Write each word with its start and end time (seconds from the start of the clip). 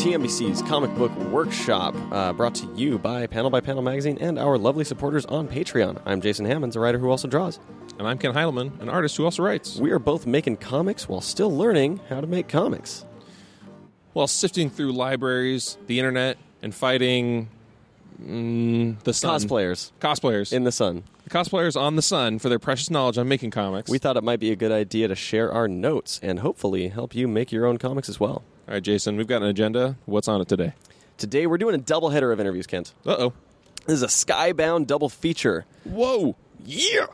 Welcome 0.00 0.22
back 0.22 0.30
to 0.30 0.44
TMBC's 0.44 0.62
Comic 0.62 0.94
Book 0.94 1.14
Workshop, 1.30 1.94
uh, 2.10 2.32
brought 2.32 2.54
to 2.54 2.66
you 2.74 2.98
by 2.98 3.26
Panel 3.26 3.50
by 3.50 3.60
Panel 3.60 3.82
Magazine 3.82 4.16
and 4.18 4.38
our 4.38 4.56
lovely 4.56 4.82
supporters 4.82 5.26
on 5.26 5.46
Patreon. 5.46 6.00
I'm 6.06 6.22
Jason 6.22 6.46
Hammonds, 6.46 6.74
a 6.74 6.80
writer 6.80 6.98
who 6.98 7.10
also 7.10 7.28
draws. 7.28 7.58
And 7.98 8.08
I'm 8.08 8.16
Ken 8.16 8.32
Heileman, 8.32 8.80
an 8.80 8.88
artist 8.88 9.18
who 9.18 9.26
also 9.26 9.42
writes. 9.42 9.76
We 9.76 9.90
are 9.90 9.98
both 9.98 10.26
making 10.26 10.56
comics 10.56 11.06
while 11.06 11.20
still 11.20 11.54
learning 11.54 12.00
how 12.08 12.22
to 12.22 12.26
make 12.26 12.48
comics. 12.48 13.04
While 14.14 14.26
sifting 14.26 14.70
through 14.70 14.92
libraries, 14.92 15.76
the 15.86 15.98
internet, 15.98 16.38
and 16.62 16.74
fighting 16.74 17.50
mm, 18.22 18.98
the 19.02 19.12
sun. 19.12 19.38
Cosplayers 19.38 19.92
Cosplayers. 20.00 20.50
in 20.50 20.64
the 20.64 20.72
sun. 20.72 21.02
the 21.24 21.30
cosplayers 21.30 21.78
on 21.78 21.96
the 21.96 22.02
sun 22.02 22.38
for 22.38 22.48
their 22.48 22.58
precious 22.58 22.88
knowledge 22.88 23.18
on 23.18 23.28
making 23.28 23.50
comics. 23.50 23.90
We 23.90 23.98
thought 23.98 24.16
it 24.16 24.24
might 24.24 24.40
be 24.40 24.50
a 24.50 24.56
good 24.56 24.72
idea 24.72 25.08
to 25.08 25.14
share 25.14 25.52
our 25.52 25.68
notes 25.68 26.18
and 26.22 26.38
hopefully 26.38 26.88
help 26.88 27.14
you 27.14 27.28
make 27.28 27.52
your 27.52 27.66
own 27.66 27.76
comics 27.76 28.08
as 28.08 28.18
well. 28.18 28.42
All 28.70 28.74
right, 28.74 28.82
Jason, 28.84 29.16
we've 29.16 29.26
got 29.26 29.42
an 29.42 29.48
agenda. 29.48 29.96
What's 30.06 30.28
on 30.28 30.40
it 30.40 30.46
today? 30.46 30.74
Today 31.18 31.48
we're 31.48 31.58
doing 31.58 31.74
a 31.74 31.78
double 31.78 32.10
header 32.10 32.30
of 32.30 32.38
interviews, 32.38 32.68
Kent. 32.68 32.94
Uh 33.04 33.16
oh. 33.18 33.32
This 33.86 33.94
is 33.94 34.02
a 34.04 34.06
skybound 34.06 34.86
double 34.86 35.08
feature. 35.08 35.66
Whoa. 35.82 36.36
Yeah. 36.64 37.06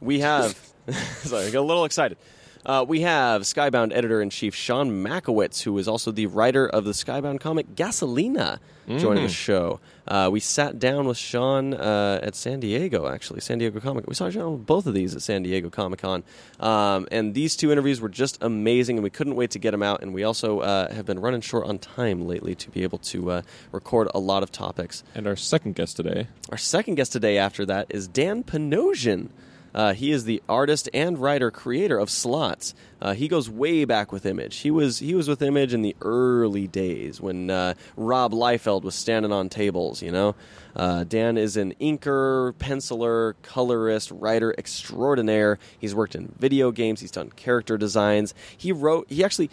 We 0.00 0.20
have, 0.20 0.56
sorry, 1.24 1.46
I 1.46 1.50
got 1.50 1.62
a 1.62 1.66
little 1.66 1.84
excited. 1.84 2.16
Uh, 2.66 2.82
we 2.86 3.02
have 3.02 3.42
Skybound 3.42 3.92
editor 3.94 4.22
in 4.22 4.30
chief 4.30 4.54
Sean 4.54 5.04
Mackiewicz, 5.04 5.62
who 5.62 5.76
is 5.76 5.86
also 5.86 6.10
the 6.10 6.26
writer 6.26 6.66
of 6.66 6.84
the 6.84 6.92
Skybound 6.92 7.40
comic 7.40 7.74
Gasolina, 7.74 8.58
joining 8.88 9.24
the 9.24 9.28
show. 9.28 9.80
Uh, 10.08 10.30
we 10.32 10.40
sat 10.40 10.78
down 10.78 11.06
with 11.06 11.18
Sean 11.18 11.74
uh, 11.74 12.20
at 12.22 12.34
San 12.34 12.60
Diego, 12.60 13.06
actually, 13.06 13.40
San 13.40 13.58
Diego 13.58 13.80
Comic. 13.80 14.06
We 14.06 14.14
saw 14.14 14.30
Sean 14.30 14.52
with 14.52 14.66
both 14.66 14.86
of 14.86 14.94
these 14.94 15.14
at 15.14 15.20
San 15.20 15.42
Diego 15.42 15.68
Comic 15.68 16.00
Con, 16.00 16.24
um, 16.58 17.06
and 17.12 17.34
these 17.34 17.54
two 17.54 17.70
interviews 17.70 18.00
were 18.00 18.08
just 18.08 18.42
amazing, 18.42 18.96
and 18.96 19.04
we 19.04 19.10
couldn't 19.10 19.36
wait 19.36 19.50
to 19.50 19.58
get 19.58 19.72
them 19.72 19.82
out. 19.82 20.02
And 20.02 20.14
we 20.14 20.24
also 20.24 20.60
uh, 20.60 20.92
have 20.92 21.04
been 21.04 21.20
running 21.20 21.42
short 21.42 21.66
on 21.66 21.78
time 21.78 22.26
lately 22.26 22.54
to 22.54 22.70
be 22.70 22.82
able 22.82 22.98
to 22.98 23.30
uh, 23.30 23.42
record 23.72 24.08
a 24.14 24.18
lot 24.18 24.42
of 24.42 24.50
topics. 24.50 25.04
And 25.14 25.26
our 25.26 25.36
second 25.36 25.74
guest 25.74 25.96
today. 25.96 26.28
Our 26.50 26.58
second 26.58 26.94
guest 26.94 27.12
today 27.12 27.36
after 27.36 27.66
that 27.66 27.88
is 27.90 28.08
Dan 28.08 28.42
Panosian. 28.42 29.28
Uh, 29.74 29.92
he 29.92 30.12
is 30.12 30.24
the 30.24 30.42
artist 30.48 30.88
and 30.94 31.18
writer 31.18 31.50
creator 31.50 31.98
of 31.98 32.08
Slots. 32.08 32.74
Uh, 33.02 33.14
he 33.14 33.28
goes 33.28 33.50
way 33.50 33.84
back 33.84 34.12
with 34.12 34.24
Image. 34.24 34.58
He 34.58 34.70
was 34.70 35.00
he 35.00 35.14
was 35.14 35.28
with 35.28 35.42
Image 35.42 35.74
in 35.74 35.82
the 35.82 35.96
early 36.00 36.66
days 36.66 37.20
when 37.20 37.50
uh, 37.50 37.74
Rob 37.96 38.32
Liefeld 38.32 38.82
was 38.82 38.94
standing 38.94 39.32
on 39.32 39.48
tables. 39.48 40.02
You 40.02 40.12
know, 40.12 40.34
uh, 40.76 41.04
Dan 41.04 41.36
is 41.36 41.56
an 41.56 41.74
inker, 41.80 42.52
penciler, 42.54 43.34
colorist, 43.42 44.10
writer 44.12 44.54
extraordinaire. 44.56 45.58
He's 45.78 45.94
worked 45.94 46.14
in 46.14 46.32
video 46.38 46.70
games. 46.70 47.00
He's 47.00 47.10
done 47.10 47.30
character 47.30 47.76
designs. 47.76 48.34
He 48.56 48.72
wrote. 48.72 49.10
He 49.10 49.24
actually 49.24 49.50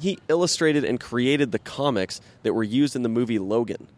he 0.00 0.18
illustrated 0.28 0.84
and 0.84 1.00
created 1.00 1.52
the 1.52 1.58
comics 1.58 2.20
that 2.42 2.52
were 2.52 2.64
used 2.64 2.96
in 2.96 3.02
the 3.02 3.08
movie 3.08 3.38
Logan. 3.38 3.88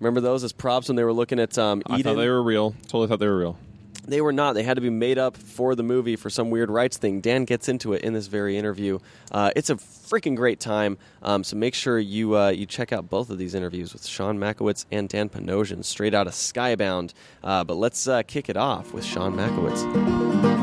Remember 0.00 0.20
those 0.20 0.44
as 0.44 0.52
props 0.52 0.88
when 0.88 0.96
they 0.96 1.04
were 1.04 1.12
looking 1.12 1.38
at 1.38 1.56
um, 1.56 1.82
I 1.86 2.02
thought 2.02 2.16
they 2.16 2.28
were 2.28 2.42
real. 2.42 2.74
Totally 2.82 3.08
thought 3.08 3.20
they 3.20 3.26
were 3.26 3.38
real. 3.38 3.58
They 4.06 4.20
were 4.20 4.32
not. 4.32 4.52
They 4.52 4.62
had 4.62 4.74
to 4.74 4.80
be 4.80 4.90
made 4.90 5.18
up 5.18 5.36
for 5.36 5.74
the 5.74 5.82
movie 5.82 6.16
for 6.16 6.30
some 6.30 6.50
weird 6.50 6.70
rights 6.70 6.96
thing. 6.96 7.20
Dan 7.20 7.44
gets 7.44 7.68
into 7.68 7.92
it 7.94 8.02
in 8.02 8.12
this 8.12 8.26
very 8.26 8.56
interview. 8.58 8.98
Uh, 9.32 9.50
it's 9.56 9.70
a 9.70 9.76
freaking 9.76 10.36
great 10.36 10.60
time. 10.60 10.98
Um, 11.22 11.42
so 11.42 11.56
make 11.56 11.74
sure 11.74 11.98
you 11.98 12.36
uh, 12.36 12.50
you 12.50 12.66
check 12.66 12.92
out 12.92 13.08
both 13.08 13.30
of 13.30 13.38
these 13.38 13.54
interviews 13.54 13.92
with 13.92 14.06
Sean 14.06 14.38
Mackiewicz 14.38 14.84
and 14.90 15.08
Dan 15.08 15.28
Panosian, 15.28 15.84
straight 15.84 16.14
out 16.14 16.26
of 16.26 16.34
Skybound. 16.34 17.12
Uh, 17.42 17.64
but 17.64 17.74
let's 17.74 18.06
uh, 18.06 18.22
kick 18.22 18.48
it 18.48 18.56
off 18.56 18.92
with 18.92 19.04
Sean 19.04 19.34
Mackiewicz. 19.34 20.53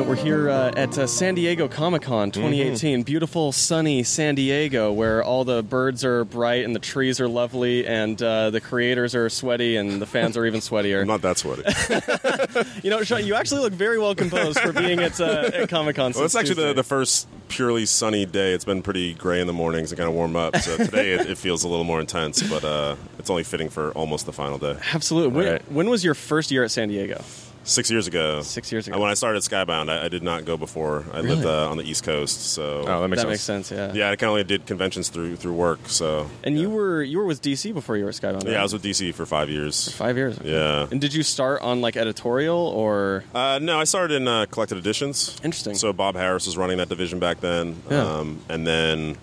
All 0.00 0.06
right, 0.06 0.16
Kent, 0.16 0.18
we're 0.18 0.24
here 0.24 0.48
uh, 0.48 0.72
at 0.76 0.96
uh, 0.96 1.06
San 1.06 1.34
Diego 1.34 1.68
Comic 1.68 2.02
Con 2.02 2.30
2018. 2.30 3.02
Beautiful, 3.02 3.52
sunny 3.52 4.02
San 4.02 4.34
Diego, 4.34 4.92
where 4.92 5.22
all 5.22 5.44
the 5.44 5.62
birds 5.62 6.04
are 6.04 6.24
bright 6.24 6.64
and 6.64 6.74
the 6.74 6.78
trees 6.80 7.20
are 7.20 7.28
lovely, 7.28 7.86
and 7.86 8.20
uh, 8.22 8.48
the 8.50 8.60
creators 8.60 9.14
are 9.14 9.28
sweaty 9.28 9.76
and 9.76 10.00
the 10.00 10.06
fans 10.06 10.36
are 10.36 10.46
even 10.46 10.60
sweatier. 10.60 11.02
I'm 11.02 11.06
not 11.06 11.22
that 11.22 11.38
sweaty. 11.38 11.62
You 12.82 12.88
know, 12.90 13.02
Sean, 13.02 13.24
you 13.26 13.34
actually 13.34 13.60
look 13.60 13.72
very 13.74 13.98
well 13.98 14.14
composed 14.14 14.58
for 14.60 14.72
being 14.72 15.00
at, 15.00 15.20
uh, 15.20 15.50
at 15.52 15.68
Comic 15.68 15.96
Con. 15.96 16.12
well, 16.14 16.24
it's 16.24 16.34
actually 16.34 16.54
the, 16.66 16.72
the 16.72 16.82
first 16.82 17.28
purely 17.48 17.84
sunny 17.84 18.24
day. 18.26 18.52
It's 18.54 18.64
been 18.64 18.82
pretty 18.82 19.12
gray 19.14 19.40
in 19.40 19.46
the 19.46 19.52
mornings 19.52 19.92
and 19.92 19.98
kind 19.98 20.08
of 20.08 20.14
warm 20.14 20.34
up. 20.36 20.56
So 20.56 20.76
today 20.78 21.12
it, 21.12 21.28
it 21.30 21.38
feels 21.38 21.62
a 21.64 21.68
little 21.68 21.84
more 21.84 22.00
intense, 22.00 22.42
but 22.42 22.64
uh, 22.64 22.96
it's 23.18 23.28
only 23.28 23.44
fitting 23.44 23.68
for 23.68 23.92
almost 23.92 24.24
the 24.26 24.32
final 24.32 24.56
day. 24.58 24.78
Absolutely. 24.94 25.36
When, 25.36 25.46
Right. 25.52 25.72
when 25.72 25.90
was 25.90 26.04
your 26.04 26.14
first 26.14 26.50
year 26.50 26.64
at 26.64 26.70
San 26.70 26.88
Diego? 26.88 27.22
Six 27.70 27.90
years 27.90 28.06
ago. 28.08 28.42
Six 28.42 28.72
years 28.72 28.88
ago. 28.88 28.98
When 28.98 29.08
I 29.10 29.14
started 29.14 29.42
Skybound, 29.42 29.90
I, 29.90 30.06
I 30.06 30.08
did 30.08 30.22
not 30.24 30.44
go 30.44 30.56
before. 30.56 31.04
I 31.12 31.20
lived 31.20 31.46
uh, 31.46 31.70
on 31.70 31.76
the 31.76 31.84
East 31.84 32.02
Coast, 32.02 32.52
so 32.52 32.84
Oh, 32.86 33.00
that 33.02 33.08
makes 33.08 33.22
that 33.22 33.28
sense. 33.28 33.30
makes 33.30 33.68
sense. 33.68 33.70
Yeah. 33.70 33.92
yeah, 34.06 34.10
I 34.10 34.16
kind 34.16 34.24
of 34.24 34.30
only 34.30 34.44
did 34.44 34.66
conventions 34.66 35.08
through 35.08 35.36
through 35.36 35.54
work. 35.54 35.78
So 35.86 36.28
And 36.42 36.58
you 36.58 36.68
were 36.68 37.00
you 37.02 37.18
were 37.18 37.26
with 37.26 37.40
DC 37.42 37.72
before 37.72 37.96
you 37.96 38.02
were 38.04 38.10
at 38.10 38.16
Skybound. 38.16 38.44
yeah. 38.44 38.58
I 38.58 38.62
was 38.64 38.72
with 38.72 38.82
DC 38.82 39.14
for 39.14 39.24
five 39.24 39.48
years. 39.48 39.92
five 39.92 40.16
years. 40.16 40.36
Yeah. 40.42 40.88
And 40.90 41.00
did 41.00 41.14
you 41.14 41.22
start 41.22 41.62
on 41.62 41.80
like 41.80 41.96
editorial 41.96 42.58
or? 42.58 43.22
Uh, 43.34 43.60
no, 43.62 43.78
I 43.78 43.84
started 43.84 44.14
in 44.16 44.26
uh, 44.26 44.46
collected 44.50 44.76
editions. 44.78 45.40
Interesting. 45.44 45.74
So 45.76 45.92
Bob 45.92 46.16
Harras 46.16 46.46
was 46.46 46.56
running 46.56 46.78
that 46.78 46.88
division 46.88 47.20
back 47.20 47.40
then, 47.40 47.80
Yeah. 47.88 48.02
um, 48.02 48.40
and 48.48 48.66
then 48.66 49.16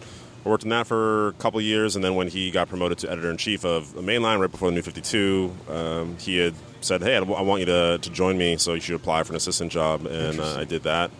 I 0.46 0.50
worked 0.50 0.64
in 0.64 0.70
that 0.70 0.88
for 0.88 1.28
a 1.30 1.34
couple 1.34 1.60
of 1.60 1.66
years. 1.66 1.96
And 1.98 2.04
then 2.06 2.16
when 2.16 2.30
he 2.30 2.50
got 2.52 2.70
promoted 2.70 3.00
to 3.00 3.12
editor 3.12 3.30
in 3.30 3.36
chief 3.36 3.66
of 3.66 3.94
the 3.94 4.02
mainline 4.02 4.40
right 4.40 4.50
before 4.50 4.70
the 4.70 4.76
New 4.76 4.82
Fifty 4.82 5.02
Two, 5.02 5.52
um, 5.70 6.16
he 6.18 6.38
had 6.38 6.54
said, 6.82 7.02
"Hey, 7.02 7.16
I 7.16 7.22
want 7.22 7.60
you 7.62 7.66
to, 7.68 7.98
to 8.02 8.10
join 8.10 8.38
me, 8.38 8.58
so 8.58 8.74
you 8.74 8.80
should 8.82 8.96
apply 8.96 9.24
for 9.24 9.34
an 9.34 9.38
assistant 9.38 9.72
job." 9.72 10.06
And 10.06 10.40
uh, 10.40 10.58
I 10.60 10.64
did 10.64 10.84
that. 10.84 11.12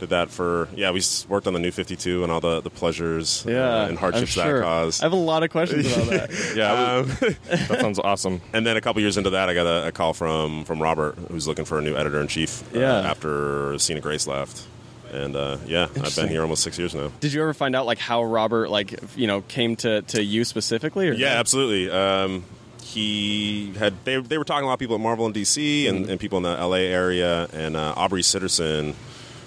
Did 0.00 0.08
that 0.10 0.30
for 0.30 0.68
yeah. 0.74 0.90
We 0.90 1.00
worked 1.28 1.46
on 1.46 1.52
the 1.52 1.60
New 1.60 1.70
Fifty 1.70 1.94
Two 1.94 2.24
and 2.24 2.32
all 2.32 2.40
the 2.40 2.60
the 2.60 2.70
pleasures 2.70 3.44
Yeah, 3.46 3.82
uh, 3.82 3.86
and 3.88 3.96
hardships 3.96 4.32
sure. 4.32 4.58
that 4.58 4.64
caused. 4.64 5.00
I 5.02 5.06
have 5.06 5.12
a 5.12 5.16
lot 5.16 5.44
of 5.44 5.50
questions 5.50 5.86
about 5.92 6.06
that. 6.10 6.30
Yeah, 6.56 6.72
Um, 6.72 7.06
that 7.68 7.78
sounds 7.80 8.00
awesome. 8.00 8.40
and 8.52 8.66
then 8.66 8.76
a 8.76 8.80
couple 8.80 9.00
years 9.00 9.16
into 9.16 9.30
that, 9.30 9.48
I 9.48 9.54
got 9.54 9.66
a, 9.66 9.86
a 9.88 9.92
call 9.92 10.12
from 10.12 10.64
from 10.64 10.82
Robert, 10.82 11.16
who's 11.30 11.46
looking 11.46 11.64
for 11.64 11.78
a 11.78 11.82
new 11.82 11.94
editor 11.96 12.20
in 12.20 12.26
chief. 12.26 12.64
Yeah. 12.74 12.96
after 12.98 13.78
Sina 13.78 14.00
Grace 14.00 14.26
left, 14.26 14.66
and 15.12 15.36
uh, 15.36 15.58
yeah, 15.66 15.86
I've 16.02 16.16
been 16.16 16.26
here 16.28 16.42
almost 16.42 16.64
six 16.64 16.76
years 16.80 16.96
now. 16.96 17.12
Did 17.20 17.32
you 17.32 17.40
ever 17.40 17.54
find 17.54 17.76
out 17.76 17.86
like 17.86 17.98
how 17.98 18.24
Robert 18.24 18.70
like 18.70 18.98
you 19.16 19.28
know 19.28 19.42
came 19.42 19.76
to 19.76 20.02
to 20.02 20.20
you 20.20 20.44
specifically? 20.44 21.10
Or 21.10 21.12
Yeah, 21.12 21.38
absolutely. 21.38 21.88
Um, 21.92 22.44
he 22.92 23.72
had 23.78 23.94
they, 24.04 24.20
they 24.20 24.38
were 24.38 24.44
talking 24.44 24.64
a 24.64 24.66
lot 24.66 24.74
of 24.74 24.78
people 24.80 24.94
at 24.96 25.00
Marvel 25.00 25.26
and 25.26 25.34
DC 25.34 25.88
and, 25.88 26.08
and 26.08 26.20
people 26.20 26.36
in 26.38 26.44
the 26.44 26.54
LA 26.56 26.76
area, 26.76 27.48
and 27.52 27.76
uh, 27.76 27.94
Aubrey 27.96 28.22
Sitterson. 28.22 28.94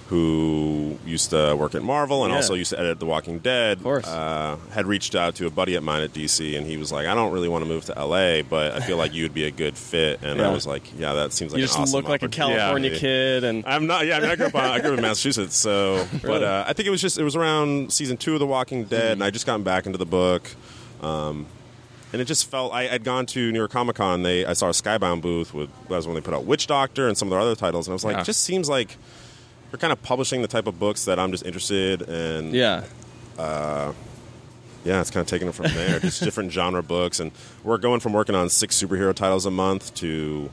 Who 0.10 1.00
used 1.04 1.32
to 1.32 1.56
work 1.56 1.74
at 1.74 1.82
Marvel 1.82 2.26
and 2.26 2.30
Yeah. 2.32 2.36
also 2.36 2.54
used 2.54 2.70
to 2.70 2.80
edit 2.80 3.00
The 3.00 3.08
Walking 3.08 3.40
Dead? 3.40 3.84
Uh, 3.84 4.58
had 4.72 4.86
reached 4.86 5.16
out 5.16 5.34
to 5.38 5.48
a 5.48 5.50
buddy 5.50 5.74
of 5.74 5.84
mine 5.84 6.04
at 6.04 6.14
DC, 6.14 6.56
and 6.56 6.68
he 6.68 6.78
was 6.78 6.92
like, 6.92 7.08
"I 7.08 7.16
don't 7.16 7.34
really 7.34 7.50
want 7.50 7.64
to 7.64 7.68
move 7.68 7.86
to 7.86 7.94
LA, 8.00 8.44
but 8.44 8.74
I 8.74 8.82
feel 8.82 8.98
like 8.98 9.16
you 9.16 9.24
would 9.24 9.34
be 9.34 9.46
a 9.46 9.52
good 9.52 9.76
fit." 9.76 10.20
And 10.22 10.40
Yeah. 10.40 10.48
I 10.48 10.54
was 10.54 10.68
like, 10.68 10.84
"Yeah, 10.96 11.14
that 11.16 11.34
seems 11.34 11.54
like 11.54 11.60
you 11.60 11.66
just 11.66 11.80
awesome 11.80 11.96
look 12.00 12.08
like 12.08 12.22
a. 12.22 12.28
California 12.30 12.92
Yeah. 12.92 12.98
kid, 13.00 13.44
and 13.46 13.64
I'm 13.66 13.88
not. 13.88 14.06
Yeah, 14.06 14.18
I 14.18 14.20
mean, 14.20 14.30
I 14.30 14.36
grew 14.36 14.46
up. 14.46 14.54
On, 14.54 14.64
I 14.64 14.80
grew 14.80 14.92
up 14.92 14.98
in 15.00 15.02
Massachusetts, 15.10 15.56
so. 15.56 16.08
But 16.22 16.44
uh, 16.44 16.66
I 16.68 16.74
think 16.74 16.86
it 16.86 16.92
was 16.92 17.02
just. 17.02 17.18
It 17.18 17.24
was 17.24 17.36
around 17.36 17.92
season 17.92 18.16
two 18.16 18.34
of 18.36 18.40
The 18.40 18.46
Walking 18.46 18.84
Dead, 18.84 19.14
and 19.14 19.24
I 19.24 19.32
just 19.32 19.48
gotten 19.48 19.64
back 19.64 19.88
into 19.88 19.98
the 19.98 20.06
book, 20.06 20.52
um, 21.02 21.48
and 22.16 22.22
it 22.22 22.26
just 22.26 22.50
felt. 22.50 22.74
I, 22.74 22.88
I'd 22.90 23.04
gone 23.04 23.26
to 23.28 23.52
New 23.52 23.60
York 23.60 23.72
Comic 23.72 23.98
Con. 23.98 24.24
They. 24.24 24.46
I 24.46 24.54
saw 24.54 24.68
a 24.68 24.72
Skybound 24.72 25.22
booth 25.22 25.54
with. 25.54 25.70
That 25.90 25.98
was 25.98 26.08
when 26.08 26.16
they 26.16 26.22
put 26.22 26.34
out 26.34 26.46
Witch 26.46 26.66
Doctor 26.66 27.10
and 27.10 27.18
some 27.18 27.28
of 27.28 27.32
their 27.32 27.40
other 27.42 27.56
titles, 27.56 27.88
and 27.88 27.92
I 27.92 27.96
was 27.96 28.06
like, 28.06 28.16
Yeah. 28.16 28.22
it 28.22 28.26
just 28.26 28.42
seems 28.44 28.70
like 28.70 28.96
you're 29.72 29.80
kind 29.80 29.92
of 29.92 30.02
publishing 30.02 30.42
the 30.42 30.48
type 30.48 30.66
of 30.68 30.80
books 30.80 31.04
that 31.06 31.20
I'm 31.20 31.32
just 31.32 31.46
interested 31.46 32.04
in. 32.04 32.54
yeah, 32.56 32.84
Yeah, 33.38 35.02
it's 35.02 35.10
kind 35.10 35.22
of 35.22 35.28
taking 35.28 35.48
it 35.48 35.56
from 35.56 35.66
there. 35.74 36.00
just 36.00 36.24
different 36.24 36.52
genre 36.52 36.84
books, 36.84 37.20
and 37.20 37.32
we're 37.64 37.78
going 37.80 38.00
from 38.00 38.14
working 38.14 38.36
on 38.36 38.50
six 38.50 38.82
superhero 38.82 39.14
titles 39.14 39.46
a 39.46 39.52
month 39.52 39.94
to 39.96 40.50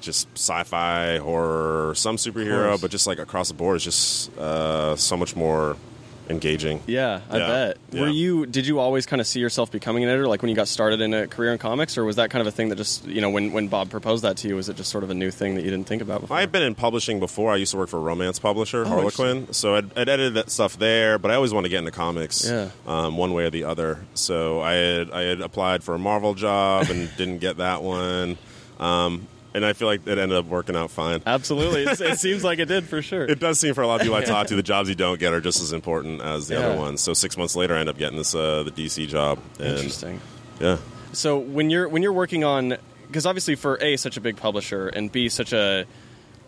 just 0.00 0.28
sci-fi, 0.34 1.18
horror, 1.18 1.92
some 1.96 2.16
superhero, 2.16 2.80
but 2.80 2.90
just 2.90 3.06
like 3.08 3.18
across 3.18 3.48
the 3.48 3.54
board, 3.54 3.76
it's 3.76 3.84
just 3.84 4.36
uh, 4.38 4.94
so 4.96 5.16
much 5.16 5.34
more 5.34 5.76
engaging. 6.28 6.80
yeah, 6.86 7.20
I 7.30 7.38
Yeah. 7.38 7.46
bet. 7.46 7.76
Yeah. 7.92 8.00
Were 8.02 8.08
you? 8.08 8.46
Did 8.46 8.66
you 8.66 8.78
always 8.78 9.06
kind 9.06 9.20
of 9.20 9.26
see 9.26 9.40
yourself 9.40 9.70
becoming 9.70 10.04
an 10.04 10.10
editor, 10.10 10.28
like 10.28 10.42
when 10.42 10.48
you 10.50 10.54
got 10.56 10.68
started 10.68 11.00
in 11.00 11.14
a 11.14 11.26
career 11.26 11.52
in 11.52 11.58
comics, 11.58 11.96
or 11.96 12.04
was 12.04 12.16
that 12.16 12.30
kind 12.30 12.40
of 12.40 12.46
a 12.46 12.50
thing 12.50 12.68
that 12.68 12.76
just 12.76 13.06
you 13.06 13.20
know 13.20 13.30
when 13.30 13.52
when 13.52 13.68
Bob 13.68 13.90
proposed 13.90 14.24
that 14.24 14.36
to 14.38 14.48
you, 14.48 14.56
was 14.56 14.68
it 14.68 14.76
just 14.76 14.90
sort 14.90 15.04
of 15.04 15.10
a 15.10 15.14
new 15.14 15.30
thing 15.30 15.54
that 15.54 15.64
you 15.64 15.70
didn't 15.70 15.86
think 15.86 16.02
about 16.02 16.20
before? 16.20 16.36
I've 16.36 16.52
been 16.52 16.62
in 16.62 16.74
publishing 16.74 17.18
before. 17.20 17.52
I 17.52 17.56
used 17.56 17.72
to 17.72 17.78
work 17.78 17.88
for 17.88 17.96
a 17.96 18.00
romance 18.00 18.38
publisher, 18.38 18.82
Oh, 18.84 18.88
Harlequin. 18.88 19.52
So 19.52 19.74
I'd, 19.76 19.86
I'd 19.96 20.08
edited 20.08 20.34
that 20.34 20.50
stuff 20.50 20.78
there, 20.78 21.18
but 21.18 21.30
I 21.30 21.34
always 21.34 21.52
wanted 21.52 21.68
to 21.68 21.70
get 21.70 21.78
into 21.78 21.90
comics, 21.90 22.48
Yeah. 22.48 22.68
um, 22.86 23.16
one 23.16 23.32
way 23.32 23.44
or 23.44 23.50
the 23.50 23.64
other. 23.64 24.00
So 24.14 24.60
I 24.60 24.74
had 24.74 25.10
I 25.10 25.22
had 25.22 25.40
applied 25.40 25.82
for 25.82 25.94
a 25.94 25.98
Marvel 25.98 26.34
job 26.34 26.90
and 26.90 27.08
didn't 27.16 27.38
get 27.38 27.56
that 27.58 27.82
one. 27.82 28.38
Um, 28.78 29.26
and 29.58 29.66
I 29.66 29.74
feel 29.74 29.86
like 29.88 30.06
it 30.06 30.16
ended 30.18 30.36
up 30.38 30.46
working 30.46 30.74
out 30.76 30.90
fine. 30.90 31.22
Absolutely, 31.26 31.82
it's, 31.84 32.00
it 32.00 32.18
seems 32.20 32.42
like 32.42 32.58
it 32.58 32.66
did 32.66 32.84
for 32.84 33.02
sure. 33.02 33.24
It 33.24 33.38
does 33.38 33.60
seem 33.60 33.74
for 33.74 33.82
a 33.82 33.86
lot 33.86 33.96
of 33.96 34.02
people 34.02 34.16
I 34.16 34.24
talk 34.24 34.46
to, 34.48 34.56
the 34.56 34.62
jobs 34.74 34.88
you 34.88 34.94
don't 34.94 35.20
get 35.20 35.32
are 35.34 35.40
just 35.40 35.60
as 35.60 35.72
important 35.72 36.22
as 36.22 36.48
the 36.48 36.54
Yeah. 36.54 36.60
other 36.68 36.78
ones. 36.78 37.00
So 37.02 37.12
six 37.12 37.36
months 37.36 37.54
later, 37.54 37.74
I 37.76 37.80
end 37.80 37.88
up 37.90 37.98
getting 37.98 38.16
this 38.16 38.34
uh, 38.34 38.62
the 38.62 38.70
DC 38.70 39.06
job. 39.08 39.38
And, 39.58 39.68
Interesting. 39.76 40.20
Yeah. 40.60 40.78
So 41.12 41.38
when 41.38 41.70
you're 41.70 41.88
when 41.88 42.02
you're 42.02 42.12
working 42.12 42.44
on 42.44 42.76
because 43.06 43.26
obviously 43.26 43.54
for 43.54 43.76
a 43.82 43.96
such 43.96 44.16
a 44.16 44.20
big 44.20 44.36
publisher 44.36 44.88
and 44.88 45.10
b 45.10 45.28
such 45.28 45.52
a 45.52 45.86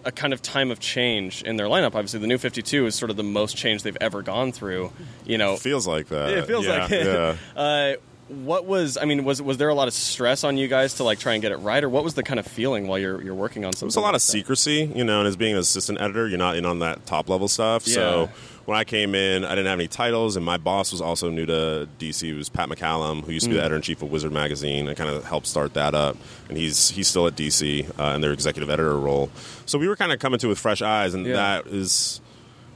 a 0.05 0.11
kind 0.13 0.33
of 0.33 0.41
time 0.41 0.71
of 0.71 0.81
change 0.81 1.43
in 1.43 1.56
their 1.56 1.67
lineup. 1.67 1.95
Obviously, 1.95 2.21
the 2.21 2.27
new 2.27 2.39
52 2.39 2.87
is 2.87 2.95
sort 2.95 3.11
of 3.11 3.19
the 3.19 3.23
most 3.23 3.55
change 3.56 3.83
they've 3.83 3.99
ever 4.01 4.23
gone 4.23 4.51
through. 4.51 4.91
You 5.27 5.37
know, 5.37 5.56
Feels 5.56 5.87
like 5.87 6.06
that. 6.09 6.31
it 6.31 6.47
feels 6.47 6.65
yeah, 6.65 6.83
like 6.83 6.91
it. 6.91 7.06
Yeah. 7.06 7.37
Uh, 7.56 7.95
what 8.31 8.65
was 8.65 8.97
I 8.97 9.05
mean 9.05 9.25
was 9.25 9.43
was 9.43 9.56
there 9.59 9.69
a 9.69 9.75
lot 9.75 9.88
of 9.88 9.94
stress 9.94 10.44
on 10.44 10.56
you 10.56 10.69
guys 10.69 10.94
to 10.94 11.05
like 11.05 11.19
try 11.19 11.32
and 11.35 11.43
get 11.43 11.53
it 11.53 11.56
right, 11.56 11.82
or 11.82 11.88
what 11.88 12.05
was 12.05 12.15
the 12.15 12.23
kind 12.23 12.38
of 12.41 12.47
feeling 12.47 12.87
while 12.87 12.99
you're 12.99 13.21
you're 13.23 13.35
working 13.35 13.65
on 13.65 13.73
something? 13.73 13.88
There's 13.88 13.97
a 13.97 14.00
lot 14.00 14.06
like 14.09 14.17
of 14.17 14.21
that? 14.23 14.32
secrecy, 14.32 14.91
you 14.94 15.05
know, 15.05 15.19
and 15.21 15.29
as 15.29 15.37
being 15.37 15.55
an 15.55 15.59
assistant 15.61 16.00
editor, 16.00 16.29
you're 16.29 16.38
not 16.38 16.56
in 16.56 16.65
on 16.65 16.79
that 16.79 17.06
top 17.06 17.29
level 17.29 17.49
stuff. 17.49 17.85
So 17.85 18.29
when 18.67 18.79
I 18.79 18.85
came 18.85 19.15
in, 19.17 19.44
I 19.44 19.50
didn't 19.50 19.67
have 19.67 19.79
any 19.81 19.88
titles, 19.88 20.37
and 20.37 20.44
my 20.44 20.56
boss 20.56 20.93
was 20.93 21.00
also 21.00 21.29
new 21.29 21.44
to 21.47 21.88
DC. 21.99 22.29
It 22.29 22.35
was 22.37 22.49
Pat 22.49 22.69
McCallum, 22.69 23.25
who 23.25 23.32
used 23.32 23.44
to 23.44 23.50
be 23.50 23.56
Mm. 23.56 23.59
the 23.59 23.62
editor 23.62 23.77
in 23.77 23.82
chief 23.82 24.00
of 24.03 24.12
Wizard 24.12 24.32
magazine, 24.32 24.87
and 24.87 24.97
kind 24.97 25.11
of 25.11 25.25
helped 25.25 25.47
start 25.49 25.75
that 25.75 25.94
up. 25.94 26.17
And 26.49 26.56
he's 26.56 26.91
he's 26.91 27.09
still 27.09 27.27
at 27.27 27.35
DC 27.37 27.87
uh, 27.99 28.15
in 28.15 28.21
their 28.21 28.32
executive 28.32 28.71
editor 28.71 28.97
role. 28.99 29.29
So 29.67 29.79
we 29.79 29.88
were 29.88 29.97
kind 29.97 30.12
of 30.12 30.21
coming 30.21 30.38
to 30.38 30.47
it 30.47 30.50
with 30.50 30.59
fresh 30.59 30.82
eyes, 30.82 31.15
and 31.15 31.27
Yeah. 31.27 31.35
that 31.35 31.67
is. 31.67 32.21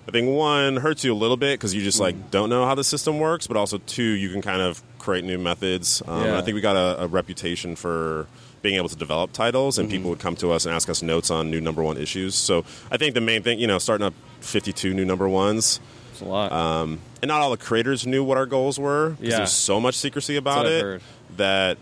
I 0.06 0.10
think 0.10 0.28
one 0.28 0.76
hurts 0.76 1.02
you 1.02 1.14
a 1.14 1.16
little 1.16 1.38
bit 1.38 1.58
because 1.58 1.74
you 1.74 1.82
just 1.82 1.96
Mm. 1.98 2.02
like 2.02 2.30
don't 2.30 2.50
know 2.50 2.66
how 2.66 2.74
the 2.74 2.84
system 2.84 3.20
works, 3.20 3.46
but 3.46 3.56
also 3.56 3.78
two, 3.86 4.02
you 4.02 4.28
can 4.30 4.42
kind 4.42 4.60
of 4.60 4.82
create 5.04 5.24
new 5.24 5.38
methods. 5.38 6.02
Um, 6.06 6.24
Yeah. 6.24 6.38
I 6.38 6.42
think 6.42 6.54
we 6.54 6.60
got 6.60 6.76
a, 6.76 7.04
a 7.04 7.06
reputation 7.06 7.76
for 7.76 8.26
being 8.62 8.76
able 8.76 8.88
to 8.88 8.96
develop 8.96 9.32
titles, 9.32 9.78
and 9.78 9.88
Mm-hmm. 9.88 9.96
people 9.96 10.10
would 10.10 10.18
come 10.20 10.36
to 10.36 10.50
us 10.52 10.64
and 10.64 10.74
ask 10.74 10.88
us 10.88 11.02
notes 11.02 11.30
on 11.30 11.50
new 11.50 11.60
number 11.60 11.82
one 11.82 11.98
issues. 11.98 12.34
So 12.34 12.64
I 12.90 12.96
think 12.96 13.14
the 13.14 13.20
main 13.20 13.42
thing, 13.42 13.58
you 13.58 13.66
know, 13.66 13.78
starting 13.78 14.06
up 14.06 14.14
52 14.40 14.94
new 14.94 15.04
number 15.04 15.28
ones, 15.28 15.80
It's 16.12 16.22
a 16.22 16.24
lot. 16.24 16.50
um, 16.52 16.98
and 17.22 17.28
not 17.28 17.40
all 17.42 17.50
the 17.50 17.58
creators 17.58 18.06
knew 18.06 18.24
what 18.24 18.38
our 18.38 18.46
goals 18.46 18.78
were 18.78 19.10
because 19.10 19.28
Yeah. 19.32 19.36
there's 19.38 19.52
so 19.52 19.80
much 19.80 19.94
secrecy 19.96 20.36
about 20.36 20.66
it 20.66 21.02
that. 21.36 21.76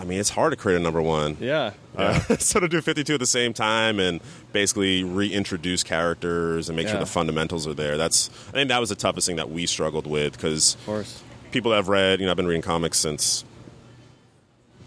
I 0.00 0.04
mean, 0.04 0.20
it's 0.20 0.30
hard 0.30 0.52
to 0.52 0.56
create 0.56 0.76
a 0.76 0.78
number 0.78 1.02
one. 1.02 1.36
yeah. 1.40 1.72
Uh, 1.96 2.20
so 2.38 2.60
to 2.60 2.68
do 2.68 2.80
52 2.80 3.14
at 3.14 3.18
the 3.18 3.26
same 3.26 3.52
time 3.52 3.98
and 3.98 4.20
basically 4.52 5.02
reintroduce 5.02 5.82
characters 5.82 6.68
and 6.68 6.76
make 6.76 6.86
sure 6.86 7.00
the 7.00 7.04
fundamentals 7.06 7.66
are 7.66 7.74
there. 7.74 7.96
That's 7.96 8.30
I 8.50 8.52
think 8.52 8.68
that 8.68 8.78
was 8.78 8.90
the 8.90 8.94
toughest 8.94 9.26
thing 9.26 9.34
that 9.42 9.50
we 9.50 9.66
struggled 9.66 10.06
with 10.06 10.34
because 10.34 10.76
Of 10.76 10.86
course. 10.86 11.22
People 11.50 11.70
that 11.70 11.76
have 11.78 11.88
read, 11.88 12.20
you 12.20 12.26
know, 12.26 12.30
I've 12.30 12.36
been 12.36 12.46
reading 12.46 12.62
comics 12.62 12.98
since 12.98 13.44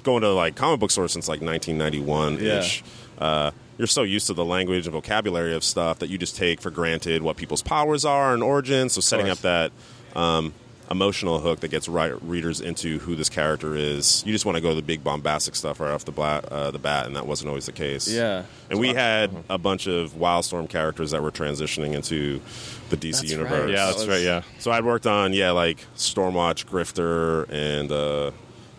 going 0.03 0.21
to 0.21 0.29
like 0.33 0.55
comic 0.55 0.79
book 0.79 0.91
stores 0.91 1.13
since 1.13 1.27
like 1.27 1.41
1991 1.41 2.39
ish. 2.59 2.83
Uh, 3.17 3.51
you're 3.77 3.87
so 3.87 4.03
used 4.03 4.27
to 4.27 4.33
the 4.33 4.45
language 4.45 4.85
and 4.87 4.93
vocabulary 4.93 5.55
of 5.55 5.63
stuff 5.63 5.99
that 5.99 6.09
you 6.09 6.17
just 6.17 6.35
take 6.35 6.61
for 6.61 6.69
granted 6.71 7.21
what 7.21 7.37
people's 7.37 7.61
powers 7.61 8.05
are 8.05 8.33
and 8.33 8.43
origins. 8.43 8.93
So 8.93 9.01
setting 9.01 9.29
up 9.29 9.39
that 9.39 9.71
um, 10.15 10.53
emotional 10.91 11.39
hook 11.39 11.61
that 11.61 11.69
gets 11.69 11.87
right, 11.89 12.13
readers 12.23 12.61
into 12.61 12.99
who 12.99 13.15
this 13.15 13.29
character 13.29 13.75
is, 13.75 14.23
you 14.25 14.31
just 14.33 14.45
want 14.45 14.55
to 14.57 14.61
go 14.61 14.69
to 14.69 14.75
the 14.75 14.81
big 14.81 15.03
bombastic 15.03 15.55
stuff 15.55 15.79
right 15.79 15.91
off 15.91 16.05
the, 16.05 16.11
bla- 16.11 16.43
uh, 16.51 16.69
the 16.71 16.79
bat, 16.79 17.05
and 17.07 17.15
that 17.15 17.25
wasn't 17.25 17.47
always 17.49 17.65
the 17.65 17.71
case. 17.71 18.07
Yeah. 18.07 18.43
And 18.69 18.79
we 18.79 18.89
had 18.89 19.31
a 19.49 19.57
bunch 19.57 19.87
of 19.87 20.11
Wildstorm 20.13 20.69
characters 20.69 21.11
that 21.11 21.21
were 21.23 21.31
transitioning 21.31 21.93
into 21.93 22.41
the 22.89 22.97
DC 22.97 23.11
That's 23.21 23.31
universe. 23.31 23.51
right. 23.61 23.69
Yeah, 23.69 23.85
that's 23.87 24.05
right. 24.07 24.21
Yeah. 24.21 24.41
So 24.59 24.71
I'd 24.71 24.85
worked 24.85 25.07
on 25.07 25.33
yeah, 25.33 25.51
like 25.51 25.77
Stormwatch, 25.95 26.65
Grifter, 26.65 27.47
and 27.49 27.91
uh, 27.91 28.31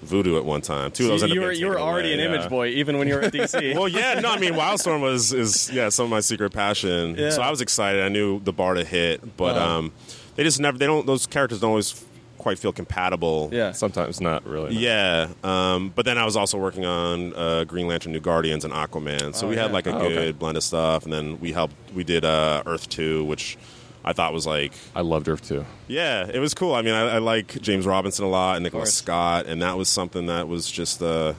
Voodoo 0.03 0.37
at 0.37 0.45
one 0.45 0.61
time. 0.61 0.91
Two 0.91 1.05
of 1.05 1.11
those. 1.11 1.23
Ended 1.23 1.37
you 1.37 1.41
up 1.43 1.45
were 1.47 1.51
getting 1.53 1.61
you 1.63 1.67
were 1.69 1.75
taken 1.75 1.89
already 1.89 2.13
away, 2.15 2.25
an 2.25 2.31
yeah. 2.33 2.37
image 2.39 2.51
boy 2.51 2.67
even 2.69 2.99
when 2.99 3.07
you 3.09 3.15
were 3.15 3.21
at 3.23 3.33
DC. 3.33 3.75
Well, 3.79 3.87
yeah, 3.89 4.19
no, 4.21 4.31
I 4.33 4.39
mean 4.39 4.55
Wildstorm 4.55 5.01
was 5.01 5.33
is 5.33 5.71
yeah 5.73 5.89
some 5.91 6.05
of 6.05 6.11
my 6.11 6.21
secret 6.21 6.53
passion. 6.53 7.15
Yeah. 7.17 7.31
So 7.31 7.41
I 7.41 7.51
was 7.51 7.61
excited. 7.61 8.03
I 8.03 8.09
knew 8.09 8.41
the 8.41 8.53
bar 8.53 8.75
to 8.75 8.85
hit, 8.85 9.37
but 9.37 9.57
Uh-huh. 9.57 9.79
um, 9.79 9.93
they 10.37 10.45
just 10.45 10.61
never. 10.61 10.77
They 10.79 10.87
don't. 10.87 11.07
Those 11.07 11.27
characters 11.27 11.61
don't 11.61 11.71
always 11.71 12.05
quite 12.39 12.59
feel 12.59 12.73
compatible. 12.73 13.49
yeah. 13.53 13.71
Sometimes 13.71 14.21
not 14.21 14.45
really. 14.45 14.75
Yeah, 14.75 15.29
um, 15.45 15.93
but 15.95 16.05
then 16.05 16.19
I 16.19 16.25
was 16.25 16.37
also 16.37 16.59
working 16.59 16.85
on 16.85 17.33
uh, 17.35 17.63
Green 17.65 17.87
Lantern, 17.87 18.11
New 18.13 18.19
Guardians, 18.21 18.65
and 18.65 18.75
Aquaman. 18.75 19.33
So 19.35 19.47
Oh, 19.47 19.51
we 19.51 19.57
had 19.57 19.67
yeah. 19.67 19.73
like 19.73 19.87
a 19.87 19.95
Oh, 19.95 20.01
good 20.01 20.19
okay. 20.19 20.33
blend 20.33 20.57
of 20.57 20.65
stuff, 20.65 21.05
and 21.05 21.13
then 21.13 21.39
we 21.41 21.53
helped. 21.53 21.75
We 21.95 22.03
did 22.05 22.25
uh, 22.25 22.63
Earth 22.67 22.89
Two, 22.89 23.25
which 23.27 23.57
I 24.05 24.13
thought 24.13 24.33
was 24.33 24.45
like 24.47 24.73
I 24.97 25.03
loved 25.03 25.29
Earth 25.29 25.47
Two. 25.47 25.65
yeah, 25.87 26.27
it 26.27 26.41
was 26.41 26.53
cool. 26.55 26.75
I 26.75 26.83
mean, 26.83 26.95
I, 26.95 27.17
I 27.17 27.19
like 27.19 27.61
James 27.63 27.87
Robinson 27.87 28.25
a 28.25 28.29
lot 28.29 28.57
and 28.57 28.65
Nicola. 28.65 28.87
Scott, 28.87 29.47
and 29.47 29.63
that 29.63 29.77
was 29.77 29.89
something 29.89 30.27
that 30.27 30.49
was 30.49 30.69
just 30.69 31.01
uh, 31.01 31.35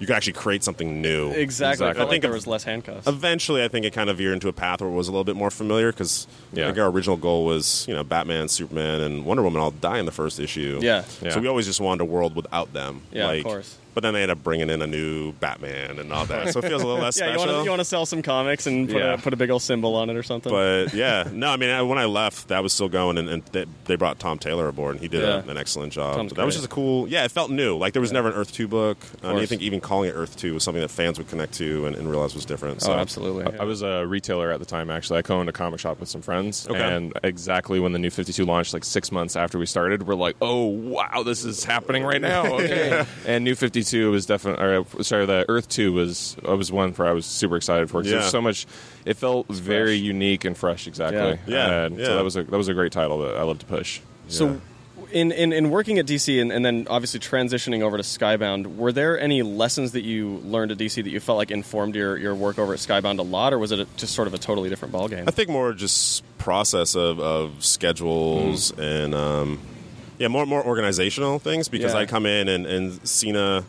you 0.00 0.06
could 0.06 0.16
actually 0.16 0.32
create 0.32 0.64
something 0.64 1.00
new. 1.00 1.30
Exactly. 1.30 1.36
I 1.36 1.42
Exactly. 1.42 1.86
felt 1.86 1.96
I 1.96 2.00
like 2.00 2.10
think 2.10 2.22
there 2.22 2.32
was 2.32 2.46
less 2.48 2.64
handcuffs. 2.64 3.06
Eventually, 3.06 3.62
I 3.62 3.68
think 3.68 3.84
it 3.86 3.92
kind 3.92 4.10
of 4.10 4.16
veered 4.16 4.32
into 4.32 4.48
a 4.48 4.52
path 4.52 4.80
where 4.80 4.90
it 4.90 4.94
was 4.94 5.06
a 5.06 5.12
little 5.12 5.24
bit 5.24 5.36
more 5.36 5.50
familiar 5.50 5.92
because 5.92 6.26
Yeah. 6.52 6.64
I 6.64 6.66
think 6.68 6.78
our 6.78 6.88
original 6.90 7.16
goal 7.16 7.44
was 7.44 7.84
you 7.86 7.94
know 7.94 8.02
Batman, 8.02 8.48
Superman, 8.48 9.00
and 9.02 9.24
Wonder 9.24 9.42
Woman 9.42 9.60
all 9.60 9.70
die 9.70 9.98
in 9.98 10.06
the 10.06 10.12
first 10.12 10.40
issue. 10.40 10.80
Yeah. 10.82 11.04
Yeah. 11.22 11.30
So 11.30 11.40
we 11.40 11.46
always 11.46 11.66
just 11.66 11.80
wanted 11.80 12.00
a 12.02 12.06
world 12.06 12.34
without 12.34 12.72
them. 12.72 13.02
Yeah, 13.12 13.24
of 13.24 13.28
like, 13.28 13.44
course. 13.44 13.76
But 13.94 14.02
then 14.02 14.14
they 14.14 14.22
ended 14.22 14.36
up 14.38 14.44
bringing 14.44 14.70
in 14.70 14.82
a 14.82 14.86
new 14.86 15.32
Batman 15.32 15.98
and 15.98 16.12
all 16.12 16.24
that, 16.26 16.52
so 16.52 16.60
it 16.60 16.66
feels 16.66 16.82
a 16.82 16.86
little 16.86 17.02
less 17.02 17.18
yeah, 17.20 17.32
you 17.32 17.38
special. 17.38 17.46
want 17.54 17.58
to 17.60 17.64
you 17.64 17.70
want 17.70 17.80
to 17.80 17.84
sell 17.84 18.06
some 18.06 18.22
comics 18.22 18.66
and 18.66 18.88
put 18.88 18.98
Yeah. 18.98 19.14
a 19.14 19.18
put 19.18 19.32
a 19.32 19.36
big 19.36 19.50
old 19.50 19.62
symbol 19.62 19.96
on 19.96 20.10
it 20.10 20.16
or 20.16 20.22
something. 20.22 20.50
but 20.52 20.94
yeah, 20.94 21.28
no, 21.32 21.48
I 21.50 21.56
mean, 21.56 21.70
I, 21.70 21.82
when 21.82 21.98
I 21.98 22.04
left, 22.04 22.48
that 22.48 22.62
was 22.62 22.72
still 22.72 22.88
going, 22.88 23.18
and, 23.18 23.28
and 23.28 23.44
they, 23.46 23.66
they 23.86 23.96
brought 23.96 24.18
Tom 24.18 24.38
Taylor 24.38 24.68
aboard, 24.68 24.92
and 24.96 25.00
he 25.00 25.08
did 25.08 25.22
Yeah. 25.22 25.44
a, 25.44 25.48
an 25.48 25.56
excellent 25.56 25.92
job. 25.92 26.16
Tom's 26.16 26.32
But 26.32 26.38
that 26.38 26.46
was 26.46 26.54
just 26.54 26.66
a 26.66 26.68
cool, 26.68 27.08
yeah, 27.08 27.24
it 27.24 27.30
felt 27.30 27.50
new. 27.50 27.76
Like 27.76 27.92
there 27.92 28.02
was 28.02 28.12
never 28.12 28.28
an 28.28 28.34
Earth 28.34 28.52
Two 28.52 28.68
book. 28.68 28.98
I 29.24 29.32
course. 29.32 29.48
think 29.48 29.62
even 29.62 29.80
calling 29.80 30.08
it 30.10 30.12
Earth 30.12 30.36
Two 30.36 30.54
was 30.54 30.62
something 30.64 30.80
that 30.82 30.88
fans 30.90 31.18
would 31.18 31.28
connect 31.28 31.54
to 31.54 31.86
and, 31.86 31.96
and 31.96 32.08
realize 32.10 32.34
was 32.34 32.44
different. 32.44 32.76
Oh, 32.82 32.86
so 32.86 32.92
oh, 32.92 32.96
absolutely. 32.98 33.44
I- 33.46 33.62
I 33.62 33.64
was 33.64 33.82
a 33.82 34.06
retailer 34.06 34.50
at 34.52 34.58
the 34.60 34.66
time. 34.66 34.90
Actually, 34.90 35.18
I 35.18 35.22
co-owned 35.22 35.48
a 35.48 35.52
comic 35.52 35.80
shop 35.80 36.00
with 36.00 36.08
some 36.08 36.22
friends, 36.22 36.66
Okay. 36.68 36.80
and 36.80 37.12
exactly 37.24 37.78
when 37.80 37.92
the 37.92 37.98
new 37.98 38.10
Fifty 38.10 38.32
Two 38.32 38.44
launched, 38.44 38.72
like 38.72 38.84
six 38.84 39.10
months 39.12 39.36
after 39.36 39.58
we 39.58 39.66
started, 39.66 40.06
we're 40.06 40.14
like, 40.14 40.36
"Oh 40.40 40.64
wow, 40.66 41.22
this 41.24 41.44
is 41.44 41.64
happening 41.64 42.04
right 42.04 42.20
now!" 42.20 42.44
Okay, 42.60 43.04
and 43.26 43.44
New 43.44 43.54
Fifty 43.54 43.79
Two 43.84 44.10
was 44.10 44.26
definitely, 44.26 44.64
uh, 44.98 45.02
sorry, 45.02 45.26
the 45.26 45.44
Earth 45.48 45.68
Two 45.68 45.92
was 45.92 46.36
uh, 46.48 46.56
was 46.56 46.70
one 46.72 46.92
for 46.92 47.06
I 47.06 47.12
was 47.12 47.26
super 47.26 47.56
excited 47.56 47.90
for 47.90 48.00
because 48.00 48.12
Yeah. 48.12 48.18
there's 48.20 48.30
so 48.30 48.40
much. 48.42 48.66
It 49.04 49.16
felt 49.16 49.46
very 49.48 49.96
fresh. 49.98 50.04
unique 50.06 50.44
and 50.44 50.56
fresh, 50.56 50.86
exactly. 50.86 51.18
Yeah. 51.18 51.36
Yeah, 51.46 51.82
And 51.84 51.98
yeah. 51.98 52.04
So 52.06 52.14
that 52.16 52.24
was 52.24 52.36
a 52.36 52.42
that 52.44 52.56
was 52.56 52.68
a 52.68 52.74
great 52.74 52.92
title 52.92 53.18
that 53.20 53.36
I 53.36 53.42
love 53.42 53.58
to 53.60 53.66
push. 53.66 54.00
So, 54.28 54.60
in, 55.12 55.32
in, 55.32 55.52
in 55.52 55.70
working 55.70 55.98
at 55.98 56.06
DC 56.06 56.40
and, 56.40 56.52
and 56.52 56.64
then 56.64 56.86
obviously 56.88 57.18
transitioning 57.18 57.82
over 57.82 57.96
to 57.96 58.02
Skybound, 58.04 58.76
were 58.76 58.92
there 58.92 59.18
any 59.18 59.42
lessons 59.42 59.90
that 59.92 60.02
you 60.04 60.36
learned 60.44 60.70
at 60.70 60.78
DC 60.78 61.02
that 61.02 61.10
you 61.10 61.18
felt 61.18 61.36
like 61.36 61.50
informed 61.50 61.96
your, 61.96 62.16
your 62.16 62.32
work 62.36 62.60
over 62.60 62.72
at 62.72 62.78
Skybound 62.78 63.18
a 63.18 63.22
lot, 63.22 63.52
or 63.52 63.58
was 63.58 63.72
it 63.72 63.80
a, 63.80 63.86
just 63.96 64.14
sort 64.14 64.28
of 64.28 64.34
a 64.34 64.38
totally 64.38 64.68
different 64.68 64.94
ballgame? 64.94 65.24
I 65.26 65.32
think 65.32 65.48
more 65.48 65.72
just 65.72 66.22
process 66.38 66.94
of, 66.94 67.18
of 67.18 67.64
schedules 67.64 68.70
and 68.78 69.14
um, 69.14 69.58
yeah, 70.20 70.28
more 70.28 70.46
more 70.46 70.64
organizational 70.64 71.38
things 71.40 71.68
because 71.68 71.92
Yeah. 71.94 72.00
I 72.00 72.06
come 72.06 72.26
in 72.26 72.46
and, 72.48 72.66
and 72.66 73.08
Sina 73.08 73.64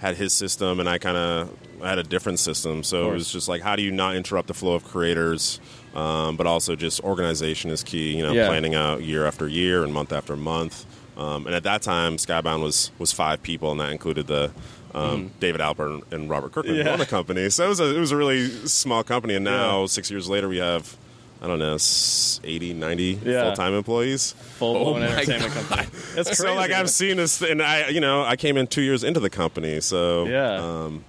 had 0.00 0.16
his 0.16 0.32
system 0.32 0.80
and 0.80 0.88
I 0.88 0.96
kind 0.96 1.16
of 1.18 1.50
had 1.82 1.98
a 1.98 2.02
different 2.02 2.38
system. 2.38 2.82
So 2.82 3.10
it 3.10 3.14
was 3.14 3.30
just 3.30 3.48
like, 3.48 3.60
how 3.60 3.76
do 3.76 3.82
you 3.82 3.90
not 3.90 4.14
interrupt 4.16 4.48
the 4.48 4.54
flow 4.54 4.72
of 4.74 4.84
creators? 4.84 5.60
Um, 5.94 6.36
but 6.36 6.46
also 6.46 6.76
just 6.76 7.02
organization 7.02 7.70
is 7.70 7.82
key. 7.82 8.16
You 8.16 8.22
know, 8.26 8.32
Yeah. 8.32 8.46
planning 8.48 8.74
out 8.74 9.02
year 9.02 9.26
after 9.26 9.46
year 9.48 9.82
and 9.84 9.92
month 9.92 10.12
after 10.12 10.36
month. 10.36 10.86
Um, 11.18 11.44
and 11.46 11.54
at 11.54 11.64
that 11.64 11.82
time, 11.82 12.16
Skybound 12.16 12.62
was 12.62 12.92
was 12.98 13.12
five 13.12 13.42
people, 13.42 13.72
and 13.72 13.80
that 13.80 13.90
included 13.90 14.26
the 14.28 14.52
um, 14.94 15.30
David 15.40 15.60
Alpert 15.60 16.02
and 16.12 16.30
Robert 16.30 16.52
Kirkman 16.52 16.76
who. 16.76 16.82
Yeah. 16.82 16.92
own 16.92 16.98
the 16.98 17.06
company. 17.06 17.50
So 17.50 17.66
it 17.66 17.68
was 17.68 17.80
a 17.80 17.94
it 17.96 17.98
was 18.00 18.12
a 18.12 18.16
really 18.16 18.48
small 18.68 19.02
company. 19.02 19.34
And 19.34 19.44
now 19.44 19.80
Yeah. 19.80 19.86
six 19.86 20.10
years 20.10 20.28
later, 20.28 20.48
we 20.48 20.58
have. 20.58 20.96
I 21.42 21.46
don't 21.46 21.58
know, 21.58 21.74
s- 21.76 22.38
80, 22.44 22.74
90 22.74 23.18
Yeah. 23.24 23.44
full-time 23.44 23.72
employees. 23.74 24.32
Full 24.58 24.74
blown 24.74 25.02
Oh 25.02 25.06
entertainment 25.06 25.52
company. 25.54 25.86
That's 26.14 26.28
crazy. 26.28 26.34
So, 26.42 26.54
like, 26.54 26.70
I've 26.70 26.90
seen 26.90 27.16
this, 27.16 27.40
and 27.40 27.62
I, 27.62 27.88
you 27.88 28.00
know, 28.00 28.22
I 28.22 28.36
came 28.36 28.56
in 28.58 28.66
two 28.66 28.82
years 28.82 29.02
into 29.04 29.20
the 29.20 29.30
company, 29.30 29.80
so 29.80 30.26
Yeah. 30.26 30.56
um, 30.56 31.04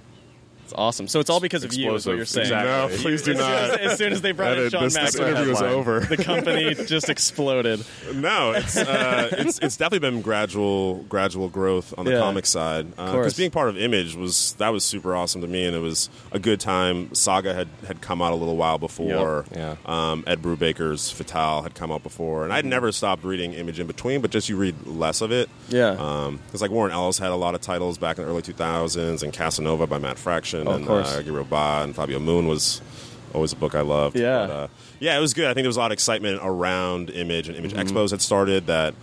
It's 0.72 0.80
awesome. 0.80 1.08
So 1.10 1.20
it's 1.20 1.30
all 1.30 1.42
because 1.42 1.66
of 1.66 1.74
you, 1.74 1.94
is 1.96 2.06
what 2.06 2.16
you're 2.16 2.24
saying. 2.25 2.46
Exactly. 2.46 2.96
no, 2.98 3.01
please 3.04 3.22
do 3.24 3.32
As 3.34 3.38
soon 3.38 3.46
as, 3.48 3.70
not. 3.72 3.80
as 3.82 3.98
soon 3.98 4.13
as 4.13 4.22
they 4.22 4.32
brought 4.32 4.54
in 4.54 4.60
Edit. 4.60 4.72
Sean 4.72 4.84
This, 4.86 4.94
Mack, 4.96 5.06
this 5.08 5.16
interview 5.16 5.51
is 5.51 5.62
over. 5.62 6.00
the 6.00 6.16
company 6.24 6.74
just 6.75 7.10
exploded. 7.10 7.84
No, 8.13 8.51
it's 8.51 8.78
uh, 8.78 9.28
it's 9.34 9.60
it's 9.60 9.75
definitely 9.75 10.10
been 10.10 10.22
gradual 10.22 11.00
gradual 11.10 11.50
growth 11.50 11.94
on 11.98 12.06
the 12.06 12.12
Yeah. 12.12 12.20
comic 12.20 12.46
side. 12.46 12.96
course. 12.96 13.12
Because 13.12 13.34
being 13.38 13.51
part 13.51 13.68
of 13.68 13.78
Image 13.78 14.16
was 14.16 14.54
that 14.54 14.70
was 14.70 14.86
super 14.86 15.13
awesome 15.13 15.42
to 15.42 15.48
me, 15.48 15.66
and 15.66 15.75
it 15.75 15.80
was 15.80 16.10
a 16.32 16.40
good 16.40 16.62
time. 16.62 17.13
Saga 17.13 17.54
had, 17.54 17.68
had 17.86 18.00
come 18.01 18.22
out 18.22 18.32
a 18.32 18.36
little 18.36 18.56
while 18.56 18.78
before. 18.78 19.46
Yep. 19.54 19.90
Um, 19.90 20.24
Ed 20.25 20.42
Brubaker's 20.42 21.12
Fatale 21.12 21.63
had 21.63 21.75
come 21.75 21.92
out 21.92 22.01
before, 22.04 22.46
and 22.46 22.54
I'd 22.54 22.66
never 22.66 22.94
stopped 22.94 23.25
reading 23.25 23.51
Image 23.54 23.80
in 23.80 23.88
between, 23.88 24.22
but 24.22 24.32
just 24.32 24.48
you 24.48 24.56
read 24.56 24.88
less 24.88 25.20
of 25.20 25.34
it. 25.34 25.50
Yeah. 25.68 25.98
Um, 26.00 26.40
it's 26.54 26.62
like 26.62 26.72
Warren 26.72 26.94
Ellis 26.94 27.18
had 27.20 27.32
a 27.32 27.36
lot 27.36 27.56
of 27.56 27.62
titles 27.62 27.98
back 27.98 28.18
in 28.18 28.24
the 28.24 28.30
early 28.30 28.42
2000s, 28.42 29.22
and 29.24 29.34
Casanova 29.34 29.88
by 29.88 29.98
Matt 29.98 30.18
Fraction, 30.18 30.61
Oh, 30.68 30.72
of 30.72 30.77
and 30.77 30.88
course. 30.88 31.13
uh, 31.13 31.22
Gabriel 31.22 31.46
Ba 31.46 31.82
and 31.84 31.96
Fabio 31.96 32.20
Moon 32.20 32.48
was 32.48 32.82
always 33.34 33.53
a 33.53 33.56
book 33.56 33.75
I 33.75 33.82
loved. 33.82 34.18
Yeah. 34.20 34.48
But, 34.48 34.53
uh, 34.53 34.68
yeah, 35.00 35.18
it 35.18 35.22
was 35.22 35.34
good. 35.34 35.46
I 35.46 35.53
think 35.53 35.63
there 35.63 35.70
was 35.70 35.77
a 35.77 35.80
lot 35.80 35.91
of 35.91 35.94
excitement 35.94 36.39
around 36.44 37.10
Image, 37.10 37.48
and 37.48 37.58
Image 37.58 37.74
Mm-hmm. 37.74 37.96
Expos 37.98 38.12
had 38.12 38.22
started. 38.22 38.68
That 38.68 38.94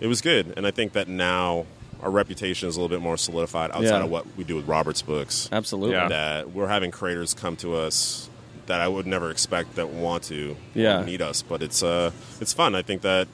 it 0.00 0.06
was 0.06 0.20
good, 0.20 0.54
and 0.56 0.66
I 0.66 0.70
think 0.70 0.92
that 0.92 1.08
now 1.08 1.66
our 2.02 2.10
reputation 2.10 2.68
is 2.68 2.76
a 2.76 2.80
little 2.80 2.94
bit 2.94 3.02
more 3.02 3.16
solidified 3.18 3.70
outside 3.72 3.98
Yeah. 3.98 4.04
of 4.04 4.10
what 4.10 4.24
we 4.36 4.44
do 4.44 4.56
with 4.56 4.66
Robert's 4.66 5.02
books. 5.02 5.48
Absolutely. 5.52 5.94
Yeah. 5.96 6.08
That 6.08 6.50
we're 6.52 6.68
having 6.68 6.90
creators 6.90 7.34
come 7.34 7.56
to 7.56 7.74
us 7.76 8.28
that 8.66 8.80
I 8.80 8.88
would 8.88 9.06
never 9.06 9.30
expect 9.30 9.74
that 9.76 9.90
want 9.90 10.22
to 10.24 10.56
Yeah. 10.74 11.02
meet 11.02 11.20
us, 11.20 11.42
but 11.42 11.60
it's 11.62 11.82
uh 11.82 12.10
it's 12.40 12.52
fun. 12.54 12.74
I 12.74 12.80
think 12.82 13.02
that 13.02 13.28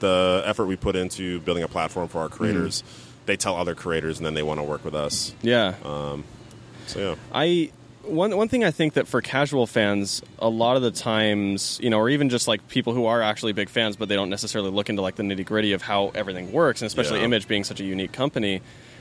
the 0.00 0.42
effort 0.46 0.66
we 0.66 0.76
put 0.76 0.96
into 0.96 1.40
building 1.40 1.62
a 1.64 1.68
platform 1.68 2.08
for 2.08 2.20
our 2.20 2.28
creators, 2.28 2.82
Mm-hmm. 2.82 3.09
They 3.30 3.36
tell 3.36 3.56
other 3.56 3.74
creators, 3.74 4.18
and 4.18 4.26
then 4.26 4.34
they 4.34 4.42
want 4.42 4.58
to 4.58 4.64
work 4.64 4.84
with 4.84 4.94
us. 4.94 5.34
Yeah. 5.42 5.74
So 6.86 6.98
yeah. 6.98 7.14
I 7.32 7.70
one 8.02 8.36
one 8.36 8.48
thing 8.48 8.64
I 8.64 8.70
think 8.70 8.94
that 8.94 9.06
for 9.06 9.22
casual 9.22 9.66
fans, 9.66 10.22
a 10.38 10.48
lot 10.48 10.76
of 10.76 10.82
the 10.82 10.90
times, 10.90 11.78
you 11.82 11.90
know, 11.90 11.98
or 11.98 12.08
even 12.08 12.28
just 12.28 12.48
like 12.48 12.66
people 12.68 12.92
who 12.92 13.06
are 13.06 13.22
actually 13.22 13.52
big 13.52 13.68
fans, 13.68 13.96
but 13.96 14.08
they 14.08 14.16
don't 14.16 14.30
necessarily 14.30 14.70
look 14.70 14.88
into 14.88 15.02
like 15.02 15.16
the 15.16 15.22
nitty 15.22 15.44
gritty 15.44 15.72
of 15.72 15.82
how 15.82 16.10
everything 16.14 16.52
works, 16.52 16.82
and 16.82 16.86
especially 16.86 17.18
Yeah. 17.20 17.26
Image 17.26 17.46
being 17.46 17.64
such 17.64 17.80
a 17.80 17.84
unique 17.84 18.12
company. 18.12 18.60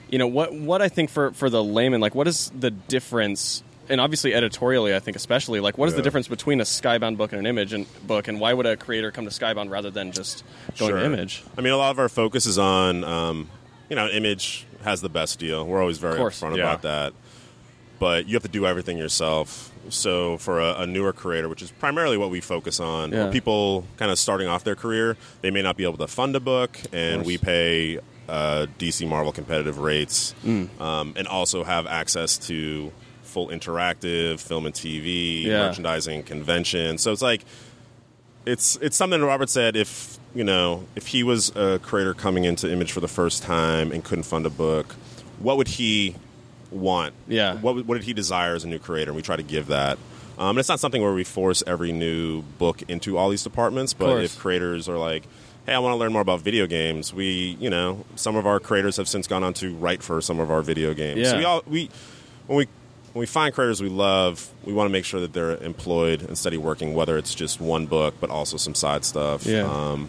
You 0.10 0.20
know, 0.20 0.28
what 0.28 0.54
what 0.54 0.82
I 0.82 0.90
think 0.90 1.10
for 1.10 1.32
for 1.32 1.50
the 1.50 1.64
layman, 1.64 2.02
like, 2.02 2.14
what 2.16 2.28
is 2.28 2.52
the 2.58 2.72
difference? 2.72 3.64
And 3.92 4.00
obviously, 4.00 4.36
editorially, 4.36 4.94
I 4.94 5.00
think 5.00 5.18
especially, 5.18 5.60
like, 5.62 5.80
what 5.80 5.90
is 5.90 5.96
the 5.96 6.04
difference 6.04 6.28
between 6.28 6.62
a 6.62 6.64
Skybound 6.64 7.18
book 7.18 7.32
and 7.32 7.40
an 7.40 7.48
Image 7.48 7.74
and 7.74 7.88
book, 8.06 8.28
and 8.28 8.40
why 8.40 8.54
would 8.54 8.68
a 8.68 8.78
creator 8.78 9.10
come 9.10 9.26
to 9.26 9.32
Skybound 9.32 9.72
rather 9.72 9.90
than 9.90 10.12
just 10.12 10.44
going 10.78 10.94
to 10.94 11.04
Image? 11.04 11.44
I 11.58 11.62
mean, 11.62 11.74
a 11.74 11.78
lot 11.78 11.90
of 11.90 11.98
our 11.98 12.08
focus 12.08 12.46
is 12.46 12.60
on, 12.60 13.04
um, 13.04 13.50
you 13.90 13.96
know, 13.96 14.08
Image 14.08 14.66
has 14.84 15.02
the 15.02 15.10
best 15.10 15.40
deal. 15.40 15.66
We're 15.66 15.82
always 15.82 15.98
very 15.98 16.18
course. 16.18 16.40
upfront 16.42 16.56
Yeah. 16.58 16.64
about 16.64 16.82
that. 16.84 17.14
But 18.00 18.28
you 18.28 18.36
have 18.36 18.44
to 18.44 18.50
do 18.50 18.66
everything 18.66 18.98
yourself. 18.98 19.72
So 19.90 20.38
for 20.38 20.60
a, 20.62 20.82
a 20.82 20.88
newer 20.88 21.12
creator, 21.12 21.50
which 21.50 21.62
is 21.62 21.72
primarily 21.72 22.16
what 22.18 22.30
we 22.30 22.40
focus 22.40 22.80
on, 22.80 23.12
Yeah. 23.12 23.30
people 23.30 23.86
kind 23.98 24.10
of 24.12 24.18
starting 24.18 24.48
off 24.48 24.64
their 24.64 24.76
career, 24.76 25.18
they 25.42 25.52
may 25.52 25.62
not 25.62 25.76
be 25.76 25.84
able 25.84 25.98
to 25.98 26.08
fund 26.08 26.36
a 26.36 26.40
book, 26.40 26.80
and 26.94 27.26
we 27.26 27.38
pay 27.38 28.00
uh, 28.30 28.68
DC 28.78 29.08
Marvel 29.08 29.32
competitive 29.34 29.80
rates, 29.80 30.36
Mm. 30.46 30.80
um, 30.80 31.14
and 31.18 31.28
also 31.28 31.64
have 31.64 31.88
access 31.88 32.38
to 32.38 32.92
full 33.24 33.48
interactive 33.48 34.40
film 34.40 34.68
and 34.68 34.76
TV, 34.76 35.44
Yeah. 35.46 35.68
merchandising, 35.68 36.24
convention. 36.24 37.00
So 37.00 37.12
it's 37.12 37.24
like 37.24 37.44
it's 38.46 38.78
it's 38.82 38.96
something 38.96 39.22
Robert 39.22 39.50
said 39.50 39.76
if 39.76 40.19
you 40.36 40.44
know 40.44 40.86
if 40.96 41.08
he 41.08 41.24
was 41.24 41.56
a 41.56 41.80
creator 41.80 42.14
coming 42.14 42.44
into 42.46 42.72
Image 42.72 42.92
for 42.92 43.00
the 43.00 43.08
first 43.08 43.44
time 43.44 43.92
and 43.92 44.04
couldn't 44.04 44.24
fund 44.24 44.46
a 44.46 44.50
book, 44.50 44.94
what 45.40 45.58
would 45.58 45.68
he 45.68 46.16
want? 46.72 47.14
Yeah. 47.28 47.56
What 47.56 47.86
what 47.86 47.96
did 47.96 48.04
he 48.04 48.14
desire 48.14 48.56
as 48.56 48.64
a 48.64 48.68
new 48.68 48.80
creator? 48.80 49.10
And 49.12 49.16
we 49.16 49.22
try 49.22 49.36
to 49.36 49.44
give 49.44 49.68
that. 49.68 49.98
Um, 50.38 50.52
and 50.52 50.60
it's 50.60 50.70
not 50.70 50.80
something 50.80 51.02
where 51.02 51.14
we 51.14 51.24
force 51.26 51.62
every 51.68 51.92
new 51.92 52.44
book 52.58 52.82
into 52.88 53.18
all 53.18 53.30
these 53.30 53.44
departments, 53.44 53.94
but 53.94 54.24
if 54.24 54.40
creators 54.40 54.88
are 54.88 54.98
like, 54.98 55.24
"Hey, 55.66 55.74
I 55.74 55.80
want 55.80 55.94
to 55.94 55.98
learn 55.98 56.14
more 56.14 56.22
about 56.22 56.40
video 56.42 56.66
games," 56.66 57.14
we, 57.14 57.58
you 57.60 57.70
know, 57.70 58.06
some 58.16 58.38
of 58.38 58.48
our 58.48 58.60
creators 58.60 58.96
have 58.98 59.10
since 59.10 59.28
gone 59.28 59.44
on 59.44 59.54
to 59.56 59.76
write 59.76 60.02
for 60.02 60.22
some 60.22 60.40
of 60.40 60.50
our 60.50 60.62
video 60.62 60.94
games. 60.94 61.28
So 61.28 61.34
Yeah. 61.34 61.40
we 61.40 61.44
all 61.46 61.64
we 61.68 61.90
when 62.48 62.58
we 62.60 62.68
when 63.12 63.20
we 63.22 63.26
find 63.26 63.54
creators 63.54 63.82
we 63.82 63.90
love, 63.90 64.48
we 64.64 64.72
want 64.72 64.88
to 64.88 64.92
make 64.94 65.04
sure 65.04 65.20
that 65.20 65.34
they're 65.34 65.58
employed 65.58 66.22
and 66.22 66.38
steady 66.38 66.58
working, 66.58 66.94
whether 66.94 67.18
it's 67.18 67.34
just 67.36 67.60
one 67.60 67.86
book, 67.88 68.14
but 68.22 68.30
also 68.30 68.56
some 68.56 68.76
side 68.76 69.04
stuff. 69.04 69.46
Yeah. 69.46 69.64
Um, 69.64 70.08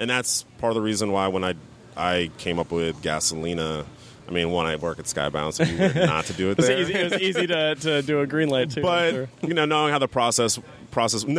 and 0.00 0.10
that's 0.10 0.44
part 0.58 0.70
of 0.70 0.74
the 0.74 0.82
reason 0.82 1.12
why 1.12 1.28
when 1.28 1.44
I 1.44 1.54
I 1.96 2.30
came 2.38 2.58
up 2.58 2.70
with 2.70 3.00
Gasolina. 3.02 3.86
I 4.28 4.32
mean, 4.32 4.50
one, 4.50 4.66
I 4.66 4.76
work 4.76 4.98
at 4.98 5.04
Skybound, 5.04 5.52
so 5.52 5.64
not 6.06 6.24
to 6.26 6.32
do 6.32 6.50
it 6.50 6.58
It 6.58 6.58
was 6.58 6.70
easy, 6.70 6.94
it 6.94 7.12
was 7.12 7.22
easy 7.22 7.46
to, 7.46 7.74
to 7.76 8.02
do 8.02 8.20
a 8.20 8.26
green 8.26 8.48
light 8.48 8.70
too. 8.70 8.82
But 8.82 9.10
sure. 9.10 9.28
you 9.42 9.54
know, 9.54 9.64
knowing 9.64 9.92
how 9.92 9.98
the 9.98 10.08
process 10.08 10.58
process. 10.96 11.26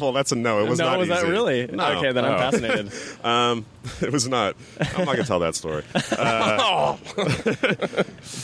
Well, 0.00 0.12
that's 0.12 0.30
a 0.30 0.36
no. 0.36 0.64
It 0.64 0.68
was 0.68 0.78
not. 0.78 0.84
no, 0.84 0.90
not 0.90 0.98
was 1.00 1.08
that 1.08 1.24
really? 1.24 1.66
No. 1.66 1.84
Okay, 1.98 2.12
then 2.12 2.24
I'm 2.24 2.38
fascinated. 2.38 2.92
Um, 3.24 3.66
it 4.00 4.12
was 4.12 4.28
not. 4.28 4.56
I'm 4.80 5.04
not 5.04 5.16
gonna 5.16 5.24
tell 5.24 5.40
that 5.40 5.54
story. 5.54 5.82
Uh, 5.94 6.96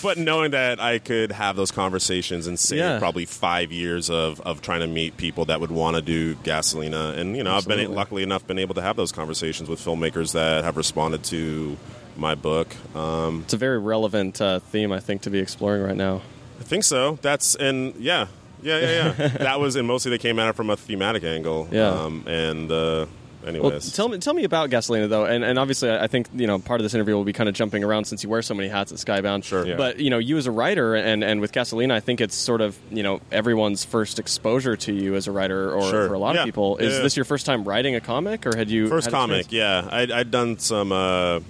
but 0.02 0.18
knowing 0.18 0.50
that 0.50 0.80
I 0.80 0.98
could 0.98 1.32
have 1.32 1.56
those 1.56 1.70
conversations 1.70 2.46
and 2.46 2.58
save 2.58 2.78
Yeah. 2.78 2.98
probably 2.98 3.24
five 3.24 3.72
years 3.72 4.10
of, 4.10 4.40
of 4.40 4.60
trying 4.60 4.80
to 4.80 4.86
meet 4.86 5.16
people 5.16 5.46
that 5.46 5.60
would 5.60 5.70
want 5.70 5.96
to 5.96 6.02
do 6.02 6.34
Gasolina, 6.36 7.16
and 7.16 7.36
you 7.36 7.42
know, 7.44 7.54
I've 7.54 7.66
been 7.66 7.94
luckily 7.94 8.22
enough 8.22 8.46
been 8.46 8.58
able 8.58 8.74
to 8.74 8.82
have 8.82 8.96
those 8.96 9.12
conversations 9.12 9.68
with 9.68 9.80
filmmakers 9.80 10.32
that 10.32 10.64
have 10.64 10.76
responded 10.76 11.22
to 11.24 11.76
my 12.18 12.34
book. 12.34 12.74
Um, 12.94 13.42
It's 13.44 13.54
a 13.54 13.56
very 13.58 13.78
relevant 13.78 14.40
uh, 14.40 14.58
theme, 14.60 14.92
I 14.92 15.00
think, 15.00 15.22
to 15.22 15.30
be 15.30 15.38
exploring 15.38 15.82
right 15.82 15.96
now. 15.96 16.22
I 16.60 16.62
think 16.62 16.84
so. 16.84 17.18
That's 17.22 17.54
and 17.54 17.94
yeah, 17.96 18.26
yeah, 18.62 18.78
yeah, 18.80 19.14
yeah. 19.18 19.28
that 19.38 19.60
was 19.60 19.76
and 19.76 19.86
mostly 19.86 20.10
they 20.10 20.18
came 20.18 20.38
at 20.38 20.48
it 20.48 20.54
from 20.56 20.70
a 20.70 20.76
thematic 20.76 21.22
angle. 21.24 21.68
Yeah. 21.70 21.88
Um, 21.90 22.24
and 22.26 22.72
uh, 22.72 23.06
anyways, 23.46 23.62
Well, 23.70 23.80
tell 23.80 24.08
me, 24.08 24.18
tell 24.18 24.32
me 24.32 24.44
about 24.44 24.70
Gasolina 24.70 25.06
though, 25.08 25.26
and, 25.26 25.44
and 25.44 25.58
obviously, 25.58 25.90
I 25.90 26.04
I 26.04 26.06
think 26.06 26.28
you 26.34 26.46
know 26.46 26.58
part 26.58 26.80
of 26.80 26.84
this 26.84 26.94
interview 26.94 27.14
will 27.14 27.24
be 27.24 27.34
kind 27.34 27.48
of 27.50 27.54
jumping 27.54 27.84
around 27.84 28.06
since 28.06 28.24
you 28.24 28.30
wear 28.30 28.40
so 28.40 28.54
many 28.54 28.68
hats 28.70 28.90
at 28.90 28.96
Skybound. 28.98 29.44
Sure. 29.44 29.66
Yeah. 29.66 29.76
But 29.76 30.00
you 30.00 30.08
know, 30.08 30.16
you 30.18 30.38
as 30.38 30.46
a 30.46 30.50
writer, 30.50 30.94
and 30.94 31.22
and 31.22 31.42
with 31.42 31.52
Gasolina, 31.52 31.92
I 31.92 32.00
think 32.00 32.22
it's 32.22 32.34
sort 32.34 32.62
of 32.62 32.76
you 32.90 33.02
know 33.02 33.20
everyone's 33.30 33.84
first 33.84 34.18
exposure 34.18 34.76
to 34.78 34.92
you 34.94 35.14
as 35.14 35.26
a 35.28 35.32
writer, 35.32 35.70
or 35.72 35.90
Sure. 35.90 36.08
for 36.08 36.14
a 36.14 36.18
lot 36.18 36.34
Yeah. 36.36 36.40
of 36.40 36.44
people. 36.46 36.78
Is 36.78 36.94
Yeah. 36.96 37.02
this 37.02 37.16
your 37.16 37.26
first 37.26 37.44
time 37.44 37.64
writing 37.64 37.94
a 37.94 38.00
comic, 38.00 38.46
or 38.46 38.56
had 38.56 38.70
you 38.70 38.88
First 38.88 39.06
had 39.08 39.12
comic, 39.12 39.52
yeah. 39.52 39.86
I'd, 39.90 40.10
I'd 40.10 40.30
done 40.30 40.58
some 40.58 40.90
uh, 40.90 41.40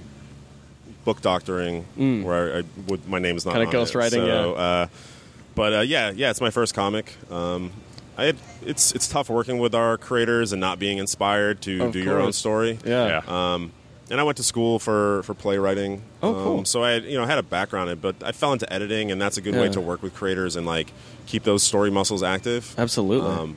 book 1.07 1.23
doctoring 1.23 1.85
where 2.25 2.59
I, 2.59 2.63
would, 2.89 3.09
my 3.09 3.19
name's 3.19 3.47
not 3.47 3.55
Mm. 3.55 3.65
Kinda 3.65 3.79
on 3.79 3.83
it. 3.83 3.89
ghostwriting, 3.89 4.11
So, 4.11 4.27
yeah. 4.55 4.61
Uh, 4.63 4.87
but 5.55 5.73
uh, 5.73 5.81
yeah, 5.81 6.11
yeah, 6.15 6.29
it's 6.31 6.43
my 6.43 6.51
first 6.51 6.75
comic. 6.75 7.15
Um, 7.31 7.71
I 8.19 8.35
it's 8.63 8.93
it's 8.93 9.09
tough 9.09 9.31
working 9.31 9.59
with 9.59 9.75
our 9.75 9.97
creators 9.97 10.53
and 10.53 10.61
not 10.61 10.79
being 10.79 10.99
inspired 10.99 11.61
to 11.63 11.85
Of 11.85 11.93
do 11.93 12.01
your 12.01 12.21
own 12.21 12.33
story. 12.33 12.79
Yeah. 12.85 13.23
Yeah. 13.27 13.55
Um, 13.55 13.73
and 14.11 14.21
I 14.21 14.23
went 14.23 14.37
to 14.37 14.43
school 14.45 14.79
for, 14.79 15.23
for 15.25 15.35
playwriting. 15.35 16.03
Oh, 16.23 16.33
cool. 16.35 16.59
Um, 16.61 16.65
so 16.65 16.85
I 16.85 16.91
had, 16.93 17.05
you 17.05 17.17
know 17.19 17.25
had 17.27 17.39
a 17.39 17.43
background 17.43 17.91
in 17.91 17.95
it, 17.99 18.03
but 18.03 18.15
I 18.23 18.33
fell 18.33 18.53
into 18.53 18.71
editing, 18.73 19.11
and 19.11 19.21
that's 19.21 19.37
a 19.37 19.41
good 19.41 19.55
way 19.55 19.69
to 19.71 19.81
work 19.81 20.03
with 20.03 20.15
creators 20.15 20.55
and 20.57 20.65
like 20.67 20.93
keep 21.27 21.43
those 21.45 21.63
story 21.63 21.91
muscles 21.91 22.23
active. 22.23 22.75
Absolutely. 22.79 23.29
Um, 23.31 23.57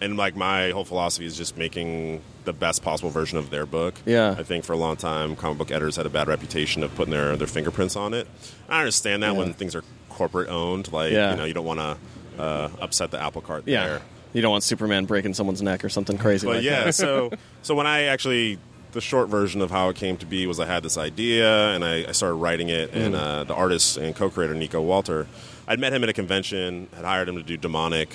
and 0.00 0.16
like 0.16 0.36
my 0.36 0.70
whole 0.70 0.84
philosophy 0.84 1.26
is 1.26 1.36
just 1.36 1.56
making 1.56 2.22
the 2.44 2.52
best 2.52 2.82
possible 2.82 3.10
version 3.10 3.36
of 3.38 3.50
their 3.50 3.66
book. 3.66 3.94
Yeah. 4.06 4.34
I 4.38 4.42
think 4.42 4.64
for 4.64 4.72
a 4.72 4.76
long 4.76 4.96
time, 4.96 5.36
comic 5.36 5.58
book 5.58 5.70
editors 5.70 5.96
had 5.96 6.06
a 6.06 6.10
bad 6.10 6.28
reputation 6.28 6.82
of 6.82 6.94
putting 6.94 7.12
their, 7.12 7.36
their 7.36 7.46
fingerprints 7.46 7.96
on 7.96 8.14
it. 8.14 8.26
I 8.68 8.78
understand 8.80 9.22
that 9.22 9.32
Yeah. 9.32 9.38
when 9.38 9.52
things 9.54 9.74
are 9.74 9.82
corporate 10.08 10.48
owned, 10.48 10.92
like 10.92 11.12
Yeah. 11.12 11.32
you 11.32 11.36
know, 11.36 11.44
you 11.44 11.54
don't 11.54 11.66
want 11.66 11.80
to 11.80 12.42
uh, 12.42 12.68
upset 12.80 13.10
the 13.10 13.20
apple 13.20 13.42
cart 13.42 13.64
yeah. 13.66 13.86
there. 13.86 14.02
You 14.32 14.42
don't 14.42 14.52
want 14.52 14.62
Superman 14.64 15.04
breaking 15.06 15.34
someone's 15.34 15.62
neck 15.62 15.84
or 15.84 15.88
something 15.88 16.16
crazy. 16.18 16.46
But 16.46 16.56
like 16.56 16.64
yeah, 16.64 16.84
that. 16.84 16.94
so 16.94 17.30
so 17.62 17.74
when 17.74 17.86
I 17.86 18.04
actually 18.04 18.58
the 18.92 19.00
short 19.02 19.28
version 19.28 19.60
of 19.60 19.70
how 19.70 19.88
it 19.90 19.96
came 19.96 20.16
to 20.16 20.24
be 20.26 20.46
was 20.46 20.58
I 20.60 20.64
had 20.66 20.82
this 20.82 20.96
idea 20.96 21.68
and 21.74 21.84
I, 21.84 22.06
I 22.08 22.12
started 22.12 22.34
writing 22.36 22.68
it, 22.70 22.90
and 22.94 23.14
Mm. 23.14 23.18
uh, 23.18 23.44
the 23.44 23.54
artist 23.54 23.96
and 23.98 24.14
co-creator 24.16 24.54
Niko 24.54 24.82
Walter, 24.82 25.26
I'd 25.66 25.78
met 25.78 25.92
him 25.92 26.02
at 26.04 26.08
a 26.08 26.12
convention, 26.14 26.88
had 26.96 27.04
hired 27.04 27.28
him 27.28 27.36
to 27.36 27.42
do 27.42 27.56
demonic, 27.58 28.08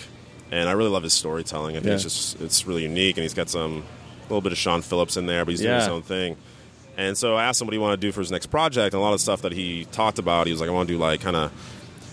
and 0.53 0.69
I 0.69 0.73
really 0.73 0.91
love 0.91 1.01
his 1.01 1.13
storytelling. 1.13 1.75
I 1.75 1.79
think 1.79 1.93
it's 1.95 2.03
just 2.03 2.39
it's 2.39 2.67
really 2.67 2.83
unique, 2.83 3.17
and 3.17 3.23
he's 3.23 3.33
got 3.33 3.49
some 3.49 3.83
a 4.19 4.23
little 4.23 4.41
bit 4.41 4.51
of 4.51 4.57
Sean 4.57 4.81
Phillips 4.83 5.17
in 5.17 5.25
there, 5.25 5.43
but 5.43 5.51
he's 5.51 5.61
doing 5.61 5.73
his 5.79 5.87
own 5.87 6.03
thing. 6.03 6.37
And 6.95 7.17
so 7.17 7.35
I 7.35 7.45
asked 7.45 7.59
him 7.59 7.65
what 7.67 7.73
he 7.73 7.79
wanted 7.79 7.99
to 7.99 8.07
do 8.07 8.11
for 8.11 8.21
his 8.21 8.31
next 8.31 8.47
project, 8.47 8.93
and 8.93 9.01
a 9.01 9.03
lot 9.03 9.13
of 9.13 9.19
stuff 9.19 9.41
that 9.41 9.51
he 9.51 9.85
talked 9.85 10.19
about, 10.19 10.45
he 10.45 10.53
was 10.53 10.61
like, 10.61 10.69
I 10.69 10.73
want 10.73 10.87
to 10.87 10.93
do 10.93 10.99
like 10.99 11.21
kind 11.21 11.35
of 11.35 11.51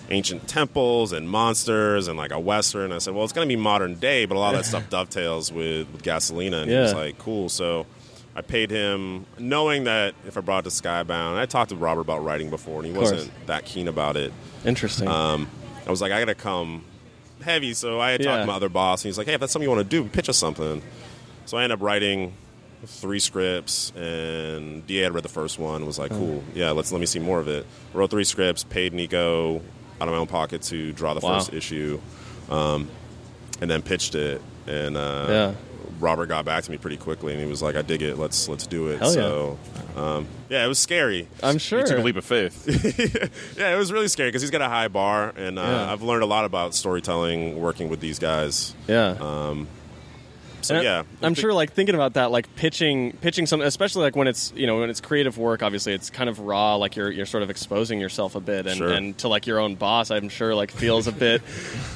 ancient 0.08 0.48
temples 0.48 1.12
and 1.12 1.28
monsters 1.28 2.08
and 2.08 2.16
like 2.16 2.32
a 2.32 2.40
western. 2.40 2.92
I 2.92 2.98
said, 2.98 3.14
well, 3.14 3.24
it's 3.24 3.32
going 3.34 3.46
to 3.46 3.54
be 3.54 3.60
modern 3.60 3.96
day, 3.96 4.24
but 4.24 4.36
a 4.36 4.40
lot 4.40 4.54
of 4.54 4.60
that 4.60 4.64
stuff 4.66 4.88
dovetails 4.90 5.52
with, 5.52 5.92
with 5.92 6.02
Gasolina. 6.02 6.62
And 6.62 6.70
he 6.70 6.76
was 6.76 6.94
like, 6.94 7.18
cool. 7.18 7.50
So 7.50 7.84
I 8.34 8.40
paid 8.40 8.70
him, 8.70 9.26
knowing 9.38 9.84
that 9.84 10.14
if 10.26 10.38
I 10.38 10.40
brought 10.40 10.66
it 10.66 10.70
to 10.70 10.82
Skybound, 10.82 11.36
I 11.36 11.44
talked 11.44 11.70
to 11.70 11.76
Robert 11.76 12.00
about 12.00 12.24
writing 12.24 12.48
before, 12.48 12.78
and 12.82 12.86
he 12.86 12.98
wasn't 12.98 13.30
that 13.46 13.66
keen 13.66 13.86
about 13.86 14.16
it. 14.16 14.32
Interesting. 14.64 15.08
Um, 15.08 15.46
I 15.86 15.90
was 15.90 16.00
like, 16.00 16.10
I 16.10 16.18
got 16.20 16.26
to 16.26 16.34
come 16.34 16.84
heavy. 17.42 17.74
So 17.74 18.00
I 18.00 18.12
had 18.12 18.20
Yeah. 18.22 18.30
talked 18.32 18.42
to 18.42 18.46
my 18.46 18.54
other 18.54 18.68
boss, 18.68 19.02
and 19.04 19.08
he's 19.10 19.18
like, 19.18 19.26
hey, 19.26 19.34
if 19.34 19.40
that's 19.40 19.52
something 19.52 19.68
you 19.68 19.74
want 19.74 19.88
to 19.88 19.96
do, 20.02 20.08
pitch 20.08 20.28
us 20.28 20.36
something. 20.38 20.82
So 21.46 21.56
I 21.58 21.64
ended 21.64 21.78
up 21.78 21.82
writing 21.84 22.32
three 22.86 23.18
scripts, 23.18 23.92
and 23.96 24.86
DA 24.86 25.02
had 25.02 25.14
read 25.14 25.22
the 25.22 25.28
first 25.28 25.58
one. 25.58 25.84
Was 25.86 25.98
Oh. 25.98 26.02
like, 26.02 26.12
cool, 26.12 26.42
yeah, 26.54 26.70
let's 26.70 26.92
let 26.92 27.00
me 27.00 27.06
see 27.06 27.18
more 27.18 27.38
of 27.40 27.48
it. 27.48 27.66
Wrote 27.92 28.10
three 28.10 28.24
scripts, 28.24 28.64
paid 28.64 28.92
Niko 28.94 29.60
out 30.00 30.08
of 30.08 30.14
my 30.14 30.18
own 30.20 30.26
pocket 30.26 30.62
to 30.62 30.92
draw 30.92 31.12
the 31.14 31.20
Wow. 31.20 31.38
first 31.38 31.52
issue, 31.52 32.00
um, 32.48 32.88
and 33.60 33.70
then 33.70 33.82
pitched 33.82 34.14
it. 34.14 34.40
And 34.66 34.96
uh, 34.96 35.26
Yeah. 35.28 35.52
Robert 36.00 36.26
got 36.26 36.44
back 36.44 36.64
to 36.64 36.70
me 36.70 36.76
pretty 36.78 36.96
quickly, 36.96 37.32
and 37.32 37.40
he 37.42 37.48
was 37.48 37.62
like, 37.62 37.76
"I 37.76 37.82
dig 37.82 38.02
it. 38.02 38.16
Let's 38.18 38.48
let's 38.48 38.66
do 38.66 38.88
it." 38.88 38.98
Hell 38.98 39.08
yeah. 39.08 39.14
so, 39.14 39.58
um, 39.96 40.26
yeah, 40.48 40.64
it 40.64 40.68
was 40.68 40.78
scary. 40.78 41.28
I'm 41.42 41.58
sure. 41.58 41.80
You 41.80 41.86
took 41.86 41.98
a 41.98 42.02
leap 42.02 42.16
of 42.16 42.24
faith. 42.24 42.66
Yeah, 43.58 43.74
it 43.74 43.78
was 43.78 43.92
really 43.92 44.08
scary 44.08 44.28
because 44.30 44.42
he's 44.42 44.50
got 44.50 44.62
a 44.62 44.68
high 44.68 44.88
bar, 44.88 45.32
and 45.36 45.58
uh, 45.58 45.62
Yeah. 45.62 45.92
I've 45.92 46.02
learned 46.02 46.22
a 46.22 46.26
lot 46.26 46.44
about 46.44 46.74
storytelling 46.74 47.60
working 47.60 47.88
with 47.88 48.00
these 48.00 48.18
guys. 48.18 48.74
yeah. 48.88 49.16
So 50.62 50.74
And 50.74 50.80
I- 50.80 50.82
yeah, 50.90 51.02
I'm 51.22 51.32
sure. 51.32 51.54
Like 51.54 51.72
thinking 51.72 51.94
about 51.94 52.14
that, 52.14 52.30
like 52.30 52.54
pitching, 52.54 53.12
pitching 53.22 53.46
some, 53.46 53.62
especially 53.62 54.02
like 54.02 54.14
when 54.14 54.28
it's 54.28 54.52
you 54.54 54.66
know 54.66 54.80
when 54.80 54.90
it's 54.90 55.00
creative 55.00 55.38
work. 55.38 55.62
Obviously, 55.62 55.94
it's 55.94 56.10
kind 56.10 56.28
of 56.28 56.38
raw. 56.38 56.74
Like 56.76 56.96
you're 56.96 57.10
you're 57.10 57.24
sort 57.24 57.42
of 57.42 57.48
exposing 57.48 57.98
yourself 57.98 58.34
a 58.34 58.40
bit, 58.40 58.66
and, 58.66 58.76
Sure. 58.76 58.90
and 58.90 59.16
to 59.18 59.28
like 59.28 59.46
your 59.46 59.58
own 59.58 59.74
boss, 59.76 60.10
I'm 60.10 60.28
sure 60.28 60.54
like 60.54 60.70
feels 60.70 61.06
a 61.06 61.12
bit, 61.12 61.40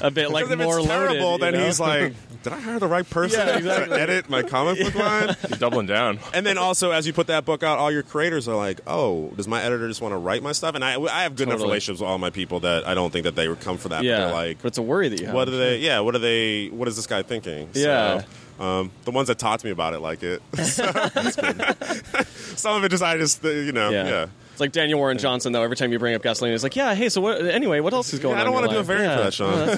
a 0.01 0.09
bit 0.09 0.31
like 0.31 0.47
more 0.57 0.79
it's 0.79 0.87
terrible, 0.87 1.31
loaded, 1.37 1.41
then 1.43 1.53
you 1.53 1.59
know? 1.59 1.65
he's 1.67 1.79
like, 1.79 2.13
"Did 2.45 2.53
I 2.53 2.61
hire 2.61 2.79
the 2.79 2.87
right 2.87 3.07
person 3.09 3.45
Yeah, 3.45 3.57
exactly. 3.57 3.97
to 3.97 4.01
edit 4.01 4.29
my 4.29 4.41
comic 4.41 4.79
book 4.79 4.95
line?" 5.03 5.35
You're 5.49 5.57
doubling 5.59 5.87
down. 5.87 6.19
And 6.33 6.45
then 6.45 6.57
also, 6.57 6.91
as 6.91 7.05
you 7.05 7.11
put 7.11 7.27
that 7.27 7.43
book 7.43 7.61
out, 7.63 7.77
all 7.77 7.91
your 7.91 8.03
creators 8.03 8.47
are 8.47 8.55
like, 8.55 8.79
"Oh, 8.87 9.27
does 9.35 9.47
my 9.47 9.61
editor 9.61 9.87
just 9.89 10.01
want 10.01 10.13
to 10.13 10.17
write 10.17 10.41
my 10.41 10.53
stuff?" 10.53 10.75
And 10.75 10.85
I, 10.85 10.99
I 11.01 11.23
have 11.23 11.35
good 11.35 11.49
enough 11.49 11.59
relationships 11.61 11.99
with 11.99 12.09
all 12.09 12.17
my 12.17 12.29
people 12.29 12.61
that 12.61 12.87
I 12.87 12.93
don't 12.93 13.11
think 13.11 13.25
that 13.25 13.35
they 13.35 13.49
would 13.49 13.59
come 13.59 13.77
for 13.77 13.89
that. 13.89 14.03
yeah, 14.03 14.17
but 14.19 14.25
they're 14.27 14.33
like, 14.33 14.61
but 14.61 14.67
it's 14.69 14.77
a 14.77 14.81
worry 14.81 15.09
that 15.09 15.19
you 15.19 15.25
have. 15.25 15.35
"What 15.35 15.49
are 15.49 15.57
they? 15.57 15.79
Yeah, 15.79 15.99
what 15.99 16.15
are 16.15 16.19
they? 16.19 16.67
What 16.69 16.87
is 16.87 16.95
this 16.95 17.07
guy 17.07 17.21
thinking?" 17.23 17.69
Yeah. 17.73 18.21
So, 18.57 18.63
um, 18.63 18.91
the 19.03 19.11
ones 19.11 19.27
that 19.27 19.37
talked 19.37 19.61
to 19.61 19.67
me 19.67 19.71
about 19.71 19.93
it 19.93 19.99
like 19.99 20.23
it. 20.23 20.41
So- 20.63 20.85
Some 22.55 22.77
of 22.77 22.83
it 22.85 22.89
just 22.89 23.03
I 23.03 23.17
just 23.17 23.43
uh, 23.43 23.49
you 23.49 23.71
know 23.73 23.89
Yeah. 23.89 24.07
yeah. 24.07 24.25
It's 24.53 24.61
like 24.61 24.71
Daniel 24.71 24.99
Warren 24.99 25.17
Johnson, 25.17 25.51
though. 25.51 25.63
Every 25.63 25.75
time 25.75 25.91
you 25.91 25.99
bring 25.99 26.15
up 26.15 26.21
gasoline, 26.23 26.53
he's 26.53 26.63
like, 26.63 26.77
"Yeah, 26.77 26.95
hey, 26.95 27.09
so 27.09 27.19
what? 27.19 27.45
Anyway, 27.45 27.81
what 27.81 27.91
else 27.93 28.13
is 28.13 28.21
going 28.21 28.35
Yeah, 28.35 28.41
I 28.41 28.43
don't 28.45 28.53
want 28.53 28.67
to 28.67 28.71
do 28.71 28.79
a 28.79 28.83
variant 28.83 29.11
Yeah. 29.11 29.17
for 29.17 29.23
that, 29.23 29.33
Sean. 29.33 29.77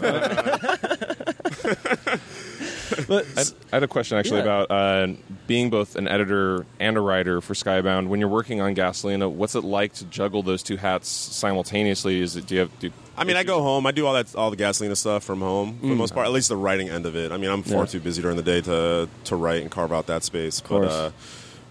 But 2.03 2.19
I 3.37 3.41
I 3.71 3.75
had 3.77 3.83
a 3.83 3.87
question 3.87 4.17
actually 4.17 4.37
Yeah. 4.41 4.61
about 4.63 4.71
uh, 4.71 5.07
being 5.47 5.69
both 5.69 5.95
an 5.95 6.07
editor 6.07 6.65
and 6.79 6.97
a 6.97 6.99
writer 7.01 7.41
for 7.41 7.53
Skybound. 7.53 8.07
When 8.07 8.19
you're 8.19 8.29
working 8.29 8.61
on 8.61 8.75
Gasolina, 8.75 9.31
what's 9.31 9.55
it 9.55 9.63
like 9.63 9.93
to 9.95 10.05
juggle 10.05 10.43
those 10.43 10.63
two 10.63 10.77
hats 10.77 11.07
simultaneously? 11.09 12.21
Is 12.21 12.35
it 12.35 12.47
do 12.47 12.55
you 12.55 12.59
have? 12.61 12.79
Do, 12.79 12.91
I 13.17 13.23
mean, 13.23 13.35
I 13.37 13.43
go 13.43 13.61
home. 13.61 13.85
I 13.87 13.91
do 13.91 14.05
all 14.05 14.13
that, 14.13 14.35
all 14.35 14.51
the 14.51 14.57
gasolina 14.57 14.95
stuff 14.95 15.23
from 15.23 15.39
home 15.41 15.79
for 15.79 15.87
the 15.87 15.95
most 15.95 16.13
part. 16.13 16.27
At 16.27 16.33
least 16.33 16.49
the 16.49 16.57
writing 16.57 16.89
end 16.89 17.05
of 17.05 17.15
it. 17.15 17.31
I 17.31 17.37
mean, 17.37 17.49
I'm 17.49 17.63
far 17.63 17.79
Yeah. 17.81 17.85
too 17.85 17.99
busy 17.99 18.21
during 18.21 18.37
the 18.37 18.43
day 18.43 18.61
to 18.61 19.09
to 19.25 19.35
write 19.35 19.61
and 19.61 19.71
carve 19.71 19.91
out 19.93 20.07
that 20.07 20.23
space. 20.23 20.59
But 20.61 20.67
course. 20.67 20.91
uh, 20.91 21.11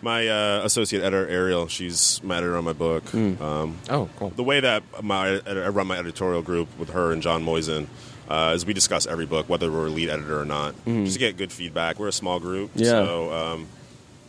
my 0.02 0.26
uh, 0.28 0.60
associate 0.64 1.00
editor 1.02 1.26
Ariel, 1.28 1.68
she's 1.68 2.20
my 2.24 2.36
editor 2.38 2.56
on 2.56 2.64
my 2.64 2.72
book. 2.72 3.12
Um, 3.14 3.76
Oh, 3.88 4.08
cool. 4.16 4.30
the 4.30 4.42
way 4.42 4.60
that 4.60 4.82
my 5.02 5.40
I 5.46 5.68
run 5.68 5.86
my 5.86 5.98
editorial 5.98 6.42
group 6.42 6.68
with 6.78 6.90
her 6.90 7.12
and 7.12 7.22
John 7.22 7.44
Moisan 7.44 7.86
uh, 8.28 8.52
is 8.54 8.66
we 8.66 8.73
discuss 8.75 9.06
every 9.06 9.26
book, 9.26 9.49
whether 9.49 9.71
we're 9.71 9.87
a 9.87 9.90
lead 9.90 10.11
editor 10.11 10.40
or 10.40 10.45
not, 10.45 10.75
just 10.85 11.14
to 11.14 11.18
get 11.18 11.37
good 11.37 11.52
feedback. 11.52 11.99
We're 11.99 12.09
a 12.09 12.12
small 12.12 12.40
group, 12.40 12.71
Yeah. 12.75 12.87
so 12.90 13.33
um, 13.33 13.66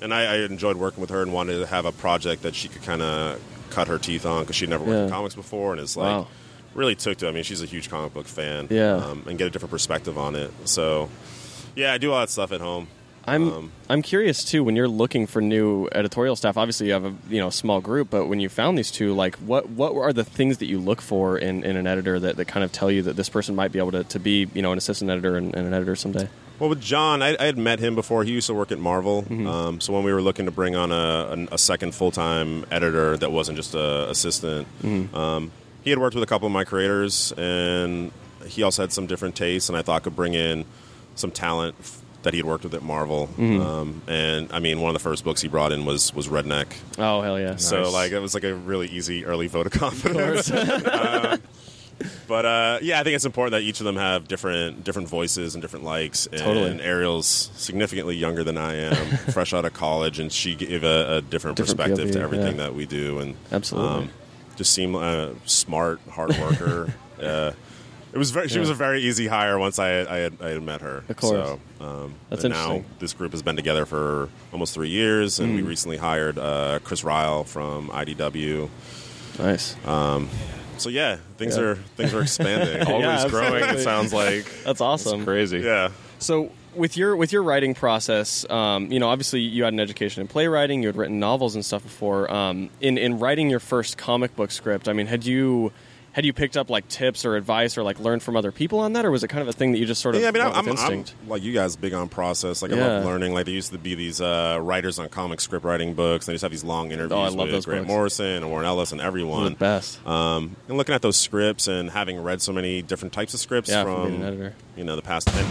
and 0.02 0.14
I, 0.14 0.34
I 0.34 0.36
enjoyed 0.46 0.78
working 0.78 1.02
with 1.02 1.10
her 1.10 1.22
and 1.22 1.34
wanted 1.34 1.60
to 1.60 1.66
have 1.68 1.86
a 1.86 1.92
project 1.92 2.44
that 2.44 2.54
she 2.56 2.68
could 2.68 2.84
kind 2.84 3.02
of 3.02 3.40
cut 3.72 3.88
her 3.88 3.98
teeth 3.98 4.26
on 4.26 4.44
because 4.44 4.56
she'd 4.56 4.70
never 4.70 4.84
worked 4.84 4.98
in 5.06 5.10
comics 5.10 5.36
before, 5.36 5.72
and 5.74 5.82
it's 5.82 5.98
like 5.98 6.16
Wow. 6.16 6.28
really 6.76 6.96
took 6.96 7.18
to. 7.20 7.28
I 7.28 7.32
mean, 7.32 7.44
she's 7.44 7.62
a 7.64 7.66
huge 7.66 7.90
comic 7.90 8.14
book 8.14 8.28
fan, 8.28 8.68
Yeah. 8.70 8.94
um, 8.96 9.24
and 9.28 9.38
get 9.38 9.48
a 9.48 9.50
different 9.50 9.72
perspective 9.72 10.18
on 10.18 10.36
it. 10.36 10.52
So, 10.66 11.10
yeah, 11.76 11.94
I 11.94 11.98
do 11.98 12.12
all 12.14 12.20
that 12.20 12.30
stuff 12.30 12.52
at 12.52 12.62
home. 12.62 12.88
I'm 13.28 13.52
Um, 13.52 13.72
I'm 13.90 14.02
curious 14.02 14.44
too. 14.44 14.64
When 14.64 14.76
you're 14.76 14.88
looking 14.88 15.28
for 15.28 15.42
new 15.42 15.88
editorial 15.92 16.36
staff, 16.36 16.58
obviously 16.58 16.88
you 16.88 16.94
have 16.94 17.06
a 17.06 17.14
you 17.30 17.40
know 17.40 17.50
small 17.50 17.82
group, 17.82 18.10
but 18.10 18.28
when 18.28 18.40
you 18.40 18.48
found 18.50 18.78
these 18.78 18.90
two, 18.92 19.14
like 19.14 19.36
what 19.38 19.70
what 19.70 19.94
are 19.96 20.14
the 20.14 20.24
things 20.24 20.60
that 20.60 20.68
you 20.68 20.80
look 20.80 21.02
for 21.02 21.38
in, 21.38 21.64
in 21.64 21.76
an 21.76 21.88
editor 21.88 22.20
that, 22.20 22.38
that 22.38 22.46
kind 22.46 22.64
of 22.64 22.72
tell 22.72 22.90
you 22.90 23.02
that 23.04 23.16
this 23.16 23.30
person 23.30 23.56
might 23.56 23.72
be 23.72 23.80
able 23.80 23.92
to, 23.92 24.04
to 24.06 24.20
be 24.20 24.48
you 24.54 24.62
know 24.62 24.72
an 24.72 24.78
assistant 24.78 25.12
editor 25.12 25.36
and, 25.36 25.54
and 25.56 25.68
an 25.68 25.74
editor 25.74 25.96
someday? 25.96 26.30
Well, 26.60 26.70
with 26.70 26.82
John, 26.82 27.22
I, 27.22 27.36
I 27.40 27.46
had 27.46 27.58
met 27.58 27.80
him 27.80 27.94
before. 27.94 28.24
He 28.24 28.32
used 28.32 28.48
to 28.48 28.54
work 28.56 28.72
at 28.72 28.80
Marvel. 28.80 29.22
Mm-hmm. 29.24 29.46
Um, 29.46 29.80
so 29.82 29.94
when 29.94 30.04
we 30.04 30.12
were 30.12 30.24
looking 30.24 30.46
to 30.46 30.52
bring 30.52 30.76
on 30.76 30.92
a, 30.92 30.96
a, 31.52 31.56
a 31.56 31.58
second 31.58 31.94
full 31.94 32.10
time 32.12 32.66
editor 32.72 33.16
that 33.18 33.32
wasn't 33.32 33.58
just 33.58 33.76
a 33.76 34.10
assistant, 34.10 34.68
Mm-hmm. 34.82 35.16
um, 35.16 35.52
he 35.84 35.92
had 35.92 36.00
worked 36.00 36.16
with 36.16 36.24
a 36.24 36.28
couple 36.28 36.48
of 36.48 36.52
my 36.52 36.64
creators, 36.66 37.32
and 37.38 38.12
he 38.46 38.64
also 38.64 38.82
had 38.84 38.92
some 38.92 39.06
different 39.06 39.36
tastes, 39.36 39.70
and 39.70 39.78
I 39.78 39.82
thought 39.84 40.04
could 40.04 40.16
bring 40.16 40.34
in 40.34 40.66
some 41.16 41.32
talent 41.32 41.76
that 42.28 42.34
he 42.34 42.40
had 42.40 42.46
worked 42.46 42.66
with 42.66 42.74
at 42.74 42.84
Marvel. 42.84 43.28
Mm-hmm. 43.38 43.62
Um, 43.62 44.02
and 44.06 44.52
I 44.52 44.60
mean, 44.60 44.82
one 44.82 44.90
of 44.90 44.94
the 44.94 45.04
first 45.04 45.24
books 45.24 45.42
he 45.42 45.48
brought 45.48 45.72
in 45.72 45.86
was 45.86 46.14
was 46.14 46.28
Redneck. 46.28 46.68
Oh 46.98 47.22
hell 47.22 47.40
yeah! 47.40 47.56
So 47.56 47.84
Nice. 47.84 47.94
like 47.94 48.12
it 48.12 48.20
was 48.20 48.34
like 48.34 48.44
a 48.44 48.54
really 48.54 48.88
easy 48.88 49.26
early 49.26 49.48
vote 49.48 49.66
of 49.66 49.72
confidence. 49.72 50.50
Of 50.50 50.84
course. 50.94 51.40
But 52.28 52.46
uh, 52.46 52.80
yeah, 52.82 53.00
I 53.00 53.04
think 53.04 53.16
it's 53.16 53.26
important 53.26 53.54
that 53.54 53.62
each 53.62 53.80
of 53.80 53.86
them 53.86 53.96
have 53.96 54.28
different 54.28 54.84
different 54.84 55.08
voices 55.08 55.56
and 55.56 55.62
different 55.62 55.86
likes. 55.86 56.28
And 56.28 56.38
Totally. 56.40 56.80
Ariel's 56.82 57.50
significantly 57.56 58.16
younger 58.16 58.44
than 58.44 58.58
I 58.58 58.76
am, 58.76 58.96
fresh 59.32 59.54
out 59.54 59.66
of 59.66 59.74
college, 59.74 60.20
and 60.20 60.32
she 60.32 60.54
gave 60.54 60.84
a, 60.84 61.18
a 61.18 61.22
different, 61.22 61.58
Different 61.58 61.58
perspective 61.58 62.12
to 62.12 62.20
everything 62.20 62.58
yeah. 62.58 62.66
that 62.66 62.76
we 62.76 62.86
do. 62.86 63.20
And 63.20 63.32
um, 63.32 63.38
Absolutely. 63.52 64.10
just 64.58 64.74
seemed 64.74 64.96
uh, 64.96 65.32
smart, 65.46 66.00
hard 66.12 66.38
worker. 66.38 66.94
uh, 67.22 67.54
it 68.14 68.18
was 68.18 68.32
very, 68.32 68.48
she 68.48 68.60
was 68.60 68.70
a 68.70 68.74
very 68.74 69.02
easy 69.04 69.28
hire 69.28 69.58
once 69.60 69.80
I 69.80 70.02
I 70.02 70.18
had, 70.18 70.34
I 70.42 70.50
had 70.50 70.64
met 70.64 70.82
her. 70.82 71.04
Of 71.10 71.18
course. 71.18 71.48
So, 71.80 71.86
um, 71.86 72.16
That's 72.30 72.44
and 72.44 72.54
now 72.54 72.76
interesting. 72.76 72.96
this 73.00 73.14
group 73.14 73.32
has 73.34 73.42
been 73.42 73.56
together 73.56 73.86
for 73.86 74.30
almost 74.52 74.74
three 74.74 74.90
years, 74.90 75.40
and 75.40 75.56
we 75.56 75.62
Mm. 75.62 75.68
recently 75.68 75.98
hired 75.98 76.38
uh, 76.40 76.80
Chris 76.84 77.04
Ryall 77.04 77.46
from 77.46 77.90
IDW. 77.90 78.70
nice. 79.40 79.76
So 80.78 80.90
yeah, 80.90 81.18
things 81.38 81.58
Yeah. 81.58 81.64
are 81.64 81.76
things 81.96 82.14
are 82.14 82.22
expanding. 82.22 82.88
Always 82.88 83.06
Yeah, 83.24 83.30
growing. 83.30 83.64
It 83.64 83.80
sounds 83.80 84.14
like 84.14 84.46
That's 84.64 84.80
awesome. 84.82 85.22
it's 85.22 85.26
crazy. 85.26 85.60
yeah. 85.60 85.90
So 86.20 86.52
with 86.76 86.96
your 86.98 87.16
with 87.16 87.32
your 87.32 87.42
writing 87.42 87.74
process, 87.74 88.48
um, 88.50 88.92
you 88.92 89.00
know, 89.00 89.10
obviously 89.10 89.40
you 89.42 89.64
had 89.64 89.74
an 89.74 89.80
education 89.80 90.22
in 90.22 90.28
playwriting. 90.28 90.84
You 90.84 90.90
had 90.90 90.96
written 90.96 91.20
novels 91.20 91.56
and 91.56 91.66
stuff 91.66 91.82
before. 91.82 92.32
Um, 92.32 92.70
in 92.80 92.98
in 93.00 93.18
writing 93.18 93.50
your 93.50 93.60
first 93.60 93.98
comic 93.98 94.36
book 94.36 94.52
script, 94.52 94.88
I 94.88 94.94
mean, 94.94 95.08
had 95.08 95.26
you 95.26 95.72
had 96.18 96.26
you 96.26 96.34
picked 96.34 96.58
up 96.58 96.72
like 96.72 96.88
tips 96.88 97.26
or 97.26 97.36
advice 97.36 97.78
or 97.78 97.84
like 97.84 98.00
learned 98.00 98.24
from 98.24 98.36
other 98.36 98.52
people 98.52 98.80
on 98.80 98.94
that, 98.94 99.06
or 99.06 99.12
was 99.12 99.24
it 99.24 99.28
kind 99.28 99.44
of 99.44 99.48
a 99.50 99.54
thing 99.54 99.72
that 99.74 99.78
you 99.78 99.86
just 99.86 100.02
sort 100.02 100.16
of 100.16 100.22
Yeah, 100.22 100.30
I 100.30 100.32
mean, 100.32 100.44
went 100.44 100.56
I'm, 100.58 100.66
with 100.66 100.80
I'm, 100.80 100.92
instinct? 100.94 101.14
I'm 101.22 101.30
like 101.30 101.44
you 101.44 101.54
guys, 101.54 101.76
big 101.76 101.94
on 101.94 102.10
process. 102.10 102.64
Like 102.64 102.72
I 102.72 102.76
Yeah. 102.76 102.88
love 102.88 103.06
learning. 103.06 103.36
Like 103.36 103.46
there 103.46 103.54
used 103.54 103.72
to 103.72 103.78
be 103.78 103.94
these 103.94 104.20
uh, 104.20 104.58
writers 104.60 104.98
on 104.98 105.10
comic 105.10 105.40
script 105.42 105.64
writing 105.64 105.94
books. 105.94 106.28
And 106.28 106.32
They 106.32 106.36
just 106.36 106.42
have 106.42 106.50
these 106.50 106.64
long 106.64 106.88
interviews 106.92 107.12
Oh, 107.12 107.22
I 107.22 107.28
love 107.28 107.38
with 107.38 107.52
those 107.52 107.66
Grant 107.66 107.84
books. 107.86 107.88
Morrison 107.94 108.26
and 108.26 108.50
Warren 108.50 108.66
Ellis 108.66 108.92
and 108.92 108.98
One 109.00 109.06
of 109.06 109.08
everyone. 109.08 109.44
the 109.44 109.52
best. 109.52 110.08
Um, 110.08 110.56
and 110.68 110.76
looking 110.76 110.96
at 110.96 111.04
those 111.04 111.18
scripts 111.18 111.68
and 111.68 111.92
having 111.92 112.20
read 112.24 112.42
so 112.42 112.52
many 112.52 112.82
different 112.82 113.14
types 113.14 113.36
of 113.36 113.40
scripts 113.40 113.70
Yeah, 113.70 113.84
from 113.84 113.94
from, 113.94 114.10
being 114.10 114.22
an 114.24 114.28
editor. 114.28 114.56
you 114.76 114.86
know 114.86 114.96
the 114.96 115.04
past 115.04 115.28
ten, 115.28 115.46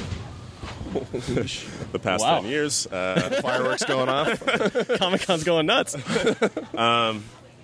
the 1.93 2.01
past 2.03 2.25
Wow. 2.25 2.41
ten 2.41 2.51
years. 2.51 2.89
Uh, 2.89 3.39
Fireworks 3.43 3.85
going 3.85 4.09
off. 4.09 4.45
Comic 4.99 5.21
Con's 5.23 5.45
going 5.45 5.67
nuts. 5.67 5.95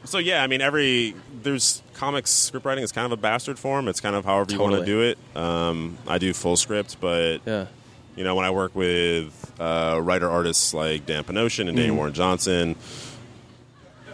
so 0.04 0.18
yeah, 0.18 0.42
I 0.42 0.46
mean, 0.46 0.60
every 0.60 1.14
there's 1.42 1.82
comics 1.94 2.30
script 2.30 2.64
writing 2.66 2.84
is 2.84 2.92
kind 2.92 3.06
of 3.06 3.12
a 3.12 3.20
bastard 3.20 3.58
form. 3.58 3.88
It's 3.88 4.00
kind 4.00 4.16
of 4.16 4.24
however 4.24 4.52
you 4.52 4.58
want 4.60 4.74
to 4.76 4.84
do 4.84 5.00
it. 5.02 5.18
Um, 5.36 5.98
I 6.06 6.18
do 6.18 6.32
full 6.32 6.56
script, 6.56 6.96
but 7.00 7.38
Yeah. 7.46 7.66
You 8.14 8.24
know, 8.24 8.34
when 8.34 8.44
I 8.44 8.50
work 8.50 8.74
with 8.74 9.52
uh, 9.58 9.98
writer 10.02 10.28
artists 10.30 10.74
like 10.74 11.06
Dan 11.06 11.24
Panosian 11.24 11.60
and 11.60 11.68
Mm-hmm. 11.70 11.76
Daniel 11.76 11.96
Warren 11.96 12.12
Johnson, 12.12 12.76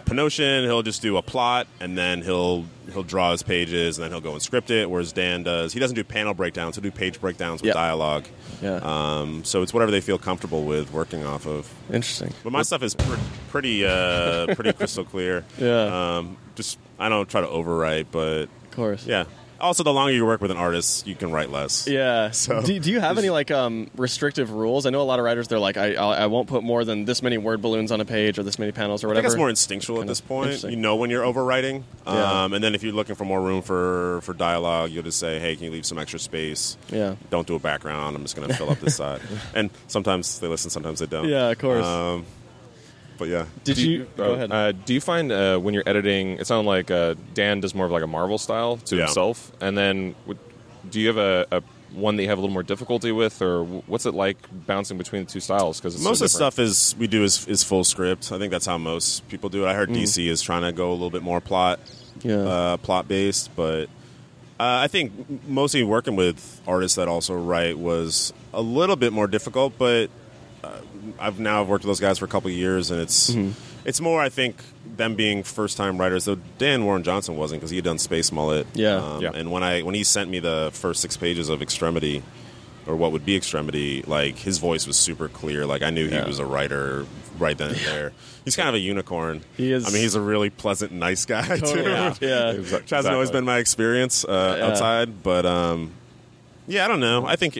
Panosian 0.09 0.63
he'll 0.63 0.81
just 0.81 1.01
do 1.01 1.17
a 1.17 1.21
plot 1.21 1.67
and 1.79 1.97
then 1.97 2.21
he'll 2.21 2.65
he'll 2.91 3.03
draw 3.03 3.31
his 3.31 3.43
pages 3.43 3.97
and 3.97 4.03
then 4.03 4.11
he'll 4.11 4.21
go 4.21 4.33
and 4.33 4.41
script 4.41 4.71
it. 4.71 4.89
Whereas 4.89 5.11
Dan 5.11 5.43
does 5.43 5.71
he 5.73 5.79
doesn't 5.79 5.95
do 5.95 6.03
panel 6.03 6.33
breakdowns; 6.33 6.75
he'll 6.75 6.83
do 6.83 6.91
page 6.91 7.21
breakdowns 7.21 7.61
with 7.61 7.67
Yep. 7.67 7.75
dialogue. 7.75 8.25
Yeah. 8.61 8.79
Um, 8.81 9.43
so 9.43 9.61
it's 9.61 9.73
whatever 9.73 9.91
they 9.91 10.01
feel 10.01 10.17
comfortable 10.17 10.63
with 10.63 10.91
working 10.91 11.25
off 11.25 11.45
of. 11.45 11.71
Interesting. 11.87 12.33
But 12.43 12.51
my 12.51 12.63
stuff 12.63 12.81
is 12.83 12.95
pr- 12.95 13.15
pretty 13.49 13.85
uh, 13.85 14.53
pretty 14.55 14.73
crystal 14.77 15.03
clear. 15.05 15.45
Yeah. 15.57 16.17
Um, 16.17 16.37
just 16.55 16.79
I 16.97 17.07
don't 17.09 17.29
try 17.29 17.41
to 17.41 17.47
overwrite, 17.47 18.07
but 18.11 18.43
Of 18.43 18.71
course. 18.71 19.05
yeah. 19.05 19.25
Also, 19.61 19.83
the 19.83 19.93
longer 19.93 20.13
you 20.13 20.25
work 20.25 20.41
with 20.41 20.51
an 20.51 20.57
artist, 20.57 21.05
you 21.07 21.15
can 21.15 21.31
write 21.31 21.49
less. 21.49 21.87
Yeah. 21.87 22.31
So- 22.39 22.61
do, 22.61 22.79
do 22.79 22.91
you 22.91 22.99
have 22.99 23.17
any 23.17 23.29
like 23.29 23.51
um, 23.51 23.89
restrictive 23.95 24.51
rules? 24.51 24.85
I 24.85 24.89
know 24.91 25.01
a 25.01 25.03
lot 25.03 25.19
of 25.19 25.25
writers. 25.25 25.47
They're 25.47 25.59
like, 25.59 25.77
I 25.77 25.93
I'll, 25.95 26.09
I 26.11 26.25
won't 26.27 26.47
put 26.47 26.63
more 26.63 26.85
than 26.85 27.05
this 27.05 27.21
many 27.21 27.37
word 27.37 27.61
balloons 27.61 27.91
on 27.91 27.99
a 28.01 28.05
page 28.05 28.39
or 28.39 28.43
this 28.43 28.57
many 28.59 28.71
panels 28.71 29.03
or 29.03 29.07
I 29.07 29.09
whatever. 29.09 29.23
think 29.27 29.33
it's 29.33 29.37
more 29.37 29.49
instinctual 29.49 29.97
at 29.97 29.99
Kind 30.01 30.09
this 30.09 30.21
point. 30.21 30.45
interesting. 30.47 30.71
You 30.71 30.77
know 30.77 30.95
when 30.95 31.09
you're 31.09 31.23
overwriting, 31.23 31.83
Yeah. 32.05 32.43
um, 32.43 32.53
and 32.53 32.63
then 32.63 32.75
if 32.75 32.83
you're 32.83 32.93
looking 32.93 33.15
for 33.15 33.25
more 33.25 33.41
room 33.41 33.61
for 33.61 34.21
for 34.21 34.33
dialogue, 34.33 34.91
you'll 34.91 35.03
just 35.03 35.19
say, 35.19 35.39
"Hey, 35.39 35.55
can 35.55 35.65
you 35.65 35.71
leave 35.71 35.85
some 35.85 35.97
extra 35.99 36.19
space? 36.19 36.77
Yeah. 36.91 37.15
Don't 37.29 37.45
do 37.47 37.55
a 37.55 37.59
background. 37.59 38.15
I'm 38.15 38.21
just 38.23 38.35
going 38.35 38.47
to 38.47 38.53
fill 38.55 38.69
up 38.69 38.79
this 38.79 38.95
side." 39.03 39.21
And 39.53 39.69
sometimes 39.87 40.39
they 40.39 40.47
listen, 40.47 40.69
sometimes 40.69 40.99
they 40.99 41.05
don't. 41.07 41.27
Yeah, 41.27 41.49
of 41.49 41.57
course. 41.59 41.85
Um, 41.85 42.25
but 43.19 43.27
yeah, 43.27 43.45
Did 43.63 43.75
Do 43.75 43.89
you? 43.91 44.07
Go 44.17 44.31
uh, 44.31 44.35
ahead. 44.35 44.51
Uh, 44.51 44.71
do 44.71 44.93
you 44.95 45.01
find 45.01 45.31
uh, 45.31 45.59
when 45.59 45.73
you're 45.75 45.83
editing, 45.85 46.37
it 46.39 46.47
sounds 46.47 46.65
like 46.65 46.89
uh, 46.89 47.13
Dan 47.35 47.59
does 47.59 47.75
more 47.75 47.85
of 47.85 47.91
like 47.91 48.03
a 48.03 48.07
Marvel 48.07 48.37
style 48.39 48.77
to 48.77 48.95
Yeah. 48.95 49.05
himself, 49.05 49.51
and 49.61 49.77
then 49.77 50.15
do 50.89 50.99
you 50.99 51.07
have 51.07 51.17
a, 51.17 51.45
a 51.51 51.61
one 51.93 52.15
that 52.17 52.23
you 52.23 52.29
have 52.29 52.37
a 52.37 52.41
little 52.41 52.53
more 52.53 52.63
difficulty 52.63 53.11
with, 53.11 53.41
or 53.41 53.63
what's 53.63 54.05
it 54.05 54.13
like 54.13 54.37
bouncing 54.67 54.97
between 54.97 55.25
the 55.25 55.31
two 55.31 55.39
styles? 55.39 55.79
Because 55.79 56.01
most 56.03 56.21
of 56.21 56.25
the 56.25 56.29
stuff 56.29 56.57
is 56.59 56.95
we 56.97 57.07
do 57.07 57.23
is, 57.23 57.47
is 57.47 57.63
full 57.63 57.83
script. 57.83 58.31
I 58.31 58.37
think 58.37 58.51
that's 58.51 58.65
how 58.65 58.77
most 58.77 59.27
people 59.27 59.49
do 59.49 59.65
it. 59.65 59.67
I 59.67 59.73
Mm. 59.73 59.75
heard 59.75 59.89
DC 59.89 60.27
is 60.27 60.41
trying 60.41 60.61
to 60.61 60.71
go 60.71 60.89
a 60.91 60.93
little 60.93 61.09
bit 61.09 61.23
more 61.23 61.41
plot 61.41 61.79
yeah. 62.21 62.35
uh, 62.37 62.77
plot 62.77 63.07
based, 63.07 63.49
but 63.55 63.85
uh, 64.59 64.83
I 64.83 64.87
think 64.87 65.11
mostly 65.47 65.83
working 65.83 66.15
with 66.15 66.61
artists 66.67 66.95
that 66.97 67.07
also 67.07 67.33
write 67.33 67.77
was 67.79 68.33
a 68.53 68.61
little 68.61 68.95
bit 68.95 69.11
more 69.11 69.25
difficult. 69.27 69.73
But 69.77 70.09
uh, 70.63 70.69
I've 71.19 71.39
now 71.39 71.63
worked 71.63 71.83
with 71.83 71.89
those 71.89 71.99
guys 71.99 72.17
for 72.19 72.25
a 72.25 72.27
couple 72.27 72.49
of 72.49 72.55
years, 72.55 72.91
and 72.91 73.01
it's 73.01 73.31
Mm-hmm. 73.31 73.51
it's 73.85 74.01
more 74.01 74.21
I 74.21 74.29
think 74.29 74.57
them 74.97 75.15
being 75.15 75.43
first 75.43 75.77
time 75.77 75.97
writers. 75.97 76.25
Though 76.25 76.37
Dan 76.57 76.85
Warren 76.85 77.03
Johnson 77.03 77.35
wasn't 77.37 77.61
because 77.61 77.69
he 77.71 77.77
had 77.77 77.85
done 77.85 77.97
Space 77.99 78.31
Mullet. 78.31 78.67
Yeah. 78.73 78.95
Um, 78.97 79.21
Yeah. 79.21 79.31
And 79.33 79.51
when 79.51 79.63
I 79.63 79.81
when 79.81 79.95
he 79.95 80.03
sent 80.03 80.29
me 80.29 80.39
the 80.39 80.69
first 80.73 81.01
six 81.01 81.17
pages 81.17 81.49
of 81.49 81.61
Extremity. 81.61 82.23
Or 82.87 82.95
what 82.95 83.11
would 83.11 83.23
be 83.23 83.35
extremity? 83.35 84.01
Like 84.07 84.37
his 84.37 84.57
voice 84.57 84.87
was 84.87 84.97
super 84.97 85.27
clear. 85.27 85.67
Like 85.67 85.83
I 85.83 85.91
knew 85.91 86.05
Yeah. 86.07 86.21
he 86.23 86.27
was 86.27 86.39
a 86.39 86.45
writer 86.45 87.05
right 87.37 87.55
then 87.55 87.69
and 87.71 87.79
there. 87.81 88.13
He's 88.45 88.55
kind 88.55 88.67
of 88.67 88.73
a 88.73 88.79
unicorn. 88.79 89.41
He 89.57 89.71
is- 89.71 89.85
I 89.85 89.91
mean, 89.91 90.01
he's 90.01 90.15
a 90.15 90.21
really 90.21 90.49
pleasant, 90.49 90.91
nice 90.93 91.23
guy 91.25 91.45
Totally. 91.45 91.83
too. 91.83 91.89
Yeah. 91.89 92.13
Yeah. 92.21 92.53
Which 92.53 92.89
hasn't 92.89 93.13
always 93.13 93.29
been 93.29 93.45
my 93.45 93.59
experience 93.59 94.25
uh, 94.25 94.55
Yeah. 94.57 94.67
outside, 94.67 95.21
but 95.21 95.45
um, 95.45 95.91
yeah, 96.67 96.83
I 96.85 96.87
don't 96.87 97.01
know. 97.01 97.27
I 97.27 97.35
think 97.35 97.59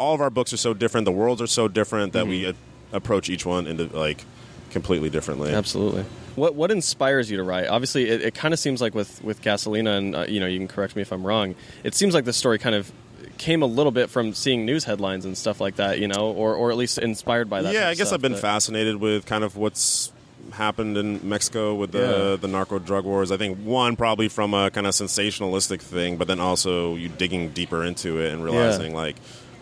all 0.00 0.14
of 0.14 0.20
our 0.20 0.30
books 0.30 0.52
are 0.52 0.56
so 0.56 0.74
different. 0.74 1.04
The 1.04 1.12
worlds 1.12 1.40
are 1.40 1.46
so 1.46 1.68
different 1.68 2.12
that 2.14 2.26
we 2.26 2.40
Mm-hmm. 2.42 2.50
a- 2.50 2.54
approach 2.92 3.28
each 3.28 3.44
one 3.46 3.66
into 3.66 3.84
like 3.96 4.24
completely 4.70 5.10
differently. 5.10 5.52
Absolutely. 5.52 6.04
What 6.34 6.54
what 6.54 6.70
inspires 6.70 7.30
you 7.30 7.36
to 7.38 7.42
write? 7.42 7.68
Obviously, 7.68 8.08
it, 8.08 8.20
it 8.22 8.34
kind 8.34 8.52
of 8.52 8.60
seems 8.60 8.80
like 8.80 8.94
with 8.94 9.22
with 9.24 9.42
Gasolina, 9.42 9.96
and 9.96 10.14
uh, 10.16 10.26
you 10.28 10.40
know, 10.40 10.46
you 10.46 10.58
can 10.58 10.68
correct 10.68 10.94
me 10.96 11.02
if 11.02 11.12
I'm 11.12 11.26
wrong. 11.26 11.54
It 11.82 11.94
seems 11.94 12.14
like 12.14 12.24
the 12.24 12.32
story 12.32 12.58
kind 12.58 12.74
of 12.74 12.90
came 13.38 13.62
a 13.62 13.66
little 13.66 13.92
bit 13.92 14.08
from 14.10 14.32
seeing 14.34 14.64
news 14.64 14.84
headlines 14.84 15.24
and 15.24 15.36
stuff 15.36 15.60
like 15.60 15.76
that, 15.76 15.98
you 15.98 16.08
know, 16.08 16.30
or 16.32 16.54
or 16.54 16.70
at 16.70 16.76
least 16.76 16.98
inspired 16.98 17.48
by 17.48 17.62
that. 17.62 17.72
Yeah, 17.74 17.88
I 17.88 17.94
guess 17.94 18.08
stuff, 18.08 18.16
I've 18.18 18.22
been 18.22 18.32
but- 18.32 18.40
fascinated 18.40 18.96
with 18.96 19.24
kind 19.26 19.44
of 19.44 19.56
what's 19.56 20.12
happened 20.52 20.96
in 20.96 21.26
Mexico 21.28 21.74
with 21.74 21.90
the 21.92 21.98
Yeah. 22.32 22.36
the 22.36 22.48
narco 22.48 22.78
drug 22.78 23.04
wars. 23.04 23.32
I 23.32 23.36
think 23.36 23.58
one 23.64 23.96
probably 23.96 24.28
from 24.28 24.54
a 24.54 24.70
kind 24.70 24.86
of 24.86 24.92
sensationalistic 24.92 25.80
thing, 25.80 26.18
but 26.18 26.28
then 26.28 26.38
also 26.40 26.94
you 26.94 27.08
digging 27.08 27.48
deeper 27.50 27.82
into 27.82 28.20
it 28.20 28.32
and 28.32 28.44
realizing 28.44 28.94
like 28.94 29.16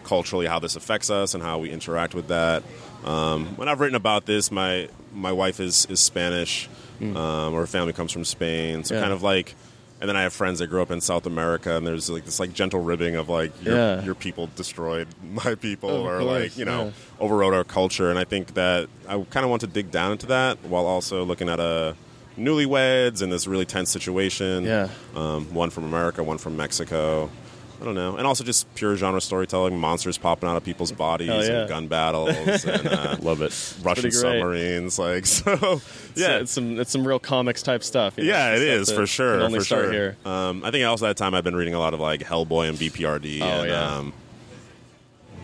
culturally 0.04 0.46
how 0.46 0.58
this 0.58 0.76
affects 0.76 1.08
us 1.08 1.32
and 1.34 1.42
how 1.42 1.58
we 1.58 1.70
interact 1.70 2.14
with 2.14 2.28
that. 2.28 2.62
Um, 3.04 3.46
when 3.56 3.68
I've 3.68 3.80
written 3.80 3.96
about 3.96 4.26
this, 4.26 4.50
my 4.50 4.88
my 5.12 5.32
wife 5.32 5.60
is 5.60 5.86
is 5.86 6.00
Spanish, 6.00 6.68
um, 7.00 7.16
or 7.16 7.60
her 7.60 7.66
family 7.66 7.92
comes 7.92 8.12
from 8.12 8.24
Spain, 8.24 8.84
so. 8.84 8.94
Yeah. 8.94 9.00
kind 9.02 9.12
of 9.12 9.22
like. 9.22 9.54
And 10.00 10.08
then 10.08 10.16
I 10.16 10.22
have 10.22 10.34
friends 10.34 10.58
that 10.58 10.66
grew 10.66 10.82
up 10.82 10.90
in 10.90 11.00
South 11.00 11.24
America, 11.24 11.76
and 11.76 11.86
there's 11.86 12.10
like 12.10 12.24
this 12.26 12.38
like 12.38 12.52
gentle 12.52 12.80
ribbing 12.80 13.14
of 13.16 13.28
like 13.30 13.52
your, 13.64 13.74
Yeah. 13.76 14.02
your 14.02 14.14
people 14.14 14.50
destroyed 14.54 15.06
my 15.22 15.54
people, 15.54 15.88
Of 15.88 16.04
or 16.06 16.22
like 16.22 16.58
you 16.58 16.64
know 16.66 16.86
yeah. 16.86 16.90
overrode 17.20 17.54
our 17.54 17.64
culture. 17.64 18.10
And 18.10 18.18
I 18.18 18.24
think 18.24 18.52
that 18.54 18.88
I 19.08 19.12
kind 19.30 19.44
of 19.44 19.50
want 19.50 19.60
to 19.60 19.66
dig 19.66 19.90
down 19.90 20.12
into 20.12 20.26
that 20.26 20.58
while 20.64 20.84
also 20.86 21.24
looking 21.24 21.48
at 21.48 21.58
a 21.60 21.94
newlyweds 22.38 23.22
in 23.22 23.30
this 23.30 23.46
really 23.46 23.64
tense 23.64 23.88
situation. 23.90 24.64
Yeah. 24.64 24.88
um, 25.14 25.54
one 25.54 25.70
from 25.70 25.84
America, 25.84 26.22
one 26.22 26.36
from 26.38 26.56
Mexico. 26.56 27.30
I 27.80 27.84
don't 27.84 27.94
know, 27.94 28.16
and 28.16 28.26
also 28.26 28.44
just 28.44 28.72
pure 28.74 28.96
genre 28.96 29.20
storytelling, 29.20 29.78
monsters 29.78 30.16
popping 30.16 30.48
out 30.48 30.56
of 30.56 30.64
people's 30.64 30.92
bodies, 30.92 31.28
Hell 31.28 31.44
yeah. 31.44 31.60
and 31.60 31.68
gun 31.68 31.88
battles, 31.88 32.64
and 32.64 32.86
uh, 32.86 33.16
Love 33.20 33.42
it. 33.42 33.74
Russian 33.82 34.10
submarines. 34.10 34.98
Like 34.98 35.26
so, 35.26 35.80
yeah, 36.14 36.36
uh, 36.36 36.40
it's 36.40 36.52
some 36.52 36.78
it's 36.78 36.90
some 36.90 37.06
real 37.06 37.18
comics 37.18 37.62
type 37.62 37.82
stuff. 37.82 38.16
you 38.16 38.24
know, 38.24 38.30
yeah, 38.30 38.54
it 38.54 38.58
stuff 38.58 38.80
is 38.80 38.92
for 38.92 39.06
sure. 39.06 39.34
can 39.34 39.42
only 39.42 39.58
for 39.58 39.64
start 39.64 39.84
sure. 39.86 39.92
here. 39.92 40.16
Um, 40.24 40.64
I 40.64 40.70
think 40.70 40.86
also 40.86 41.06
that 41.06 41.16
time 41.16 41.34
I've 41.34 41.44
been 41.44 41.56
reading 41.56 41.74
a 41.74 41.78
lot 41.78 41.94
of 41.94 42.00
like 42.00 42.20
Hellboy 42.20 42.68
and 42.68 42.78
BPRD. 42.78 43.40
Oh, 43.42 43.44
and, 43.44 43.68
yeah. 43.68 43.96
Um, 43.96 44.12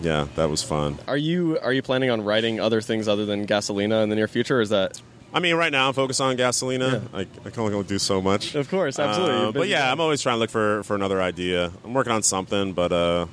yeah, 0.00 0.28
that 0.36 0.48
was 0.48 0.62
fun. 0.62 0.98
Are 1.06 1.16
you 1.16 1.58
are 1.60 1.72
you 1.72 1.82
planning 1.82 2.10
on 2.10 2.22
writing 2.22 2.60
other 2.60 2.80
things 2.80 3.08
other 3.08 3.26
than 3.26 3.46
Gasolina 3.46 4.02
in 4.02 4.08
the 4.08 4.16
near 4.16 4.28
future? 4.28 4.58
Or 4.58 4.60
is 4.60 4.70
that 4.70 5.00
I 5.32 5.38
mean, 5.40 5.54
right 5.54 5.70
now 5.72 5.88
I'm 5.88 5.94
focused 5.94 6.20
on 6.20 6.36
Gasolina. 6.36 7.02
I, 7.14 7.20
I 7.20 7.50
can 7.50 7.60
only 7.62 7.82
do 7.84 7.98
so 7.98 8.20
much. 8.20 8.54
of 8.54 8.68
course 8.68 8.98
absolutely? 8.98 9.36
Uh, 9.48 9.52
but 9.52 9.68
yeah, 9.68 9.80
guy. 9.82 9.92
I'm 9.92 10.00
always 10.00 10.20
trying 10.22 10.34
to 10.36 10.40
look 10.40 10.50
for, 10.50 10.82
for 10.82 10.94
another 10.96 11.22
idea. 11.22 11.70
I'm 11.84 11.94
working 11.94 12.12
on 12.12 12.22
something, 12.22 12.72
but 12.72 12.92
uh, 12.92 13.26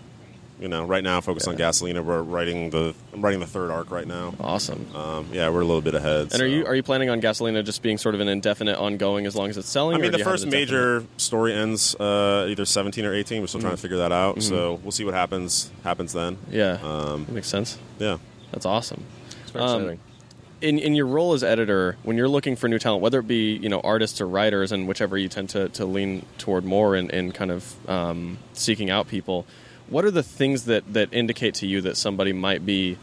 you 0.60 0.68
know, 0.68 0.86
right 0.86 1.04
now 1.04 1.18
I'm 1.18 1.22
focused 1.22 1.48
on 1.48 1.56
Gasolina. 1.56 2.04
We're 2.04 2.22
writing 2.24 2.72
the 2.72 2.94
I'm 3.14 3.22
writing 3.22 3.40
the 3.40 3.46
third 3.48 3.70
arc 3.72 3.92
right 3.92 4.08
now. 4.08 4.34
awesome. 4.40 4.88
Um, 4.96 5.28
yeah, 5.32 5.50
we're 5.50 5.62
a 5.62 5.66
little 5.66 5.82
bit 5.82 5.94
ahead. 5.96 6.34
And 6.34 6.42
are 6.42 6.48
you 6.48 6.66
are 6.66 6.76
you 6.76 6.82
planning 6.84 7.10
on 7.12 7.22
Gasolina 7.22 7.64
just 7.64 7.82
being 7.84 7.98
sort 8.00 8.16
of 8.16 8.22
an 8.22 8.28
indefinite, 8.28 8.78
ongoing 8.78 9.26
as 9.28 9.36
long 9.36 9.50
as 9.50 9.58
it's 9.58 9.70
selling? 9.70 9.96
I 9.96 10.00
mean, 10.00 10.12
do 10.12 10.18
the 10.18 10.24
first 10.24 10.48
major 10.48 11.04
story 11.18 11.54
ends 11.54 11.94
uh, 11.96 12.48
either 12.50 12.66
17 12.66 13.06
or 13.06 13.14
18. 13.14 13.42
We're 13.42 13.48
still 13.48 13.62
trying 13.62 13.76
to 13.76 13.82
figure 13.82 13.98
that 13.98 14.12
out, 14.12 14.42
so 14.42 14.80
we'll 14.84 14.92
see 14.92 15.04
what 15.06 15.14
happens 15.14 15.72
happens 15.84 16.14
then. 16.14 16.38
Yeah, 16.50 16.80
Um, 16.84 17.26
that 17.26 17.34
makes 17.34 17.48
sense. 17.48 17.78
Yeah. 18.00 18.18
That's 18.52 18.66
awesome. 18.66 19.04
It's 19.42 19.52
very 19.52 19.64
Um, 19.66 19.82
exciting. 19.82 20.00
In 20.62 20.80
in 20.80 20.96
your 20.96 21.06
role 21.06 21.34
as 21.34 21.44
editor, 21.44 21.98
when 22.04 22.18
you're 22.18 22.28
looking 22.30 22.56
for 22.56 22.68
new 22.68 22.80
talent, 22.80 23.02
whether 23.02 23.20
it 23.20 23.28
be 23.28 23.56
you 23.56 23.70
know 23.70 23.80
artists 23.82 24.20
or 24.22 24.28
writers, 24.28 24.72
and 24.72 24.88
whichever 24.88 25.18
you 25.18 25.28
tend 25.30 25.50
to, 25.50 25.70
to 25.70 25.86
lean 25.86 26.26
toward 26.38 26.66
more 26.66 26.96
in, 26.96 27.10
in 27.12 27.32
kind 27.32 27.52
of 27.52 27.90
um, 27.90 28.38
seeking 28.54 28.90
out 28.90 29.08
people, 29.08 29.46
what 29.88 30.04
are 30.06 30.12
the 30.12 30.24
things 30.24 30.66
that, 30.66 30.92
that 30.94 31.14
indicate 31.14 31.54
to 31.56 31.68
you 31.68 31.82
that 31.82 31.96
somebody 31.98 32.34
might 32.34 32.66
be 32.66 32.98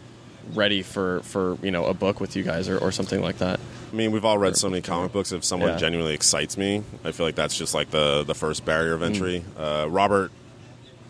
ready 0.52 0.82
for, 0.82 1.20
for 1.20 1.56
you 1.62 1.70
know 1.70 1.86
a 1.86 1.94
book 1.94 2.20
with 2.20 2.36
you 2.36 2.42
guys 2.42 2.68
or, 2.68 2.76
or 2.78 2.90
something 2.92 3.20
like 3.22 3.38
that? 3.38 3.60
I 3.92 3.96
mean, 3.96 4.10
we've 4.10 4.24
all 4.24 4.38
read 4.38 4.56
so 4.56 4.68
many 4.68 4.82
comic 4.82 5.12
books. 5.12 5.30
If 5.30 5.44
someone 5.44 5.70
Yeah. 5.70 5.76
genuinely 5.78 6.14
excites 6.14 6.56
me, 6.58 6.82
I 7.04 7.12
feel 7.12 7.24
like 7.26 7.36
that's 7.36 7.56
just 7.56 7.74
like 7.74 7.90
the 7.90 8.24
the 8.24 8.34
first 8.34 8.64
barrier 8.64 8.94
of 8.94 9.00
Mm. 9.00 9.06
entry. 9.06 9.44
Uh, 9.56 9.86
Robert 9.88 10.32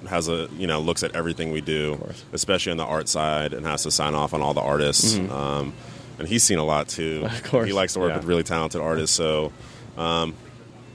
has 0.08 0.28
a 0.28 0.48
you 0.58 0.66
know 0.66 0.80
looks 0.80 1.02
at 1.02 1.16
everything 1.16 1.50
we 1.50 1.62
do, 1.62 1.98
especially 2.34 2.70
on 2.72 2.76
the 2.76 2.84
art 2.84 3.08
side, 3.08 3.54
and 3.54 3.64
has 3.64 3.84
to 3.84 3.90
sign 3.90 4.14
off 4.14 4.34
on 4.34 4.42
all 4.42 4.52
the 4.52 4.60
artists. 4.60 5.16
Um, 5.16 5.72
and 6.18 6.28
he's 6.28 6.42
seen 6.42 6.58
a 6.58 6.64
lot 6.64 6.88
too. 6.88 7.22
Of 7.30 7.42
course. 7.44 7.66
he 7.66 7.72
likes 7.72 7.94
to 7.94 8.00
work 8.00 8.10
Yeah. 8.10 8.16
with 8.18 8.26
really 8.26 8.42
talented 8.44 8.80
artists. 8.80 9.16
So. 9.16 9.52
Um, 9.96 10.34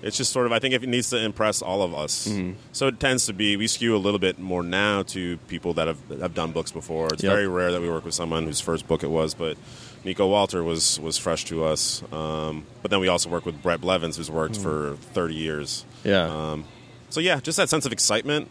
it's 0.02 0.16
just 0.16 0.32
sort 0.32 0.46
of, 0.46 0.54
I 0.54 0.60
think 0.60 0.74
if 0.74 0.82
it 0.82 0.88
needs 0.88 1.10
to 1.10 1.18
impress 1.18 1.62
all 1.62 1.82
of 1.82 1.94
us. 1.94 2.26
Mm-hmm. 2.30 2.54
So 2.72 2.88
it 2.88 3.02
tends 3.02 3.26
to 3.26 3.34
be, 3.34 3.58
we 3.58 3.68
skew 3.68 3.98
a 3.98 4.00
little 4.00 4.20
bit 4.20 4.40
more 4.40 4.64
now 4.64 5.04
to 5.04 5.36
people 5.50 5.74
that 5.74 5.88
have, 5.88 5.98
have 6.22 6.34
done 6.34 6.54
books 6.54 6.72
before. 6.72 7.08
It's 7.08 7.22
Yep. 7.22 7.34
very 7.34 7.48
rare 7.50 7.74
that 7.74 7.82
we 7.82 7.90
work 7.90 8.06
with 8.06 8.14
someone 8.14 8.46
whose 8.46 8.62
first 8.62 8.88
book 8.88 9.04
it 9.04 9.10
was, 9.10 9.34
but 9.34 9.58
Niko 10.06 10.30
Walter 10.30 10.64
was 10.64 11.02
was 11.02 11.18
fresh 11.18 11.44
to 11.46 11.66
us. 11.66 12.02
Um, 12.14 12.66
but 12.82 12.92
then 12.92 13.02
we 13.02 13.10
also 13.10 13.30
work 13.30 13.46
with 13.46 13.62
Bret 13.62 13.82
Blevins, 13.82 14.16
who's 14.16 14.32
worked 14.32 14.56
Mm. 14.58 14.64
for 14.64 14.96
30 15.14 15.36
years. 15.36 15.84
Yeah, 16.06 16.28
Um, 16.52 16.64
so 17.10 17.20
yeah, 17.20 17.42
just 17.42 17.58
that 17.58 17.68
sense 17.68 17.86
of 17.86 17.92
excitement. 17.92 18.48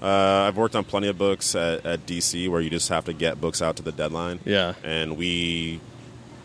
Uh, 0.00 0.06
I've 0.46 0.56
worked 0.56 0.76
on 0.76 0.84
plenty 0.84 1.08
of 1.08 1.18
books 1.18 1.56
at, 1.56 1.84
at 1.84 2.06
DC 2.06 2.48
where 2.48 2.60
you 2.60 2.70
just 2.70 2.88
have 2.90 3.04
to 3.06 3.12
get 3.12 3.40
books 3.40 3.60
out 3.60 3.74
to 3.78 3.82
the 3.82 3.90
deadline. 3.92 4.38
Yeah. 4.44 4.74
and 4.84 5.16
we 5.16 5.80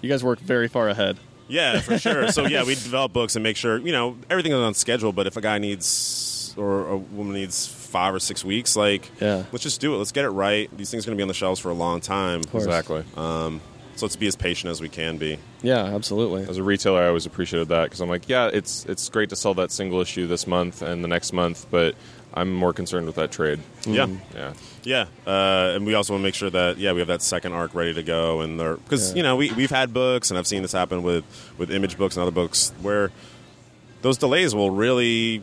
you 0.02 0.10
guys 0.10 0.24
work 0.24 0.40
very 0.40 0.68
far 0.68 0.90
ahead. 0.90 1.18
yeah, 1.48 1.80
for 1.82 1.98
sure. 1.98 2.32
So 2.32 2.46
yeah, 2.46 2.64
we 2.64 2.76
develop 2.90 3.12
books 3.14 3.36
and 3.36 3.44
make 3.44 3.58
sure 3.58 3.78
you 3.78 3.92
know 3.92 4.18
everything 4.30 4.52
is 4.52 4.58
on 4.60 4.74
schedule. 4.74 5.12
But 5.14 5.28
if 5.28 5.38
a 5.38 5.42
guy 5.42 5.58
needs 5.58 6.54
or 6.58 6.88
a 6.88 6.98
woman 6.98 7.34
needs 7.34 7.68
five 7.68 8.14
or 8.14 8.20
six 8.20 8.44
weeks, 8.46 8.76
like 8.76 9.10
Yeah. 9.20 9.44
let's 9.52 9.64
just 9.64 9.82
do 9.82 9.94
it. 9.96 9.98
Let's 9.98 10.12
get 10.12 10.26
it 10.26 10.30
right. 10.30 10.70
These 10.78 10.92
things 10.92 11.06
are 11.06 11.08
going 11.10 11.18
to 11.18 11.20
be 11.20 11.24
on 11.24 11.28
the 11.28 11.34
shelves 11.34 11.60
for 11.60 11.70
a 11.70 11.74
long 11.74 12.02
time. 12.02 12.42
Exactly. 12.54 13.04
Um, 13.18 13.62
so 14.00 14.06
let's 14.06 14.16
be 14.16 14.28
as 14.28 14.36
patient 14.36 14.72
as 14.72 14.82
we 14.82 14.90
can 14.90 15.18
be. 15.18 15.38
Yeah, 15.62 15.84
absolutely. 15.84 16.44
As 16.48 16.58
a 16.58 16.64
retailer, 16.64 17.02
I 17.04 17.08
always 17.08 17.26
appreciated 17.26 17.68
that 17.70 17.84
because 17.86 18.00
I'm 18.02 18.10
like, 18.10 18.28
yeah, 18.30 18.50
it's 18.52 18.86
it's 18.86 19.10
great 19.10 19.30
to 19.30 19.36
sell 19.36 19.54
that 19.56 19.72
single 19.72 20.00
issue 20.02 20.26
this 20.28 20.48
month 20.48 20.82
and 20.82 21.04
the 21.04 21.08
next 21.08 21.34
month, 21.34 21.66
but 21.70 21.96
I'm 22.34 22.54
more 22.54 22.74
concerned 22.74 23.06
with 23.08 23.16
that 23.16 23.32
trade. 23.32 23.60
Yeah, 23.86 24.08
Yeah. 24.36 24.54
yeah, 24.84 25.06
uh, 25.28 25.74
and 25.76 25.86
we 25.86 25.96
also 25.96 26.14
want 26.14 26.22
to 26.22 26.24
make 26.24 26.36
sure 26.36 26.50
that 26.50 26.78
yeah 26.78 26.94
we 26.94 27.00
have 27.00 27.08
that 27.10 27.22
second 27.22 27.54
arc 27.54 27.74
ready 27.76 27.94
to 27.94 28.04
go, 28.04 28.42
and 28.42 28.58
because 28.84 29.10
Yeah. 29.12 29.16
you 29.18 29.24
know 29.24 29.36
we 29.36 29.52
we've 29.52 29.70
had 29.72 29.94
books, 29.94 30.30
and 30.32 30.38
I've 30.38 30.48
seen 30.48 30.62
this 30.62 30.72
happen 30.72 31.04
with 31.04 31.24
with 31.58 31.72
image 31.72 31.98
books 31.98 32.16
and 32.16 32.22
other 32.22 32.32
books 32.32 32.72
where 32.82 33.12
those 34.02 34.18
delays 34.18 34.56
will 34.56 34.72
really 34.72 35.42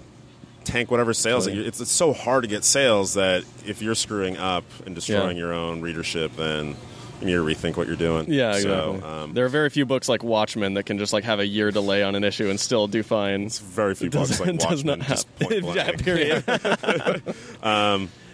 tank 0.64 0.90
whatever 0.90 1.12
sales. 1.12 1.44
That 1.44 1.50
Totally. 1.50 1.64
you, 1.64 1.68
it's, 1.68 1.80
it's 1.80 1.90
so 1.92 2.12
hard 2.12 2.42
to 2.44 2.48
get 2.48 2.64
sales 2.64 3.14
that 3.14 3.44
if 3.66 3.82
you're 3.82 3.94
screwing 3.94 4.36
up 4.38 4.64
and 4.86 4.94
destroying 4.94 5.36
Yeah. 5.36 5.42
your 5.44 5.52
own 5.52 5.80
readership, 5.82 6.34
then 6.36 6.74
you 7.20 7.26
need 7.26 7.32
to 7.34 7.42
rethink 7.44 7.76
what 7.76 7.86
you're 7.86 7.96
doing. 7.96 8.26
Yeah, 8.30 8.52
So, 8.58 8.94
exactly. 8.94 9.10
um, 9.10 9.34
there 9.34 9.44
are 9.44 9.48
very 9.48 9.70
few 9.70 9.86
books 9.86 10.08
like 10.08 10.22
Watchmen 10.22 10.74
that 10.74 10.84
can 10.84 10.98
just 10.98 11.12
like 11.12 11.24
have 11.24 11.40
a 11.40 11.46
year 11.46 11.70
delay 11.70 12.02
on 12.02 12.14
an 12.14 12.24
issue 12.24 12.50
and 12.50 12.60
still 12.60 12.86
do 12.88 13.02
fine. 13.02 13.48
very 13.48 13.94
few 13.94 14.10
books 14.10 14.38
like 14.38 14.54
Watchmen, 14.60 14.98
not 14.98 15.08
just 15.08 15.38
point 15.38 15.64
yeah, 15.74 15.92
period. 15.92 16.44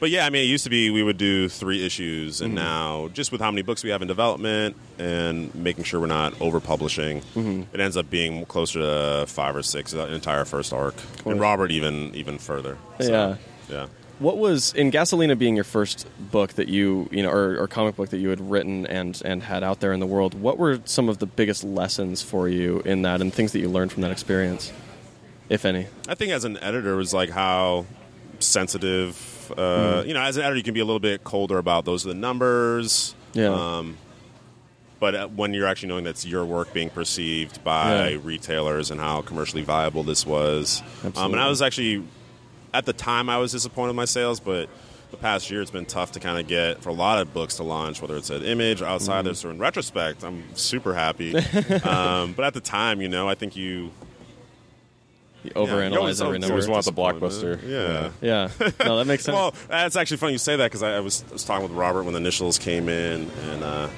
But 0.00 0.10
yeah, 0.10 0.26
I 0.26 0.30
mean, 0.30 0.42
it 0.42 0.46
used 0.48 0.64
to 0.64 0.70
be 0.70 0.90
we 0.90 1.04
would 1.04 1.16
do 1.16 1.48
three 1.48 1.86
issues, 1.86 2.36
Mm-hmm. 2.38 2.44
and 2.46 2.54
now 2.56 3.08
just 3.14 3.30
with 3.30 3.40
how 3.40 3.52
many 3.52 3.62
books 3.62 3.84
we 3.84 3.90
have 3.90 4.02
in 4.02 4.08
development 4.08 4.74
and 4.98 5.54
making 5.54 5.84
sure 5.84 6.00
we're 6.00 6.06
not 6.08 6.40
over 6.40 6.58
publishing, 6.58 7.20
Mm-hmm. 7.36 7.72
it 7.72 7.78
ends 7.80 7.96
up 7.96 8.10
being 8.10 8.44
closer 8.46 8.80
to 8.80 9.26
five 9.28 9.54
or 9.54 9.62
six, 9.62 9.92
an 9.92 10.12
entire 10.12 10.44
first 10.44 10.72
arc, 10.72 10.96
and 11.24 11.38
Robert 11.38 11.70
even 11.70 12.12
even 12.16 12.38
further. 12.38 12.78
So, 12.98 13.12
Yeah. 13.12 13.36
yeah. 13.70 13.86
What 14.22 14.38
was 14.38 14.72
in 14.74 14.90
Gasolina 14.92 15.36
being 15.36 15.54
your 15.56 15.64
first 15.64 16.06
book 16.30 16.52
that 16.54 16.68
you 16.68 17.08
you 17.10 17.22
know 17.22 17.30
or, 17.30 17.58
or 17.60 17.66
comic 17.68 17.96
book 17.96 18.10
that 18.10 18.18
you 18.18 18.28
had 18.28 18.40
written 18.40 18.86
and 18.86 19.20
and 19.24 19.42
had 19.42 19.62
out 19.64 19.80
there 19.80 19.92
in 19.92 20.00
the 20.00 20.06
world? 20.06 20.34
What 20.34 20.58
were 20.58 20.80
some 20.84 21.08
of 21.08 21.18
the 21.18 21.26
biggest 21.26 21.64
lessons 21.64 22.22
for 22.22 22.48
you 22.48 22.80
in 22.84 23.02
that 23.02 23.20
and 23.20 23.34
things 23.34 23.52
that 23.52 23.58
you 23.58 23.68
learned 23.68 23.90
from 23.92 24.02
that 24.02 24.10
experience, 24.12 24.72
if 25.48 25.64
any? 25.64 25.86
I 26.08 26.14
think 26.14 26.30
as 26.32 26.44
an 26.44 26.56
editor, 26.58 26.92
it 26.94 26.96
was 26.96 27.12
like 27.12 27.30
how 27.30 27.84
sensitive. 28.38 29.28
Uh, 29.56 29.56
Mm-hmm. 30.02 30.08
You 30.08 30.14
know, 30.14 30.22
as 30.22 30.36
an 30.36 30.44
editor, 30.44 30.56
you 30.56 30.62
can 30.62 30.72
be 30.72 30.80
a 30.80 30.84
little 30.84 31.00
bit 31.00 31.24
colder 31.24 31.58
about 31.58 31.84
those 31.84 32.06
are 32.06 32.08
the 32.08 32.14
numbers. 32.14 33.14
Yeah. 33.34 33.48
Um, 33.52 33.98
but 35.00 35.14
uh, 35.14 35.28
when 35.28 35.52
you're 35.52 35.66
actually 35.66 35.88
knowing 35.88 36.04
that's 36.04 36.24
your 36.24 36.44
work 36.46 36.72
being 36.72 36.88
perceived 36.90 37.62
by 37.64 38.10
Yeah. 38.10 38.18
retailers 38.22 38.90
and 38.92 39.00
how 39.00 39.20
commercially 39.22 39.62
viable 39.62 40.04
this 40.04 40.24
was, 40.24 40.80
um, 41.16 41.32
and 41.32 41.40
I 41.40 41.48
was 41.48 41.60
actually 41.60 42.04
at 42.74 42.86
the 42.86 42.92
time 42.92 43.28
I 43.28 43.38
was 43.38 43.52
disappointed 43.52 43.90
in 43.90 43.96
my 43.96 44.04
sales, 44.04 44.40
but 44.40 44.68
the 45.10 45.16
past 45.18 45.50
year 45.50 45.60
it's 45.60 45.70
been 45.70 45.84
tough 45.84 46.12
to 46.12 46.20
kind 46.20 46.38
of 46.38 46.46
get 46.46 46.82
for 46.82 46.88
a 46.88 46.94
lot 46.94 47.18
of 47.20 47.34
books 47.34 47.56
to 47.56 47.62
launch, 47.62 48.00
whether 48.00 48.16
it's 48.16 48.30
at 48.30 48.42
Image 48.42 48.80
or 48.80 48.86
Outsiders. 48.86 49.38
Mm-hmm. 49.38 49.48
So 49.48 49.50
in 49.50 49.58
retrospect, 49.58 50.24
I'm 50.24 50.42
super 50.56 50.94
happy. 50.94 51.36
um, 51.84 52.32
but 52.32 52.44
at 52.46 52.54
the 52.54 52.60
time, 52.62 53.00
you 53.02 53.08
know, 53.08 53.28
I 53.28 53.34
think 53.34 53.54
you 53.54 53.90
You 55.44 55.50
yeah, 55.50 55.52
overanalyze 55.54 55.96
always- 55.98 56.20
every 56.22 56.38
number. 56.38 56.54
always 56.54 56.68
want 56.68 56.84
the 56.86 56.92
blockbuster. 56.92 57.60
Yeah. 57.62 58.10
yeah, 58.22 58.70
no, 58.86 58.96
that 58.98 59.06
makes 59.06 59.24
sense. 59.24 59.34
Well, 59.34 59.54
that's 59.68 59.96
actually 59.96 60.16
funny 60.16 60.32
you 60.32 60.38
say 60.38 60.56
that 60.56 60.66
because 60.66 60.82
I, 60.82 60.96
I 60.96 61.00
was, 61.00 61.24
I 61.28 61.32
was 61.34 61.44
talking 61.44 61.64
with 61.68 61.72
Robert 61.76 62.04
when 62.04 62.14
the 62.14 62.20
initials 62.20 62.58
came 62.58 62.88
in, 62.88 63.28
and 63.50 63.62
uh, 63.64 63.88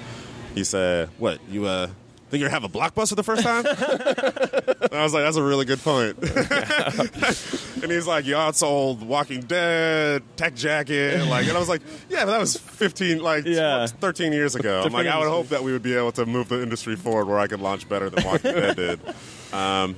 he 0.55 0.65
said, 0.65 1.11
"What 1.19 1.39
you 1.49 1.67
uh, 1.67 1.89
think 2.35 2.41
you're 2.41 2.51
gonna 2.51 2.61
have 2.61 2.75
a 2.75 2.79
blockbuster 2.79 3.17
the 3.17 3.23
first 3.23 3.43
time?" 3.43 3.65
and 3.67 4.93
I 4.95 5.03
was 5.03 5.15
like, 5.15 5.23
"That's 5.25 5.37
a 5.37 5.43
really 5.43 5.65
good 5.65 5.81
point." 5.81 6.19
and 7.83 7.91
he's 7.93 8.07
like, 8.07 8.27
"You 8.27 8.35
outsold 8.35 9.01
Walking 9.01 9.41
Dead, 9.41 10.23
Tech 10.37 10.55
Jacket, 10.55 11.27
like," 11.29 11.47
and 11.47 11.57
I 11.57 11.61
was 11.61 11.69
like, 11.69 11.83
"Yeah, 12.09 12.25
but 12.25 12.33
that 12.33 12.41
was 12.41 12.57
15, 12.57 13.23
like 13.23 13.45
Yeah. 13.47 13.87
13 13.87 14.33
years 14.33 14.55
ago." 14.55 14.83
I'm 14.85 14.93
like, 14.93 15.07
I 15.07 15.19
would 15.19 15.29
hope 15.29 15.49
that 15.49 15.63
we 15.63 15.73
would 15.73 15.83
be 15.83 15.95
able 15.95 16.13
to 16.13 16.27
move 16.27 16.49
the 16.49 16.63
industry 16.63 16.97
forward 16.97 17.27
where 17.27 17.39
I 17.39 17.47
could 17.47 17.61
launch 17.61 17.89
better 17.89 18.11
than 18.11 18.25
Walking 18.25 18.53
Dead 18.53 18.77
did. 18.77 19.01
Um, 19.53 19.97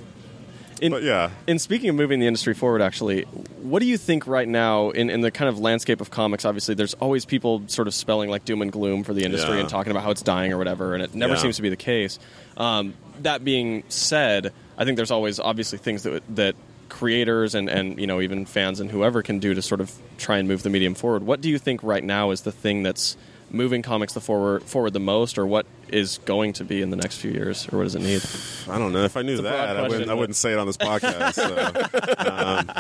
In- 0.81 0.93
but 0.93 1.03
yeah, 1.03 1.31
In 1.47 1.59
speaking 1.59 1.89
of 1.89 1.97
moving 1.97 2.21
the 2.21 2.27
industry 2.27 2.53
forward, 2.55 2.83
actually, 2.83 3.23
what 3.63 3.81
do 3.81 3.87
you 3.87 3.97
think 3.97 4.27
right 4.27 4.47
now 4.49 4.91
in, 4.91 5.09
in 5.11 5.21
the 5.23 5.31
kind 5.31 5.49
of 5.49 5.59
landscape 5.59 6.01
of 6.01 6.11
comics? 6.11 6.45
Obviously, 6.45 6.75
there's 6.75 6.95
always 6.95 7.25
people 7.25 7.63
sort 7.69 7.89
of 7.89 7.95
spelling 7.95 8.29
like 8.31 8.45
doom 8.45 8.61
and 8.63 8.71
gloom 8.71 9.03
for 9.05 9.15
the 9.15 9.25
industry 9.25 9.55
Yeah. 9.55 9.61
and 9.61 9.69
talking 9.69 9.91
about 9.91 10.03
how 10.03 10.11
it's 10.11 10.23
dying 10.23 10.53
or 10.53 10.59
whatever, 10.59 10.95
and 10.95 11.03
it 11.03 11.15
never 11.15 11.35
Yeah. 11.35 11.41
seems 11.41 11.57
to 11.57 11.63
be 11.63 11.69
the 11.71 11.77
case. 11.77 12.19
Um, 12.57 12.95
that 13.23 13.45
being 13.45 13.85
said, 13.89 14.53
I 14.77 14.85
think 14.85 14.97
there's 14.97 15.11
always 15.11 15.41
obviously 15.41 15.79
things 15.79 16.03
that 16.03 16.23
that 16.37 16.55
creators 16.89 17.55
and 17.55 17.69
and 17.69 17.99
you 17.99 18.07
know 18.07 18.21
even 18.21 18.47
fans 18.47 18.79
and 18.79 18.91
whoever 18.91 19.21
can 19.23 19.39
do 19.41 19.53
to 19.55 19.61
sort 19.61 19.81
of 19.81 19.91
try 20.19 20.39
and 20.39 20.47
move 20.47 20.63
the 20.63 20.71
medium 20.71 20.95
forward. 20.95 21.25
What 21.25 21.41
do 21.41 21.49
you 21.51 21.59
think 21.59 21.83
right 21.83 22.05
now 22.05 22.31
is 22.31 22.43
the 22.43 22.53
thing 22.53 22.83
that's 22.83 23.17
moving 23.51 23.83
comics 23.83 24.13
the 24.13 24.21
forward 24.21 24.63
forward 24.65 24.93
the 24.93 25.01
most, 25.01 25.39
or 25.39 25.47
what 25.47 25.67
is 25.89 26.19
going 26.25 26.53
to 26.55 26.65
be 26.65 26.83
in 26.83 26.91
the 26.91 26.97
next 26.97 27.19
few 27.19 27.31
years, 27.31 27.69
or 27.73 27.79
what 27.79 27.85
does 27.85 27.95
it 27.95 28.01
need? 28.03 28.23
I 28.69 28.79
don't 28.79 28.93
know. 28.93 29.05
If 29.05 29.17
I 29.17 29.23
knew 29.23 29.37
that, 29.43 29.77
I 29.77 29.89
wouldn't, 29.89 30.11
I 30.11 30.15
wouldn't 30.15 30.37
say 30.37 30.53
it 30.53 30.59
on 30.59 30.67
this 30.67 30.77
podcast. 30.77 31.35
so. 31.35 32.31
um, 32.31 32.71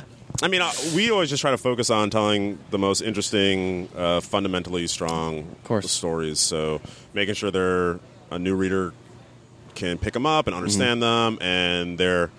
I 0.42 0.48
mean, 0.48 0.60
uh, 0.60 0.70
we 0.94 1.10
always 1.10 1.30
just 1.30 1.40
try 1.40 1.50
to 1.50 1.56
focus 1.58 1.88
on 1.88 2.10
telling 2.10 2.58
the 2.70 2.78
most 2.78 3.00
interesting, 3.00 3.88
uh, 3.96 4.20
fundamentally 4.20 4.86
strong 4.86 5.56
course. 5.64 5.90
stories. 5.90 6.38
So 6.40 6.80
making 7.14 7.34
sure 7.36 7.50
they're 7.50 8.00
a 8.30 8.38
new 8.38 8.54
reader 8.54 8.92
can 9.74 9.96
pick 9.98 10.12
them 10.14 10.26
up 10.26 10.46
and 10.46 10.54
understand 10.56 11.00
Mm-hmm. 11.02 11.36
them, 11.36 11.38
and 11.48 11.98
they're 11.98 12.30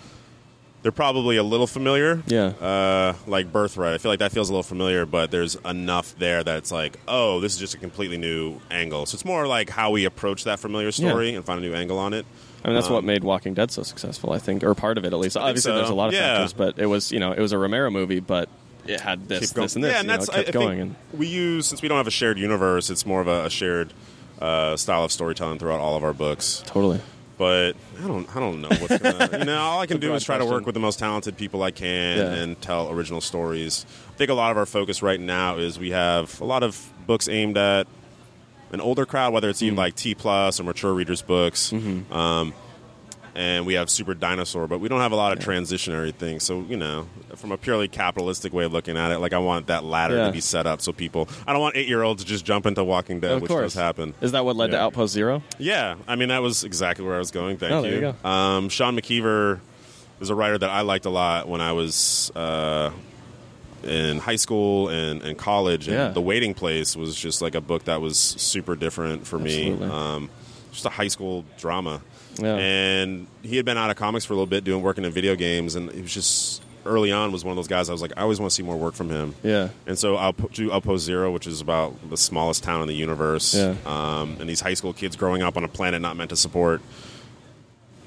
they're 0.83 0.91
probably 0.91 1.37
a 1.37 1.43
little 1.43 1.67
familiar. 1.67 2.21
Yeah. 2.27 2.45
Uh, 2.45 3.13
like 3.25 3.51
Birthright, 3.51 3.93
I 3.93 3.97
feel 3.97 4.11
like 4.11 4.19
that 4.19 4.31
feels 4.31 4.49
a 4.49 4.53
little 4.53 4.63
familiar, 4.63 5.05
but 5.05 5.31
there's 5.31 5.55
enough 5.65 6.15
there 6.17 6.43
that 6.43 6.57
it's 6.59 6.71
like, 6.71 6.97
oh, 7.07 7.39
this 7.39 7.53
is 7.53 7.59
just 7.59 7.73
a 7.73 7.77
completely 7.77 8.17
new 8.17 8.59
angle. 8.71 9.05
So 9.05 9.15
it's 9.15 9.25
more 9.25 9.47
like 9.47 9.69
how 9.69 9.91
we 9.91 10.05
approach 10.05 10.43
that 10.45 10.59
familiar 10.59 10.91
story 10.91 11.33
and 11.35 11.43
find 11.43 11.59
a 11.63 11.67
new 11.67 11.73
angle 11.73 11.97
on 11.99 12.13
it. 12.13 12.25
I 12.63 12.69
mean, 12.69 12.75
that's 12.75 12.87
Um, 12.87 12.93
what 12.93 13.03
made 13.03 13.23
Walking 13.23 13.53
Dead 13.53 13.71
so 13.71 13.83
successful, 13.83 14.33
I 14.33 14.39
think, 14.39 14.63
or 14.63 14.73
part 14.75 14.97
of 14.97 15.05
it 15.05 15.13
at 15.13 15.19
least. 15.19 15.37
Obviously, 15.37 15.71
so. 15.71 15.75
there's 15.77 15.89
a 15.89 15.93
lot 15.95 16.07
of 16.09 16.13
Yeah. 16.13 16.35
factors, 16.37 16.53
but 16.53 16.79
it 16.79 16.87
was 16.87 17.11
you 17.11 17.19
know 17.19 17.31
it 17.31 17.39
was 17.39 17.51
a 17.53 17.57
Romero 17.57 17.89
movie, 17.91 18.19
but 18.19 18.49
it 18.87 18.99
had 18.99 19.27
this, 19.27 19.51
this, 19.51 19.75
and 19.75 19.83
this. 19.83 19.91
Yeah, 19.93 19.99
and 19.99 20.07
know, 20.07 20.13
that's 20.17 20.29
it 20.29 20.45
kept 20.45 20.47
I, 20.47 20.49
I 20.49 20.51
going. 20.51 20.69
think 20.79 20.95
and 21.11 21.19
we 21.19 21.27
use 21.27 21.67
since 21.67 21.81
we 21.81 21.87
don't 21.87 21.97
have 21.97 22.07
a 22.07 22.11
shared 22.11 22.37
universe, 22.39 22.89
it's 22.89 23.05
more 23.05 23.21
of 23.21 23.27
a, 23.27 23.45
a 23.45 23.49
shared 23.49 23.93
uh, 24.41 24.75
style 24.75 25.03
of 25.03 25.11
storytelling 25.11 25.59
throughout 25.59 25.79
all 25.79 25.95
of 25.97 26.03
our 26.03 26.13
books. 26.13 26.61
totally. 26.65 26.99
But 27.37 27.75
I 28.03 28.07
don't, 28.07 28.35
I 28.35 28.39
don't 28.39 28.61
know 28.61 28.69
what's 28.69 28.97
gonna. 28.97 29.37
you 29.39 29.45
know, 29.45 29.59
all 29.59 29.79
I 29.79 29.85
can 29.85 29.99
do 29.99 30.15
is 30.15 30.23
try 30.23 30.37
to 30.39 30.45
work 30.45 30.65
with 30.65 30.73
the 30.73 30.79
most 30.79 30.97
talented 30.97 31.37
people 31.37 31.61
I 31.61 31.69
can 31.71 32.17
Yeah. 32.17 32.33
and 32.33 32.59
tell 32.61 32.89
original 32.91 33.21
stories. 33.21 33.85
I 34.09 34.17
think 34.17 34.31
a 34.31 34.33
lot 34.33 34.49
of 34.51 34.57
our 34.57 34.65
focus 34.65 35.03
right 35.03 35.19
now 35.19 35.57
is 35.57 35.77
we 35.77 35.91
have 35.91 36.41
a 36.41 36.45
lot 36.45 36.63
of 36.63 36.91
books 37.05 37.27
aimed 37.27 37.55
at 37.57 37.85
an 38.71 38.81
older 38.81 39.05
crowd, 39.05 39.33
whether 39.33 39.49
it's 39.49 39.59
Mm-hmm. 39.59 39.65
even 39.67 39.75
like 39.77 39.95
T 39.95 40.15
plus 40.15 40.59
or 40.59 40.63
mature 40.63 40.93
readers 40.93 41.21
books. 41.21 41.71
Um, 42.11 42.53
and 43.37 43.65
we 43.67 43.75
have 43.75 43.87
Super 43.89 44.15
Dinosaur, 44.15 44.67
but 44.67 44.79
we 44.79 44.89
don't 44.89 44.99
have 44.99 45.11
a 45.11 45.15
lot 45.15 45.31
of 45.31 45.39
transitionary 45.39 46.13
things. 46.13 46.43
So 46.43 46.65
you 46.67 46.75
know, 46.75 47.07
from 47.35 47.51
a 47.51 47.57
purely 47.57 47.87
capitalistic 47.87 48.51
way 48.51 48.65
of 48.65 48.73
looking 48.73 48.97
at 48.97 49.11
it, 49.11 49.19
like 49.19 49.31
I 49.31 49.37
want 49.37 49.67
that 49.67 49.83
ladder 49.83 50.15
Yeah. 50.17 50.25
to 50.25 50.31
be 50.31 50.41
set 50.41 50.65
up 50.65 50.81
so 50.81 50.91
people. 50.91 51.29
I 51.45 51.53
don't 51.53 51.61
want 51.61 51.77
eight 51.77 51.87
year 51.87 52.01
olds 52.01 52.23
to 52.23 52.27
just 52.27 52.43
jump 52.45 52.65
into 52.65 52.83
Walking 52.83 53.19
Dead, 53.19 53.33
of 53.33 53.41
which 53.43 53.49
course, 53.49 53.63
does 53.63 53.73
happen. 53.75 54.13
Is 54.21 54.31
that 54.33 54.43
what 54.43 54.55
led 54.55 54.71
to 54.71 54.79
Outpost 54.79 55.13
Zero? 55.13 55.43
Yeah, 55.59 55.95
I 56.07 56.15
mean 56.15 56.29
that 56.29 56.41
was 56.41 56.63
exactly 56.63 57.05
where 57.05 57.15
I 57.15 57.19
was 57.19 57.31
going. 57.31 57.57
Thank 57.57 57.71
Oh, 57.71 57.81
there 57.83 57.93
you 57.93 58.01
go. 58.23 58.27
Um, 58.29 58.69
Sean 58.69 58.97
McKeever 58.99 59.59
is 60.19 60.31
a 60.31 60.35
writer 60.35 60.57
that 60.57 60.69
I 60.71 60.81
liked 60.81 61.05
a 61.05 61.11
lot 61.11 61.47
when 61.47 61.61
I 61.61 61.73
was 61.73 62.31
uh, 62.35 62.89
in 63.83 64.17
high 64.17 64.35
school 64.35 64.89
and, 64.89 65.21
and 65.21 65.37
college. 65.37 65.87
And 65.87 65.95
Yeah. 65.95 66.07
The 66.09 66.21
Waiting 66.21 66.55
Place 66.55 66.95
was 66.95 67.15
just 67.15 67.41
like 67.41 67.53
a 67.53 67.61
book 67.61 67.83
that 67.85 68.01
was 68.01 68.17
super 68.17 68.75
different 68.75 69.27
for 69.27 69.39
Absolutely. 69.39 69.85
me. 69.85 69.91
Um, 69.93 70.29
just 70.71 70.85
a 70.85 70.89
high 70.89 71.07
school 71.07 71.45
drama. 71.59 72.01
Yeah. 72.39 72.55
And 72.55 73.27
he 73.43 73.55
had 73.57 73.65
been 73.65 73.77
out 73.77 73.89
of 73.89 73.95
comics 73.95 74.25
for 74.25 74.33
a 74.33 74.35
little 74.35 74.45
bit, 74.47 74.63
doing 74.63 74.81
working 74.81 75.05
in 75.05 75.11
video 75.11 75.35
games, 75.35 75.75
and 75.75 75.91
he 75.91 76.01
was 76.01 76.13
just 76.13 76.63
early 76.85 77.11
on 77.11 77.33
was 77.33 77.43
one 77.43 77.51
of 77.51 77.57
those 77.57 77.67
guys. 77.67 77.89
I 77.89 77.91
was 77.91 78.01
like, 78.01 78.13
I 78.15 78.21
always 78.21 78.39
want 78.39 78.49
to 78.49 78.55
see 78.55 78.63
more 78.63 78.77
work 78.77 78.93
from 78.93 79.09
him. 79.09 79.35
Yeah. 79.43 79.69
And 79.85 79.99
so 79.99 80.15
I'll 80.15 80.31
put- 80.31 80.53
do 80.53 80.71
Outpost 80.71 81.03
Zero, 81.03 81.31
which 81.33 81.45
is 81.45 81.59
about 81.59 82.09
the 82.09 82.15
smallest 82.15 82.63
town 82.63 82.81
in 82.81 82.87
the 82.87 82.95
universe, 82.95 83.53
Yeah. 83.53 83.75
um, 83.85 84.37
and 84.39 84.47
these 84.49 84.61
high 84.61 84.73
school 84.73 84.93
kids 84.93 85.17
growing 85.17 85.41
up 85.41 85.57
on 85.57 85.65
a 85.65 85.67
planet 85.67 86.01
not 86.01 86.15
meant 86.15 86.29
to 86.29 86.37
support 86.37 86.81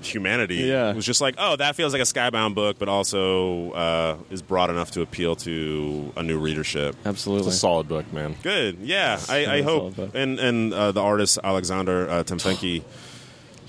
humanity. 0.03 0.57
Yeah. 0.57 0.91
It 0.91 0.97
was 0.97 1.05
just 1.05 1.21
like, 1.21 1.35
oh, 1.37 1.57
that 1.57 1.77
feels 1.77 1.93
like 1.93 2.01
a 2.01 2.07
Skybound 2.07 2.55
book, 2.55 2.79
but 2.79 2.89
also 2.89 3.73
uh, 3.73 4.17
is 4.31 4.41
broad 4.41 4.71
enough 4.71 4.93
to 4.93 5.03
appeal 5.03 5.37
to 5.37 6.13
a 6.17 6.23
new 6.23 6.39
readership. 6.39 6.97
Absolutely. 7.05 7.49
It's 7.49 7.49
Absolutely. 7.49 7.51
a 7.51 7.53
solid 7.53 7.89
book, 7.89 8.11
man. 8.13 8.35
Good, 8.43 8.79
yeah. 8.81 9.21
I, 9.29 9.47
I 9.57 9.63
hope. 9.63 9.99
And 10.15 10.39
and 10.41 10.73
uh, 10.73 10.93
the 10.93 11.03
artist 11.03 11.39
Alexander 11.45 12.09
uh, 12.09 12.23
Tefenkgi, 12.25 12.83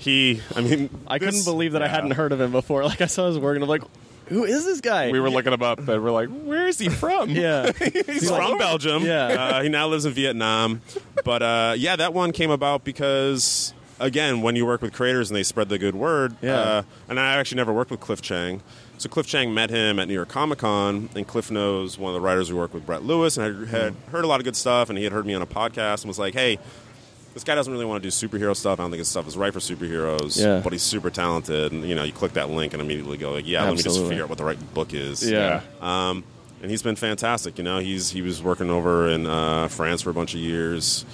he, 0.02 0.40
I 0.54 0.60
mean, 0.60 0.90
I 1.06 1.18
couldn't 1.18 1.44
believe 1.44 1.72
that 1.72 1.82
I 1.82 1.88
hadn't 1.88 2.10
heard 2.12 2.32
of 2.32 2.40
him 2.40 2.52
before. 2.52 2.82
Like 2.92 3.00
I 3.00 3.06
saw 3.06 3.28
his 3.28 3.38
work, 3.38 3.54
and 3.54 3.62
I'm 3.62 3.68
like, 3.70 3.82
who 4.26 4.44
is 4.44 4.64
this 4.64 4.80
guy? 4.80 5.10
We 5.10 5.20
were 5.20 5.30
looking 5.30 5.52
him 5.52 5.62
up, 5.62 5.78
and 5.78 6.02
we're 6.02 6.10
like, 6.10 6.28
"Where 6.28 6.66
is 6.66 6.78
he 6.78 6.88
from?" 6.88 7.30
yeah. 7.30 7.70
He's 8.06 8.28
from 8.28 8.58
Belgium. 8.58 9.04
Yeah. 9.04 9.26
Uh, 9.26 9.62
he 9.62 9.68
now 9.68 9.88
lives 9.88 10.04
in 10.04 10.12
Vietnam. 10.12 10.80
But 11.24 11.42
uh, 11.42 11.74
yeah, 11.76 11.96
that 11.96 12.14
one 12.14 12.32
came 12.32 12.50
about 12.50 12.82
because, 12.84 13.74
again, 14.00 14.40
when 14.42 14.56
you 14.56 14.64
work 14.66 14.80
with 14.82 14.92
creators 14.92 15.30
and 15.30 15.36
they 15.36 15.42
spread 15.42 15.68
the 15.68 15.78
good 15.78 15.94
word, 15.94 16.34
Yeah. 16.40 16.54
uh, 16.58 16.82
and 17.08 17.20
I 17.20 17.34
actually 17.36 17.56
never 17.56 17.72
worked 17.72 17.90
with 17.90 18.00
Cliff 18.00 18.22
Chiang. 18.22 18.62
So 18.98 19.08
Cliff 19.08 19.26
Chiang 19.26 19.52
met 19.52 19.68
him 19.70 19.98
at 19.98 20.06
New 20.08 20.14
York 20.14 20.28
Comic 20.28 20.60
Con, 20.60 21.08
and 21.16 21.26
Cliff 21.26 21.50
knows 21.50 21.98
one 21.98 22.10
of 22.10 22.14
the 22.14 22.20
writers 22.20 22.48
who 22.48 22.56
worked 22.56 22.72
with 22.74 22.86
Brett 22.86 23.02
Lewis, 23.02 23.36
and 23.36 23.66
I 23.66 23.70
had 23.70 23.94
heard 24.12 24.24
a 24.24 24.28
lot 24.28 24.38
of 24.40 24.44
good 24.44 24.54
stuff, 24.56 24.88
and 24.88 24.96
he 24.96 25.02
had 25.04 25.12
heard 25.12 25.26
me 25.26 25.34
on 25.34 25.42
a 25.42 25.46
podcast 25.46 26.02
and 26.02 26.08
was 26.08 26.20
like, 26.20 26.34
hey, 26.34 26.58
this 27.34 27.44
guy 27.44 27.54
doesn't 27.54 27.72
really 27.72 27.84
want 27.86 28.02
to 28.02 28.08
do 28.08 28.12
superhero 28.12 28.54
stuff. 28.54 28.78
I 28.78 28.82
don't 28.82 28.90
think 28.90 28.98
his 28.98 29.08
stuff 29.08 29.26
is 29.26 29.36
right 29.36 29.52
for 29.52 29.58
superheroes, 29.58 30.38
Yeah. 30.42 30.60
but 30.62 30.72
he's 30.72 30.82
super 30.82 31.10
talented. 31.10 31.72
And, 31.72 31.84
you 31.88 31.94
know, 31.94 32.04
you 32.04 32.12
click 32.12 32.34
that 32.34 32.50
link 32.50 32.72
and 32.74 32.82
immediately 32.82 33.16
go, 33.16 33.32
like, 33.32 33.46
yeah, 33.46 33.64
let 33.64 33.76
me 33.76 33.82
just 33.82 34.00
figure 34.06 34.24
out 34.24 34.28
what 34.28 34.38
the 34.38 34.44
right 34.44 34.74
book 34.74 34.92
is. 34.94 35.28
Yeah. 35.28 35.62
Um, 35.80 36.24
and 36.60 36.70
he's 36.70 36.82
been 36.82 36.96
fantastic. 36.96 37.58
You 37.58 37.64
know, 37.64 37.78
he's 37.78 38.10
he 38.10 38.22
was 38.22 38.42
working 38.42 38.70
over 38.70 39.08
in 39.08 39.26
uh, 39.26 39.68
France 39.68 40.02
for 40.02 40.10
a 40.10 40.14
bunch 40.14 40.34
of 40.34 40.40
years, 40.40 41.04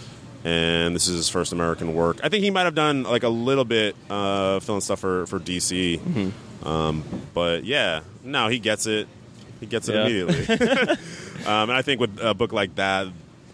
and 0.45 0.95
this 0.95 1.09
is 1.09 1.17
his 1.17 1.29
first 1.31 1.53
American 1.53 1.95
work. 1.95 2.21
I 2.23 2.29
think 2.29 2.45
he 2.45 2.51
might 2.51 2.65
have 2.65 2.75
done 2.75 3.05
like 3.05 3.23
a 3.23 3.29
little 3.31 3.65
bit 3.65 3.97
uh, 4.11 4.61
filling 4.61 4.83
stuff 4.83 5.01
for 5.01 5.27
for 5.27 5.39
DC, 5.41 6.01
Mm-hmm. 6.01 6.69
um, 6.69 7.03
but 7.33 7.65
yeah, 7.65 8.01
no, 8.25 8.49
he 8.49 8.59
gets 8.59 8.87
it. 8.87 9.09
He 9.61 9.67
gets 9.67 9.89
it 9.89 9.95
Yeah. 9.95 10.03
immediately. 10.07 10.55
um, 11.47 11.71
and 11.71 11.73
I 11.73 11.81
think 11.83 12.01
with 12.01 12.19
a 12.21 12.35
book 12.35 12.53
like 12.53 12.75
that, 12.75 13.07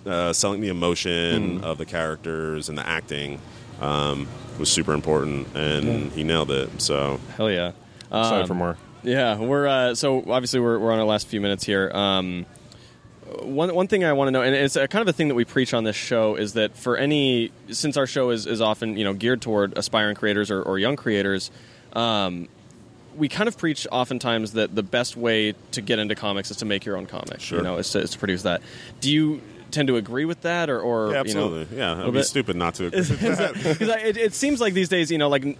uh, 0.06 0.32
selling 0.32 0.60
the 0.60 0.68
emotion 0.68 1.60
Mm. 1.60 1.62
of 1.62 1.78
the 1.78 1.84
characters 1.86 2.68
and 2.68 2.76
the 2.78 2.86
acting 2.86 3.40
um, 3.80 4.26
was 4.58 4.70
super 4.70 4.92
important, 4.92 5.48
and 5.54 6.12
he 6.12 6.22
nailed 6.24 6.50
it. 6.50 6.80
So 6.80 7.18
Hell 7.36 7.50
yeah. 7.50 7.72
Excited 8.06 8.42
Um, 8.42 8.46
for 8.46 8.54
more. 8.54 8.76
Yeah, 9.02 9.38
we're 9.38 9.66
uh, 9.66 9.94
so 9.94 10.18
obviously 10.30 10.60
we're, 10.60 10.78
we're 10.78 10.92
on 10.92 10.98
our 10.98 11.04
last 11.04 11.26
few 11.26 11.40
minutes 11.40 11.64
here. 11.64 11.90
Um, 11.92 12.46
one 13.42 13.74
one 13.74 13.88
thing 13.88 14.04
I 14.04 14.12
want 14.12 14.28
to 14.28 14.32
know, 14.32 14.42
and 14.42 14.54
it's 14.54 14.76
a 14.76 14.86
kind 14.88 15.02
of 15.02 15.08
a 15.08 15.12
thing 15.12 15.28
that 15.28 15.34
we 15.34 15.44
preach 15.44 15.74
on 15.74 15.84
this 15.84 15.96
show, 15.96 16.36
is 16.36 16.52
that 16.54 16.76
for 16.76 16.96
any 16.96 17.50
since 17.70 17.96
our 17.96 18.06
show 18.06 18.30
is, 18.30 18.46
is 18.46 18.60
often 18.60 18.96
you 18.96 19.04
know 19.04 19.12
geared 19.12 19.42
toward 19.42 19.76
aspiring 19.76 20.14
creators 20.14 20.50
or, 20.50 20.62
or 20.62 20.78
young 20.78 20.96
creators, 20.96 21.50
um, 21.94 22.48
we 23.16 23.28
kind 23.28 23.48
of 23.48 23.58
preach 23.58 23.86
oftentimes 23.90 24.52
that 24.52 24.74
the 24.74 24.82
best 24.82 25.16
way 25.16 25.54
to 25.72 25.80
get 25.80 25.98
into 25.98 26.14
comics 26.14 26.50
is 26.50 26.58
to 26.58 26.64
make 26.64 26.84
your 26.84 26.96
own 26.96 27.06
comic. 27.06 27.40
Sure. 27.40 27.58
You 27.58 27.64
know, 27.64 27.76
is 27.78 27.90
to, 27.90 28.00
is 28.00 28.10
to 28.10 28.18
produce 28.18 28.42
that. 28.42 28.62
Do 29.00 29.10
you 29.10 29.40
tend 29.74 29.88
to 29.88 29.96
agree 29.96 30.24
with 30.24 30.40
that, 30.42 30.70
or, 30.70 30.80
or 30.80 31.12
yeah, 31.12 31.22
you 31.24 31.34
know, 31.34 31.66
yeah, 31.72 31.92
it'd 32.00 32.06
be 32.06 32.18
bit- 32.20 32.26
stupid 32.26 32.56
not 32.56 32.74
to. 32.76 32.86
Agree. 32.86 32.98
is, 33.00 33.10
is 33.10 33.38
that, 33.38 33.54
'cause 33.54 33.88
I- 33.90 33.98
it, 33.98 34.16
it 34.16 34.34
seems 34.34 34.60
like 34.60 34.72
these 34.74 34.88
days, 34.88 35.10
you 35.10 35.18
know, 35.18 35.28
like 35.28 35.58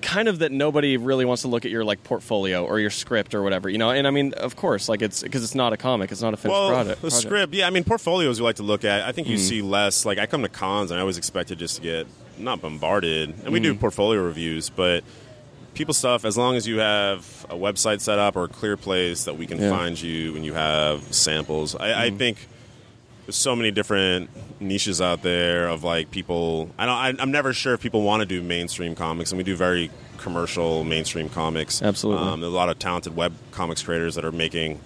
kind 0.00 0.26
of 0.26 0.40
that 0.40 0.50
nobody 0.50 0.96
really 0.96 1.24
wants 1.24 1.42
to 1.42 1.48
look 1.48 1.64
at 1.64 1.70
your 1.70 1.84
like 1.84 2.02
portfolio 2.02 2.64
or 2.64 2.80
your 2.80 2.90
script 2.90 3.34
or 3.36 3.42
whatever, 3.44 3.68
you 3.68 3.78
know. 3.78 3.90
And 3.90 4.04
I 4.06 4.10
mean, 4.10 4.32
of 4.34 4.56
course, 4.56 4.88
like 4.88 5.00
it's 5.00 5.22
because 5.22 5.44
it's 5.44 5.54
not 5.54 5.72
a 5.72 5.76
comic, 5.76 6.10
it's 6.10 6.20
not 6.22 6.34
a 6.34 6.36
finished 6.36 6.58
well, 6.58 6.70
product. 6.70 7.02
the 7.02 7.08
project. 7.10 7.22
script, 7.22 7.54
yeah. 7.54 7.68
I 7.68 7.70
mean, 7.70 7.84
portfolios 7.84 8.40
we 8.40 8.44
like 8.44 8.56
to 8.56 8.64
look 8.64 8.84
at. 8.84 9.02
I 9.06 9.12
think 9.12 9.28
you 9.28 9.36
Mm-hmm. 9.36 9.46
see 9.48 9.62
less. 9.62 10.04
Like 10.04 10.18
I 10.18 10.26
come 10.26 10.42
to 10.42 10.48
cons, 10.48 10.90
and 10.90 10.98
I 10.98 11.02
always 11.02 11.18
expected 11.18 11.58
just 11.60 11.76
to 11.76 11.82
get 11.82 12.06
not 12.38 12.60
bombarded, 12.60 13.28
and 13.44 13.52
we 13.52 13.60
Mm-hmm. 13.60 13.74
do 13.74 13.78
portfolio 13.78 14.20
reviews, 14.22 14.70
but 14.70 15.04
people 15.74 15.94
stuff. 15.94 16.24
As 16.24 16.36
long 16.36 16.56
as 16.56 16.66
you 16.66 16.78
have 16.80 17.46
a 17.48 17.54
website 17.54 18.00
set 18.00 18.18
up 18.18 18.34
or 18.34 18.44
a 18.44 18.48
clear 18.48 18.76
place 18.76 19.24
that 19.24 19.36
we 19.38 19.46
can 19.46 19.58
Yeah. 19.58 19.66
Mm-hmm. 19.68 19.76
find 19.76 20.02
you, 20.02 20.34
and 20.34 20.44
you 20.44 20.54
have 20.54 21.14
samples, 21.14 21.76
I, 21.76 22.06
I 22.06 22.10
think. 22.10 22.48
There's 23.26 23.36
so 23.36 23.54
many 23.54 23.70
different 23.70 24.30
niches 24.60 25.00
out 25.00 25.22
there 25.22 25.68
of 25.68 25.84
like 25.84 26.10
people. 26.10 26.70
I 26.78 26.86
don't. 26.86 26.94
I, 27.20 27.22
I'm 27.22 27.30
never 27.30 27.52
sure 27.52 27.74
if 27.74 27.80
people 27.80 28.02
want 28.02 28.20
to 28.20 28.26
do 28.26 28.42
mainstream 28.42 28.94
comics, 28.94 29.30
and 29.30 29.38
we 29.38 29.44
do 29.44 29.54
very 29.56 29.90
commercial 30.18 30.82
mainstream 30.84 31.28
comics. 31.28 31.82
Absolutely. 31.82 32.26
Um, 32.26 32.40
there's 32.40 32.52
a 32.52 32.56
lot 32.56 32.68
of 32.68 32.78
talented 32.78 33.14
web 33.14 33.32
comics 33.52 33.82
creators 33.82 34.14
that 34.16 34.24
are 34.24 34.32
making 34.32 34.80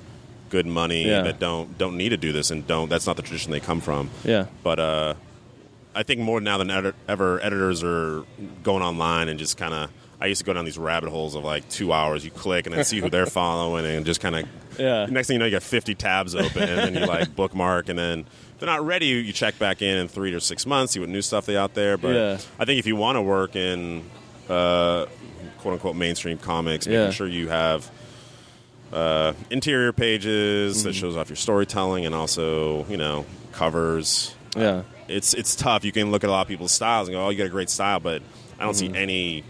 good 0.50 0.66
money 0.66 1.06
Yeah. 1.08 1.22
that 1.22 1.38
don't 1.40 1.76
don't 1.78 1.96
need 1.96 2.10
to 2.10 2.16
do 2.18 2.32
this 2.32 2.50
and 2.50 2.66
don't. 2.66 2.88
That's 2.88 3.06
not 3.06 3.16
the 3.16 3.22
tradition 3.22 3.52
they 3.52 3.60
come 3.60 3.80
from. 3.80 4.10
Yeah. 4.22 4.46
But 4.62 4.78
uh, 4.80 5.14
I 5.94 6.02
think 6.02 6.20
more 6.20 6.40
now 6.40 6.58
than 6.58 6.70
ever, 6.70 6.94
ever 7.08 7.40
editors 7.42 7.82
are 7.82 8.22
going 8.62 8.82
online 8.82 9.28
and 9.28 9.38
just 9.38 9.56
kind 9.56 9.72
of. 9.74 9.90
I 10.20 10.26
used 10.26 10.40
to 10.40 10.44
go 10.46 10.52
down 10.54 10.64
these 10.64 10.78
rabbit 10.78 11.10
holes 11.10 11.34
of 11.34 11.44
like 11.44 11.68
two 11.68 11.92
hours. 11.92 12.24
You 12.24 12.30
click 12.30 12.66
and 12.66 12.74
then 12.74 12.84
see 12.84 13.00
who 13.00 13.10
they're 13.10 13.26
following, 13.42 13.84
and 13.84 14.04
just 14.06 14.20
kind 14.20 14.34
of. 14.36 14.48
Yeah. 14.78 15.06
Next 15.06 15.28
thing 15.28 15.34
you 15.36 15.38
know, 15.38 15.44
you 15.46 15.52
got 15.52 15.62
50 15.62 15.94
tabs 15.94 16.34
open, 16.34 16.62
and 16.62 16.78
then 16.78 16.94
you 17.02 17.06
like 17.06 17.34
bookmark, 17.34 17.88
and 17.88 17.98
then 17.98 18.20
if 18.20 18.58
they're 18.60 18.66
not 18.68 18.84
ready. 18.84 19.06
You 19.06 19.32
check 19.32 19.58
back 19.58 19.80
in 19.82 19.96
in 19.98 20.08
three 20.08 20.30
to 20.32 20.40
six 20.40 20.66
months, 20.66 20.92
see 20.94 21.00
what 21.00 21.08
new 21.08 21.22
stuff 21.22 21.46
they 21.46 21.56
out 21.56 21.74
there. 21.74 21.96
But 21.98 22.14
Yeah. 22.14 22.38
I 22.58 22.64
think 22.64 22.78
if 22.78 22.86
you 22.86 22.96
want 22.96 23.16
to 23.16 23.22
work 23.22 23.56
in 23.56 24.02
uh, 24.48 25.06
quote 25.58 25.74
unquote 25.74 25.96
mainstream 25.96 26.38
comics, 26.38 26.86
making 26.86 27.00
Yeah. 27.00 27.10
sure 27.10 27.26
you 27.26 27.48
have 27.48 27.90
uh, 28.92 29.32
interior 29.50 29.92
pages 29.92 30.78
Mm-hmm. 30.78 30.86
that 30.88 30.94
shows 30.94 31.16
off 31.16 31.28
your 31.28 31.36
storytelling 31.36 32.06
and 32.06 32.14
also 32.14 32.84
you 32.86 32.96
know 32.96 33.24
covers. 33.52 34.34
Yeah. 34.56 34.82
It's 35.08 35.34
it's 35.34 35.54
tough. 35.56 35.84
You 35.84 35.92
can 35.92 36.10
look 36.10 36.24
at 36.24 36.28
a 36.28 36.32
lot 36.32 36.42
of 36.42 36.48
people's 36.48 36.72
styles 36.72 37.08
and 37.08 37.14
go, 37.14 37.26
"Oh, 37.26 37.30
you 37.30 37.38
got 37.38 37.46
a 37.46 37.50
great 37.50 37.70
style," 37.70 38.00
but 38.00 38.22
I 38.58 38.64
don't 38.64 38.74
Mm-hmm. 38.74 38.94
see 38.94 38.98
any 38.98 39.44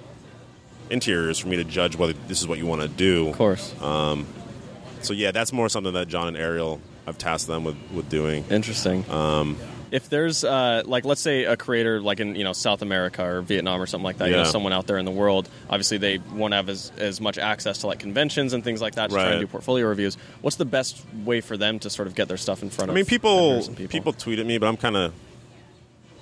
interiors 0.91 1.39
for 1.39 1.49
me 1.49 1.57
to 1.57 1.65
judge 1.65 1.97
whether 1.97 2.13
this 2.29 2.41
is 2.41 2.49
what 2.49 2.59
you 2.59 2.67
want 2.67 2.83
to 2.83 2.89
do. 2.89 3.29
Of 3.29 3.37
course. 3.37 3.75
So 3.81 5.13
yeah, 5.13 5.31
that's 5.31 5.53
more 5.53 5.69
something 5.69 5.93
that 5.93 6.09
John 6.09 6.29
and 6.29 6.37
Ariel 6.37 6.81
have 7.07 7.17
tasked 7.19 7.47
them 7.47 7.65
with 7.65 7.77
with 7.93 8.09
doing. 8.09 8.45
Interesting. 8.51 9.09
Um, 9.11 9.57
if 9.93 10.09
there's 10.09 10.43
uh, 10.43 10.83
like, 10.85 11.05
let's 11.05 11.21
say 11.21 11.45
a 11.45 11.57
creator 11.57 12.01
like 12.01 12.19
in 12.19 12.35
you 12.35 12.45
know 12.45 12.53
South 12.53 12.83
America 12.83 13.25
or 13.25 13.41
Vietnam 13.41 13.81
or 13.81 13.87
something 13.87 14.05
like 14.05 14.19
that, 14.19 14.31
you 14.31 14.37
know, 14.37 14.45
someone 14.45 14.73
out 14.73 14.87
there 14.87 14.99
in 14.99 15.05
the 15.05 15.13
world, 15.13 15.49
obviously 15.71 15.99
they 15.99 16.19
won't 16.19 16.55
have 16.55 16.69
as, 16.69 16.91
as 16.99 17.21
much 17.21 17.39
access 17.39 17.79
to 17.79 17.87
like 17.87 18.01
conventions 18.01 18.53
and 18.53 18.65
things 18.65 18.83
like 18.83 18.97
that 18.97 19.11
to 19.11 19.15
try 19.15 19.31
and 19.31 19.41
do 19.41 19.47
portfolio 19.47 19.87
reviews. 19.87 20.17
What's 20.41 20.57
the 20.57 20.65
best 20.65 21.05
way 21.25 21.41
for 21.41 21.57
them 21.57 21.79
to 21.81 21.91
sort 21.91 22.09
of 22.09 22.15
get 22.15 22.27
their 22.29 22.37
stuff 22.37 22.63
in 22.63 22.71
front 22.71 22.91
I 22.91 22.93
of? 22.93 22.97
mean, 22.97 23.07
people 23.07 23.65
and 23.65 23.89
people. 23.89 24.13
tweet 24.13 24.41
at 24.41 24.47
me, 24.47 24.59
but 24.59 24.67
I'm 24.67 24.77
kind 24.77 24.97
of 24.97 25.13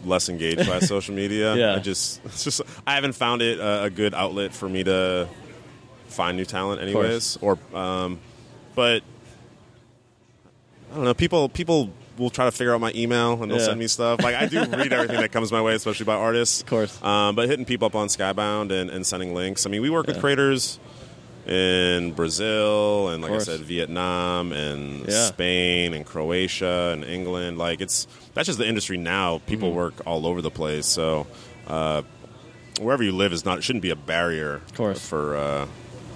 less 0.07 0.29
engaged 0.29 0.67
by 0.67 0.79
social 0.81 1.15
media. 1.15 1.55
Yeah. 1.65 1.75
I 1.75 1.79
just 1.79 2.25
it's 2.25 2.45
just 2.45 2.63
I 2.87 2.95
haven't 2.95 3.15
found 3.15 3.43
it 3.43 3.59
a, 3.59 3.85
a 3.85 3.91
good 3.91 4.15
outlet 4.15 4.55
for 4.55 4.69
me 4.69 4.85
to 4.85 5.29
find 6.09 6.37
new 6.37 6.45
talent, 6.45 6.81
anyways. 6.83 7.39
Or, 7.41 7.59
um, 7.75 8.19
but 8.75 9.03
I 10.93 10.97
don't 10.97 11.05
know. 11.05 11.15
People 11.15 11.49
people 11.49 11.91
will 12.19 12.31
try 12.31 12.45
to 12.45 12.53
figure 12.53 12.73
out 12.73 12.81
my 12.81 12.93
email 12.95 13.41
and 13.43 13.51
they'll 13.51 13.59
Yeah. 13.59 13.65
send 13.67 13.79
me 13.81 13.89
stuff. 13.89 14.23
Like 14.23 14.35
I 14.37 14.47
do 14.47 14.59
read 14.65 14.93
everything 14.93 15.21
that 15.21 15.33
comes 15.33 15.51
my 15.51 15.61
way, 15.61 15.75
especially 15.75 16.07
by 16.07 16.15
artists. 16.15 16.61
Of 16.61 16.67
course. 16.69 17.03
Um, 17.03 17.35
but 17.35 17.49
hitting 17.49 17.65
people 17.65 17.87
up 17.87 17.95
on 17.97 18.07
Skybound 18.09 18.71
and, 18.71 18.91
and 18.91 19.05
sending 19.07 19.35
links. 19.35 19.67
I 19.67 19.71
mean, 19.71 19.83
we 19.83 19.91
work 19.91 20.07
with 20.07 20.21
creators 20.21 20.79
in 21.47 22.13
Brazil 22.13 23.09
and, 23.09 23.23
like 23.23 23.33
I 23.33 23.39
said, 23.39 23.61
Vietnam 23.61 24.53
and 24.53 25.07
Yeah. 25.09 25.27
Spain 25.27 25.93
and 25.93 26.07
Croatia 26.07 26.91
and 26.93 27.05
England. 27.05 27.59
Like 27.59 27.81
it's 27.81 28.07
that's 28.35 28.47
just 28.47 28.59
the 28.59 28.67
industry 28.69 28.97
now. 28.97 29.39
People 29.47 29.69
Mm-hmm. 29.69 29.77
work 29.79 29.95
all 30.07 30.27
over 30.27 30.43
the 30.43 30.51
place. 30.51 30.87
So 30.87 31.27
uh, 31.67 32.03
wherever 32.81 33.03
you 33.03 33.13
live 33.13 33.33
is 33.33 33.45
not 33.45 33.63
shouldn't 33.63 33.83
be 33.83 33.91
a 33.91 33.97
barrier 33.97 34.61
for 34.75 35.37
uh, 35.37 35.67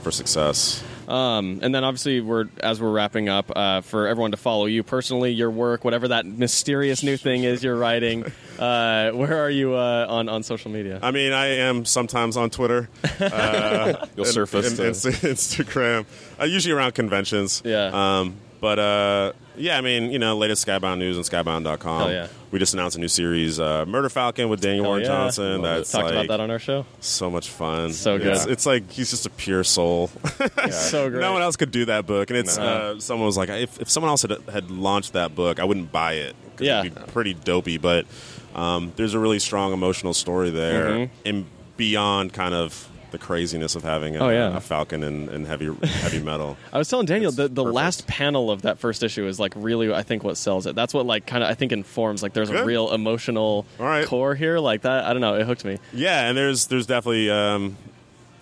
for 0.02 0.10
success. 0.10 0.82
Um, 1.08 1.60
and 1.62 1.74
then 1.74 1.84
obviously 1.84 2.20
we're 2.20 2.46
as 2.62 2.82
we're 2.82 2.90
wrapping 2.92 3.30
up 3.30 3.50
uh, 3.56 3.80
for 3.80 4.06
everyone 4.06 4.32
to 4.32 4.36
follow 4.36 4.66
you 4.66 4.82
personally, 4.82 5.32
your 5.32 5.50
work, 5.50 5.82
whatever 5.82 6.08
that 6.08 6.26
mysterious 6.26 7.02
new 7.02 7.16
thing 7.16 7.44
is 7.44 7.62
you're 7.64 7.76
writing. 7.76 8.24
Uh, 8.58 9.12
where 9.12 9.38
are 9.44 9.48
you 9.50 9.74
uh, 9.74 10.04
on 10.08 10.28
on 10.28 10.42
social 10.42 10.68
media? 10.72 10.98
I 11.00 11.12
mean, 11.12 11.32
I 11.32 11.46
am 11.58 11.84
sometimes 11.84 12.36
on 12.36 12.50
Twitter. 12.50 12.88
Uh, 13.20 14.04
You'll 14.16 14.26
and- 14.26 14.34
surface 14.34 14.70
and, 14.76 14.80
and 14.80 14.94
Instagram. 15.36 16.06
Uh, 16.40 16.44
usually 16.44 16.74
around 16.74 16.96
conventions. 16.96 17.62
Yeah. 17.64 17.90
Um, 18.18 18.34
but 18.60 18.78
uh, 18.78 19.32
yeah, 19.56 19.78
I 19.78 19.80
mean, 19.80 20.10
you 20.10 20.18
know, 20.18 20.36
latest 20.36 20.66
Skybound 20.66 20.98
news 20.98 21.16
on 21.16 21.24
Skybound.com. 21.24 22.00
Hell 22.00 22.10
yeah. 22.12 22.28
We 22.50 22.58
just 22.58 22.72
announced 22.72 22.96
a 22.96 23.00
new 23.00 23.08
series, 23.08 23.60
uh, 23.60 23.84
Murder 23.86 24.08
Falcon 24.08 24.48
with 24.48 24.60
Daniel 24.62 24.84
Hell 24.84 24.90
Warren 24.92 25.02
yeah. 25.02 25.08
Johnson. 25.08 25.60
That's 25.62 25.92
Talked 25.92 26.04
like 26.06 26.14
about 26.14 26.28
that 26.28 26.40
on 26.40 26.50
our 26.50 26.58
show. 26.58 26.86
so 27.00 27.30
much 27.30 27.48
fun. 27.50 27.92
So 27.92 28.16
good. 28.18 28.28
It's, 28.28 28.46
it's 28.46 28.66
like 28.66 28.90
he's 28.90 29.10
just 29.10 29.26
a 29.26 29.30
pure 29.30 29.64
soul. 29.64 30.10
So 30.70 31.10
great. 31.10 31.20
no 31.20 31.32
one 31.32 31.42
else 31.42 31.56
could 31.56 31.70
do 31.70 31.84
that 31.86 32.06
book. 32.06 32.30
And 32.30 32.38
it's 32.38 32.56
No. 32.56 32.64
uh, 32.96 33.00
someone 33.00 33.26
was 33.26 33.36
like, 33.36 33.48
if, 33.50 33.80
if 33.80 33.90
someone 33.90 34.08
else 34.10 34.22
had, 34.22 34.32
had 34.52 34.70
launched 34.70 35.12
that 35.14 35.34
book, 35.34 35.60
I 35.60 35.64
wouldn't 35.64 35.92
buy 35.92 36.14
it. 36.14 36.34
Yeah. 36.58 36.80
it'd 36.80 36.94
be 36.94 37.00
pretty 37.12 37.34
dopey. 37.34 37.76
But 37.78 38.06
um, 38.54 38.92
there's 38.96 39.14
a 39.14 39.18
really 39.18 39.38
strong 39.38 39.72
emotional 39.72 40.14
story 40.14 40.50
there, 40.50 40.88
Mhm. 40.90 41.10
and 41.26 41.46
beyond 41.76 42.32
kind 42.32 42.54
of 42.54 42.88
the 43.10 43.18
craziness 43.18 43.74
of 43.74 43.82
having 43.82 44.16
a, 44.16 44.20
Oh, 44.20 44.28
yeah. 44.30 44.56
a 44.56 44.60
Falcon 44.60 45.02
and, 45.02 45.28
and 45.28 45.46
heavy 45.46 45.72
heavy 45.82 46.20
metal. 46.20 46.56
I 46.72 46.78
was 46.78 46.88
telling 46.88 47.06
Daniel 47.06 47.28
It's 47.28 47.36
the, 47.36 47.48
the 47.48 47.62
perfect. 47.64 47.74
last 47.74 48.06
panel 48.06 48.50
of 48.50 48.62
that 48.62 48.78
first 48.78 49.02
issue 49.02 49.26
is 49.26 49.38
like 49.40 49.52
really 49.56 49.92
I 49.92 50.02
think 50.02 50.24
what 50.24 50.36
sells 50.36 50.66
it. 50.66 50.74
That's 50.74 50.92
what 50.94 51.06
like 51.06 51.26
kind 51.26 51.42
of 51.42 51.50
I 51.50 51.54
think 51.54 51.72
informs 51.72 52.22
like 52.22 52.32
there's 52.32 52.50
a 52.50 52.64
real 52.64 52.92
emotional 52.92 53.66
right. 53.78 54.06
core 54.06 54.34
here 54.34 54.58
like 54.58 54.82
that. 54.82 55.04
I 55.04 55.12
don't 55.12 55.20
know. 55.22 55.34
It 55.34 55.46
hooked 55.46 55.64
me. 55.64 55.78
Yeah, 55.92 56.28
and 56.28 56.36
there's 56.36 56.66
there's 56.66 56.86
definitely. 56.86 57.30
Um, 57.30 57.76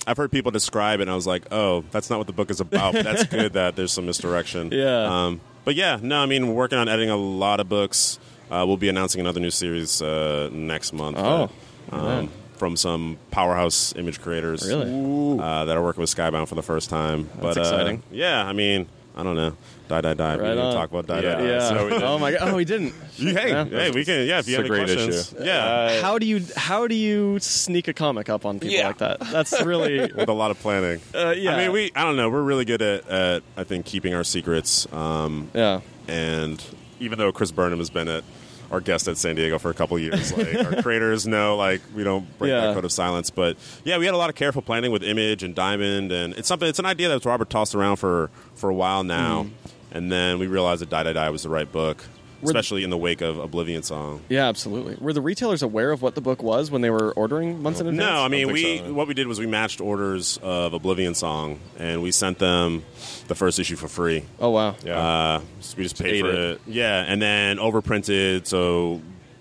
I've 0.09 0.17
heard 0.17 0.31
people 0.31 0.53
describe 0.53 1.01
it, 1.01 1.03
and 1.05 1.11
I 1.11 1.17
was 1.17 1.27
like, 1.27 1.47
"Oh, 1.51 1.83
that's 1.91 2.11
not 2.11 2.19
what 2.19 2.29
the 2.29 2.33
book 2.33 2.49
is 2.51 2.61
about." 2.61 2.93
But 2.95 3.03
that's 3.05 3.25
good 3.25 3.55
that 3.55 3.75
there's 3.75 3.91
some 3.93 4.07
misdirection. 4.07 4.71
Yeah. 4.73 5.25
Um, 5.27 5.41
but 5.65 5.75
yeah, 5.75 5.99
no, 6.01 6.21
I 6.23 6.27
mean, 6.27 6.47
we're 6.47 6.55
working 6.55 6.79
on 6.79 6.89
editing 6.89 7.11
a 7.11 7.17
lot 7.17 7.59
of 7.59 7.69
books. 7.69 8.21
Uh, 8.49 8.63
we'll 8.65 8.77
be 8.77 8.89
announcing 8.89 9.21
another 9.21 9.41
new 9.41 9.51
series 9.51 10.01
uh, 10.01 10.49
next 10.53 10.93
month. 10.93 11.17
Oh, 11.19 11.51
man. 11.91 12.01
um, 12.25 12.31
from 12.57 12.77
some 12.77 13.19
powerhouse 13.31 13.95
image 13.97 14.21
creators, 14.21 14.67
Really? 14.67 15.39
uh, 15.41 15.65
that 15.67 15.77
are 15.77 15.83
working 15.83 16.01
with 16.01 16.15
Skybound 16.15 16.49
for 16.49 16.55
the 16.55 16.63
first 16.63 16.91
time. 16.91 17.29
but 17.41 17.57
uh, 17.59 17.97
yeah, 18.11 18.45
I 18.47 18.53
mean, 18.53 18.87
I 19.17 19.23
don't 19.23 19.37
know, 19.37 19.55
die, 19.89 20.01
die, 20.03 20.15
die. 20.15 20.33
Right 20.33 20.41
we 20.43 20.49
didn't 20.49 20.65
on. 20.65 20.75
talk 20.75 20.91
about 20.91 21.07
die, 21.07 21.21
Yeah. 21.21 21.35
die, 21.37 21.41
die. 21.43 21.49
Yeah. 21.49 21.69
So 21.69 21.89
oh 22.05 22.19
my 22.19 22.33
god. 22.33 22.41
Oh, 22.43 22.59
he 22.59 22.65
didn't. 22.67 22.93
You- 23.17 23.35
hey, 23.35 23.49
Yeah. 23.51 23.65
hey, 23.65 23.91
we 23.91 24.05
can. 24.05 24.27
Yeah, 24.27 24.41
if 24.41 24.47
you 24.49 24.55
It's 24.55 24.57
have 24.57 24.59
a 24.59 24.59
any 24.61 24.69
great 24.69 24.97
questions, 24.99 25.33
issue. 25.33 25.45
yeah, 25.45 26.03
How 26.03 26.19
do 26.19 26.27
you 26.27 26.43
how 26.55 26.87
do 26.87 26.95
you 26.95 27.39
sneak 27.41 27.89
a 27.89 27.95
comic 27.95 28.29
up 28.29 28.45
on 28.45 28.59
people 28.61 28.77
Yeah. 28.77 28.89
like 28.89 28.99
that? 28.99 29.21
That's 29.21 29.59
really 29.63 30.01
with 30.15 30.29
a 30.29 30.33
lot 30.35 30.51
of 30.51 30.59
planning. 30.61 31.01
uh, 31.15 31.33
yeah. 31.37 31.55
I 31.55 31.59
mean, 31.59 31.73
we 31.73 31.93
I 31.97 32.05
don't 32.05 32.17
know. 32.17 32.29
We're 32.29 32.43
really 32.43 32.67
good 32.67 32.83
at, 32.83 33.09
at 33.09 33.43
I 33.57 33.65
think 33.65 33.87
keeping 33.87 34.13
our 34.15 34.25
secrets. 34.25 34.87
Um, 34.93 35.51
yeah. 35.55 35.81
and 36.09 36.63
even 37.01 37.19
though 37.19 37.33
Chris 37.33 37.51
Burnham 37.53 37.79
has 37.79 37.89
been 37.91 38.09
at 38.09 38.23
our 38.71 38.81
guest 38.81 39.07
at 39.09 39.17
San 39.17 39.37
Diego 39.37 39.59
for 39.59 39.71
a 39.71 39.75
couple 39.75 39.99
years, 39.99 40.37
like 40.37 40.55
our 40.57 40.83
creators 40.83 41.27
know, 41.27 41.57
like 41.57 41.81
we 41.95 42.03
don't 42.05 42.27
break 42.39 42.51
Yeah. 42.51 42.61
that 42.69 42.75
code 42.75 42.85
of 42.85 42.93
silence. 42.93 43.31
But 43.31 43.57
yeah, 43.85 43.99
we 43.99 44.05
had 44.07 44.15
a 44.15 44.19
lot 44.19 44.31
of 44.31 44.37
careful 44.37 44.63
planning 44.63 44.91
with 44.91 45.03
Image 45.03 45.43
and 45.43 45.55
Diamond, 45.55 46.13
and 46.13 46.35
it's 46.35 46.49
something. 46.49 46.69
It's 46.69 46.79
an 46.79 46.87
idea 46.87 47.09
that 47.09 47.25
Robert 47.25 47.49
tossed 47.51 47.75
around 47.75 47.97
for 47.97 48.31
for 48.55 48.69
a 48.71 48.75
while 48.75 49.05
now, 49.05 49.45
Mm. 49.45 49.51
and 49.93 50.13
then 50.13 50.39
we 50.39 50.47
realized 50.47 50.83
that 50.83 50.91
Die 50.91 51.03
Die 51.03 51.13
Die 51.13 51.31
was 51.31 51.43
the 51.43 51.49
right 51.51 51.71
book. 51.71 52.05
Especially 52.43 52.85
in 52.85 52.91
the 52.91 52.99
wake 52.99 53.23
of 53.23 53.39
Oblivion 53.39 53.83
Song. 53.83 54.21
Yeah, 54.29 54.47
absolutely. 54.47 54.95
Were 55.01 55.15
the 55.15 55.23
retailers 55.23 55.63
aware 55.63 55.91
of 55.91 56.03
what 56.03 56.15
the 56.15 56.21
book 56.21 56.43
was 56.43 56.71
when 56.71 56.83
they 56.83 56.91
were 56.91 57.11
ordering 57.15 57.63
months 57.63 57.81
in 57.81 57.87
advance? 57.89 58.07
No, 58.09 58.23
I 58.23 58.29
mean 58.29 58.47
think 58.49 58.53
we. 58.53 58.79
so. 58.79 58.93
What 58.93 59.09
we 59.09 59.15
did 59.15 59.27
was 59.27 59.39
we 59.41 59.47
matched 59.47 59.81
orders 59.81 60.39
of 60.43 60.75
Oblivion 60.75 61.15
Song, 61.15 61.59
and 61.79 62.03
we 62.03 62.13
sent 62.13 62.39
them 62.39 62.85
the 63.27 63.35
first 63.35 63.59
issue 63.59 63.77
for 63.77 63.89
free. 63.89 64.25
Oh 64.41 64.51
wow. 64.51 64.77
Yeah. 64.85 64.99
Uh, 64.99 65.41
so 65.61 65.77
we 65.77 65.83
just 65.85 66.01
paid 66.03 66.21
for 66.23 66.31
it. 66.31 66.35
it. 66.39 66.61
Yeah, 66.67 67.05
and 67.07 67.21
then 67.21 67.59
overprinted, 67.59 68.47
so 68.47 69.01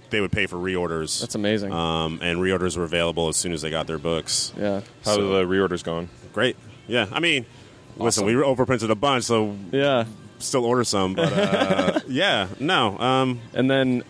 they 0.10 0.22
would 0.22 0.32
pay 0.32 0.46
for 0.46 0.58
reorders. 0.58 1.20
That's 1.22 1.36
amazing. 1.36 1.72
Um, 1.74 2.20
and 2.22 2.40
reorders 2.40 2.78
were 2.78 2.84
available 2.84 3.28
as 3.28 3.38
soon 3.38 3.54
as 3.54 3.62
they 3.62 3.70
got 3.70 3.88
their 3.88 3.98
books. 3.98 4.54
yeah. 4.58 4.82
How 5.04 5.16
So- 5.16 5.22
are 5.36 5.40
the 5.40 5.52
reorders 5.52 5.84
going? 5.84 6.10
Great. 6.34 6.56
Yeah, 6.88 7.08
I 7.12 7.20
mean, 7.20 7.46
listen, 7.98 8.26
we 8.26 8.34
overprinted 8.34 8.90
a 8.90 8.96
bunch, 8.96 9.24
so 9.24 9.56
Yeah. 9.72 10.06
still 10.40 10.66
order 10.66 10.84
some. 10.84 11.16
But 11.16 11.34
uh, 11.34 12.00
yeah, 12.08 12.48
no, 12.60 12.98
um, 13.00 13.40
And 13.54 13.70
then 13.70 14.04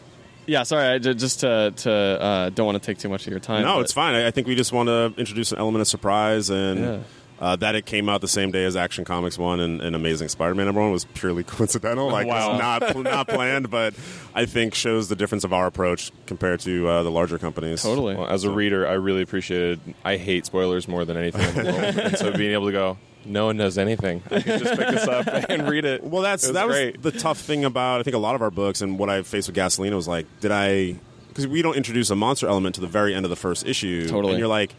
yeah, 0.48 0.64
sorry, 0.64 0.86
I, 0.88 0.98
just 1.00 1.40
to 1.40 1.72
to 1.78 1.92
uh, 1.92 2.50
don't 2.50 2.66
want 2.66 2.82
to 2.82 2.86
take 2.86 2.98
too 3.00 3.10
much 3.10 3.26
of 3.26 3.32
your 3.32 3.40
time. 3.40 3.64
no, 3.64 3.80
it's 3.80 3.94
fine. 3.94 4.14
I, 4.16 4.28
I 4.28 4.32
think 4.32 4.46
we 4.48 4.56
just 4.56 4.72
want 4.74 4.88
to 4.88 5.14
introduce 5.18 5.52
an 5.52 5.58
element 5.60 5.82
of 5.82 5.88
surprise 5.88 6.50
and. 6.50 6.80
Yeah. 6.80 7.00
Uh, 7.38 7.54
that 7.58 7.76
it 7.76 7.86
came 7.86 8.08
out 8.08 8.21
the 8.21 8.28
same 8.30 8.50
day 8.50 8.63
as 8.63 8.78
Action 8.78 9.04
Comics 9.04 9.38
one 9.38 9.60
and, 9.60 9.82
and 9.82 9.93
Amazing 9.93 10.30
Spider-Man 10.30 10.67
number 10.67 10.80
one 10.80 10.91
was 10.91 11.04
purely 11.04 11.43
coincidental. 11.45 12.10
Like, 12.10 12.28
Wow. 12.28 12.52
it's 12.54 12.62
not 12.95 12.95
not 13.04 13.28
planned, 13.28 13.69
but 13.69 13.93
I 14.34 14.45
think 14.45 14.74
shows 14.74 15.10
the 15.10 15.17
difference 15.17 15.43
of 15.43 15.52
our 15.52 15.67
approach 15.67 16.12
compared 16.28 16.62
to 16.62 16.88
uh, 16.88 17.04
the 17.04 17.12
larger 17.12 17.38
companies. 17.38 17.84
Totally. 17.84 18.15
Well, 18.15 18.28
as 18.28 18.45
a 18.45 18.50
reader, 18.52 18.88
I 18.88 18.93
really 18.93 19.21
appreciated. 19.21 19.82
I 20.06 20.15
hate 20.15 20.45
spoilers 20.45 20.88
more 20.88 21.04
than 21.04 21.17
anything 21.17 21.41
in 21.41 21.65
the 21.65 21.71
world, 21.74 21.98
and 21.98 22.17
so 22.17 22.32
being 22.32 22.54
able 22.54 22.67
to 22.67 22.71
go, 22.71 22.98
no 23.26 23.48
one 23.48 23.58
knows 23.58 23.78
anything. 23.78 24.24
I 24.32 24.39
can 24.41 24.60
just 24.60 24.80
pick 24.80 24.88
this 24.88 25.06
up 25.08 25.28
and 25.50 25.67
read 25.69 25.84
it. 25.84 26.06
Well, 26.06 26.21
that's 26.21 26.45
It 26.45 26.50
was 26.50 26.54
that 26.54 26.67
was 26.67 26.93
the 27.02 27.12
tough 27.12 27.39
thing 27.39 27.65
about 27.65 28.00
I 28.00 28.04
think 28.04 28.15
a 28.15 28.19
lot 28.19 28.36
of 28.36 28.41
our 28.43 28.52
books 28.52 28.82
and 28.82 28.98
what 28.98 29.10
I 29.10 29.24
faced 29.24 29.50
with 29.50 29.58
Gasolina 29.58 29.95
was 29.95 30.08
like, 30.08 30.26
did 30.39 30.52
I? 30.52 30.95
Because 31.28 31.48
we 31.48 31.62
don't 31.62 31.76
introduce 31.76 32.10
a 32.12 32.15
monster 32.15 32.48
element 32.48 32.76
to 32.76 32.82
the 32.82 32.88
very 32.88 33.13
end 33.13 33.26
of 33.26 33.30
the 33.30 33.36
first 33.36 33.66
issue, 33.68 34.07
Totally. 34.07 34.34
and 34.36 34.39
you're 34.39 34.47
like. 34.47 34.74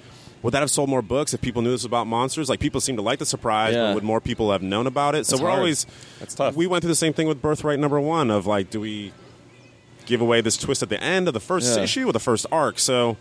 Would 0.47 0.55
that 0.55 0.61
have 0.61 0.71
sold 0.71 0.89
more 0.89 1.03
books 1.03 1.35
if 1.35 1.41
people 1.41 1.61
knew 1.61 1.73
this 1.73 1.85
about 1.85 2.07
monsters? 2.07 2.49
Like 2.49 2.61
people 2.61 2.81
seem 2.81 2.95
to 2.97 3.03
like 3.03 3.19
the 3.19 3.27
surprise, 3.27 3.75
Yeah. 3.75 3.89
but 3.89 3.97
would 3.97 4.05
more 4.05 4.21
people 4.21 4.53
have 4.53 4.63
known 4.63 4.87
about 4.87 5.17
it? 5.17 5.27
So 5.27 5.37
we're 5.37 5.49
hard. 5.49 5.59
always 5.59 5.87
That's 6.21 6.37
tough. 6.37 6.55
We 6.55 6.69
went 6.69 6.83
through 6.83 6.91
the 6.93 6.95
same 6.95 7.13
thing 7.13 7.27
with 7.27 7.43
Birthright 7.43 7.81
number 7.81 8.01
one 8.01 8.31
of 8.31 8.47
like, 8.47 8.71
do 8.71 8.81
we 8.81 9.13
give 10.07 10.21
away 10.21 10.41
this 10.43 10.57
twist 10.57 10.85
at 10.85 10.89
the 10.89 11.03
end 11.03 11.27
of 11.27 11.35
the 11.35 11.41
first 11.41 11.77
Yeah. 11.77 11.83
issue 11.83 12.09
or 12.09 12.13
the 12.13 12.21
first 12.21 12.47
arc? 12.53 12.79
So 12.79 13.17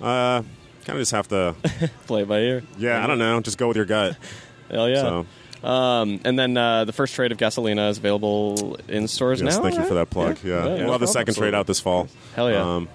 uh, 0.00 0.40
kind 0.40 0.88
of 0.88 0.96
just 0.96 1.12
have 1.12 1.28
to, 1.28 1.54
play 2.06 2.22
it 2.22 2.28
by 2.28 2.38
ear. 2.38 2.62
yeah, 2.78 3.04
I 3.04 3.06
don't 3.06 3.18
know, 3.18 3.38
just 3.42 3.58
go 3.58 3.68
with 3.68 3.76
your 3.76 3.84
gut. 3.84 4.16
Hell 4.70 4.88
yeah. 4.88 5.02
So 5.62 5.68
Um, 5.68 6.20
and 6.24 6.38
then 6.38 6.56
uh, 6.56 6.86
the 6.86 6.94
first 6.94 7.14
trade 7.14 7.30
of 7.30 7.36
Gasolina 7.36 7.90
is 7.90 7.98
available 7.98 8.78
in 8.88 9.06
stores 9.06 9.42
yes, 9.42 9.56
now. 9.56 9.62
thank 9.64 9.74
you 9.76 9.84
for 9.84 9.92
that 9.92 10.08
plug. 10.08 10.38
Yeah, 10.42 10.50
Yeah, 10.52 10.64
we'll 10.64 10.70
no 10.70 10.76
have 10.92 11.00
the 11.00 11.06
problem. 11.06 11.08
second 11.08 11.34
trade 11.34 11.54
out 11.54 11.66
this 11.66 11.78
fall. 11.80 12.08
Hell 12.34 12.50
yeah. 12.50 12.76
Um, 12.76 12.88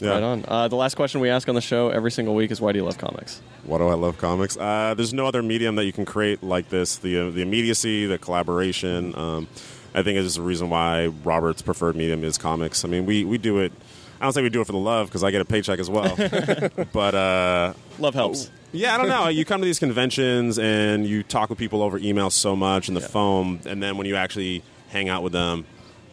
yeah. 0.00 0.10
Right 0.10 0.22
on. 0.22 0.44
Uh, 0.46 0.68
the 0.68 0.76
last 0.76 0.94
question 0.94 1.20
we 1.20 1.30
ask 1.30 1.48
on 1.48 1.54
the 1.54 1.60
show 1.60 1.88
every 1.90 2.10
single 2.10 2.34
week 2.34 2.50
is 2.50 2.60
why 2.60 2.72
do 2.72 2.78
you 2.78 2.84
love 2.84 2.98
comics? 2.98 3.40
Why 3.64 3.78
do 3.78 3.88
I 3.88 3.94
love 3.94 4.18
comics? 4.18 4.56
Uh, 4.56 4.94
there's 4.96 5.12
no 5.14 5.26
other 5.26 5.42
medium 5.42 5.76
that 5.76 5.84
you 5.84 5.92
can 5.92 6.04
create 6.04 6.42
like 6.42 6.68
this. 6.68 6.96
The 6.96 7.18
uh, 7.28 7.30
the 7.30 7.42
immediacy, 7.42 8.06
the 8.06 8.18
collaboration. 8.18 9.14
Um, 9.16 9.48
I 9.94 10.02
think 10.02 10.18
is 10.18 10.34
the 10.34 10.42
reason 10.42 10.68
why 10.68 11.06
Robert's 11.06 11.62
preferred 11.62 11.96
medium 11.96 12.22
is 12.24 12.36
comics. 12.36 12.84
I 12.84 12.88
mean, 12.88 13.06
we, 13.06 13.24
we 13.24 13.38
do 13.38 13.60
it. 13.60 13.72
I 14.20 14.24
don't 14.24 14.32
say 14.34 14.42
we 14.42 14.50
do 14.50 14.60
it 14.60 14.66
for 14.66 14.72
the 14.72 14.78
love 14.78 15.08
because 15.08 15.24
I 15.24 15.30
get 15.30 15.40
a 15.40 15.44
paycheck 15.46 15.78
as 15.78 15.88
well. 15.88 16.14
but 16.92 17.14
uh, 17.14 17.72
Love 17.98 18.12
helps. 18.14 18.50
yeah, 18.72 18.94
I 18.94 18.98
don't 18.98 19.08
know. 19.08 19.28
You 19.28 19.46
come 19.46 19.60
to 19.62 19.64
these 19.64 19.78
conventions 19.78 20.58
and 20.58 21.06
you 21.06 21.22
talk 21.22 21.48
with 21.48 21.58
people 21.58 21.80
over 21.82 21.96
email 21.98 22.28
so 22.28 22.54
much 22.54 22.88
and 22.88 22.96
the 22.96 23.00
Yeah. 23.00 23.06
phone, 23.08 23.60
and 23.66 23.82
then 23.82 23.96
when 23.96 24.06
you 24.06 24.16
actually 24.16 24.62
hang 24.88 25.08
out 25.08 25.22
with 25.22 25.32
them, 25.32 25.64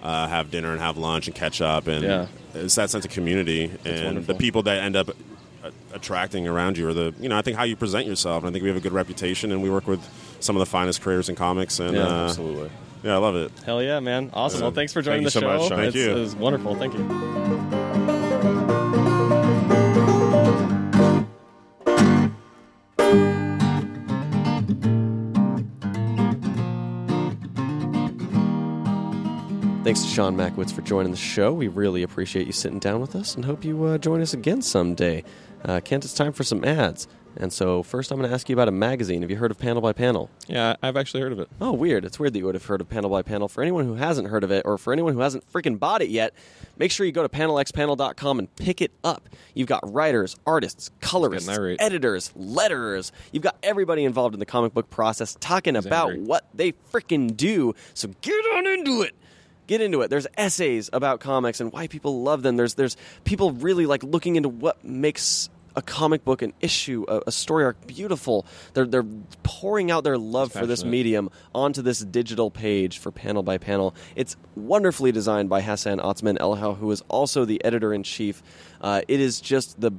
uh, 0.03 0.27
have 0.27 0.51
dinner 0.51 0.71
and 0.71 0.79
have 0.81 0.97
lunch 0.97 1.25
and 1.27 1.35
catch 1.35 1.61
up, 1.61 1.87
and 1.87 2.03
Yeah. 2.03 2.27
it's 2.53 2.75
that 2.75 2.91
sense 2.91 3.05
of 3.05 3.11
community 3.11 3.71
and 3.85 4.05
wonderful. 4.05 4.33
the 4.33 4.39
people 4.39 4.61
that 4.63 4.77
end 4.83 4.95
up 4.95 5.09
attracting 5.93 6.47
around 6.47 6.77
you, 6.77 6.87
or 6.87 6.93
the 6.93 7.13
you 7.19 7.29
know, 7.29 7.37
I 7.37 7.41
think 7.41 7.55
how 7.57 7.63
you 7.63 7.75
present 7.75 8.05
yourself. 8.05 8.43
And 8.43 8.49
I 8.49 8.51
think 8.51 8.63
we 8.63 8.67
have 8.69 8.77
a 8.77 8.81
good 8.81 8.91
reputation, 8.93 9.51
and 9.51 9.63
we 9.63 9.69
work 9.69 9.87
with 9.87 10.01
some 10.41 10.55
of 10.55 10.59
the 10.59 10.65
finest 10.65 11.01
creators 11.01 11.29
in 11.29 11.35
comics. 11.35 11.79
And 11.79 11.95
Yeah, 11.95 12.03
uh, 12.07 12.25
Absolutely. 12.27 12.69
yeah, 13.03 13.13
I 13.15 13.17
love 13.17 13.35
it. 13.37 13.51
Hell 13.65 13.81
yeah, 13.81 13.99
man! 14.01 14.29
Awesome. 14.33 14.61
Well, 14.61 14.71
thanks 14.71 14.91
for 14.93 15.01
joining 15.01 15.21
Thank 15.21 15.33
the 15.33 15.39
so 15.39 15.67
show. 15.69 15.75
much, 15.75 15.87
It's- 15.87 15.95
you. 15.95 16.11
It 16.11 16.19
was 16.19 16.35
wonderful. 16.35 16.75
Thank 16.75 16.93
you. 16.95 17.92
Thanks 29.83 30.01
to 30.01 30.07
Sean 30.07 30.37
Mackiewicz 30.37 30.71
for 30.71 30.81
joining 30.81 31.11
the 31.11 31.17
show. 31.17 31.51
We 31.51 31.67
really 31.67 32.03
appreciate 32.03 32.47
you 32.47 32.53
sitting 32.53 32.79
down 32.79 33.01
with 33.01 33.17
us 33.17 33.35
and 33.35 33.43
hope 33.43 33.65
you 33.65 33.83
uh, 33.83 33.97
join 33.97 34.21
us 34.21 34.33
again 34.33 34.61
someday. 34.61 35.25
Uh, 35.65 35.81
Kent, 35.81 36.05
it's 36.05 36.13
time 36.13 36.31
for 36.31 36.45
some 36.45 36.63
ads. 36.63 37.05
And 37.35 37.51
so, 37.51 37.83
first, 37.83 38.09
I'm 38.09 38.17
going 38.17 38.29
to 38.29 38.33
ask 38.33 38.47
you 38.47 38.55
about 38.55 38.69
a 38.69 38.71
magazine. 38.71 39.23
Have 39.23 39.31
you 39.31 39.35
heard 39.35 39.51
of 39.51 39.57
Panel 39.57 39.81
by 39.81 39.91
Panel? 39.91 40.29
Yeah, 40.47 40.77
I've 40.81 40.95
actually 40.95 41.19
heard 41.21 41.33
of 41.33 41.39
it. 41.39 41.49
Oh, 41.59 41.73
weird. 41.73 42.05
It's 42.05 42.17
weird 42.17 42.31
that 42.33 42.39
you 42.39 42.45
would 42.45 42.55
have 42.55 42.63
heard 42.63 42.79
of 42.79 42.87
Panel 42.87 43.09
by 43.09 43.23
Panel. 43.23 43.49
For 43.49 43.61
anyone 43.61 43.83
who 43.83 43.95
hasn't 43.95 44.29
heard 44.29 44.45
of 44.45 44.51
it, 44.51 44.61
or 44.65 44.77
for 44.77 44.93
anyone 44.93 45.13
who 45.13 45.19
hasn't 45.19 45.51
freaking 45.51 45.77
bought 45.77 46.01
it 46.01 46.09
yet, 46.09 46.33
make 46.77 46.91
sure 46.91 47.05
you 47.05 47.11
go 47.11 47.23
to 47.23 47.27
panelxpanel.com 47.27 48.39
and 48.39 48.55
pick 48.55 48.81
it 48.81 48.91
up. 49.03 49.27
You've 49.53 49.67
got 49.67 49.81
writers, 49.91 50.37
artists, 50.45 50.91
colorists, 51.01 51.49
irate. 51.49 51.81
editors, 51.81 52.31
letterers. 52.39 53.11
You've 53.33 53.43
got 53.43 53.57
everybody 53.63 54.05
involved 54.05 54.33
in 54.33 54.39
the 54.39 54.45
comic 54.45 54.73
book 54.73 54.89
process 54.89 55.35
talking 55.41 55.75
about 55.75 56.11
angry. 56.11 56.25
what 56.25 56.47
they 56.53 56.71
freaking 56.93 57.35
do. 57.35 57.73
So 57.95 58.09
get 58.21 58.33
on 58.55 58.65
into 58.67 59.01
it. 59.01 59.13
Get 59.67 59.81
into 59.81 60.01
it. 60.01 60.09
There's 60.09 60.27
essays 60.37 60.89
about 60.91 61.19
comics 61.19 61.61
and 61.61 61.71
why 61.71 61.87
people 61.87 62.21
love 62.23 62.43
them. 62.43 62.57
There's 62.57 62.73
there's 62.73 62.97
people 63.23 63.51
really 63.51 63.85
like 63.85 64.03
looking 64.03 64.35
into 64.35 64.49
what 64.49 64.83
makes 64.83 65.49
a 65.75 65.81
comic 65.81 66.23
book, 66.23 66.41
an 66.41 66.53
issue, 66.61 67.05
a, 67.07 67.21
a 67.27 67.31
story 67.31 67.63
arc 67.63 67.87
beautiful. 67.87 68.45
They're 68.73 68.85
they're 68.85 69.05
pouring 69.43 69.89
out 69.89 70.03
their 70.03 70.17
love 70.17 70.51
for 70.51 70.65
this 70.65 70.83
medium 70.83 71.29
onto 71.55 71.81
this 71.81 71.99
digital 71.99 72.51
page 72.51 72.99
for 72.99 73.11
panel 73.11 73.41
by 73.41 73.57
panel. 73.57 73.95
It's 74.15 74.35
wonderfully 74.55 75.11
designed 75.11 75.49
by 75.49 75.61
Hassan 75.61 75.99
Otsmane-Elhaou, 75.99 76.77
who 76.77 76.91
is 76.91 77.01
also 77.07 77.45
the 77.45 77.63
editor 77.63 77.93
in 77.93 78.03
chief. 78.03 78.43
Uh, 78.81 79.01
it 79.07 79.19
is 79.19 79.41
just 79.41 79.79
the 79.79 79.91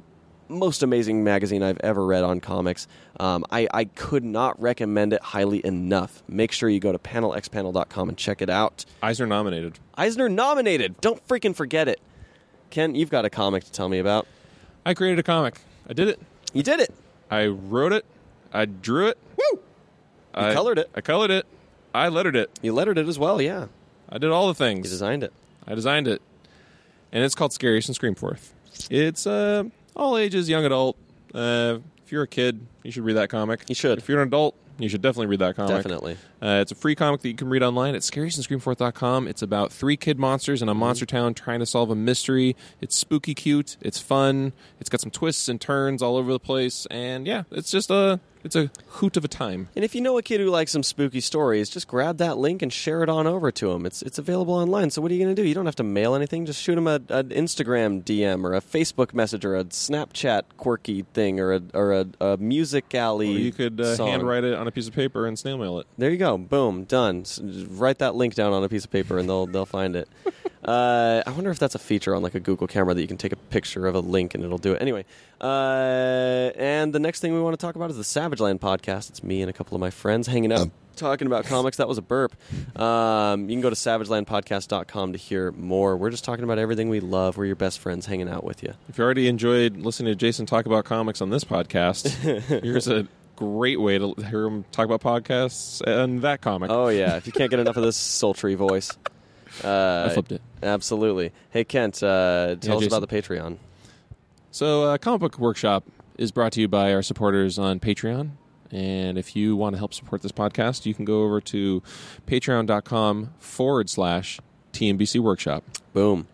most 0.47 0.83
amazing 0.83 1.23
magazine 1.23 1.63
I've 1.63 1.79
ever 1.79 2.05
read 2.05 2.23
on 2.23 2.39
comics. 2.39 2.87
Um, 3.19 3.45
I, 3.49 3.67
I 3.73 3.85
could 3.85 4.23
not 4.23 4.61
recommend 4.61 5.13
it 5.13 5.21
highly 5.21 5.65
enough. 5.65 6.21
Make 6.27 6.51
sure 6.51 6.69
you 6.69 6.79
go 6.79 6.91
to 6.91 6.99
panelxpanel.com 6.99 8.09
and 8.09 8.17
check 8.17 8.41
it 8.41 8.49
out. 8.49 8.85
Eisner 9.01 9.25
nominated. 9.25 9.79
Eisner 9.95 10.27
nominated. 10.27 10.99
Don't 11.01 11.25
freaking 11.27 11.55
forget 11.55 11.87
it. 11.87 12.01
Ken, 12.69 12.95
you've 12.95 13.09
got 13.09 13.23
a 13.25 13.29
comic 13.29 13.63
to 13.63 13.71
tell 13.71 13.87
me 13.87 13.99
about. 13.99 14.27
I 14.85 14.93
created 14.93 15.19
a 15.19 15.23
comic. 15.23 15.55
I 15.89 15.93
did 15.93 16.09
it. 16.09 16.19
You 16.53 16.63
did 16.63 16.79
it. 16.79 16.93
I 17.31 17.47
wrote 17.47 17.93
it. 17.93 18.05
I 18.53 18.65
drew 18.65 19.07
it. 19.07 19.17
Woo! 19.37 19.59
I 20.33 20.53
colored 20.53 20.77
it. 20.77 20.89
I 20.93 21.01
colored 21.01 21.31
it. 21.31 21.45
I 21.93 22.09
lettered 22.09 22.35
it. 22.35 22.49
You 22.61 22.73
lettered 22.73 22.97
it 22.97 23.07
as 23.07 23.17
well, 23.17 23.41
yeah. 23.41 23.67
I 24.09 24.17
did 24.17 24.29
all 24.29 24.47
the 24.47 24.53
things. 24.53 24.87
You 24.87 24.89
designed 24.91 25.23
it. 25.23 25.31
I 25.65 25.75
designed 25.75 26.07
it, 26.07 26.21
and 27.11 27.23
it's 27.23 27.33
called 27.33 27.53
Scariest 27.53 27.87
and 27.89 27.95
Screamforth. 27.95 28.53
It's 28.89 29.25
uh, 29.25 29.63
all 29.95 30.17
ages, 30.17 30.49
young 30.49 30.65
adult. 30.65 30.97
Uh, 31.33 31.79
if 32.05 32.11
you're 32.11 32.23
a 32.23 32.27
kid, 32.27 32.65
you 32.85 32.91
should 32.91 33.03
read 33.03 33.17
that 33.17 33.29
comic. 33.29 33.63
You 33.67 33.75
should. 33.75 33.97
If 33.97 34.07
you're 34.07 34.21
an 34.21 34.27
adult, 34.27 34.55
you 34.77 34.89
should 34.89 35.01
definitely 35.01 35.27
read 35.27 35.39
that 35.39 35.55
comic. 35.55 35.75
Definitely. 35.75 36.17
Uh, 36.41 36.59
it's 36.61 36.71
a 36.71 36.75
free 36.75 36.95
comic 36.95 37.21
that 37.21 37.29
you 37.29 37.35
can 37.35 37.49
read 37.49 37.63
online 37.63 37.95
at 37.95 38.01
scariestandscreamforth.com. 38.01 39.27
It's 39.27 39.41
about 39.41 39.71
three 39.71 39.97
kid 39.97 40.19
monsters 40.19 40.61
in 40.61 40.69
a 40.69 40.73
monster 40.73 41.05
town 41.05 41.33
trying 41.33 41.59
to 41.61 41.65
solve 41.65 41.89
a 41.89 41.95
mystery. 41.95 42.55
It's 42.81 42.95
spooky 42.95 43.33
cute. 43.33 43.77
It's 43.81 43.99
fun. 43.99 44.53
It's 44.79 44.89
got 44.89 45.01
some 45.01 45.11
twists 45.11 45.49
and 45.49 45.59
turns 45.59 46.01
all 46.01 46.15
over 46.15 46.31
the 46.31 46.39
place. 46.39 46.85
And 46.91 47.25
yeah, 47.25 47.43
it's 47.51 47.71
just 47.71 47.89
a 47.89 48.19
it's 48.45 48.55
a 48.55 48.69
hoot 48.87 49.17
of 49.17 49.25
a 49.25 49.27
time. 49.27 49.69
And 49.75 49.83
if 49.83 49.95
you 49.95 50.01
know 50.01 50.17
a 50.17 50.21
kid 50.21 50.39
who 50.39 50.49
likes 50.49 50.71
some 50.71 50.83
spooky 50.83 51.19
stories, 51.19 51.67
just 51.67 51.87
grab 51.87 52.17
that 52.17 52.37
link 52.37 52.61
and 52.61 52.71
share 52.71 53.01
it 53.01 53.09
on 53.09 53.25
over 53.25 53.51
to 53.51 53.71
him. 53.71 53.85
It's 53.85 54.03
it's 54.03 54.19
available 54.19 54.53
online. 54.53 54.91
So 54.91 55.01
what 55.01 55.09
are 55.11 55.15
you 55.15 55.23
going 55.23 55.35
to 55.35 55.41
do? 55.41 55.47
You 55.47 55.55
don't 55.55 55.65
have 55.65 55.75
to 55.77 55.83
mail 55.83 56.13
anything. 56.13 56.45
Just 56.45 56.61
shoot 56.61 56.77
him 56.77 56.87
a, 56.87 57.01
an 57.09 57.29
Instagram 57.29 58.03
DM 58.03 58.43
or 58.43 58.53
a 58.53 58.61
Facebook 58.61 59.13
message 59.13 59.43
or 59.43 59.55
a 59.55 59.65
Snapchat 59.65 60.43
quirky 60.57 61.01
thing 61.13 61.39
or 61.39 61.53
a 61.53 61.61
or 61.73 61.93
a, 61.93 62.05
a 62.21 62.37
music 62.37 62.93
alley. 62.93 63.35
Or 63.35 63.39
you 63.39 63.51
could 63.51 63.81
uh, 63.81 63.95
song. 63.95 64.09
handwrite 64.09 64.43
it 64.43 64.53
on 64.53 64.67
a 64.67 64.71
piece 64.71 64.87
of 64.87 64.93
paper 64.93 65.25
and 65.25 65.37
snail 65.37 65.57
mail 65.57 65.79
it. 65.79 65.87
There 65.97 66.11
you 66.11 66.17
go. 66.17 66.37
Boom. 66.37 66.83
Done. 66.83 67.21
S- 67.21 67.37
just 67.43 67.67
write 67.71 67.97
that 67.97 68.13
link 68.13 68.35
down 68.35 68.53
on 68.53 68.63
a 68.63 68.69
piece 68.69 68.85
of 68.85 68.91
paper 68.91 69.17
and 69.17 69.27
they'll 69.27 69.47
they'll 69.47 69.65
find 69.65 69.95
it. 69.95 70.07
Uh, 70.65 71.21
I 71.27 71.29
wonder 71.31 71.51
if 71.51 71.59
that's 71.59 71.75
a 71.75 71.79
feature 71.79 72.15
on 72.15 72.23
like 72.23 72.33
a 72.33 72.39
Google 72.39 72.65
camera 72.65 72.95
that 72.95 73.01
you 73.01 73.07
can 73.07 73.17
take 73.17 73.31
a 73.31 73.35
picture 73.35 73.85
of 73.85 73.93
a 73.93 73.99
link 73.99 74.33
and 74.33 74.43
it'll 74.43 74.57
do 74.57 74.73
it. 74.73 74.81
Anyway, 74.81 75.05
uh, 75.45 76.51
and 76.55 76.91
the 76.91 76.99
next 76.99 77.19
thing 77.19 77.33
we 77.33 77.41
want 77.41 77.53
to 77.57 77.63
talk 77.63 77.75
about 77.75 77.91
is 77.91 77.97
the 77.97 78.03
Savage 78.03 78.39
Land 78.39 78.61
podcast. 78.61 79.09
It's 79.09 79.23
me 79.23 79.41
and 79.41 79.49
a 79.49 79.53
couple 79.53 79.75
of 79.75 79.79
my 79.79 79.91
friends 79.91 80.27
hanging 80.27 80.51
out. 80.51 80.69
Talking 80.95 81.27
about 81.27 81.45
comics, 81.45 81.77
that 81.77 81.87
was 81.87 81.97
a 81.97 82.01
burp. 82.01 82.35
Um, 82.79 83.49
you 83.49 83.55
can 83.55 83.61
go 83.61 83.69
to 83.69 83.75
savagelandpodcast.com 83.75 85.11
to 85.11 85.19
hear 85.19 85.51
more. 85.51 85.97
We're 85.97 86.09
just 86.09 86.23
talking 86.23 86.43
about 86.45 86.57
everything 86.57 86.89
we 86.89 86.99
love. 87.01 87.37
We're 87.37 87.45
your 87.45 87.57
best 87.57 87.79
friends 87.79 88.05
hanging 88.05 88.29
out 88.29 88.43
with 88.43 88.63
you. 88.63 88.73
If 88.87 88.97
you 88.97 89.03
already 89.03 89.27
enjoyed 89.27 89.77
listening 89.77 90.13
to 90.13 90.15
Jason 90.15 90.45
talk 90.45 90.65
about 90.65 90.85
comics 90.85 91.21
on 91.21 91.29
this 91.29 91.43
podcast, 91.43 92.07
here's 92.63 92.87
a 92.87 93.07
great 93.35 93.79
way 93.79 93.97
to 93.97 94.15
hear 94.29 94.45
him 94.45 94.63
talk 94.71 94.85
about 94.89 95.01
podcasts 95.01 95.81
and 95.81 96.21
that 96.21 96.41
comic. 96.41 96.71
Oh, 96.71 96.87
yeah. 96.87 97.17
If 97.17 97.27
you 97.27 97.33
can't 97.33 97.51
get 97.51 97.59
enough 97.59 97.75
of 97.77 97.83
this 97.83 97.97
sultry 97.97 98.55
voice. 98.55 98.97
Uh, 99.63 100.07
I 100.09 100.13
flipped 100.13 100.31
it. 100.31 100.41
Absolutely. 100.63 101.33
Hey, 101.49 101.65
Kent, 101.65 102.01
uh, 102.01 102.55
tell 102.61 102.77
us 102.77 102.83
Jason. 102.83 102.87
about 102.87 103.07
the 103.07 103.21
Patreon. 103.21 103.57
So, 104.55 104.83
uh, 104.83 104.97
Comic 104.97 105.19
Book 105.19 105.37
Workshop 105.37 105.83
is 106.17 106.31
brought 106.31 106.53
to 106.53 106.61
you 106.61 106.69
by 106.69 106.93
our 106.93 107.01
supporters 107.01 107.59
on 107.59 107.81
Patreon. 107.81 108.29
And 108.71 109.17
if 109.17 109.35
you 109.35 109.57
want 109.57 109.73
to 109.73 109.77
help 109.77 109.93
support 109.93 110.21
this 110.21 110.31
podcast, 110.31 110.85
you 110.85 110.93
can 110.93 111.03
go 111.03 111.23
over 111.23 111.41
to 111.41 111.83
patreon.com 112.25 113.33
forward 113.37 113.89
slash 113.89 114.39
TMBC 114.71 115.19
Workshop. 115.19 115.65
Boom. 115.91 116.27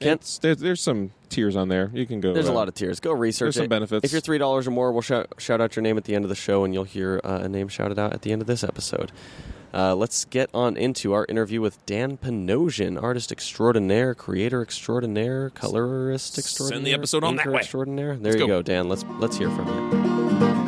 Kent? 0.00 0.38
There, 0.40 0.54
there's 0.54 0.80
some 0.80 1.10
tiers 1.28 1.56
on 1.56 1.68
there. 1.68 1.90
You 1.92 2.06
can 2.06 2.22
go. 2.22 2.32
There's 2.32 2.48
a 2.48 2.52
uh, 2.52 2.54
lot 2.54 2.68
of 2.68 2.74
tiers. 2.74 3.00
Go 3.00 3.12
research 3.12 3.44
There's 3.44 3.56
some 3.56 3.64
it. 3.64 3.68
benefits. 3.68 4.06
If 4.06 4.12
you're 4.12 4.22
three 4.22 4.38
dollars 4.38 4.66
or 4.66 4.70
more, 4.70 4.92
we'll 4.92 5.02
shout, 5.02 5.34
shout 5.36 5.60
out 5.60 5.76
your 5.76 5.82
name 5.82 5.98
at 5.98 6.04
the 6.04 6.14
end 6.14 6.24
of 6.24 6.30
the 6.30 6.34
show, 6.34 6.64
and 6.64 6.72
you'll 6.72 6.84
hear 6.84 7.20
uh, 7.22 7.40
a 7.42 7.50
name 7.50 7.68
shouted 7.68 7.98
out 7.98 8.14
at 8.14 8.22
the 8.22 8.32
end 8.32 8.40
of 8.40 8.46
this 8.46 8.64
episode. 8.64 9.12
Uh, 9.74 9.94
let's 9.94 10.24
get 10.26 10.50
on 10.52 10.76
into 10.76 11.12
our 11.12 11.24
interview 11.28 11.60
with 11.60 11.84
Dan 11.86 12.18
Panosian, 12.18 13.02
artist 13.02 13.32
extraordinaire, 13.32 14.14
creator 14.14 14.60
extraordinaire, 14.62 15.50
colorist 15.50 16.38
extraordinaire. 16.38 16.76
Send 16.78 16.86
the 16.86 16.92
episode 16.92 17.24
on 17.24 17.36
that 17.36 17.46
way. 17.46 17.60
Extraordinaire. 17.60 18.16
There 18.16 18.32
Let's 18.32 18.40
you 18.40 18.46
go. 18.46 18.58
go, 18.58 18.62
Dan. 18.62 18.88
Let's 18.88 19.04
let's 19.18 19.36
hear 19.36 19.50
from 19.50 19.68
you. 19.68 20.61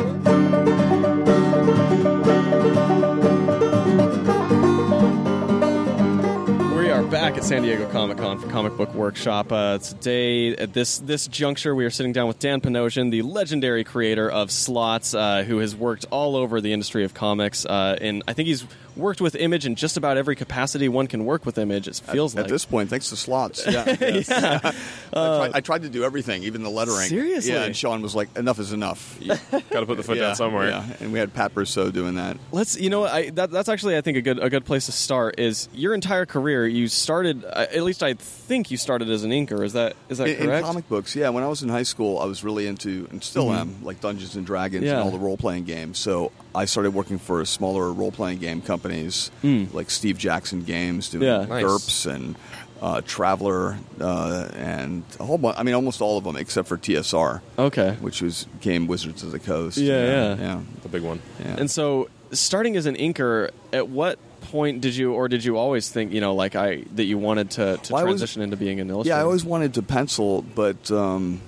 Back 7.34 7.42
at 7.42 7.48
San 7.48 7.62
Diego 7.62 7.88
Comic 7.90 8.18
Con 8.18 8.38
for 8.38 8.48
Comic 8.48 8.76
Book 8.76 8.94
Workshop. 8.94 9.50
Uh, 9.50 9.78
today, 9.78 10.54
at 10.54 10.72
this 10.72 10.98
this 10.98 11.26
juncture, 11.26 11.74
we 11.74 11.84
are 11.84 11.90
sitting 11.90 12.12
down 12.12 12.28
with 12.28 12.38
Dan 12.38 12.60
Panosian, 12.60 13.10
the 13.10 13.22
legendary 13.22 13.82
creator 13.82 14.30
of 14.30 14.52
Slots, 14.52 15.14
uh, 15.14 15.42
who 15.42 15.58
has 15.58 15.74
worked 15.74 16.06
all 16.10 16.36
over 16.36 16.60
the 16.60 16.72
industry 16.72 17.02
of 17.02 17.12
comics. 17.12 17.66
Uh, 17.66 17.98
and 18.00 18.22
I 18.28 18.34
think 18.34 18.46
he's 18.46 18.64
worked 18.96 19.20
with 19.20 19.34
Image 19.34 19.66
in 19.66 19.74
just 19.74 19.96
about 19.96 20.16
every 20.16 20.36
capacity 20.36 20.88
one 20.88 21.08
can 21.08 21.24
work 21.24 21.44
with 21.44 21.58
Image. 21.58 21.88
It 21.88 21.96
feels 21.96 22.34
at 22.34 22.38
like 22.38 22.44
at 22.44 22.50
this 22.50 22.64
point, 22.64 22.90
thanks 22.90 23.10
to 23.10 23.16
slots. 23.16 23.64
Yeah, 23.74 23.96
yes. 23.98 24.30
I, 24.30 24.72
tried, 25.12 25.50
I 25.54 25.60
tried 25.60 25.82
to 25.82 25.88
do 25.88 26.04
everything, 26.04 26.44
even 26.44 26.62
the 26.62 26.70
lettering. 26.70 27.08
Seriously? 27.08 27.52
Yeah, 27.52 27.64
and 27.64 27.74
Sean 27.76 28.02
was 28.02 28.14
like, 28.14 28.36
"Enough 28.36 28.60
is 28.60 28.72
enough." 28.72 29.18
Got 29.50 29.80
to 29.80 29.86
put 29.86 29.96
the 29.96 30.04
foot 30.04 30.16
yeah, 30.16 30.28
down 30.28 30.36
somewhere. 30.36 30.68
Yeah, 30.68 30.86
and 31.00 31.12
we 31.12 31.18
had 31.18 31.34
Pat 31.34 31.54
Brousseau 31.54 31.92
doing 31.92 32.14
that. 32.14 32.36
Let's 32.52 32.78
you 32.78 32.90
know 32.90 33.00
what, 33.00 33.12
I 33.12 33.30
that, 33.30 33.50
that's 33.50 33.68
actually 33.68 33.96
I 33.96 34.00
think 34.00 34.16
a 34.16 34.22
good 34.22 34.38
a 34.38 34.48
good 34.48 34.64
place 34.64 34.86
to 34.86 34.92
start 34.92 35.40
is 35.40 35.68
your 35.72 35.92
entire 35.92 36.24
career. 36.24 36.66
You 36.66 36.86
started 36.86 37.23
uh, 37.26 37.66
at 37.72 37.82
least 37.82 38.02
I 38.02 38.14
think 38.14 38.70
you 38.70 38.76
started 38.76 39.10
as 39.10 39.24
an 39.24 39.30
inker. 39.30 39.64
Is 39.64 39.72
that 39.74 39.96
is 40.08 40.18
that 40.18 40.28
In, 40.28 40.36
in 40.36 40.46
correct? 40.46 40.66
comic 40.66 40.88
books, 40.88 41.14
yeah. 41.16 41.28
When 41.30 41.42
I 41.42 41.48
was 41.48 41.62
in 41.62 41.68
high 41.68 41.82
school, 41.84 42.18
I 42.18 42.24
was 42.26 42.44
really 42.44 42.66
into, 42.66 43.08
and 43.10 43.22
still 43.22 43.52
am, 43.52 43.82
like 43.84 44.00
Dungeons 44.00 44.36
and 44.36 44.46
Dragons 44.46 44.84
Yeah. 44.84 44.94
and 44.94 45.00
all 45.04 45.10
the 45.10 45.18
role 45.18 45.36
playing 45.36 45.64
games. 45.64 45.98
So 45.98 46.32
I 46.54 46.64
started 46.66 46.92
working 46.94 47.18
for 47.18 47.44
smaller 47.44 47.92
role 47.92 48.12
playing 48.12 48.38
game 48.38 48.60
companies, 48.62 49.30
like 49.42 49.90
Steve 49.90 50.18
Jackson 50.18 50.62
Games, 50.62 51.08
doing 51.08 51.24
Yeah. 51.24 51.44
Nice. 51.46 51.64
GURPS 51.64 52.06
and 52.14 52.34
uh, 52.82 53.00
Traveller, 53.06 53.78
uh, 54.00 54.48
and 54.54 55.04
a 55.18 55.24
whole 55.24 55.38
bunch. 55.38 55.56
I 55.58 55.62
mean, 55.62 55.74
almost 55.74 56.02
all 56.02 56.18
of 56.18 56.24
them 56.24 56.36
except 56.36 56.68
for 56.68 56.76
TSR, 56.76 57.40
okay. 57.58 57.96
which 58.00 58.20
was 58.20 58.44
became 58.58 58.86
Wizards 58.86 59.22
of 59.22 59.30
the 59.32 59.38
Coast. 59.38 59.78
Yeah, 59.78 60.04
yeah. 60.04 60.36
yeah. 60.36 60.60
The 60.82 60.88
big 60.90 61.02
one. 61.02 61.20
yeah. 61.40 61.56
And 61.58 61.70
so, 61.70 62.10
starting 62.32 62.76
as 62.76 62.84
an 62.84 62.96
inker, 62.96 63.50
at 63.72 63.88
what 63.88 64.18
point 64.50 64.80
did 64.80 64.94
you, 64.96 65.12
or 65.12 65.28
did 65.28 65.44
you 65.44 65.56
always 65.56 65.88
think, 65.88 66.12
you 66.12 66.20
know, 66.20 66.34
like 66.34 66.54
I 66.56 66.84
that 66.94 67.04
you 67.04 67.18
wanted 67.18 67.50
to, 67.52 67.76
to 67.76 67.92
Well, 67.92 68.00
I 68.02 68.04
was- 68.04 68.12
transition 68.20 68.42
into 68.42 68.56
being 68.56 68.80
an 68.80 68.90
illustrator? 68.90 69.16
Yeah, 69.16 69.20
I 69.20 69.24
always 69.24 69.44
wanted 69.44 69.74
to 69.74 69.82
pencil, 69.82 70.42
but 70.42 70.90
um, 70.90 71.40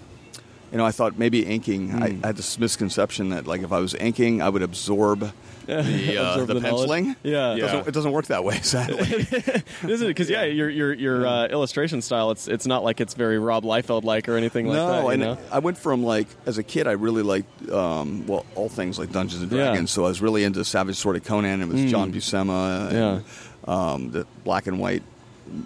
you 0.72 0.78
know, 0.78 0.84
I 0.86 0.90
thought 0.92 1.18
maybe 1.18 1.44
inking. 1.46 1.92
I, 2.02 2.08
Hmm. 2.10 2.24
I 2.24 2.26
had 2.28 2.36
this 2.36 2.58
misconception 2.58 3.30
that 3.30 3.46
like 3.46 3.62
if 3.62 3.72
I 3.72 3.78
was 3.80 3.94
inking, 3.94 4.42
I 4.42 4.48
would 4.48 4.62
absorb 4.62 5.32
the, 5.66 6.16
uh, 6.20 6.44
the, 6.44 6.54
the 6.54 6.60
penciling. 6.60 7.16
Yeah. 7.22 7.54
It 7.54 7.60
doesn't, 7.60 7.88
it 7.88 7.92
doesn't 7.92 8.12
work 8.12 8.26
that 8.26 8.44
way, 8.44 8.60
sadly. 8.60 8.98
Isn't 9.02 9.62
it? 9.82 10.00
Because 10.08 10.30
yeah, 10.30 10.44
your 10.44 10.68
your 10.70 10.92
your 10.92 11.26
uh, 11.26 11.46
illustration 11.48 12.02
style. 12.02 12.30
It's 12.30 12.48
it's 12.48 12.66
not 12.66 12.84
like 12.84 13.00
it's 13.00 13.14
very 13.14 13.38
Rob 13.38 13.64
Liefeld 13.64 14.04
like 14.04 14.28
or 14.28 14.36
anything 14.36 14.66
like 14.66 14.76
no, 14.76 14.86
that. 14.88 15.02
You 15.02 15.08
and 15.10 15.22
know? 15.22 15.38
I 15.50 15.58
went 15.58 15.78
from 15.78 16.02
like 16.04 16.28
as 16.46 16.58
a 16.58 16.62
kid, 16.62 16.86
I 16.86 16.92
really 16.92 17.22
liked 17.22 17.70
um, 17.70 18.26
well 18.26 18.46
all 18.54 18.68
things 18.68 18.98
like 18.98 19.12
Dungeons 19.12 19.42
and 19.42 19.50
Yeah. 19.52 19.66
Dragons. 19.68 19.90
So 19.90 20.04
I 20.04 20.08
was 20.08 20.20
really 20.22 20.44
into 20.44 20.64
Savage 20.64 20.96
Sword 20.96 21.16
of 21.16 21.24
Conan. 21.24 21.60
And 21.60 21.62
it 21.62 21.68
was 21.82 21.90
John 21.90 22.12
Buscema, 22.12 22.90
and, 22.92 23.24
um, 23.68 24.10
the 24.10 24.26
black 24.44 24.66
and 24.66 24.78
white 24.78 25.02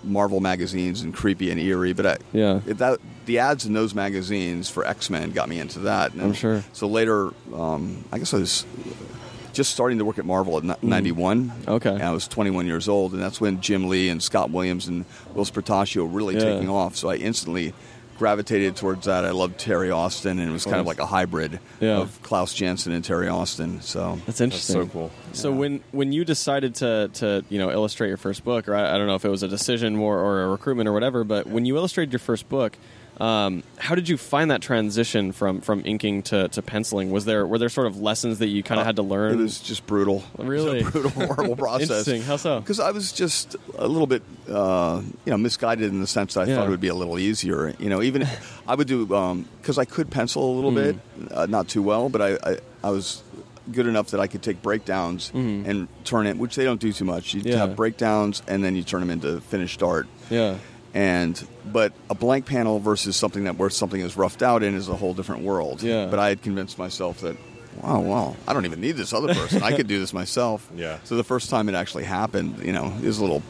Marvel 0.04 0.40
magazines, 0.40 1.00
and 1.00 1.14
creepy 1.14 1.50
and 1.50 1.58
eerie. 1.58 1.92
But 1.94 2.06
I, 2.06 2.16
Yeah. 2.32 2.60
it- 2.66 2.78
that 2.78 2.98
the 3.26 3.38
ads 3.38 3.64
in 3.64 3.72
those 3.72 3.94
magazines 3.94 4.68
for 4.68 4.84
X 4.86 5.08
Men 5.08 5.30
got 5.30 5.48
me 5.48 5.58
into 5.58 5.80
that. 5.80 6.12
And 6.12 6.20
I'm 6.22 6.32
sure. 6.34 6.62
So 6.72 6.86
later, 6.86 7.30
um, 7.54 8.04
I 8.12 8.18
guess 8.18 8.34
I 8.34 8.38
was 8.38 8.66
just 9.52 9.70
starting 9.72 9.98
to 9.98 10.04
work 10.04 10.18
at 10.18 10.24
Marvel 10.24 10.56
at 10.58 10.82
'91. 10.82 11.48
Hmm. 11.48 11.70
Okay. 11.70 11.90
and 11.90 12.02
I 12.02 12.10
was 12.12 12.26
21 12.28 12.66
years 12.66 12.88
old, 12.88 13.12
and 13.12 13.22
that's 13.22 13.40
when 13.40 13.60
Jim 13.60 13.88
Lee 13.88 14.08
and 14.08 14.22
Scott 14.22 14.50
Williams 14.50 14.86
and 14.88 15.04
Whilce 15.34 15.50
Portacio 15.50 16.02
were 16.02 16.08
really 16.08 16.34
Yeah. 16.34 16.40
taking 16.44 16.68
off. 16.68 16.96
So 16.96 17.08
I 17.10 17.16
instantly 17.16 17.72
gravitated 18.18 18.76
towards 18.76 19.06
that. 19.06 19.24
I 19.24 19.30
loved 19.30 19.58
Terry 19.58 19.90
Austin, 19.90 20.38
and 20.38 20.50
it 20.50 20.52
was 20.52 20.64
kind 20.64 20.76
of 20.76 20.84
like 20.86 20.98
a 20.98 21.06
hybrid 21.06 21.58
Yeah. 21.80 22.00
of 22.00 22.20
Klaus 22.22 22.52
Janson 22.52 22.92
and 22.92 23.02
Terry 23.02 23.28
Austin. 23.28 23.80
So 23.80 24.10
That's 24.26 24.26
That's 24.26 24.40
interesting. 24.42 24.74
so 24.82 24.86
cool. 24.88 25.10
So 25.32 25.50
when 25.50 25.80
when 25.92 26.12
you 26.12 26.24
decided 26.26 26.74
to 26.76 27.08
to 27.14 27.44
you 27.48 27.58
know 27.58 27.70
illustrate 27.70 28.08
your 28.08 28.18
first 28.18 28.44
book, 28.44 28.68
or 28.68 28.74
I, 28.74 28.94
I 28.94 28.98
don't 28.98 29.06
know 29.06 29.14
if 29.14 29.24
it 29.24 29.30
was 29.30 29.42
a 29.42 29.48
decision 29.48 29.96
or, 29.96 30.18
or 30.18 30.42
a 30.42 30.48
recruitment 30.48 30.86
or 30.88 30.92
whatever, 30.92 31.24
but 31.24 31.46
when 31.46 31.64
you 31.64 31.76
illustrated 31.76 32.12
your 32.12 32.18
first 32.20 32.46
book, 32.50 32.76
um, 33.20 33.62
how 33.78 33.94
did 33.94 34.08
you 34.08 34.16
find 34.16 34.50
that 34.50 34.62
transition 34.62 35.32
from 35.32 35.60
from 35.60 35.82
inking 35.84 36.22
to, 36.24 36.48
to 36.48 36.62
penciling? 36.62 37.10
Was 37.10 37.26
there 37.26 37.46
were 37.46 37.58
there 37.58 37.68
sort 37.68 37.86
of 37.86 38.00
lessons 38.00 38.38
that 38.38 38.46
you 38.48 38.62
kind 38.62 38.80
of 38.80 38.86
had 38.86 38.96
to 38.96 39.02
learn? 39.02 39.32
Uh, 39.32 39.34
it 39.34 39.42
was 39.42 39.60
just 39.60 39.86
brutal. 39.86 40.24
Really? 40.38 40.80
it 40.80 40.84
was 40.86 40.94
a 41.04 41.08
brutal, 41.10 41.26
horrible 41.26 41.56
process. 41.66 41.90
Interesting. 41.90 42.22
How 42.22 42.36
so? 42.36 42.60
Because 42.60 42.80
I 42.80 42.90
was 42.92 43.12
just 43.12 43.56
a 43.76 43.86
little 43.86 44.06
bit, 44.06 44.22
uh, 44.48 45.02
you 45.26 45.30
know, 45.30 45.36
misguided 45.36 45.90
in 45.90 46.00
the 46.00 46.06
sense 46.06 46.34
that 46.34 46.40
I 46.40 46.44
Yeah. 46.50 46.56
thought 46.56 46.66
it 46.66 46.70
would 46.70 46.80
be 46.80 46.88
a 46.88 46.94
little 46.94 47.18
easier. 47.18 47.74
You 47.78 47.90
know, 47.90 48.00
even 48.02 48.26
I 48.66 48.74
would 48.74 48.86
do 48.88 49.04
because 49.60 49.76
I 49.76 49.84
could 49.84 50.10
pencil 50.10 50.50
a 50.50 50.54
little 50.54 50.72
bit, 50.72 50.96
uh, 51.30 51.46
not 51.46 51.68
too 51.68 51.82
well, 51.82 52.08
but 52.08 52.22
I, 52.22 52.38
I 52.52 52.58
I 52.82 52.90
was 52.90 53.22
good 53.70 53.86
enough 53.86 54.10
that 54.12 54.18
I 54.20 54.26
could 54.26 54.42
take 54.42 54.62
breakdowns 54.62 55.30
and 55.34 55.86
turn 56.04 56.26
it, 56.26 56.36
which 56.38 56.56
they 56.56 56.64
don't 56.64 56.80
do 56.80 56.92
too 56.92 57.04
much. 57.04 57.34
You 57.34 57.42
Yeah. 57.44 57.58
have 57.58 57.76
breakdowns 57.76 58.42
and 58.48 58.64
then 58.64 58.74
you 58.74 58.82
turn 58.82 59.00
them 59.00 59.10
into 59.10 59.40
finished 59.42 59.82
art. 59.82 60.08
yeah. 60.30 60.56
And 60.94 61.40
but 61.72 61.92
a 62.08 62.14
blank 62.14 62.46
panel 62.46 62.80
versus 62.80 63.16
something 63.16 63.44
that 63.44 63.56
where 63.56 63.70
something 63.70 64.00
is 64.00 64.16
roughed 64.16 64.42
out 64.42 64.62
in 64.62 64.74
is 64.74 64.88
a 64.88 64.96
whole 64.96 65.14
different 65.14 65.42
world. 65.44 65.82
Yeah. 65.82 66.06
But 66.06 66.18
I 66.18 66.28
had 66.30 66.42
convinced 66.42 66.78
myself 66.78 67.20
that, 67.20 67.36
wow, 67.80 68.00
well, 68.00 68.36
I 68.48 68.52
don't 68.52 68.64
even 68.64 68.80
need 68.80 68.92
this 68.96 69.12
other 69.12 69.32
person. 69.32 69.62
I 69.62 69.76
could 69.76 69.86
do 69.86 70.00
this 70.00 70.12
myself. 70.12 70.68
Yeah. 70.76 70.98
So 71.04 71.16
the 71.16 71.22
first 71.24 71.48
time 71.48 71.68
it 71.68 71.74
actually 71.76 72.04
happened, 72.04 72.58
you 72.64 72.72
know, 72.72 72.92
was 73.02 73.18
a 73.18 73.22
little, 73.22 73.42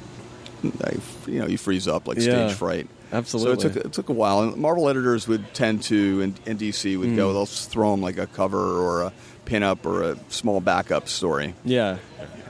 you 1.26 1.38
know, 1.40 1.46
you 1.46 1.56
freeze 1.56 1.88
up 1.88 2.06
like 2.06 2.18
Yeah. 2.18 2.48
stage 2.48 2.52
fright. 2.58 2.88
Absolutely. 3.12 3.60
So 3.62 3.68
it 3.68 3.72
took 3.72 3.84
it 3.86 3.92
took 3.92 4.08
a 4.10 4.12
while. 4.12 4.42
And 4.42 4.56
Marvel 4.56 4.88
editors 4.88 5.26
would 5.26 5.52
tend 5.54 5.82
to, 5.84 6.20
and, 6.20 6.38
and 6.46 6.58
DC 6.58 6.98
would 6.98 7.08
Mm. 7.10 7.16
go, 7.16 7.32
they'll 7.32 7.46
throw 7.46 7.90
them 7.92 8.02
like 8.02 8.18
a 8.18 8.26
cover 8.26 8.58
or 8.58 9.02
a 9.02 9.12
pinup 9.46 9.84
or 9.86 10.02
a 10.02 10.16
small 10.28 10.60
backup 10.60 11.08
story 11.08 11.54
Yeah. 11.64 11.96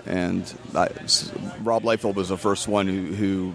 and 0.04 0.42
I, 0.74 0.88
Rob 1.62 1.84
Liefeld 1.84 2.14
was 2.14 2.28
the 2.28 2.36
first 2.36 2.68
one 2.68 2.86
who, 2.88 3.14
who 3.14 3.52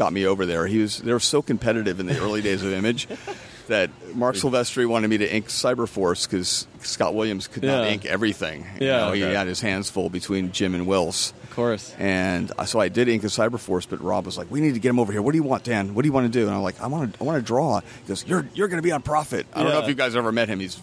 got 0.00 0.12
me 0.14 0.26
over 0.26 0.46
there. 0.46 0.66
He 0.66 0.78
was 0.78 0.98
they 0.98 1.12
were 1.12 1.20
so 1.20 1.42
competitive 1.42 2.00
in 2.00 2.06
the 2.06 2.18
early 2.18 2.40
days 2.40 2.62
of 2.64 2.72
Image 2.72 3.06
that 3.68 3.90
Marc 4.16 4.34
Silvestri 4.34 4.88
wanted 4.88 5.08
me 5.08 5.18
to 5.18 5.32
ink 5.32 5.46
Cyberforce 5.48 6.26
because 6.28 6.66
Scott 6.80 7.14
Williams 7.14 7.46
could 7.46 7.62
not 7.62 7.84
Yeah. 7.84 7.90
ink 7.92 8.04
everything. 8.06 8.66
You 8.80 8.86
Yeah. 8.88 8.96
know, 9.06 9.12
he 9.12 9.20
had 9.20 9.46
his 9.46 9.60
hands 9.60 9.90
full 9.90 10.08
between 10.10 10.50
Jim 10.52 10.74
and 10.74 10.86
Whilce. 10.86 11.32
Of 11.44 11.50
course. 11.56 11.94
And 11.98 12.50
uh, 12.58 12.64
so 12.64 12.80
I 12.80 12.88
did 12.88 13.08
ink 13.08 13.22
a 13.24 13.26
Cyberforce, 13.26 13.86
but 13.88 14.00
Rob 14.02 14.24
was 14.24 14.38
like, 14.38 14.50
"We 14.50 14.60
need 14.60 14.74
to 14.74 14.80
get 14.80 14.88
him 14.88 14.98
over 14.98 15.12
here. 15.12 15.20
What 15.20 15.32
do 15.32 15.36
you 15.38 15.42
want, 15.44 15.64
Dan? 15.64 15.94
What 15.94 16.02
do 16.02 16.08
you 16.08 16.12
want 16.12 16.32
to 16.32 16.36
do?" 16.38 16.46
And 16.46 16.54
I'm 16.56 16.62
like, 16.62 16.80
"I 16.80 16.86
want 16.86 17.12
to, 17.14 17.20
I 17.20 17.24
want 17.24 17.38
to 17.38 17.46
draw." 17.46 17.80
He 17.80 18.08
goes, 18.08 18.24
"You're, 18.26 18.46
you're 18.54 18.68
going 18.68 18.78
to 18.78 18.86
be 18.86 18.92
on 18.92 19.02
Prophet." 19.02 19.46
I 19.52 19.62
don't 19.62 19.72
know 19.72 19.80
if 19.80 19.88
you 19.88 19.94
guys 19.94 20.16
ever 20.16 20.32
met 20.32 20.48
him. 20.48 20.58
He's 20.60 20.80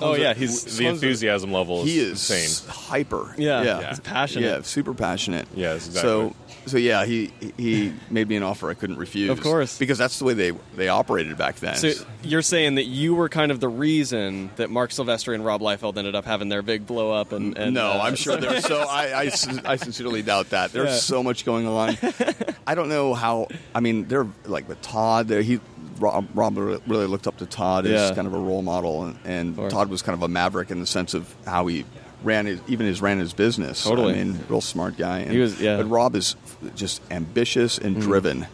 Oh, 0.00 0.12
of- 0.12 0.18
yeah, 0.18 0.34
he's- 0.34 0.62
The 0.64 0.84
tons 0.84 0.98
of- 0.98 1.02
enthusiasm 1.04 1.50
level 1.52 1.82
is, 1.82 1.90
he 1.90 1.98
is 1.98 2.30
insane. 2.30 2.68
hyper. 2.72 3.34
Yeah. 3.38 3.62
yeah, 3.62 3.88
He's 3.88 4.00
passionate. 4.00 4.46
Yeah, 4.46 4.62
super 4.62 4.94
passionate. 4.94 5.48
Yeah, 5.56 5.74
exactly 5.74 6.00
So. 6.02 6.34
So 6.66 6.76
yeah, 6.78 7.04
he 7.04 7.32
he 7.56 7.92
made 8.10 8.28
me 8.28 8.36
an 8.36 8.42
offer 8.42 8.70
I 8.70 8.74
couldn't 8.74 8.96
refuse. 8.98 9.30
Of 9.30 9.40
course. 9.40 9.78
because 9.78 9.98
that's 9.98 10.18
the 10.18 10.24
way 10.24 10.34
they 10.34 10.52
they 10.76 10.88
operated 10.88 11.36
back 11.36 11.56
then. 11.56 11.74
So 11.76 11.90
you're 12.22 12.42
saying 12.42 12.76
that 12.76 12.84
you 12.84 13.14
were 13.14 13.28
kind 13.28 13.50
of 13.50 13.58
the 13.60 13.68
reason 13.68 14.50
that 14.56 14.70
Marc 14.70 14.90
Silvestri 14.90 15.34
and 15.34 15.44
Rob 15.44 15.60
Liefeld 15.60 15.96
ended 15.96 16.14
up 16.14 16.24
having 16.24 16.48
their 16.48 16.62
big 16.62 16.86
blow 16.86 17.10
up, 17.10 17.32
and, 17.32 17.58
and 17.58 17.74
no, 17.74 17.88
uh, 17.90 18.00
I'm 18.04 18.14
sure 18.14 18.36
there's 18.36 18.64
so 18.64 18.78
I, 18.88 19.24
I, 19.24 19.30
I 19.64 19.76
sincerely 19.76 20.22
doubt 20.22 20.50
that. 20.50 20.72
There's 20.72 20.90
Yeah. 20.90 20.96
so 20.96 21.22
much 21.22 21.44
going 21.44 21.66
on. 21.66 21.96
I 22.66 22.74
don't 22.76 22.88
know 22.88 23.14
how. 23.14 23.48
I 23.74 23.80
mean, 23.80 24.06
they're 24.06 24.28
like 24.44 24.68
with 24.68 24.80
Todd. 24.82 25.26
There, 25.28 25.42
he 25.42 25.58
Rob, 25.98 26.28
Rob 26.34 26.56
really 26.56 27.06
looked 27.06 27.26
up 27.26 27.36
to 27.38 27.46
Todd 27.46 27.86
as 27.86 28.10
Yeah. 28.10 28.14
kind 28.14 28.26
of 28.26 28.34
a 28.34 28.38
role 28.38 28.62
model, 28.62 29.04
and, 29.04 29.18
and. 29.24 29.70
Todd 29.70 29.88
was 29.88 30.02
kind 30.02 30.14
of 30.16 30.22
a 30.22 30.28
maverick 30.28 30.70
in 30.70 30.80
the 30.80 30.86
sense 30.86 31.14
of 31.14 31.32
how 31.44 31.66
he 31.66 31.84
ran 32.24 32.46
his 32.46 32.60
even 32.68 32.86
his 32.86 33.00
ran 33.02 33.18
his 33.18 33.32
business. 33.32 33.82
Totally. 33.82 34.14
I 34.14 34.24
mean, 34.24 34.38
real 34.48 34.60
smart 34.60 34.96
guy. 34.96 35.18
And, 35.20 35.32
He 35.32 35.38
was- 35.38 35.60
yeah. 35.60 35.76
But 35.78 35.86
Rob 35.90 36.14
is 36.14 36.36
just 36.74 37.00
ambitious 37.10 37.78
and 37.78 38.00
driven. 38.00 38.46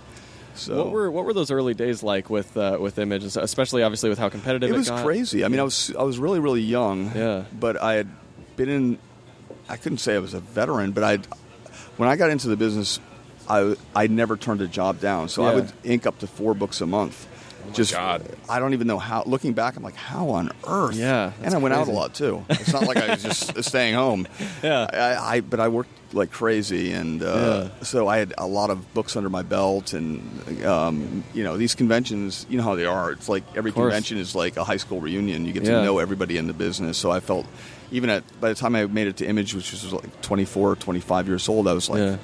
So 0.55 0.77
What 0.85 0.91
were 0.91 1.11
what 1.11 1.25
were 1.25 1.33
those 1.33 1.51
early 1.51 1.75
days 1.75 2.03
like 2.03 2.29
with 2.31 2.57
uh, 2.57 2.79
with 2.81 2.99
Image, 2.99 3.23
especially 3.25 3.83
obviously 3.85 4.11
with 4.11 4.19
how 4.19 4.29
competitive 4.29 4.71
it 4.71 4.75
it, 4.75 4.79
was 4.79 4.89
got? 4.91 5.05
crazy. 5.05 5.45
I 5.45 5.49
mean, 5.49 5.61
I 5.61 5.63
was 5.63 5.95
I 5.97 6.03
was 6.03 6.19
really 6.19 6.41
really 6.41 6.63
young. 6.63 7.13
Yeah. 7.15 7.45
But 7.59 7.81
I 7.81 7.95
had 7.95 8.09
been 8.57 8.69
in. 8.69 8.99
I 9.69 9.77
couldn't 9.77 9.99
say 9.99 10.15
I 10.15 10.19
was 10.19 10.35
a 10.35 10.41
veteran, 10.41 10.93
but 10.93 11.05
I, 11.05 11.19
when 11.99 12.09
I 12.09 12.17
got 12.17 12.31
into 12.31 12.49
the 12.49 12.57
business, 12.57 12.99
I 13.49 13.77
I 13.95 14.07
never 14.09 14.37
turned 14.37 14.61
a 14.61 14.67
job 14.67 14.99
down. 15.01 15.29
So 15.29 15.45
I 15.45 15.55
would 15.55 15.71
ink 15.85 16.07
up 16.07 16.19
to 16.21 16.27
four 16.27 16.55
books 16.55 16.81
a 16.81 16.87
month. 16.87 17.27
Just 17.73 17.93
God. 17.93 18.25
I 18.49 18.59
don't 18.61 18.73
even 18.73 18.87
know 18.87 18.99
how. 18.99 19.23
Looking 19.27 19.53
back, 19.53 19.77
I'm 19.77 19.83
like, 19.83 19.95
how 19.95 20.31
on 20.31 20.51
earth? 20.67 20.95
Yeah, 20.95 21.33
and 21.43 21.55
I 21.55 21.59
went 21.59 21.75
out 21.75 21.87
a 21.89 21.91
lot 21.91 22.15
too. 22.15 22.45
It's 22.49 22.73
not 22.73 22.85
like 22.85 22.97
I 22.97 23.11
was 23.11 23.23
just 23.23 23.63
staying 23.69 23.95
home. 23.95 24.27
Yeah. 24.63 24.87
I, 24.93 25.37
I 25.37 25.41
but 25.41 25.61
I 25.61 25.69
worked 25.69 25.91
like 26.15 26.31
crazy, 26.31 26.93
and 26.93 27.23
uh, 27.23 27.69
so 27.83 28.09
I 28.09 28.17
had 28.19 28.33
a 28.39 28.47
lot 28.47 28.71
of 28.71 28.95
books 28.95 29.17
under 29.17 29.29
my 29.29 29.43
belt, 29.43 29.93
and 29.93 30.65
um, 30.65 31.23
you 31.35 31.45
know 31.45 31.59
these 31.59 31.75
conventions, 31.75 32.47
you 32.49 32.57
know 32.57 32.65
how 32.65 32.75
they 32.75 32.87
are. 32.87 33.13
It's 33.13 33.29
like 33.29 33.45
every 33.55 33.73
convention 33.73 34.17
is 34.17 34.35
like 34.35 34.57
a 34.57 34.65
high 34.65 34.79
school 34.79 35.01
reunion. 35.01 35.45
You 35.45 35.53
get 35.53 35.65
Yeah. 35.65 35.79
to 35.79 35.85
know 35.85 35.99
everybody 35.99 36.39
in 36.39 36.47
the 36.47 36.55
business. 36.55 36.97
So 36.97 37.11
I 37.11 37.21
felt, 37.21 37.45
even 37.91 38.09
at 38.09 38.25
by 38.41 38.49
the 38.49 38.55
time 38.55 38.75
I 38.75 38.87
made 38.87 39.09
it 39.09 39.19
to 39.19 39.27
Image, 39.27 39.53
which 39.55 39.73
was 39.73 39.93
like 39.93 40.21
24, 40.23 40.77
25 40.77 41.29
years 41.29 41.49
old, 41.49 41.69
I 41.69 41.75
was 41.75 41.91
like. 41.91 41.99
Yeah. 42.01 42.17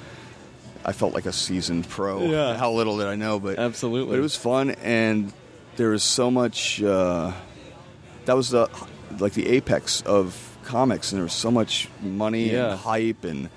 I 0.85 0.91
felt 0.91 1.13
like 1.13 1.25
a 1.25 1.33
seasoned 1.33 1.89
pro. 1.89 2.23
Yeah. 2.23 2.55
How 2.57 2.71
little 2.71 2.97
did 2.97 3.07
I 3.07 3.15
know, 3.15 3.39
but 3.39 3.57
Absolutely. 3.57 4.11
but 4.13 4.19
it 4.19 4.21
was 4.21 4.35
fun, 4.35 4.71
and 4.83 5.33
there 5.77 5.89
was 5.89 6.03
so 6.03 6.29
much. 6.29 6.81
Uh, 6.81 7.31
that 8.25 8.35
was 8.35 8.49
the 8.49 8.69
like 9.19 9.33
the 9.33 9.47
apex 9.47 10.01
of 10.01 10.57
comics, 10.63 11.11
and 11.11 11.17
there 11.19 11.23
was 11.25 11.33
so 11.33 11.49
much 11.51 11.89
money 12.01 12.51
Yeah. 12.51 12.71
and 12.71 12.79
hype, 12.79 13.23
and 13.23 13.49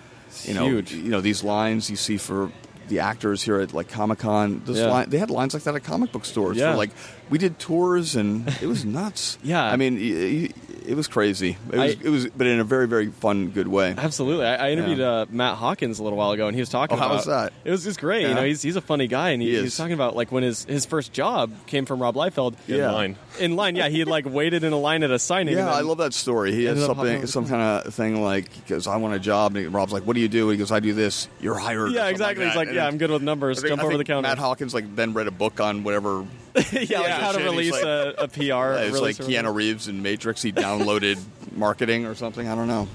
you 0.45 0.55
know, 0.55 0.65
huge. 0.67 0.93
you 0.93 1.11
know 1.11 1.21
these 1.21 1.45
lines 1.45 1.91
you 1.91 1.97
see 1.97 2.17
for 2.17 2.51
the 2.89 3.01
actors 3.01 3.43
here 3.43 3.61
at 3.61 3.75
like 3.75 3.89
Comic 3.89 4.19
Con. 4.21 4.63
Yeah. 4.67 4.87
line, 4.87 5.11
they 5.11 5.19
had 5.19 5.31
lines 5.31 5.53
like 5.53 5.65
that 5.65 5.75
at 5.75 5.85
comic 5.85 6.11
book 6.13 6.25
stores. 6.25 6.57
Yeah. 6.57 6.73
For, 6.73 6.79
like 6.79 6.91
we 7.29 7.37
did 7.39 7.59
tours, 7.59 8.17
and 8.17 8.49
it 8.63 8.67
was 8.67 8.85
nuts. 8.85 9.37
Yeah. 9.45 9.63
I 9.65 9.77
mean, 9.77 9.95
y- 9.97 10.49
y- 10.49 10.68
it 10.89 10.97
was 10.97 11.07
crazy. 11.09 11.57
It 11.73 11.77
was, 11.77 11.81
I- 11.97 11.99
it 12.05 12.09
was, 12.09 12.29
but 12.31 12.47
in 12.47 12.61
a 12.61 12.65
very, 12.65 12.89
very 12.89 13.09
fun, 13.09 13.51
good 13.51 13.69
way. 13.69 13.95
Absolutely. 13.97 14.47
I, 14.47 14.69
I 14.69 14.71
interviewed 14.71 14.99
Yeah. 14.99 15.11
uh, 15.11 15.27
Matt 15.31 15.57
Hawkins 15.57 15.99
a 15.99 16.03
little 16.03 16.19
while 16.19 16.31
ago, 16.33 16.47
and 16.47 16.55
he 16.55 16.61
was 16.61 16.69
talking 16.69 16.97
about 16.97 17.05
Oh, 17.05 17.09
how 17.09 17.15
about 17.15 17.27
was 17.27 17.27
that? 17.27 17.53
It 17.65 17.71
was 17.71 17.85
just 17.85 18.01
great. 18.01 18.23
You 18.29 18.35
know, 18.35 18.45
he's, 18.45 18.63
he's 18.63 18.77
a 18.77 18.81
funny 18.81 19.07
guy, 19.07 19.31
and 19.31 19.43
he, 19.43 19.51
He 19.51 19.57
he 19.57 19.63
was 19.63 19.77
talking 19.77 19.93
about 19.93 20.17
like 20.17 20.33
when 20.33 20.43
his, 20.43 20.65
his 20.65 20.87
first 20.87 21.13
job 21.13 21.53
came 21.67 21.85
from 21.87 22.01
Rob 22.01 22.15
Liefeld. 22.15 22.55
In 22.67 22.77
Yeah. 22.77 22.91
line. 22.93 23.17
In 23.39 23.55
line, 23.57 23.77
yeah, 23.77 23.89
he 23.89 23.99
had 24.01 24.09
like 24.09 24.25
waited 24.27 24.65
in 24.65 24.73
a 24.73 24.79
line 24.79 25.03
at 25.03 25.11
a 25.11 25.19
signing. 25.19 25.57
Yeah, 25.57 25.73
I 25.73 25.81
love 25.83 25.99
that 25.99 26.13
story. 26.15 26.53
He 26.53 26.65
had 26.65 26.77
ended 26.77 26.91
up 26.91 26.97
hopping 26.97 27.27
something, 27.27 27.27
some 27.27 27.47
kind 27.47 27.87
of 27.87 27.95
thing 27.95 28.21
like, 28.23 28.53
because 28.57 28.87
"I 28.87 28.97
want 28.97 29.15
a 29.15 29.19
job," 29.21 29.55
and 29.57 29.73
Rob's 29.73 29.93
like, 29.93 30.05
"What 30.07 30.15
do 30.15 30.21
you 30.21 30.29
do?" 30.29 30.45
And 30.51 30.53
He 30.53 30.59
goes, 30.59 30.73
"I 30.73 30.81
do 30.81 30.93
this. 30.95 31.29
You're 31.41 31.57
hired." 31.59 31.93
Yeah, 31.93 32.07
exactly. 32.09 32.45
Like 32.45 32.53
He's 32.53 32.57
like, 32.57 32.69
And 32.69 32.77
yeah, 32.77 32.87
I'm 32.87 32.99
good 32.99 33.11
with 33.11 33.23
numbers. 33.23 33.59
I 33.59 33.61
think- 33.63 33.69
Jump 33.71 33.83
I 33.83 33.87
over 33.87 33.97
the 33.97 34.05
counter. 34.05 34.23
Matt 34.29 34.39
Hawkins 34.39 34.75
like 34.75 34.97
then 34.97 35.13
read 35.15 35.27
a 35.29 35.31
book 35.31 35.61
on 35.61 35.85
whatever. 35.85 36.25
yeah, 36.73 36.79
like 36.81 36.89
Yeah, 36.89 37.21
how 37.21 37.33
to 37.33 37.43
release 37.45 37.73
like- 37.73 37.85
a, 37.85 38.15
a 38.19 38.29
PR. 38.29 38.79
It's 38.83 39.01
like 39.01 39.17
Keanu. 39.17 39.55
Reeves 39.55 39.89
in 39.89 40.03
Matrix. 40.03 40.43
He 40.43 40.53
downloaded 40.53 41.19
marketing 41.57 42.07
or 42.07 42.15
something. 42.15 42.47
I 42.49 42.55
don't 42.55 42.69
know. 42.69 42.89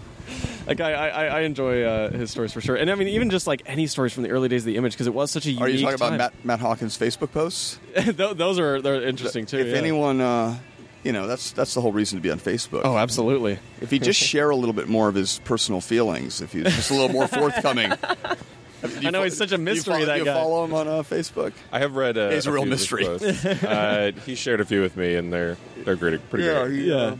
Like 0.66 0.80
I, 0.80 0.94
I, 0.94 1.26
I 1.26 1.40
enjoy 1.42 1.84
uh, 1.84 2.12
his 2.12 2.32
stories 2.32 2.54
for 2.54 2.62
sure, 2.62 2.78
and 2.78 2.90
I 2.90 2.96
mean 2.96 3.10
even 3.10 3.30
just 3.30 3.46
like 3.48 3.62
any 3.66 3.86
stories 3.88 4.14
from 4.14 4.24
the 4.24 4.30
early 4.30 4.48
days 4.48 4.62
of 4.62 4.68
the 4.68 4.78
image 4.78 4.94
because 4.94 5.08
it 5.08 5.14
was 5.14 5.30
such 5.30 5.46
a 5.46 5.50
unique. 5.52 5.62
Are 5.62 5.68
you 5.70 5.82
talking 5.82 5.96
about. 5.96 6.18
Matt, 6.18 6.46
Matt 6.46 6.60
Hawkins' 6.62 6.98
Facebook 6.98 7.32
posts? 7.34 7.78
Th- 7.96 8.16
Those 8.16 8.58
are 8.60 8.82
they're 8.82 9.04
interesting 9.04 9.46
too. 9.46 9.58
if 9.58 9.68
yeah. 9.68 9.76
anyone, 9.76 10.22
uh, 10.22 10.58
you 11.04 11.12
know, 11.12 11.28
that's 11.28 11.52
that's 11.52 11.74
the 11.74 11.82
whole 11.82 11.92
reason 11.92 12.18
to 12.18 12.24
be 12.24 12.32
on 12.32 12.40
Facebook. 12.40 12.82
oh, 12.86 12.98
absolutely. 12.98 13.60
If 13.82 13.92
he 13.92 14.00
just 14.00 14.18
share 14.18 14.50
a 14.50 14.56
little 14.56 14.72
bit 14.74 14.88
more 14.88 15.10
of 15.10 15.16
his 15.16 15.40
personal 15.44 15.82
feelings, 15.82 16.40
if 16.40 16.54
he's 16.54 16.64
just 16.64 16.90
a 16.92 16.94
little 16.94 17.10
more 17.10 17.28
forthcoming. 17.28 17.92
Do 18.84 19.00
you 19.02 19.08
I 19.08 19.12
know 19.12 19.24
he's 19.24 19.38
such 19.38 19.52
a 19.52 19.58
do 19.58 19.62
you 19.62 19.66
mystery, 19.66 19.94
follow- 19.94 20.06
that 20.06 20.14
do 20.14 20.20
you 20.20 20.26
guy. 20.26 20.34
follow 20.34 20.66
him 20.66 20.74
on 20.74 20.88
uh, 20.88 21.04
Facebook? 21.04 21.54
I 21.72 21.80
have 21.80 21.96
read. 21.96 22.18
Uh, 22.18 22.30
He's 22.32 22.46
a 22.48 22.52
real 22.52 22.64
few 22.64 22.74
of 22.74 22.80
his 23.22 23.44
mystery. 23.44 23.58
uh, 23.70 24.12
he 24.26 24.36
shared 24.36 24.60
a 24.62 24.66
few 24.66 24.82
with 24.82 24.98
me, 24.98 25.16
and 25.16 25.32
they're 25.32 25.58
they're 25.86 25.96
great, 25.96 26.30
pretty 26.30 26.46
yeah, 26.46 26.64
great. 26.66 26.74
he, 26.80 26.90
Yeah. 26.90 26.96
uh, 26.96 27.16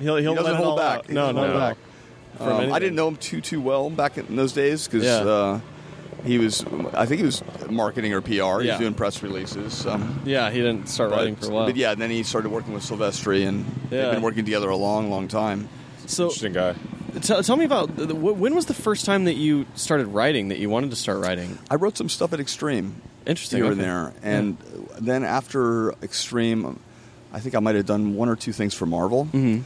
He'll 0.00 0.16
he'll 0.16 0.32
he 0.32 0.36
doesn't 0.42 0.56
hold 0.56 0.78
back. 0.78 1.06
He 1.06 1.14
No, 1.14 1.32
no, 1.32 1.40
hold 1.40 1.52
no. 1.54 1.58
back. 1.58 1.76
Um, 2.38 2.72
I 2.72 2.78
didn't 2.78 2.96
know 2.96 3.08
him 3.08 3.16
too 3.16 3.40
too 3.40 3.60
well 3.62 3.88
back 3.88 4.18
in 4.18 4.36
those 4.36 4.52
days 4.52 4.86
because 4.86 5.04
Yeah. 5.04 5.20
uh, 5.30 5.60
he 6.24 6.38
was. 6.38 6.64
I 6.92 7.06
think 7.06 7.20
he 7.20 7.24
was 7.24 7.42
marketing 7.70 8.12
or 8.12 8.20
PR. 8.20 8.60
He 8.60 8.68
was 8.68 8.78
doing 8.78 8.92
press 8.94 9.22
releases. 9.22 9.86
Um, 9.86 10.20
Yeah, 10.26 10.50
he 10.50 10.58
didn't 10.58 10.88
start 10.88 11.10
but, 11.10 11.16
writing 11.18 11.36
for 11.36 11.46
a 11.46 11.50
while. 11.50 11.66
but 11.66 11.76
yeah, 11.76 11.94
then 11.94 12.10
he 12.10 12.24
started 12.24 12.50
working 12.50 12.74
with 12.74 12.82
Silvestri, 12.82 13.46
and 13.46 13.64
Yeah. 13.90 14.02
they've 14.02 14.12
been 14.12 14.22
working 14.22 14.44
together 14.44 14.68
a 14.68 14.76
long, 14.76 15.08
long 15.10 15.28
time. 15.28 15.68
So 16.06 16.24
Interesting 16.24 16.52
guy. 16.52 16.74
Tell, 17.20 17.42
tell 17.42 17.56
me 17.56 17.64
about 17.64 17.96
the, 17.96 18.14
wh- 18.14 18.38
when 18.38 18.54
was 18.54 18.66
the 18.66 18.74
first 18.74 19.04
time 19.04 19.24
that 19.24 19.34
you 19.34 19.66
started 19.74 20.06
writing? 20.08 20.48
That 20.48 20.58
you 20.58 20.68
wanted 20.70 20.90
to 20.90 20.96
start 20.96 21.18
writing? 21.22 21.58
I 21.70 21.74
wrote 21.76 21.96
some 21.96 22.08
stuff 22.08 22.32
at 22.32 22.40
Extreme 22.40 23.00
Interesting. 23.26 23.62
here 23.62 23.72
okay. 23.72 23.80
and 23.80 23.80
there, 23.80 24.12
and 24.22 24.56
then 25.00 25.24
after 25.24 25.92
Extreme, 26.02 26.78
I 27.32 27.40
think 27.40 27.54
I 27.54 27.60
might 27.60 27.74
have 27.74 27.86
done 27.86 28.14
one 28.14 28.28
or 28.28 28.36
two 28.36 28.52
things 28.52 28.74
for 28.74 28.86
Marvel, 28.86 29.26
Mhm. 29.32 29.62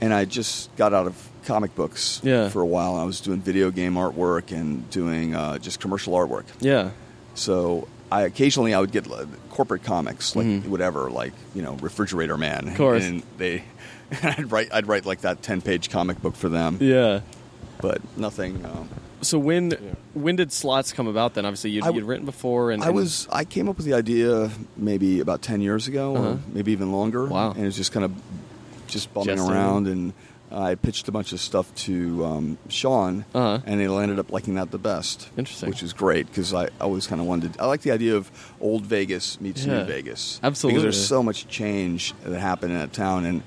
and 0.00 0.12
I 0.14 0.24
just 0.24 0.74
got 0.76 0.92
out 0.94 1.06
of 1.06 1.14
comic 1.44 1.74
books 1.74 2.20
Yeah. 2.24 2.48
for 2.48 2.60
a 2.62 2.66
while. 2.66 2.96
I 2.96 3.04
was 3.04 3.20
doing 3.20 3.40
video 3.40 3.70
game 3.70 3.94
artwork 3.94 4.50
and 4.50 4.88
doing 4.90 5.34
uh, 5.34 5.58
just 5.58 5.80
commercial 5.80 6.14
artwork. 6.14 6.44
Yeah. 6.60 6.90
So 7.34 7.86
I 8.10 8.22
occasionally 8.22 8.72
I 8.74 8.80
would 8.80 8.92
get 8.92 9.06
like, 9.06 9.26
corporate 9.50 9.82
comics, 9.84 10.34
like 10.34 10.46
Mhm. 10.46 10.66
whatever, 10.68 11.10
like 11.10 11.32
you 11.54 11.62
know, 11.62 11.74
Refrigerator 11.82 12.36
Man. 12.38 12.68
Of 12.68 12.76
course. 12.76 13.04
And 13.04 13.22
they, 13.38 13.64
I'd 14.22 14.50
write 14.52 14.68
I'd 14.72 14.86
write 14.86 15.04
like 15.06 15.22
that 15.22 15.42
ten 15.42 15.60
page 15.60 15.90
comic 15.90 16.20
book 16.22 16.36
for 16.36 16.48
them, 16.48 16.78
Yeah. 16.80 17.20
but 17.80 18.00
nothing. 18.16 18.64
Um, 18.64 18.88
So 19.22 19.38
when 19.38 19.72
when 20.12 20.36
did 20.36 20.52
slots 20.52 20.92
come 20.92 21.06
about? 21.06 21.34
Then 21.34 21.46
obviously 21.46 21.70
you'd, 21.70 21.84
I 21.84 21.90
you'd 21.90 22.04
written 22.04 22.26
before, 22.26 22.70
and 22.70 22.82
I 22.84 22.90
was 22.90 23.26
I 23.32 23.44
came 23.44 23.68
up 23.68 23.76
with 23.78 23.86
the 23.86 23.94
idea 23.94 24.50
maybe 24.76 25.20
about 25.20 25.40
ten 25.42 25.60
years 25.60 25.88
ago, 25.88 26.14
Uh-huh. 26.16 26.28
or 26.32 26.38
maybe 26.52 26.72
even 26.72 26.92
longer. 26.92 27.26
Wow. 27.26 27.52
And 27.52 27.64
it's 27.66 27.76
just 27.76 27.92
kind 27.92 28.04
of 28.04 28.12
just 28.86 29.12
bumming 29.14 29.36
Gestating. 29.38 29.50
around, 29.50 29.86
and 29.88 30.12
I 30.52 30.74
pitched 30.76 31.08
a 31.08 31.12
bunch 31.12 31.32
of 31.32 31.40
stuff 31.40 31.74
to 31.86 32.24
um, 32.24 32.58
Sean, 32.68 33.24
Uh-huh. 33.34 33.58
and 33.66 33.80
they 33.80 33.86
ended 33.86 34.18
up 34.18 34.30
liking 34.30 34.54
that 34.56 34.70
the 34.70 34.78
best. 34.78 35.28
Interesting. 35.36 35.70
which 35.70 35.82
is 35.82 35.92
great 35.94 36.26
because 36.26 36.52
I 36.54 36.68
always 36.80 37.06
kind 37.06 37.20
of 37.20 37.26
wanted. 37.26 37.56
I 37.58 37.66
like 37.66 37.80
the 37.80 37.90
idea 37.92 38.14
of 38.16 38.30
old 38.60 38.84
Vegas 38.86 39.40
meets 39.40 39.64
Yeah. 39.64 39.78
new 39.78 39.84
Vegas. 39.86 40.38
Absolutely. 40.42 40.74
because 40.74 40.82
there's 40.82 41.06
so 41.08 41.22
much 41.22 41.48
change 41.48 42.12
that 42.24 42.38
happened 42.38 42.72
in 42.72 42.78
that 42.78 42.92
town, 42.92 43.24
and 43.24 43.42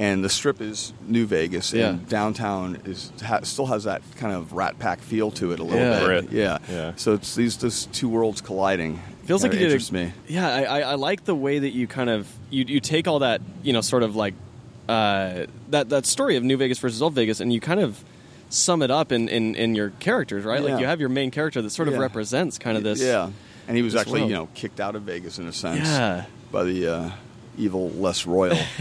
and 0.00 0.24
the 0.24 0.28
strip 0.28 0.60
is 0.60 0.92
New 1.06 1.26
Vegas, 1.26 1.72
Yeah. 1.72 1.90
and 1.90 2.08
downtown 2.08 2.78
is 2.86 3.12
ha, 3.22 3.40
still 3.42 3.66
has 3.66 3.84
that 3.84 4.02
kind 4.16 4.34
of 4.34 4.52
Rat 4.54 4.78
Pack 4.80 5.00
feel 5.00 5.30
to 5.32 5.52
it 5.52 5.60
a 5.60 5.62
little 5.62 5.78
Yeah. 5.78 6.20
bit. 6.20 6.32
Yeah, 6.32 6.58
Yeah. 6.68 6.92
So 6.96 7.12
it's 7.14 7.34
these 7.36 7.56
those 7.58 7.86
two 7.92 8.08
worlds 8.08 8.40
colliding. 8.40 8.98
feels 9.26 9.42
like 9.44 9.52
Kinda 9.52 9.62
you 9.62 9.68
did. 9.68 9.74
interests 9.74 9.90
A, 9.90 9.94
me. 9.94 10.12
Yeah, 10.26 10.48
I, 10.48 10.62
I, 10.62 10.80
I 10.80 10.94
like 10.96 11.24
the 11.24 11.34
way 11.36 11.60
that 11.60 11.70
you 11.70 11.86
kind 11.86 12.10
of 12.10 12.26
you 12.50 12.64
you 12.66 12.80
take 12.80 13.06
all 13.06 13.20
that 13.20 13.40
you 13.62 13.72
know 13.72 13.80
sort 13.82 14.02
of 14.02 14.16
like 14.16 14.34
uh, 14.88 15.46
that 15.68 15.88
that 15.90 16.06
story 16.06 16.36
of 16.36 16.42
New 16.42 16.56
Vegas 16.56 16.78
versus 16.78 17.00
Old 17.02 17.14
Vegas, 17.14 17.38
and 17.40 17.52
you 17.52 17.60
kind 17.60 17.78
of 17.80 18.02
sum 18.48 18.82
it 18.82 18.90
up 18.90 19.12
in, 19.12 19.28
in, 19.28 19.54
in 19.54 19.76
your 19.76 19.90
characters, 20.00 20.44
right? 20.44 20.60
Yeah. 20.60 20.70
Like 20.72 20.80
you 20.80 20.86
have 20.86 20.98
your 20.98 21.08
main 21.10 21.30
character 21.30 21.62
that 21.62 21.70
sort 21.70 21.86
of 21.86 21.94
Yeah. 21.94 22.00
represents 22.00 22.58
kind 22.58 22.76
of 22.76 22.82
this. 22.82 23.00
Yeah, 23.00 23.30
and 23.68 23.76
he 23.76 23.82
was 23.84 23.94
actually 23.94 24.20
world. 24.22 24.30
you 24.30 24.36
know 24.36 24.48
kicked 24.54 24.80
out 24.80 24.96
of 24.96 25.02
Vegas 25.02 25.38
in 25.38 25.46
a 25.46 25.52
sense 25.52 25.86
Yeah. 25.86 26.24
by 26.50 26.64
the 26.64 26.86
uh, 26.92 27.10
evil 27.60 27.90
less 27.90 28.26
Royal, 28.26 28.58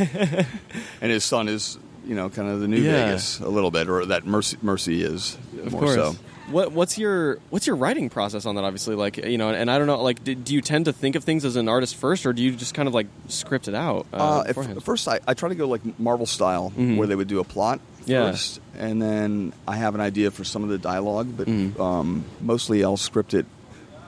and 1.01 1.11
his 1.11 1.23
son 1.23 1.47
is 1.47 1.77
you 2.05 2.15
know 2.15 2.29
kind 2.29 2.49
of 2.49 2.59
the 2.61 2.67
New 2.67 2.81
Yeah. 2.81 3.05
Vegas 3.05 3.39
a 3.39 3.49
little 3.49 3.71
bit, 3.71 3.89
or 3.89 4.05
that 4.07 4.25
Mercy 4.25 4.57
Mercy 4.61 5.03
is 5.03 5.37
Of 5.63 5.71
more 5.71 5.81
course. 5.81 5.95
so. 5.95 6.15
What 6.49 6.71
what's 6.71 6.97
your 6.97 7.37
what's 7.51 7.67
your 7.67 7.75
writing 7.75 8.09
process 8.09 8.47
on 8.47 8.55
that? 8.55 8.63
Obviously, 8.63 8.95
like 8.95 9.17
you 9.17 9.37
know, 9.37 9.49
and 9.49 9.69
I 9.69 9.77
don't 9.77 9.85
know, 9.85 10.01
like, 10.01 10.23
do, 10.23 10.33
do 10.33 10.55
you 10.55 10.61
tend 10.61 10.85
to 10.85 10.93
think 10.93 11.15
of 11.15 11.23
things 11.23 11.45
as 11.45 11.55
an 11.55 11.69
artist 11.69 11.95
first, 11.95 12.25
or 12.25 12.33
do 12.33 12.41
you 12.41 12.55
just 12.55 12.73
kind 12.73 12.87
of 12.87 12.93
like 12.95 13.05
script 13.27 13.67
it 13.67 13.75
out? 13.75 14.07
Uh, 14.11 14.17
Uh, 14.17 14.43
at 14.47 14.83
first, 14.83 15.07
I, 15.07 15.19
I 15.27 15.35
try 15.35 15.49
to 15.49 15.55
go 15.55 15.67
like 15.67 15.99
Marvel 15.99 16.25
style, 16.25 16.73
Mhm. 16.75 16.97
where 16.97 17.05
they 17.05 17.15
would 17.15 17.27
do 17.27 17.39
a 17.39 17.43
plot 17.43 17.79
Yeah. 18.07 18.31
first, 18.31 18.61
and 18.79 18.99
then 18.99 19.53
I 19.67 19.75
have 19.75 19.93
an 19.93 20.01
idea 20.01 20.31
for 20.31 20.43
some 20.43 20.63
of 20.63 20.69
the 20.69 20.79
dialogue, 20.79 21.27
but 21.37 21.47
Mhm. 21.47 21.79
um, 21.79 22.25
mostly 22.41 22.83
I'll 22.83 22.97
script 22.97 23.35
it 23.35 23.45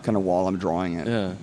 kind 0.02 0.18
of 0.18 0.24
while 0.24 0.48
I'm 0.48 0.58
drawing 0.58 0.96
it. 0.96 1.06
yeah, 1.08 1.34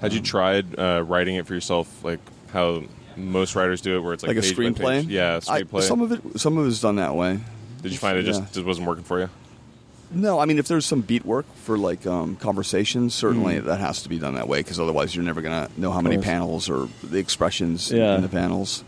Had 0.00 0.12
you 0.12 0.20
tried 0.20 0.78
uh, 0.78 1.02
writing 1.04 1.34
it 1.34 1.46
for 1.48 1.54
yourself, 1.54 1.88
like 2.04 2.20
how 2.56 2.82
most 3.16 3.54
writers 3.54 3.80
do 3.80 3.96
it, 3.96 4.00
where 4.00 4.14
it's 4.14 4.22
like, 4.22 4.34
Like, 4.36 4.38
a 4.38 4.40
page 4.42 4.56
by 4.56 4.62
screenplay. 4.62 5.00
page? 5.02 5.06
Yeah, 5.08 5.40
I- 5.48 5.62
screenplay. 5.62 5.82
some 5.82 6.00
of 6.00 6.12
it, 6.12 6.40
some 6.40 6.58
of 6.58 6.64
it 6.64 6.68
is 6.68 6.80
done 6.80 6.96
that 6.96 7.14
way. 7.14 7.38
Did 7.82 7.92
you 7.92 7.98
find 7.98 8.18
it 8.18 8.22
just, 8.24 8.40
Yeah. 8.40 8.46
just 8.52 8.66
wasn't 8.66 8.86
working 8.86 9.04
for 9.04 9.20
you? 9.20 9.28
No, 10.12 10.38
I 10.38 10.44
mean 10.46 10.58
if 10.58 10.68
there's 10.68 10.86
some 10.86 11.00
beat 11.00 11.24
work 11.26 11.46
for 11.56 11.76
like 11.76 12.06
um, 12.06 12.36
conversations, 12.36 13.12
certainly 13.14 13.56
Mm. 13.56 13.64
that 13.64 13.80
has 13.80 14.02
to 14.02 14.08
be 14.08 14.18
done 14.18 14.34
that 14.34 14.48
way 14.48 14.60
because 14.60 14.78
otherwise 14.80 15.14
you're 15.16 15.24
never 15.24 15.42
gonna 15.42 15.68
know 15.76 15.90
how 15.92 16.00
many 16.00 16.16
panels 16.18 16.68
or 16.70 16.88
the 17.02 17.18
expressions 17.18 17.90
Yeah. 17.90 18.14
in 18.14 18.22
the 18.22 18.28
panels. 18.28 18.84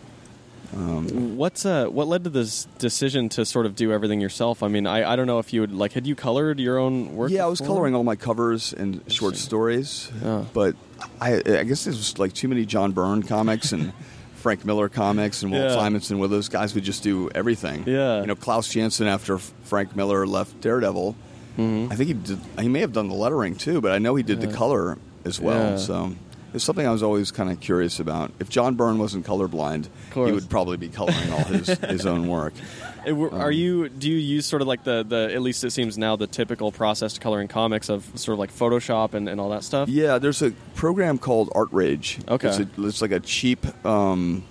What's 0.73 1.64
uh 1.64 1.87
what 1.87 2.09
led 2.09 2.25
to 2.25 2.31
this 2.31 2.66
decision 2.79 3.29
to 3.31 3.45
sort 3.45 3.66
of 3.66 3.75
do 3.75 3.93
everything 3.93 4.21
yourself? 4.21 4.62
I 4.62 4.69
mean, 4.69 4.87
I, 4.87 5.12
I 5.12 5.16
don't 5.16 5.27
know 5.27 5.39
if 5.39 5.53
you 5.53 5.62
would 5.62 5.73
like 5.73 5.93
had 5.93 6.07
you 6.07 6.14
colored 6.14 6.61
your 6.61 6.79
own 6.79 7.14
work? 7.16 7.31
Yeah, 7.31 7.45
I 7.45 7.47
was 7.49 7.61
before? 7.61 7.75
coloring 7.77 7.95
all 7.95 8.05
my 8.05 8.16
covers 8.16 8.73
and 8.73 9.01
short 9.11 9.37
stories, 9.37 10.11
Yeah. 10.23 10.45
but 10.53 10.77
I, 11.21 11.37
I 11.37 11.64
guess 11.64 11.85
there 11.85 11.93
was 11.93 12.19
like 12.19 12.33
too 12.35 12.49
many 12.49 12.64
John 12.66 12.93
Byrne 12.93 13.23
comics 13.23 13.73
and 13.73 13.93
Frank 14.37 14.64
Miller 14.64 14.89
comics 14.89 15.43
and 15.43 15.51
Walt 15.51 15.64
Yeah. 15.64 15.75
Simonson, 15.75 16.19
where 16.19 16.29
those 16.29 16.49
guys 16.49 16.75
would 16.75 16.85
just 16.85 17.03
do 17.03 17.29
everything. 17.35 17.85
Yeah. 17.87 18.21
you 18.21 18.27
know, 18.27 18.37
Klaus 18.37 18.69
Janson 18.69 19.07
after 19.09 19.35
F- 19.37 19.53
Frank 19.64 19.97
Miller 19.97 20.27
left 20.27 20.61
Daredevil, 20.61 21.16
Mhm. 21.59 21.91
I 21.93 21.97
think 21.97 22.07
he 22.07 22.14
did. 22.14 22.39
He 22.61 22.69
may 22.69 22.79
have 22.81 22.93
done 22.93 23.09
the 23.09 23.16
lettering 23.16 23.57
too, 23.57 23.81
but 23.81 23.91
I 23.91 23.99
know 23.99 24.14
he 24.14 24.23
did 24.23 24.41
the 24.41 24.47
color 24.47 24.97
as 25.25 25.41
well. 25.41 25.71
Yeah. 25.73 25.77
So. 25.77 26.12
It's 26.55 26.64
something 26.64 26.86
I 26.86 26.90
was 26.90 27.03
always 27.03 27.30
kind 27.30 27.51
of 27.51 27.61
curious 27.61 28.01
about. 28.01 28.32
If 28.40 28.49
John 28.49 28.74
Byrne 28.74 28.99
wasn't 28.99 29.26
colorblind, 29.26 29.88
he 30.14 30.32
would 30.32 30.49
probably 30.49 30.76
be 30.76 30.88
coloring 30.88 31.32
all 31.32 31.44
his, 31.44 31.68
his 31.80 32.07
own 32.07 32.26
work. 32.28 32.55
It 33.07 33.12
Um, 33.12 33.34
are 33.34 33.51
you? 33.51 33.88
Do 33.88 34.09
you 34.11 34.16
use 34.16 34.46
sort 34.46 34.62
of 34.62 34.68
like 34.68 34.84
the, 34.84 35.03
the 35.03 35.30
at 35.32 35.40
least 35.42 35.62
it 35.64 35.70
seems 35.70 35.96
now 35.96 36.16
the 36.16 36.26
typical 36.26 36.72
process 36.72 37.14
to 37.14 37.20
coloring 37.20 37.49
comics 37.49 37.88
of 37.88 38.05
sort 38.18 38.34
of 38.34 38.38
like 38.38 38.53
Photoshop 38.53 39.14
and, 39.14 39.28
and 39.28 39.40
all 39.40 39.51
that 39.51 39.64
stuff? 39.64 39.88
Yeah, 39.88 40.18
there's 40.18 40.42
a 40.42 40.51
program 40.74 41.18
called 41.18 41.51
Art 41.55 41.68
Rage. 41.72 42.18
Okay. 42.28 42.49
it's, 42.49 42.59
a, 42.59 42.68
it's 42.78 43.03
like 43.03 43.12
a 43.12 43.20
cheap, 43.20 43.64
um, 43.86 44.44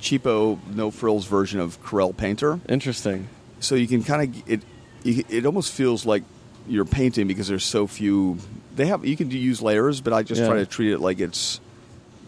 cheapo, 0.00 0.58
no 0.74 0.90
frills 0.90 1.26
version 1.26 1.60
of 1.60 1.82
Corel 1.82 2.16
Painter. 2.16 2.60
Interesting. 2.68 3.28
So 3.60 3.74
you 3.74 3.86
can 3.86 4.02
kind 4.02 4.34
of 4.36 4.50
it. 4.50 4.62
It 5.04 5.46
almost 5.46 5.72
feels 5.72 6.04
like 6.04 6.22
you're 6.68 6.84
painting 6.84 7.26
because 7.26 7.48
there's 7.48 7.64
so 7.64 7.86
few. 7.86 8.38
They 8.80 8.86
have 8.86 9.04
you 9.04 9.14
can 9.14 9.28
do- 9.28 9.36
use 9.36 9.60
layers, 9.60 10.00
but 10.00 10.14
I 10.14 10.22
just 10.22 10.40
Yeah. 10.40 10.46
try 10.48 10.56
to 10.56 10.64
treat 10.66 10.90
it 10.92 11.00
like 11.00 11.20
it's 11.20 11.60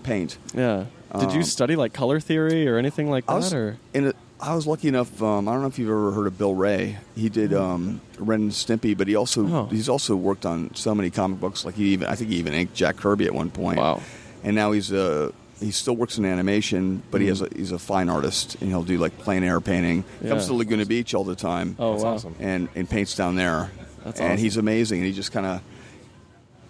paint. 0.03 0.37
Yeah. 0.55 0.85
Did 1.19 1.33
you 1.33 1.39
Um, 1.39 1.45
study 1.45 1.77
like 1.77 1.95
color 1.95 2.21
theory 2.21 2.69
or 2.69 2.77
anything 2.77 3.09
like 3.11 3.25
that? 3.27 3.33
I 3.33 3.37
was, 3.37 3.55
or 3.55 3.79
and 3.95 4.07
it, 4.09 4.17
I 4.39 4.55
was 4.55 4.67
lucky 4.67 4.89
enough. 4.89 5.23
Um, 5.23 5.49
I 5.49 5.53
don't 5.53 5.63
know 5.63 5.69
if 5.69 5.79
you've 5.79 5.89
ever 5.89 6.11
heard 6.13 6.27
of 6.27 6.37
Bill 6.37 6.55
Wray. 6.55 6.99
He 7.17 7.31
did 7.31 7.55
um, 7.55 8.03
Ren 8.19 8.43
and 8.43 8.51
Stimpy, 8.51 8.95
but 8.97 9.09
he 9.09 9.15
also 9.15 9.47
Oh. 9.47 9.67
he's 9.71 9.89
also 9.89 10.15
worked 10.15 10.45
on 10.45 10.71
so 10.75 10.95
many 10.95 11.09
comic 11.09 11.41
books. 11.41 11.65
Like 11.65 11.75
he 11.77 11.85
even 11.95 12.09
I 12.09 12.17
think 12.17 12.29
he 12.31 12.37
even 12.37 12.53
inked 12.53 12.75
Jack 12.75 12.97
Kirby 12.99 13.25
at 13.25 13.35
one 13.35 13.49
point. 13.51 13.79
Wow. 13.79 14.03
And 14.45 14.55
now 14.55 14.73
he's 14.73 14.93
a 14.93 15.33
he 15.61 15.71
still 15.71 15.95
works 15.97 16.19
in 16.19 16.25
animation, 16.27 17.03
but 17.13 17.21
he 17.23 17.29
has 17.29 17.41
a, 17.41 17.49
he's 17.55 17.71
a 17.73 17.79
fine 17.79 18.09
artist, 18.11 18.57
and 18.61 18.69
he'll 18.69 18.83
do 18.83 18.99
like 18.99 19.17
plein 19.19 19.43
air 19.45 19.61
painting. 19.61 20.05
Yeah. 20.21 20.31
Comes 20.31 20.47
to 20.49 20.55
Laguna 20.55 20.85
Beach 20.85 21.15
all 21.15 21.25
the 21.25 21.37
time. 21.37 21.77
oh 21.79 21.93
That's 21.93 22.05
wow. 22.05 22.15
awesome. 22.15 22.35
and 22.41 22.69
and 22.75 22.91
paints 22.91 23.15
down 23.15 23.37
there. 23.37 23.71
That's 24.05 24.19
and 24.21 24.33
awesome. 24.33 24.43
he's 24.43 24.57
amazing. 24.59 24.99
And 24.99 25.07
he 25.07 25.13
just 25.15 25.31
kind 25.33 25.47
of 25.47 25.61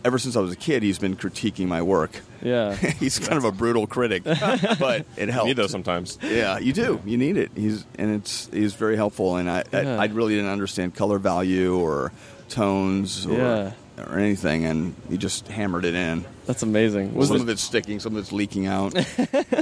ever 0.05 0.19
since 0.19 0.37
I 0.37 0.41
was 0.41 0.53
a 0.53 0.57
kid, 0.57 0.83
he's 0.83 0.99
been 0.99 1.17
critiquing 1.17 1.67
my 1.69 1.83
work. 1.83 2.11
Yeah. 2.43 2.75
he's 3.01 3.19
kind 3.19 3.39
of 3.39 3.45
a 3.45 3.53
brutal 3.53 3.87
critic, 3.87 4.25
but 4.25 5.07
it 5.17 5.27
You 5.27 5.33
helps. 5.33 5.47
need 5.47 5.57
those 5.57 5.71
sometimes. 5.71 6.19
Yeah, 6.23 6.59
you 6.59 6.73
do. 6.73 7.01
You 7.07 7.17
need 7.19 7.37
it. 7.37 7.51
He's 7.55 7.85
and 7.99 8.15
it's 8.15 8.49
he's 8.53 8.75
very 8.75 8.97
helpful. 8.97 9.37
And 9.37 9.49
I 9.51 9.65
Yeah. 9.73 9.97
I, 9.99 10.03
I 10.03 10.07
really 10.07 10.35
didn't 10.35 10.51
understand 10.51 10.95
color 10.95 11.19
value 11.19 11.77
or 11.79 12.13
tones 12.49 13.27
or 13.27 13.33
Yeah. 13.39 13.73
or 13.99 14.19
anything, 14.19 14.65
and 14.67 14.95
he 15.09 15.17
just 15.19 15.47
hammered 15.49 15.85
it 15.85 15.95
in. 15.95 16.25
That's 16.47 16.63
amazing. 16.65 17.15
Was 17.15 17.29
some 17.29 17.37
it, 17.37 17.43
of 17.43 17.49
it's 17.49 17.63
sticking, 17.63 18.01
some 18.01 18.15
of 18.17 18.19
it's 18.23 18.33
leaking 18.33 18.67
out. 18.67 18.95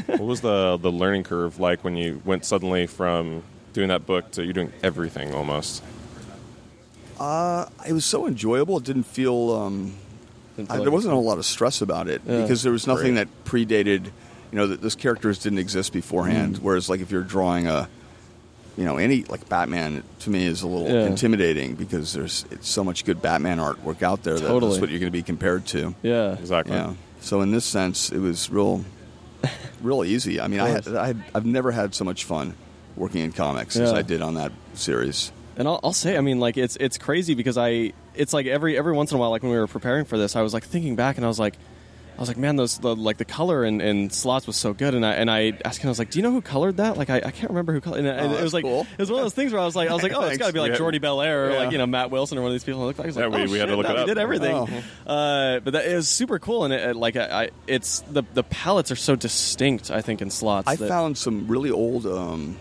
What 0.07 0.21
was 0.21 0.41
the 0.41 0.77
the 0.79 0.91
learning 0.91 1.25
curve 1.25 1.59
like 1.61 1.85
when 1.85 1.97
you 1.97 2.21
went 2.25 2.45
suddenly 2.45 2.87
from 2.87 3.43
doing 3.73 3.89
that 3.89 4.07
book 4.07 4.31
to 4.33 4.43
you're 4.45 4.53
doing 4.55 4.73
everything 4.83 5.35
almost? 5.35 5.83
uh, 7.19 7.67
it 7.87 7.93
was 7.93 8.05
so 8.05 8.27
enjoyable. 8.27 8.79
It 8.79 8.85
didn't 8.85 9.05
feel. 9.05 9.51
Um, 9.53 9.77
didn't 9.85 10.10
I, 10.69 10.79
there 10.79 10.91
wasn't 10.91 11.15
a 11.15 11.19
lot 11.19 11.39
of 11.39 11.47
stress 11.47 11.81
about 11.81 12.09
it 12.09 12.23
Yeah. 12.27 12.43
because 12.43 12.63
there 12.63 12.73
was 12.73 12.87
nothing 12.87 13.15
Great. 13.15 13.29
that 13.45 13.45
predated. 13.45 14.07
You 14.53 14.59
know, 14.59 14.67
that 14.67 14.83
those 14.83 14.97
characters 14.97 15.39
didn't 15.39 15.59
exist 15.59 15.93
beforehand. 15.93 16.57
Mm. 16.57 16.63
Whereas, 16.63 16.89
like 16.91 17.01
if 17.01 17.13
you're 17.13 17.23
drawing 17.23 17.69
a, 17.69 17.89
you 18.77 18.85
know, 18.85 18.97
any 18.97 19.23
like 19.25 19.49
Batman 19.49 20.03
to 20.21 20.31
me 20.31 20.45
is 20.45 20.63
a 20.63 20.67
little 20.67 20.89
Yeah. 20.93 21.07
intimidating 21.07 21.77
because 21.77 22.13
there's 22.13 22.45
it's 22.51 22.69
so 22.69 22.83
much 22.83 23.05
good 23.05 23.23
Batman 23.23 23.59
artwork 23.59 24.03
out 24.03 24.25
there 24.25 24.35
that 24.35 24.43
that's 24.61 24.79
what 24.81 24.91
you're 24.91 24.99
going 24.99 25.03
to 25.03 25.11
be 25.11 25.23
compared 25.23 25.67
to. 25.67 25.95
Yeah. 26.03 26.33
Exactly. 26.33 26.75
Yeah. 26.75 26.95
So 27.21 27.43
in 27.43 27.53
this 27.53 27.65
sense, 27.65 28.11
it 28.11 28.19
was 28.19 28.51
real, 28.51 28.85
real 29.83 30.05
easy. 30.05 30.41
I 30.41 30.49
mean, 30.49 30.59
I, 30.61 30.69
had, 30.71 30.89
I 30.89 31.07
had, 31.09 31.25
I've 31.35 31.47
never 31.47 31.71
had 31.71 31.95
so 31.95 32.05
much 32.05 32.25
fun 32.25 32.55
working 32.97 33.23
in 33.23 33.31
comics 33.33 33.77
as 33.77 33.93
I 33.93 34.03
did 34.03 34.21
on 34.21 34.35
that 34.35 34.51
series. 34.75 35.31
And 35.57 35.69
I'll, 35.69 35.81
I'll 35.85 35.93
say, 35.93 36.17
I 36.17 36.21
mean, 36.21 36.41
like 36.41 36.57
it's 36.57 36.77
it's 36.77 36.97
crazy 36.97 37.35
because 37.35 37.59
I 37.59 37.93
it's 38.15 38.33
like 38.33 38.47
every 38.47 38.79
every 38.79 38.93
once 38.93 39.11
in 39.11 39.17
a 39.17 39.21
while, 39.21 39.31
like 39.31 39.43
when 39.43 39.53
we 39.53 39.59
were 39.59 39.67
preparing 39.67 40.05
for 40.05 40.17
this, 40.17 40.37
I 40.37 40.43
was 40.43 40.55
like 40.55 40.65
thinking 40.65 40.97
back 40.97 41.17
and 41.17 41.25
I 41.25 41.29
was 41.29 41.39
like, 41.39 41.57
I 42.17 42.21
was 42.21 42.29
like, 42.29 42.37
man, 42.39 42.57
those 42.57 42.79
the, 42.79 42.95
like 42.95 43.17
the 43.17 43.25
color 43.25 43.65
and, 43.65 43.81
and 43.83 44.13
slots 44.13 44.47
was 44.47 44.55
so 44.57 44.73
good, 44.75 44.95
and 44.95 45.05
I 45.05 45.13
and 45.15 45.31
I 45.31 45.53
asked 45.65 45.81
him, 45.81 45.89
I 45.89 45.91
was 45.91 45.99
like, 45.99 46.11
do 46.11 46.19
you 46.19 46.23
know 46.23 46.31
who 46.33 46.41
colored 46.41 46.77
that? 46.77 46.97
Like, 46.99 47.09
I, 47.11 47.17
I 47.17 47.31
can't 47.31 47.49
remember 47.51 47.73
who 47.73 47.81
colored. 47.81 47.99
And, 48.01 48.09
and 48.09 48.33
Oh, 48.33 48.37
it 48.37 48.43
was 48.43 48.53
like 48.55 48.65
cool. 48.65 48.83
it 48.93 48.99
was 48.99 49.11
one 49.11 49.21
of 49.21 49.25
those 49.25 49.35
things 49.35 49.53
where 49.53 49.61
I 49.61 49.65
was 49.65 49.75
like, 49.75 49.91
I 49.91 49.95
was 49.95 50.03
like, 50.03 50.13
oh, 50.15 50.23
it's 50.23 50.39
got 50.39 50.47
to 50.49 50.53
be 50.53 50.61
like 50.61 50.73
Yeah. 50.73 50.79
Jordie 50.79 50.99
Bellaire 51.01 51.49
or 51.49 51.51
Yeah. 51.53 51.59
like 51.61 51.73
you 51.73 51.79
know 51.79 51.87
Matt 51.87 52.11
Wilson 52.11 52.37
or 52.39 52.43
one 52.43 52.51
of 52.51 52.55
these 52.55 52.65
people. 52.65 52.83
It 52.83 52.87
looked 52.87 52.99
like 52.99 53.07
I 53.07 53.09
was 53.09 53.17
like, 53.17 53.31
Yeah, 53.33 53.37
we- 53.39 53.49
oh, 53.49 53.53
we 53.53 53.59
had 53.59 53.67
to 53.67 53.77
look 53.77 53.87
no, 53.89 53.97
it 53.97 53.99
we 54.01 54.05
did 54.07 54.19
everything. 54.19 54.55
Oh. 55.07 55.11
Uh, 55.13 55.61
but 55.61 55.73
that 55.73 55.87
is 55.87 56.09
super 56.09 56.39
cool, 56.39 56.65
and 56.65 56.73
it, 56.75 56.91
it, 56.91 56.97
like 56.97 57.17
I, 57.17 57.45
I, 57.45 57.51
it's 57.67 58.01
the 58.11 58.23
the 58.35 58.45
palettes 58.45 58.91
are 58.93 58.97
so 58.97 59.17
distinct. 59.17 59.91
I 59.91 60.01
think 60.03 60.21
in 60.23 60.31
slots. 60.31 60.69
I 60.69 60.77
that- 60.77 60.89
found 60.89 61.19
some 61.19 61.49
really 61.49 61.71
old, 61.71 62.07
um, 62.07 62.57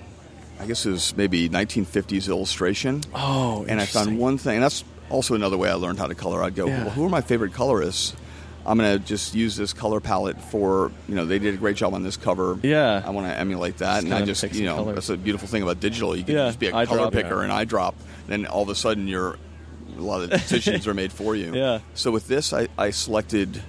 I 0.59 0.65
guess 0.65 0.85
it 0.85 0.91
was 0.91 1.15
maybe 1.15 1.47
1950s 1.49 2.27
illustration. 2.27 3.01
Oh, 3.15 3.65
and 3.67 3.79
I 3.79 3.85
found 3.85 4.17
one 4.19 4.37
thing. 4.37 4.55
And 4.55 4.63
that's 4.63 4.83
also 5.09 5.33
another 5.35 5.57
way 5.57 5.69
I 5.69 5.75
learned 5.75 5.99
how 5.99 6.07
to 6.07 6.15
color. 6.15 6.43
I'd 6.43 6.55
go, 6.55 6.67
Yeah. 6.67 6.83
well, 6.83 6.89
who 6.91 7.05
are 7.05 7.09
my 7.09 7.21
favorite 7.21 7.53
colorists? 7.53 8.15
I'm 8.65 8.77
going 8.77 8.99
to 8.99 9.03
just 9.03 9.33
use 9.33 9.55
this 9.55 9.71
color 9.73 9.99
palette 10.01 10.39
for, 10.39 10.91
you 11.07 11.15
know, 11.15 11.25
they 11.25 11.39
did 11.39 11.53
a 11.53 11.57
great 11.57 11.77
job 11.77 11.93
on 11.93 12.03
this 12.03 12.17
cover. 12.17 12.59
Yeah. 12.61 13.01
I 13.03 13.09
want 13.11 13.25
to 13.27 13.33
emulate 13.39 13.77
that. 13.77 14.03
and 14.03 14.13
I 14.13 14.23
just, 14.25 14.43
you 14.53 14.65
know, 14.65 14.75
colors. 14.75 14.95
that's 14.95 15.09
a 15.09 15.17
beautiful 15.17 15.47
thing 15.47 15.63
about 15.63 15.79
digital. 15.79 16.15
You 16.15 16.23
can 16.25 16.35
Yeah, 16.35 16.45
just 16.47 16.59
be 16.59 16.67
a 16.67 16.75
eye 16.75 16.85
color 16.85 16.99
drop, 16.99 17.13
picker 17.13 17.37
yeah. 17.37 17.43
and 17.43 17.51
eye 17.53 17.63
drop. 17.63 17.95
Then 18.27 18.45
all 18.45 18.63
of 18.63 18.69
a 18.69 18.75
sudden 18.75 19.07
you're, 19.07 19.37
a 19.97 20.01
lot 20.01 20.21
of 20.21 20.29
decisions 20.29 20.87
are 20.87 20.93
made 20.93 21.11
for 21.13 21.35
you. 21.35 21.55
Yeah. 21.55 21.79
So 21.95 22.11
with 22.11 22.27
this, 22.27 22.51
I, 22.53 22.67
I 22.77 22.91
selected 22.91 23.63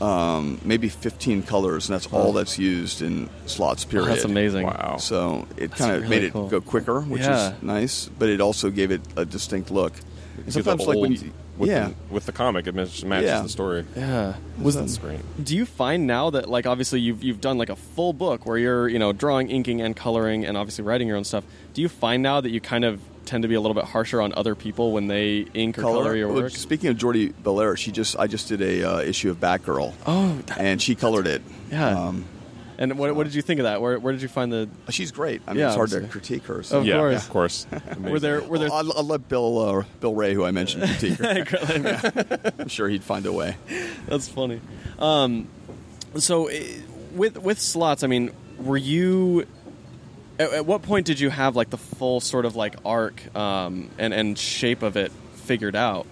um, 0.00 0.58
maybe 0.64 0.88
15 0.88 1.42
colors, 1.42 1.88
and 1.88 1.94
that's 1.94 2.06
all 2.12 2.32
that's 2.32 2.58
used 2.58 3.02
in 3.02 3.28
slots, 3.46 3.84
Oh, 3.86 3.90
period. 3.90 4.08
that's 4.08 4.24
amazing. 4.24 4.66
Wow. 4.66 4.96
So 4.98 5.46
it 5.56 5.72
kind 5.72 5.92
of 5.92 6.02
really 6.02 6.08
made 6.10 6.24
it 6.24 6.32
cool. 6.32 6.48
go 6.48 6.60
quicker, 6.60 7.00
which 7.00 7.22
Yeah. 7.22 7.52
is 7.56 7.62
nice, 7.62 8.10
but 8.18 8.28
it 8.28 8.40
also 8.40 8.70
gave 8.70 8.90
it 8.90 9.02
a 9.16 9.24
distinct 9.24 9.70
look. 9.70 9.92
And 10.44 10.52
sometimes, 10.52 10.80
that 10.80 10.88
like 10.88 10.98
when 10.98 11.12
you, 11.12 11.32
with 11.58 11.68
yeah, 11.68 11.88
the, 11.88 11.94
with 12.14 12.24
the 12.24 12.32
comic, 12.32 12.66
it 12.66 12.74
matches, 12.74 13.04
matches 13.04 13.28
Yeah. 13.28 13.42
the 13.42 13.48
story. 13.50 13.84
Yeah. 13.94 14.34
Was 14.62 14.74
That's 14.76 14.96
great. 14.96 15.20
Do 15.44 15.54
you 15.54 15.66
find 15.66 16.06
now 16.06 16.30
that 16.30 16.48
like 16.48 16.66
obviously 16.66 17.00
you've 17.00 17.22
you've 17.22 17.42
done 17.42 17.58
like 17.58 17.68
a 17.68 17.76
full 17.76 18.14
book 18.14 18.46
where 18.46 18.56
you're 18.56 18.88
you 18.88 18.98
know 18.98 19.12
drawing, 19.12 19.50
inking, 19.50 19.82
and 19.82 19.94
coloring, 19.94 20.46
and 20.46 20.56
obviously 20.56 20.82
writing 20.84 21.08
your 21.08 21.18
own 21.18 21.24
stuff? 21.24 21.44
Do 21.74 21.82
you 21.82 21.90
find 21.90 22.22
now 22.22 22.40
that 22.40 22.48
you 22.50 22.60
kind 22.60 22.84
of 22.86 23.00
tend 23.30 23.42
to 23.42 23.48
be 23.48 23.54
a 23.54 23.60
little 23.60 23.74
bit 23.74 23.84
harsher 23.84 24.20
on 24.20 24.34
other 24.36 24.54
people 24.56 24.90
when 24.92 25.06
they 25.06 25.46
ink 25.54 25.78
or 25.78 25.82
color, 25.82 26.16
your 26.16 26.28
Well, 26.28 26.42
work? 26.42 26.52
speaking 26.52 26.90
of 26.90 26.96
Jordie 26.98 27.28
Bellaire, 27.30 27.76
she 27.76 27.92
just 27.92 28.18
I 28.18 28.26
just 28.26 28.48
did 28.48 28.60
a 28.60 28.82
uh, 28.82 28.98
issue 29.00 29.30
of 29.30 29.38
Batgirl, 29.38 29.92
Oh, 30.06 30.36
that- 30.46 30.58
and 30.58 30.82
she 30.82 30.94
colored 30.96 31.26
it. 31.28 31.40
Yeah. 31.70 31.88
um, 32.08 32.24
and 32.76 32.98
what, 32.98 33.14
what 33.14 33.24
did 33.24 33.34
you 33.34 33.42
think 33.42 33.60
of 33.60 33.64
that? 33.64 33.80
Where 33.82 33.98
where 33.98 34.12
did 34.12 34.22
you 34.22 34.28
find 34.28 34.50
the? 34.50 34.68
she's 34.88 35.12
great. 35.12 35.42
I 35.46 35.50
mean, 35.52 35.60
Yeah, 35.60 35.66
it's 35.66 35.76
hard 35.76 35.90
to 35.90 36.00
critique 36.08 36.44
her. 36.46 36.62
So. 36.62 36.78
Of 36.78 36.86
yeah, 36.86 36.96
course. 36.96 37.22
of 37.24 37.30
course. 37.30 37.66
Were 38.00 38.18
there 38.18 38.40
were 38.42 38.58
there? 38.58 38.72
I'll, 38.72 38.90
I'll 38.96 39.04
let 39.06 39.28
Bill 39.28 39.58
uh, 39.80 39.84
Bill 40.00 40.14
Wray, 40.14 40.32
who 40.34 40.44
I 40.44 40.50
mentioned, 40.50 40.84
critique 40.98 41.18
her. 41.18 42.52
I'm 42.58 42.68
sure 42.68 42.88
he'd 42.88 43.04
find 43.04 43.26
a 43.26 43.32
way. 43.32 43.56
That's 44.08 44.28
funny. 44.28 44.60
Um, 44.98 45.46
so 46.16 46.46
eh, 46.46 46.78
with 47.14 47.36
with 47.38 47.60
slots, 47.60 48.02
I 48.02 48.06
mean, 48.06 48.30
were 48.58 48.78
you? 48.78 49.46
At, 50.40 50.52
at 50.52 50.66
what 50.66 50.82
point 50.82 51.06
did 51.06 51.20
you 51.20 51.30
have 51.30 51.54
like 51.56 51.70
the 51.70 51.76
full 51.78 52.20
sort 52.20 52.44
of 52.46 52.56
like 52.56 52.76
arc 52.84 53.34
um, 53.36 53.90
and 53.98 54.12
and 54.14 54.38
shape 54.38 54.82
of 54.82 54.96
it 54.96 55.12
figured 55.34 55.76
out? 55.76 56.06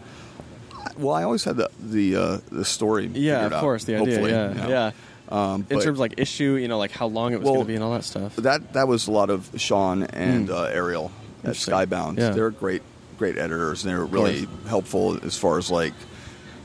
Well, 0.97 1.15
I 1.15 1.23
always 1.25 1.45
had 1.45 1.57
the 1.57 1.71
the 1.81 2.17
uh, 2.17 2.39
the 2.51 2.65
story. 2.65 3.07
Yeah, 3.07 3.37
figured 3.37 3.47
of 3.47 3.53
out, 3.55 3.61
course, 3.61 3.85
the 3.85 3.97
idea. 3.97 4.21
yeah, 4.29 4.49
you 4.49 4.55
know. 4.55 4.69
yeah. 4.69 4.91
Um, 5.31 5.67
In 5.69 5.77
terms 5.81 5.87
of 5.87 5.99
like 5.99 6.15
issue, 6.17 6.55
you 6.55 6.69
know, 6.69 6.79
like 6.79 6.91
how 6.91 7.07
long 7.07 7.35
it 7.35 7.37
was 7.41 7.45
Well, 7.45 7.55
going 7.57 7.67
to 7.67 7.69
be 7.69 7.75
and 7.75 7.85
all 7.85 7.93
that 7.93 8.05
stuff. 8.05 8.35
that 8.37 8.73
that 8.73 8.89
was 8.89 9.09
a 9.09 9.11
lot 9.13 9.29
of 9.31 9.51
Sean 9.57 10.05
and 10.05 10.51
uh, 10.51 10.65
Ariel 10.65 11.11
at. 11.45 11.51
Skybound. 11.55 12.17
Yeah. 12.19 12.31
They're 12.31 12.51
great, 12.51 12.81
great 13.19 13.37
editors, 13.37 13.85
and 13.85 13.93
they're 13.93 14.05
really 14.07 14.47
helpful 14.67 15.19
as 15.25 15.37
far 15.37 15.59
as 15.59 15.71
like, 15.71 15.93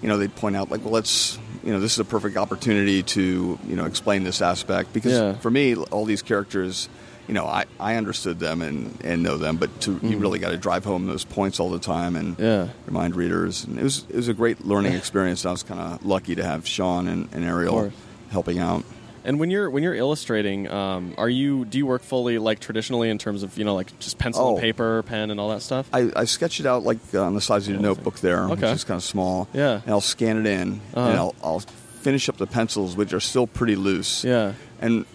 you 0.02 0.08
know, 0.08 0.18
they'd 0.18 0.34
point 0.36 0.56
out 0.56 0.72
like, 0.72 0.82
well, 0.86 0.94
let's, 0.94 1.38
you 1.64 1.74
know, 1.74 1.80
this 1.82 1.92
is 1.94 2.00
a 2.00 2.06
perfect 2.06 2.38
opportunity 2.38 3.04
to, 3.04 3.60
you 3.68 3.76
know, 3.76 3.86
explain 3.86 4.24
this 4.24 4.42
aspect 4.42 4.94
because 4.94 5.12
Yeah. 5.12 5.34
for 5.40 5.52
me, 5.52 5.76
all 5.76 6.06
these 6.06 6.22
characters. 6.22 6.88
You 7.28 7.34
know, 7.34 7.46
I, 7.46 7.66
I 7.80 7.96
understood 7.96 8.38
them 8.40 8.62
and, 8.62 8.98
and 9.04 9.24
know 9.24 9.38
them, 9.38 9.56
but 9.58 9.82
to, 9.82 9.98
you 10.04 10.18
really 10.18 10.40
got 10.40 10.50
to 10.50 10.58
drive 10.58 10.84
home 10.84 11.06
those 11.06 11.24
points 11.24 11.60
all 11.60 11.70
the 11.70 11.80
time 11.80 12.16
and. 12.18 12.38
Yeah. 12.38 12.68
remind 12.86 13.16
readers. 13.16 13.64
And 13.64 13.80
it 13.80 13.84
was 13.84 14.06
it 14.10 14.16
was 14.16 14.28
a 14.28 14.34
great 14.34 14.66
learning 14.66 14.94
experience. 15.02 15.46
I 15.46 15.52
was 15.52 15.64
kind 15.64 15.80
of 15.80 16.06
lucky 16.06 16.36
to 16.36 16.44
have 16.44 16.68
Sean 16.68 17.08
and, 17.08 17.30
and 17.32 17.46
Ariel 17.46 17.92
helping 18.30 18.60
out. 18.60 18.84
And 19.26 19.40
when 19.40 19.50
you're 19.50 19.70
when 19.70 19.84
you're 19.84 19.96
illustrating, 19.96 20.70
um, 20.70 21.16
are 21.18 21.30
you 21.30 21.64
do 21.64 21.78
you 21.78 21.86
work 21.86 22.02
fully 22.04 22.38
like 22.40 22.60
traditionally 22.60 23.10
in 23.10 23.18
terms 23.18 23.42
of 23.42 23.58
you 23.58 23.64
know 23.64 23.74
like 23.74 23.98
just 24.00 24.18
pencil 24.18 24.50
and 24.50 24.58
Oh. 24.58 24.60
paper, 24.62 25.02
pen, 25.04 25.32
and 25.32 25.40
all 25.40 25.48
that 25.52 25.62
stuff? 25.62 25.88
I, 25.94 26.12
I 26.14 26.26
sketch 26.26 26.60
it 26.60 26.66
out 26.66 26.84
like 26.84 26.98
uh, 27.14 27.22
on 27.24 27.34
the 27.34 27.40
size 27.40 27.66
of 27.70 27.72
your 27.74 27.82
notebook 27.82 28.20
there, 28.20 28.46
which 28.50 28.60
Okay. 28.62 28.74
is 28.74 28.84
kind 28.84 28.98
of 28.98 29.04
small. 29.04 29.48
Yeah. 29.54 29.80
And 29.86 29.92
I'll 29.92 30.02
scan 30.02 30.40
it 30.40 30.46
in, 30.46 30.82
Uh-huh. 30.94 31.10
and 31.10 31.18
I'll, 31.18 31.36
I'll 31.42 31.62
finish 32.02 32.28
up 32.28 32.36
the 32.36 32.48
pencils, 32.48 32.98
which 32.98 33.14
are 33.14 33.22
still 33.22 33.48
pretty 33.48 33.78
loose. 33.78 34.26
yeah. 34.26 34.54
And 34.82 35.06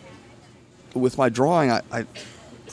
with 0.95 1.18
my 1.18 1.28
drawing, 1.28 1.70
I, 1.70 1.82
I, 1.93 2.07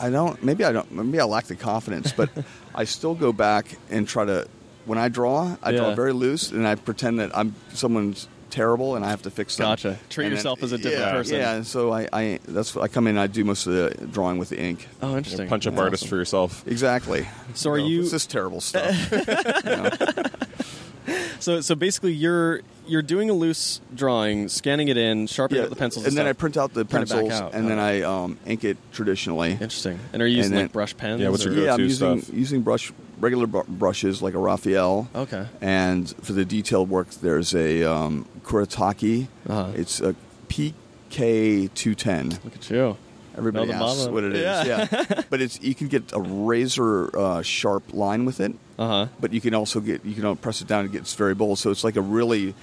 I 0.02 0.10
don't. 0.10 0.44
Maybe 0.44 0.64
I 0.64 0.72
don't. 0.72 0.92
Maybe 0.92 1.20
I 1.20 1.24
lack 1.26 1.46
the 1.46 1.56
confidence, 1.56 2.12
but 2.12 2.30
I 2.76 2.84
still 2.86 3.16
go 3.16 3.32
back 3.32 3.78
and 3.90 4.08
try 4.08 4.26
to. 4.26 4.48
When 4.86 4.98
I 5.00 5.08
draw, 5.10 5.56
I 5.64 5.72
Yeah. 5.72 5.78
draw 5.80 5.96
very 5.96 6.14
loose, 6.14 6.52
and 6.52 6.68
I 6.68 6.76
pretend 6.76 7.20
that 7.20 7.36
I'm 7.36 7.56
someone's 7.74 8.28
terrible, 8.52 8.96
and 8.96 9.04
I 9.04 9.10
have 9.10 9.24
to 9.24 9.32
fix 9.32 9.56
them. 9.58 9.66
Gotcha. 9.66 9.98
Treat 10.10 10.26
And 10.26 10.32
then- 10.32 10.38
yourself 10.38 10.62
as 10.64 10.72
a 10.72 10.78
different 10.78 11.00
yeah, 11.06 11.12
person. 11.12 11.38
Yeah. 11.38 11.54
And 11.56 11.68
so 11.68 11.92
I, 11.92 12.08
I, 12.14 12.40
that's 12.48 12.74
what 12.76 12.84
I 12.84 12.88
come 12.88 13.08
in. 13.08 13.12
and 13.18 13.20
I 13.20 13.28
do 13.28 13.44
most 13.44 13.66
of 13.68 13.74
the 13.74 14.06
drawing 14.08 14.38
with 14.38 14.50
the 14.50 14.62
ink. 14.62 14.88
Oh, 15.02 15.18
interesting. 15.18 15.50
Punch 15.50 15.66
up 15.68 15.74
Yeah. 15.74 15.82
artist 15.82 16.08
for 16.08 16.16
yourself. 16.16 16.66
Exactly. 16.68 17.28
So 17.56 17.72
are 17.72 17.80
know, 17.80 17.86
you- 17.88 18.02
It's 18.04 18.12
this 18.12 18.26
terrible 18.28 18.62
stuff. 18.62 18.96
You 19.66 19.72
know? 19.72 19.90
So 21.46 21.62
so 21.62 21.76
basically, 21.76 22.12
you're 22.14 22.62
you're 22.88 23.04
doing 23.04 23.30
a 23.30 23.34
loose 23.34 23.80
drawing, 23.94 24.50
scanning 24.50 24.88
it 24.88 24.98
in, 24.98 25.28
sharpening 25.28 25.64
up 25.64 25.70
the 25.70 25.76
pencils, 25.76 26.06
and 26.06 26.10
and, 26.14 26.18
then 26.18 26.26
I 26.26 26.34
print 26.34 26.58
out 26.58 26.74
the 26.74 26.86
Print 26.86 27.08
pencils, 27.08 27.32
out. 27.34 27.54
and 27.54 27.70
then 27.70 27.78
Oh. 27.78 27.84
I 27.84 28.02
um, 28.02 28.40
ink 28.48 28.64
it 28.64 28.78
traditionally. 28.94 29.52
Interesting. 29.52 30.00
And 30.12 30.24
are 30.24 30.28
you 30.28 30.38
using 30.38 30.54
And 30.54 30.62
like 30.62 30.70
then- 30.72 30.74
brush 30.74 30.98
pens? 30.98 31.22
Yeah, 31.22 31.30
what's 31.30 31.44
your 31.44 31.54
or- 31.54 31.58
go- 31.58 31.64
yeah, 31.66 31.74
I'm 31.76 31.82
using 31.82 32.20
stuff. 32.22 32.34
using 32.36 32.62
brush 32.64 32.92
regular 33.20 33.46
br- 33.46 33.60
brushes 33.68 34.24
like 34.24 34.34
a 34.34 34.40
Raphael. 34.40 35.08
Okay. 35.14 35.46
And 35.62 36.10
for 36.24 36.34
the 36.34 36.46
detailed 36.46 36.90
work, 36.90 37.12
there's 37.12 37.54
a 37.54 37.84
um, 37.84 38.26
Kuretake. 38.44 39.28
Uh-huh. 39.48 39.72
It's 39.76 40.02
a 40.02 40.16
PK210. 40.50 42.44
Look 42.44 42.56
at 42.56 42.70
you. 42.72 42.98
Everybody 43.38 43.68
Know 43.72 43.78
the 43.78 43.84
asks 43.86 44.08
what 44.08 44.24
it 44.24 44.34
is. 44.36 44.44
Yeah. 44.44 44.88
Yeah, 44.92 45.22
but 45.30 45.42
it's 45.42 45.60
you 45.62 45.76
can 45.76 45.88
get 45.88 46.12
a 46.14 46.22
razor 46.22 47.18
uh, 47.18 47.42
sharp 47.42 47.94
line 47.94 48.26
with 48.26 48.40
it. 48.40 48.54
Uh 48.80 48.88
huh. 48.88 49.08
But 49.20 49.34
you 49.34 49.42
can 49.42 49.54
also 49.54 49.80
get 49.80 50.04
you 50.06 50.14
can 50.16 50.36
press 50.38 50.62
it 50.62 50.68
down; 50.68 50.86
and 50.86 50.90
it 50.90 50.98
gets 50.98 51.14
very 51.14 51.34
bold. 51.36 51.60
So 51.60 51.72
it's 51.72 51.84
like 51.84 51.96
a 51.96 52.02
really 52.02 52.54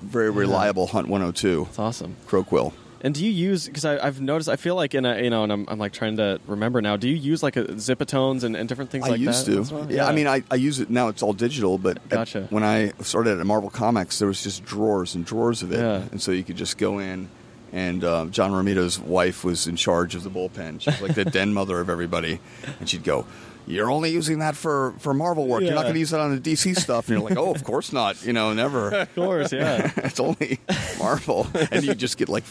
very 0.00 0.30
reliable 0.30 0.86
Hunt 0.86 1.08
102 1.08 1.66
It's 1.68 1.78
awesome. 1.78 2.16
crow 2.26 2.44
quill. 2.44 2.72
And 3.04 3.12
do 3.16 3.24
you 3.24 3.32
use 3.32 3.66
because 3.66 3.84
I've 3.84 4.20
noticed 4.20 4.48
I 4.48 4.54
feel 4.54 4.76
like 4.76 4.94
in 4.94 5.04
a 5.04 5.20
you 5.20 5.28
know 5.28 5.42
and 5.42 5.50
I'm, 5.52 5.64
I'm 5.68 5.78
like 5.80 5.92
trying 5.92 6.18
to 6.18 6.38
remember 6.46 6.80
now. 6.80 6.96
Do 6.96 7.08
you 7.08 7.16
use 7.16 7.42
like 7.42 7.56
a 7.56 7.64
zipatones 7.64 8.44
and, 8.44 8.54
and 8.54 8.68
different 8.68 8.90
things 8.92 9.04
I 9.06 9.10
like 9.10 9.20
used 9.20 9.46
that? 9.46 9.64
to. 9.66 9.74
well? 9.74 9.90
Yeah, 9.90 10.06
I 10.06 10.12
mean, 10.12 10.28
I, 10.28 10.44
I 10.52 10.54
use 10.54 10.78
it 10.78 10.88
now. 10.88 11.08
It's 11.08 11.20
all 11.20 11.32
digital, 11.32 11.78
but 11.78 11.96
at- 11.96 12.08
Gotcha. 12.10 12.46
when 12.50 12.62
I 12.62 12.92
started 13.00 13.40
at 13.40 13.44
Marvel 13.46 13.70
Comics, 13.70 14.20
there 14.20 14.28
was 14.28 14.40
just 14.44 14.64
drawers 14.64 15.16
and 15.16 15.24
drawers 15.24 15.64
of 15.64 15.72
it, 15.72 15.80
Yeah. 15.80 16.02
and 16.12 16.22
so 16.22 16.30
you 16.30 16.44
could 16.44 16.56
just 16.56 16.78
go 16.78 17.00
in. 17.00 17.28
And 17.72 18.04
uh, 18.04 18.26
John 18.26 18.52
Romita's 18.52 18.98
wife 19.00 19.44
was 19.44 19.66
in 19.66 19.76
charge 19.76 20.14
of 20.14 20.22
the 20.24 20.30
bullpen. 20.30 20.80
She 20.80 20.90
was 20.90 21.00
like 21.00 21.14
the 21.14 21.24
den 21.38 21.54
mother 21.54 21.80
of 21.80 21.88
everybody, 21.88 22.38
and 22.80 22.88
she'd 22.88 23.04
go. 23.04 23.24
You're 23.66 23.90
only 23.90 24.10
using 24.10 24.40
that 24.40 24.56
for, 24.56 24.92
for 24.98 25.14
Marvel 25.14 25.46
work. 25.46 25.62
You're 25.62 25.74
not 25.74 25.82
going 25.82 25.94
to 25.94 26.00
use 26.00 26.10
that 26.10 26.18
on 26.20 26.34
the 26.34 26.40
DC 26.40 26.76
stuff. 26.76 27.08
And 27.08 27.18
you're 27.20 27.28
like, 27.28 27.38
oh, 27.38 27.54
of 27.54 27.62
course 27.62 27.92
not. 27.92 28.22
You 28.24 28.32
know, 28.32 28.52
never. 28.52 28.90
of 28.92 29.14
course, 29.14 29.52
yeah. 29.52 29.90
it's 29.98 30.18
only 30.18 30.58
Marvel, 30.98 31.46
and 31.70 31.84
you 31.84 31.94
just 31.94 32.18
get 32.18 32.28
like 32.28 32.42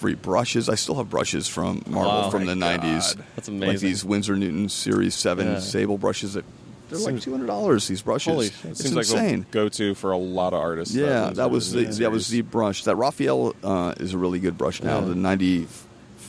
free 0.00 0.14
brushes. 0.14 0.68
I 0.70 0.74
still 0.74 0.94
have 0.96 1.10
brushes 1.10 1.46
from 1.48 1.82
Marvel 1.86 2.10
Wow. 2.12 2.30
from 2.30 2.46
the 2.46 2.56
My 2.56 2.78
'90s. 2.78 3.16
God. 3.16 3.24
That's 3.36 3.48
Like 3.50 3.78
these 3.78 4.04
Winsor 4.04 4.36
Newton 4.36 4.68
Series 4.70 5.14
Seven 5.14 5.46
Yeah. 5.46 5.58
sable 5.60 5.98
brushes 5.98 6.32
that 6.34 6.44
they're 7.02 7.12
like 7.12 7.22
two 7.22 7.32
hundred 7.32 7.46
dollars. 7.46 7.86
These 7.88 8.02
brushes. 8.02 8.32
Holy- 8.32 8.46
It 8.46 8.52
it's 8.64 8.80
seems 8.82 8.94
like 8.94 9.06
insane. 9.06 9.46
a 9.48 9.52
go-to 9.52 9.94
for 9.94 10.12
a 10.12 10.16
lot 10.18 10.52
of 10.52 10.60
artists. 10.60 10.94
yeah, 10.94 11.24
ones 11.24 11.36
that 11.36 11.50
was 11.50 11.72
the 11.72 11.84
that 11.84 12.10
was 12.10 12.28
the 12.28 12.42
brush. 12.42 12.84
That 12.84 12.96
Raphael 12.96 13.54
uh, 13.62 13.94
is 13.98 14.14
a 14.14 14.18
really 14.18 14.38
good 14.38 14.56
brush 14.58 14.82
now. 14.82 15.00
Yeah. 15.00 15.06
The 15.06 15.14
ninety 15.14 15.66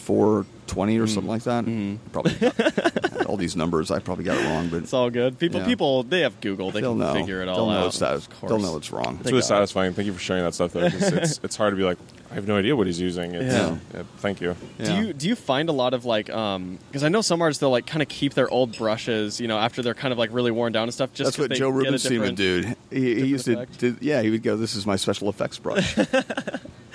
four 0.06 0.46
twenty 0.68 0.98
or 0.98 1.06
something 1.08 1.30
like 1.30 1.44
that. 1.44 1.66
Mm. 1.66 1.98
Probably 2.12 2.34
got 2.36 3.26
all 3.28 3.38
these 3.38 3.56
numbers. 3.56 3.92
I 3.92 4.00
probably 4.00 4.24
got 4.24 4.38
it 4.38 4.46
wrong, 4.48 4.68
but 4.70 4.78
It's 4.84 4.94
all 4.94 5.10
good. 5.10 5.38
People, 5.38 5.60
Yeah. 5.62 5.66
people, 5.68 6.04
they 6.04 6.22
have 6.22 6.40
Google. 6.42 6.72
They 6.72 6.82
they'll 6.82 6.92
can 6.92 7.00
know. 7.00 7.14
figure 7.14 7.42
it 7.42 7.48
all 7.48 7.56
they'll 7.68 7.76
out. 7.76 7.82
know 7.82 7.88
it's 7.88 8.00
that. 8.00 8.14
Of 8.14 8.30
course. 8.30 8.50
They'll 8.50 8.60
know 8.60 8.78
it's 8.78 8.92
wrong. 8.92 9.18
It's 9.22 9.26
really 9.32 9.42
God. 9.42 9.48
satisfying. 9.48 9.94
Thank 9.94 10.08
you 10.08 10.14
for 10.14 10.20
sharing 10.20 10.44
that 10.44 10.54
stuff, 10.54 10.74
though. 10.74 10.90
'cause 10.90 11.02
it's 11.14 11.40
it's 11.44 11.56
hard 11.56 11.72
to 11.74 11.78
be 11.78 11.84
like, 11.84 11.98
I 12.32 12.36
have 12.36 12.48
no 12.48 12.58
idea 12.58 12.76
what 12.76 12.88
he's 12.88 13.00
using. 13.00 13.34
It's, 13.36 13.54
Yeah. 13.54 13.78
yeah, 13.94 14.04
Thank 14.18 14.42
you. 14.42 14.56
Do 14.84 14.94
you 14.96 15.14
do 15.14 15.28
you 15.28 15.36
find 15.36 15.70
a 15.70 15.72
lot 15.72 15.94
of 15.94 16.06
like 16.06 16.30
um 16.32 16.80
because 16.90 17.04
I 17.04 17.10
know 17.10 17.22
some 17.22 17.42
artists 17.42 17.60
they'll 17.62 17.70
like 17.70 17.86
kind 17.86 18.02
of 18.02 18.08
keep 18.10 18.34
their 18.34 18.50
old 18.50 18.76
brushes 18.78 19.40
you 19.40 19.48
know 19.48 19.58
after 19.58 19.82
they're 19.84 19.94
kind 19.94 20.12
of 20.12 20.18
like 20.18 20.30
really 20.34 20.52
worn 20.52 20.72
down 20.74 20.84
and 20.84 20.94
stuff. 20.94 21.12
Just 21.14 21.28
That's 21.28 21.36
'cause 21.38 21.44
what 21.44 21.50
they 21.52 21.56
Joe 21.58 21.70
get 21.72 21.76
a 21.76 21.78
Rubenstein 21.86 22.20
would 22.22 22.36
different- 22.36 22.78
do. 22.92 23.00
He, 23.00 23.16
he 23.22 23.26
used 23.28 23.46
to, 23.46 23.54
effect. 23.54 23.80
to, 23.82 23.98
yeah, 24.02 24.22
he 24.22 24.30
would 24.32 24.44
go, 24.44 24.56
"This 24.58 24.76
is 24.76 24.86
my 24.88 24.96
special 24.96 25.30
effects 25.30 25.58
brush." 25.60 25.96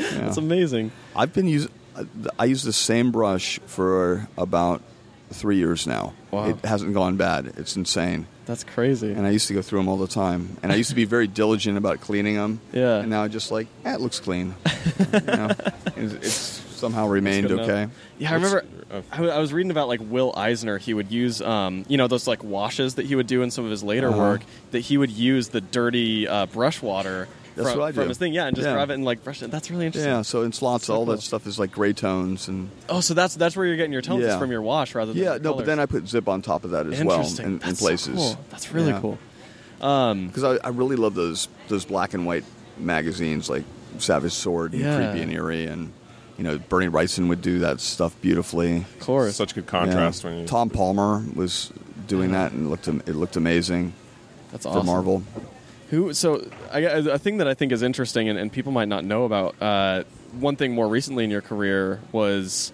Yeah. 0.01 0.23
That's 0.23 0.39
amazing. 0.39 0.93
I've 1.15 1.35
been 1.35 1.47
using. 1.47 1.71
I 2.39 2.45
use 2.47 2.63
the 2.63 2.73
same 2.73 3.11
brush 3.13 3.59
for 3.67 4.29
about 4.39 4.83
three 5.31 5.57
years 5.57 5.87
now. 5.87 6.13
Wow. 6.31 6.49
It 6.49 6.65
hasn't 6.65 6.93
gone 6.95 7.17
bad. 7.17 7.53
It's 7.57 7.77
insane. 7.77 8.27
That's 8.47 8.65
crazy. 8.65 9.13
and 9.13 9.25
I 9.27 9.31
used 9.31 9.47
to 9.49 9.55
go 9.55 9.63
through 9.63 9.79
them 9.79 9.89
all 9.89 9.97
the 9.97 10.09
time. 10.09 10.57
And 10.63 10.73
I 10.73 10.75
used 10.75 10.91
to 10.91 10.97
be 10.97 11.05
very 11.05 11.29
diligent 11.29 11.79
about 11.79 12.01
cleaning 12.01 12.35
them. 12.35 12.61
Yeah. 12.73 12.97
And 12.99 13.09
now 13.11 13.23
I 13.23 13.29
just 13.29 13.53
like, 13.53 13.69
eh, 13.85 13.95
it 13.95 14.01
looks 14.01 14.19
clean. 14.19 14.55
you 15.13 15.21
know, 15.21 15.51
it's, 15.97 16.15
it's 16.15 16.35
somehow 16.35 17.07
remained 17.07 17.47
good 17.47 17.61
enough. 17.61 17.69
okay. 17.71 17.93
Yeah, 18.19 18.33
I 18.33 18.35
remember. 18.35 18.65
I 19.13 19.39
was 19.39 19.53
reading 19.53 19.71
about 19.71 19.87
like 19.87 20.01
Will 20.03 20.33
Eisner. 20.37 20.79
He 20.79 20.95
would 20.95 21.13
use, 21.13 21.41
um, 21.41 21.85
you 21.87 21.97
know, 21.97 22.09
those 22.09 22.27
like 22.27 22.43
washes 22.43 22.97
that 22.97 23.07
he 23.07 23.15
would 23.15 23.29
do 23.29 23.43
in 23.43 23.53
some 23.53 23.65
of 23.65 23.71
his 23.71 23.85
later 23.85 24.09
Uh-huh. 24.09 24.19
work. 24.19 24.41
That 24.73 24.81
he 24.81 24.99
would 24.99 25.11
use 25.13 25.51
the 25.51 25.61
dirty 25.61 26.27
uh, 26.27 26.47
brush 26.47 26.83
water 26.83 27.29
That's 27.63 27.73
from, 27.73 27.81
what 27.81 27.89
I 27.89 27.93
from 27.93 28.09
his 28.09 28.19
thing. 28.19 28.33
Yeah, 28.33 28.47
and 28.47 28.57
just 28.57 28.67
Yeah. 28.67 28.75
grab 28.75 28.91
it 28.91 28.95
and 28.95 29.05
like 29.05 29.23
brush 29.25 29.43
it. 29.43 29.51
That's 29.51 29.71
really 29.71 29.87
interesting. 29.87 30.11
Yeah. 30.13 30.23
So 30.23 30.43
in 30.43 30.53
slots, 30.53 30.87
So 30.87 30.95
all 30.95 31.05
cool. 31.05 31.15
that 31.17 31.23
stuff 31.23 31.47
is 31.47 31.59
like 31.59 31.71
gray 31.73 31.93
tones 31.93 32.49
and. 32.49 32.71
Oh, 32.89 33.01
so 33.01 33.15
that's 33.15 33.35
that's 33.35 33.57
where 33.57 33.67
you're 33.67 33.77
getting 33.77 33.93
your 33.93 34.03
tones 34.03 34.23
is 34.25 34.29
Yeah. 34.29 34.39
from 34.39 34.51
your 34.51 34.63
wash 34.63 34.95
rather 34.95 35.13
than 35.13 35.23
Yeah, 35.23 35.35
the 35.35 35.41
no, 35.41 35.55
but 35.55 35.67
then 35.67 35.79
I 35.79 35.87
put 35.87 36.09
zip 36.09 36.29
on 36.29 36.43
top 36.43 36.65
of 36.65 36.71
that 36.73 36.87
as 36.87 37.03
well 37.03 37.17
Interesting. 37.19 37.47
in, 37.47 37.53
in 37.53 37.59
That's 37.59 37.79
so 37.81 37.87
places. 37.87 38.15
cool. 38.17 38.39
That's 38.51 38.73
really 38.73 38.91
Yeah. 38.91 39.01
cool. 39.01 39.19
Um, 39.81 40.27
Because 40.27 40.45
I, 40.45 40.67
I 40.67 40.71
really 40.71 40.97
love 40.97 41.15
those 41.15 41.49
those 41.69 41.85
black 41.85 42.13
and 42.15 42.27
white 42.27 42.45
magazines 42.79 43.49
like 43.49 43.65
Savage 43.99 44.33
Sword 44.33 44.73
and 44.73 44.83
Yeah. 44.83 44.97
Creepy 45.11 45.23
and 45.23 45.33
Eerie 45.33 45.67
and 45.67 45.93
you 46.39 46.45
know 46.45 46.59
Bernie 46.59 46.89
Wrightson 46.89 47.29
would 47.29 47.43
do 47.43 47.61
that 47.61 47.81
stuff 47.81 48.15
beautifully. 48.21 48.79
of 48.79 49.01
course. 49.01 49.37
Such 49.37 49.55
good 49.55 49.67
contrast 49.67 50.23
Yeah. 50.25 50.31
when 50.31 50.39
you. 50.41 50.47
Tom 50.47 50.71
Palmer 50.71 51.23
was 51.35 51.71
doing 52.07 52.33
that 52.33 52.53
and 52.53 52.67
it 52.67 52.71
looked 52.71 52.89
am- 52.89 53.03
it 53.07 53.15
looked 53.15 53.37
amazing 53.37 53.93
that's 54.53 54.65
for. 54.67 54.83
Marvel. 54.83 55.23
Who? 55.91 56.13
So 56.15 56.49
I, 56.73 56.81
a 56.81 57.19
thing 57.19 57.39
that 57.39 57.49
I 57.49 57.55
think 57.55 57.73
is 57.73 57.83
interesting, 57.83 58.29
and, 58.29 58.39
and 58.39 58.53
people 58.53 58.73
might 58.73 58.89
not 58.89 59.05
know 59.05 59.25
about. 59.25 59.55
Uh, 59.61 60.05
one 60.39 60.55
thing 60.57 60.75
more 60.75 60.89
recently 60.89 61.25
in 61.25 61.31
your 61.31 61.41
career 61.43 62.01
was 62.13 62.73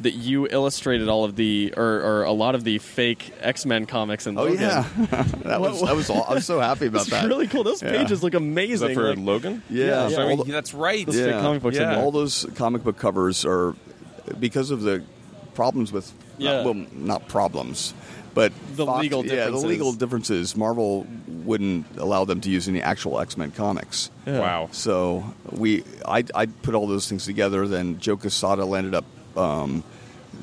that 0.00 0.10
you 0.12 0.46
illustrated 0.48 1.08
all 1.08 1.24
of 1.24 1.36
the, 1.36 1.72
or, 1.76 1.84
or 1.84 2.22
a 2.24 2.32
lot 2.32 2.54
of 2.54 2.64
the 2.64 2.78
fake 2.78 3.32
X 3.40 3.64
Men 3.64 3.86
comics 3.86 4.26
and 4.26 4.36
Oh 4.38 4.42
Logan. 4.44 4.60
yeah, 4.60 4.82
that 5.44 5.60
was 5.60 5.80
that 5.80 5.94
was 5.96 6.10
all, 6.10 6.24
I 6.24 6.34
was 6.34 6.44
so 6.44 6.60
happy 6.60 6.86
about 6.86 7.02
It's 7.02 7.10
that. 7.10 7.26
really 7.28 7.46
cool. 7.46 7.62
Those 7.64 7.82
Yeah. 7.82 7.92
pages 7.96 8.22
look 8.22 8.34
Is 8.34 8.38
amazing. 8.40 8.88
that 8.88 8.94
for 8.94 9.08
like- 9.10 9.18
Logan? 9.18 9.62
Yeah, 9.70 10.08
Yeah. 10.08 10.18
I 10.18 10.26
mean, 10.28 10.38
the- 10.38 10.44
that's 10.52 10.74
right. 10.74 11.06
Those 11.06 11.14
fake 11.14 11.26
Yeah. 11.30 11.40
comic 11.40 11.62
books. 11.62 11.76
Yeah. 11.76 11.96
all 12.00 12.10
those 12.10 12.44
comic 12.56 12.82
book 12.84 12.98
covers 12.98 13.44
are 13.46 13.74
because 14.38 14.70
of 14.70 14.82
the 14.82 15.02
problems 15.54 15.92
with 15.92 16.12
Yeah. 16.36 16.56
not, 16.56 16.64
well 16.64 16.86
not 16.92 17.28
problems 17.28 17.94
but 18.34 18.52
The 18.74 18.84
legal 18.84 19.24
yeah 19.24 19.46
the 19.48 19.56
legal 19.56 19.92
differences 19.94 20.54
marvel 20.54 21.06
wouldn't 21.46 21.86
allow 21.96 22.24
them 22.24 22.40
to 22.40 22.50
use 22.50 22.68
any 22.68 22.82
actual 22.82 23.20
x-men 23.20 23.50
comics 23.52 24.10
Yeah. 24.26 24.40
Wow. 24.40 24.68
so 24.72 25.24
we 25.50 25.84
I, 26.06 26.24
I 26.34 26.46
put 26.46 26.74
all 26.74 26.86
those 26.86 27.08
things 27.08 27.24
together 27.24 27.66
then 27.68 27.98
joe 28.00 28.16
quesada 28.16 28.62
ended 28.76 28.94
up 28.94 29.04
um, 29.36 29.82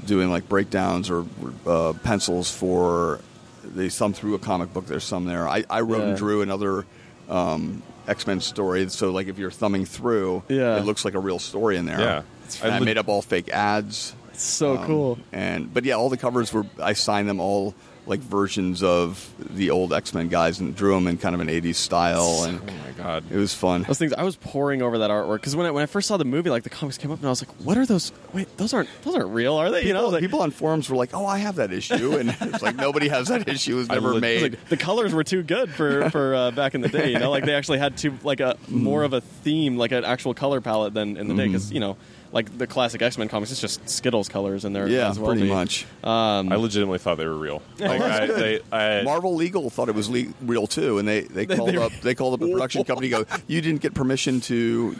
doing 0.06 0.30
like 0.32 0.48
breakdowns 0.50 1.10
or 1.10 1.26
uh, 1.68 1.94
pencils 2.04 2.50
for 2.52 3.20
they 3.64 3.90
some 3.90 4.14
through 4.14 4.36
a 4.36 4.40
comic 4.40 4.74
book 4.74 4.86
there's 4.88 5.04
some 5.04 5.26
there 5.26 5.48
i, 5.48 5.64
I 5.70 5.82
wrote 5.82 6.02
Yeah. 6.02 6.08
and 6.10 6.18
drew 6.18 6.42
another 6.42 6.86
um, 7.30 7.82
x-men 8.08 8.40
story 8.42 8.88
so 8.90 9.12
like 9.12 9.28
if 9.28 9.38
you're 9.38 9.52
thumbing 9.52 9.86
through 9.86 10.44
Yeah. 10.50 10.78
it 10.78 10.86
looks 10.86 11.06
like 11.06 11.14
a 11.14 11.20
real 11.20 11.40
story 11.40 11.78
in 11.78 11.86
there 11.86 12.00
Yeah. 12.00 12.22
and 12.64 12.74
I, 12.74 12.78
I 12.78 12.80
made 12.80 12.98
up 12.98 13.08
all 13.08 13.22
fake 13.22 13.50
ads. 13.50 14.14
It's 14.34 14.44
so 14.44 14.78
Um, 14.78 14.86
cool. 14.88 15.18
And 15.32 15.72
but 15.74 15.84
yeah, 15.86 15.94
all 15.94 16.10
the 16.10 16.18
covers 16.18 16.52
were 16.52 16.66
I 16.82 16.94
signed 16.94 17.30
them 17.30 17.40
all 17.40 17.74
like 18.06 18.20
versions 18.20 18.84
of 18.84 19.34
the 19.40 19.70
old 19.70 19.94
X 19.94 20.14
Men 20.14 20.28
guys 20.28 20.60
and 20.60 20.76
drew 20.76 20.94
them 20.94 21.08
in 21.08 21.18
kind 21.18 21.34
of 21.36 21.42
an 21.42 21.48
'80s 21.48 21.76
style, 21.76 22.44
and 22.44 22.60
Oh 22.60 22.66
my 22.66 22.92
god. 23.04 23.24
it 23.32 23.38
was 23.38 23.54
fun. 23.54 23.84
Those 23.84 23.98
things. 23.98 24.12
I 24.14 24.24
was 24.24 24.36
poring 24.36 24.82
over 24.82 24.98
that 24.98 25.10
artwork 25.10 25.38
because 25.38 25.56
when 25.56 25.66
I, 25.66 25.72
when 25.72 25.84
I 25.84 25.86
first 25.86 26.08
saw 26.10 26.18
the 26.18 26.26
movie, 26.26 26.50
like 26.50 26.64
the 26.64 26.70
comics 26.70 26.98
came 26.98 27.12
up, 27.12 27.20
and 27.20 27.28
I 27.28 27.30
was 27.30 27.42
like, 27.48 27.56
"What 27.66 27.78
are 27.78 27.86
those? 27.86 28.12
Wait, 28.34 28.58
those 28.58 28.74
aren't 28.74 28.90
those 29.04 29.16
aren't 29.16 29.30
real, 29.30 29.56
are 29.56 29.72
they?" 29.72 29.86
you 29.86 29.94
know, 29.94 30.00
People, 30.02 30.12
like, 30.12 30.22
people 30.22 30.42
on 30.42 30.52
forums 30.52 30.90
were 30.90 30.96
like, 30.98 31.12
"Oh, 31.14 31.26
I 31.26 31.38
have 31.38 31.56
that 31.56 31.72
issue," 31.72 32.18
and 32.18 32.30
it's 32.42 32.62
like 32.62 32.76
nobody 32.76 33.08
has 33.08 33.30
that 33.30 33.48
issue. 33.48 33.74
It 33.76 33.78
was 33.78 33.90
I 33.90 33.94
never 33.96 34.14
leg- 34.14 34.22
made. 34.22 34.42
like 34.52 34.66
the 34.70 34.78
colors 34.78 35.14
were 35.14 35.24
too 35.24 35.42
good 35.44 35.70
for 35.70 36.10
for 36.10 36.36
uh, 36.36 36.52
back 36.52 36.76
in 36.76 36.82
the 36.82 36.90
day. 36.90 37.12
You 37.12 37.20
know, 37.20 37.32
like 37.32 37.46
they 37.46 37.54
actually 37.56 37.80
had 37.80 37.98
too 37.98 38.18
like 38.24 38.40
a 38.42 38.58
more 38.68 39.04
of 39.04 39.14
a 39.14 39.22
theme, 39.22 39.78
like 39.78 39.92
an 39.94 40.04
actual 40.04 40.34
color 40.34 40.60
palette 40.62 40.94
than 40.94 41.16
in 41.18 41.28
the 41.30 41.36
day. 41.36 41.48
Because 41.48 41.72
you 41.72 41.80
know, 41.80 41.96
like 42.34 42.58
the 42.58 42.68
classic 42.68 43.02
X 43.02 43.18
Men 43.18 43.30
comics, 43.30 43.52
it's 43.52 43.62
just 43.62 43.88
Skittles 43.88 44.28
colors 44.28 44.66
in 44.66 44.74
there. 44.74 44.88
yeah, 44.88 45.10
as 45.10 45.18
well 45.20 45.32
pretty 45.32 45.44
be. 45.48 45.50
much. 45.54 45.86
Um, 46.04 46.52
I 46.52 46.56
legitimately 46.56 46.98
thought 46.98 47.18
they 47.18 47.26
were 47.28 47.38
real. 47.38 47.62
Like, 47.80 48.02
I, 48.02 48.26
they, 48.28 48.60
I, 48.72 49.04
Marvel 49.04 49.36
Legal 49.36 49.70
thought 49.70 49.88
it 49.88 49.96
was 49.96 50.10
le- 50.10 50.34
real 50.42 50.68
too, 50.68 50.98
and 50.98 51.08
they, 51.08 51.22
they 51.22 51.46
called 51.56 51.70
they- 51.70 51.78
up 51.78 51.92
they 52.02 52.16
called 52.16 52.34
up 52.34 52.42
a 52.46 52.52
production 52.52 52.84
company. 52.84 53.10
Go, 53.10 53.24
you 53.48 53.62
didn't 53.62 53.82
get 53.82 53.94
permission 53.94 54.42
to 54.42 54.96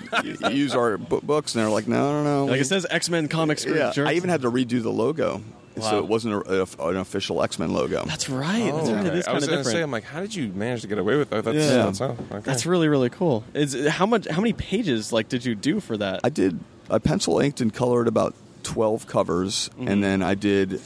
use 0.52 0.74
our 0.76 0.98
bu- 0.98 1.22
books, 1.22 1.56
and 1.56 1.64
they're 1.64 1.72
like, 1.72 1.88
no, 1.88 2.24
no, 2.24 2.24
no. 2.24 2.46
like 2.46 2.54
we- 2.54 2.60
it 2.62 2.66
says 2.68 2.86
X 2.90 3.10
Men 3.10 3.28
comics. 3.28 3.66
Yeah, 3.66 3.92
jerks. 3.92 4.10
I 4.10 4.14
even 4.14 4.30
had 4.30 4.42
to 4.44 4.52
redo 4.52 4.82
the 4.84 4.92
logo, 4.92 5.42
Wow. 5.76 5.90
so 5.90 5.98
it 5.98 6.08
wasn't 6.08 6.36
a, 6.46 6.68
a, 6.80 6.88
an 6.90 6.98
official 6.98 7.42
X 7.42 7.58
Men 7.58 7.74
logo. 7.74 8.06
That's 8.06 8.30
right. 8.30 8.70
Oh, 8.72 8.78
That's 8.78 8.90
right. 8.92 9.06
It 9.06 9.10
okay. 9.10 9.18
is 9.20 9.28
I 9.28 9.34
was 9.34 9.48
going 9.48 9.64
to 9.64 9.68
say, 9.68 9.82
I'm 9.82 9.90
like, 9.90 10.04
how 10.04 10.20
did 10.20 10.36
you 10.36 10.50
manage 10.50 10.82
to 10.84 10.88
get 10.88 11.00
away 11.00 11.16
with 11.18 11.32
that? 11.32 11.44
That's, 11.46 11.58
Yeah. 11.58 11.86
that's, 11.86 12.00
oh, 12.02 12.16
okay. 12.32 12.40
That's 12.42 12.68
really 12.68 12.88
really 12.90 13.10
cool. 13.10 13.44
Is 13.56 13.88
how 13.88 14.06
much? 14.06 14.28
How 14.28 14.40
many 14.40 14.54
pages 14.54 15.12
like 15.12 15.30
did 15.30 15.44
you 15.46 15.56
do 15.56 15.80
for 15.80 15.98
that? 15.98 16.20
I 16.24 16.30
did. 16.30 16.60
I 16.90 16.98
pencil 17.00 17.40
inked 17.40 17.62
and 17.62 17.74
colored 17.74 18.08
about 18.08 18.34
twelve 18.64 19.08
covers, 19.08 19.70
Mm-hmm. 19.78 19.88
and 19.88 20.04
then 20.04 20.22
I 20.24 20.36
did 20.36 20.82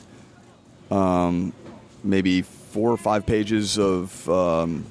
um, 0.91 1.53
maybe 2.03 2.41
four 2.43 2.91
or 2.91 2.97
five 2.97 3.25
pages 3.25 3.77
of 3.77 4.29
um, 4.29 4.85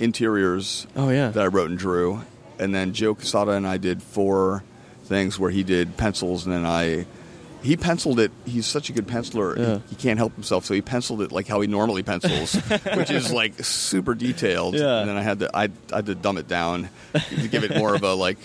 interiors 0.00 0.86
oh 0.96 1.10
yeah. 1.10 1.28
that 1.28 1.42
I 1.42 1.46
wrote 1.46 1.70
and 1.70 1.78
drew, 1.78 2.22
and 2.58 2.74
then 2.74 2.92
Joe 2.92 3.14
Quesada 3.14 3.52
and 3.52 3.66
I 3.66 3.76
did 3.78 4.02
four 4.02 4.62
things 5.04 5.38
where 5.38 5.50
he 5.50 5.62
did 5.62 5.96
pencils, 5.96 6.44
and 6.46 6.54
then 6.54 6.66
I. 6.66 7.06
He 7.62 7.76
penciled 7.76 8.18
it. 8.18 8.32
He's 8.44 8.66
such 8.66 8.90
a 8.90 8.92
good 8.92 9.06
penciler. 9.06 9.56
Yeah. 9.56 9.74
He, 9.86 9.90
he 9.90 9.94
can't 9.94 10.18
help 10.18 10.34
himself, 10.34 10.64
so 10.64 10.74
he 10.74 10.82
penciled 10.82 11.22
it 11.22 11.30
like 11.30 11.46
how 11.46 11.60
he 11.60 11.68
normally 11.68 12.02
pencils, 12.02 12.54
which 12.96 13.08
is 13.08 13.32
like 13.32 13.62
super 13.62 14.16
detailed. 14.16 14.74
Yeah. 14.74 14.98
And 14.98 15.08
then 15.08 15.16
I 15.16 15.22
had 15.22 15.38
to 15.38 15.56
I, 15.56 15.68
I 15.92 15.96
had 15.96 16.06
to 16.06 16.16
dumb 16.16 16.38
it 16.38 16.48
down 16.48 16.88
to 17.14 17.46
give 17.48 17.62
it 17.62 17.76
more 17.76 17.94
of 17.94 18.02
a 18.02 18.14
like 18.14 18.38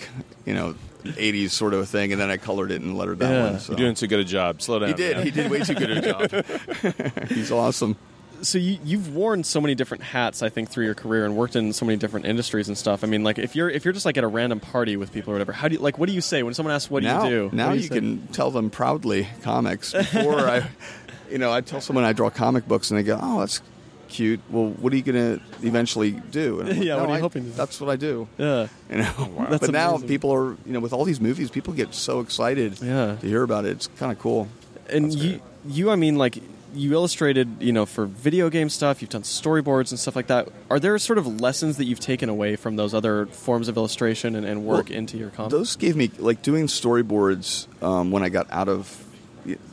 you 0.46 0.54
know 0.54 0.76
80s 1.04 1.50
sort 1.50 1.74
of 1.74 1.80
a 1.80 1.86
thing, 1.86 2.12
and 2.12 2.20
then 2.20 2.30
I 2.30 2.36
colored 2.36 2.70
it 2.70 2.80
and 2.82 2.96
lettered 2.98 3.18
that 3.20 3.30
Yeah. 3.32 3.50
one. 3.52 3.60
So. 3.60 3.72
You're 3.72 3.78
doing 3.78 3.94
too 3.94 4.06
good 4.06 4.20
a 4.20 4.24
job. 4.24 4.60
Slow 4.62 4.78
down. 4.80 4.88
he 4.88 4.94
did. 4.94 5.16
man. 5.16 5.24
He 5.26 5.30
did 5.30 5.50
way 5.50 5.60
too 5.60 5.74
good 5.74 5.90
a 5.90 6.00
job. 7.20 7.28
He's 7.28 7.50
awesome. 7.52 7.96
so 8.42 8.56
you, 8.58 8.78
you've 8.84 9.14
worn 9.14 9.42
so 9.42 9.60
many 9.60 9.74
different 9.74 10.00
hats 10.04 10.44
i 10.44 10.48
think 10.48 10.70
through 10.70 10.84
your 10.84 10.94
career 10.94 11.24
and 11.24 11.34
worked 11.36 11.56
in 11.56 11.72
so 11.72 11.84
many 11.84 11.98
different 11.98 12.24
industries 12.24 12.68
and 12.68 12.78
stuff 12.78 13.02
i 13.02 13.06
mean 13.08 13.24
like 13.24 13.36
if 13.36 13.56
you're 13.56 13.68
if 13.68 13.84
you're 13.84 13.92
just 13.92 14.06
like 14.06 14.16
at 14.16 14.22
a 14.22 14.28
random 14.28 14.60
party 14.60 14.96
with 14.96 15.10
people 15.12 15.32
or 15.32 15.34
whatever 15.34 15.50
how 15.52 15.66
do 15.66 15.74
you 15.74 15.80
like 15.80 15.98
what 15.98 16.08
do 16.08 16.14
you 16.14 16.20
say 16.20 16.44
when 16.44 16.54
someone 16.54 16.72
asks 16.72 16.88
what 16.88 17.02
now, 17.02 17.24
do 17.24 17.28
you 17.28 17.50
do 17.50 17.56
Now 17.56 17.72
do 17.72 17.78
you, 17.78 17.82
say? 17.88 17.96
can 17.96 18.28
tell 18.28 18.52
them 18.52 18.70
proudly 18.70 19.26
comics. 19.42 19.92
Before 19.92 20.38
I, 20.48 20.68
you 21.32 21.38
know, 21.38 21.52
I 21.52 21.62
tell 21.62 21.80
someone 21.80 22.04
I 22.04 22.12
draw 22.12 22.30
comic 22.30 22.68
books, 22.68 22.92
and 22.92 22.98
they 23.00 23.02
go, 23.02 23.18
"Oh, 23.20 23.40
that's 23.40 23.60
cute. 24.08 24.40
Well, 24.50 24.70
what 24.70 24.92
are 24.92 24.96
you 24.96 25.02
going 25.02 25.38
to 25.38 25.66
eventually 25.66 26.12
do?" 26.12 26.60
And 26.60 26.68
I'm 26.70 26.76
like, 26.78 26.86
Yeah, 26.86 26.94
what 26.96 27.02
"No, 27.02 27.08
are 27.08 27.12
you 27.12 27.14
I- 27.16 27.20
hoping 27.20 27.42
to 27.44 27.50
do?" 27.50 27.54
That's 27.56 27.80
what 27.80 27.90
I 27.90 27.96
do. 27.96 28.28
yeah 28.38 28.66
You 28.90 28.98
know, 28.98 29.46
but 29.60 29.70
now 29.70 29.98
people 29.98 30.32
are, 30.32 30.56
you 30.66 30.72
know, 30.72 30.80
with 30.80 30.92
all 30.92 31.04
these 31.04 31.20
movies, 31.20 31.50
people 31.50 31.72
get 31.74 31.94
so 31.94 32.20
excited 32.20 32.80
Yeah. 32.82 33.16
to 33.20 33.26
hear 33.26 33.42
about 33.42 33.64
it. 33.66 33.72
It's 33.72 33.86
kind 33.98 34.10
of 34.12 34.18
cool. 34.18 34.48
and 34.88 35.12
you 35.14 35.40
you 35.66 35.90
i 35.90 35.96
mean 35.96 36.16
like 36.16 36.38
you 36.74 36.92
illustrated 36.92 37.48
you 37.60 37.72
know 37.72 37.84
for 37.84 38.06
video 38.06 38.48
game 38.48 38.68
stuff 38.70 39.02
you've 39.02 39.10
done 39.10 39.22
storyboards 39.22 39.90
and 39.90 39.98
stuff 39.98 40.14
like 40.16 40.28
that 40.28 40.48
are 40.70 40.78
there 40.80 40.96
sort 40.98 41.18
of 41.18 41.40
lessons 41.40 41.76
that 41.78 41.84
you've 41.84 41.98
taken 42.00 42.28
away 42.28 42.56
from 42.56 42.76
those 42.76 42.94
other 42.94 43.26
forms 43.26 43.68
of 43.68 43.76
illustration 43.76 44.34
and, 44.36 44.46
and 44.46 44.64
work 44.64 44.88
Well, 44.88 44.98
into 44.98 45.18
your 45.18 45.30
comics 45.30 45.52
Those 45.52 45.76
gave 45.76 45.96
me 45.96 46.10
like 46.18 46.40
doing 46.42 46.68
storyboards 46.68 47.66
um, 47.82 48.10
when 48.10 48.22
I 48.22 48.28
got 48.28 48.46
out 48.50 48.68
of 48.68 49.04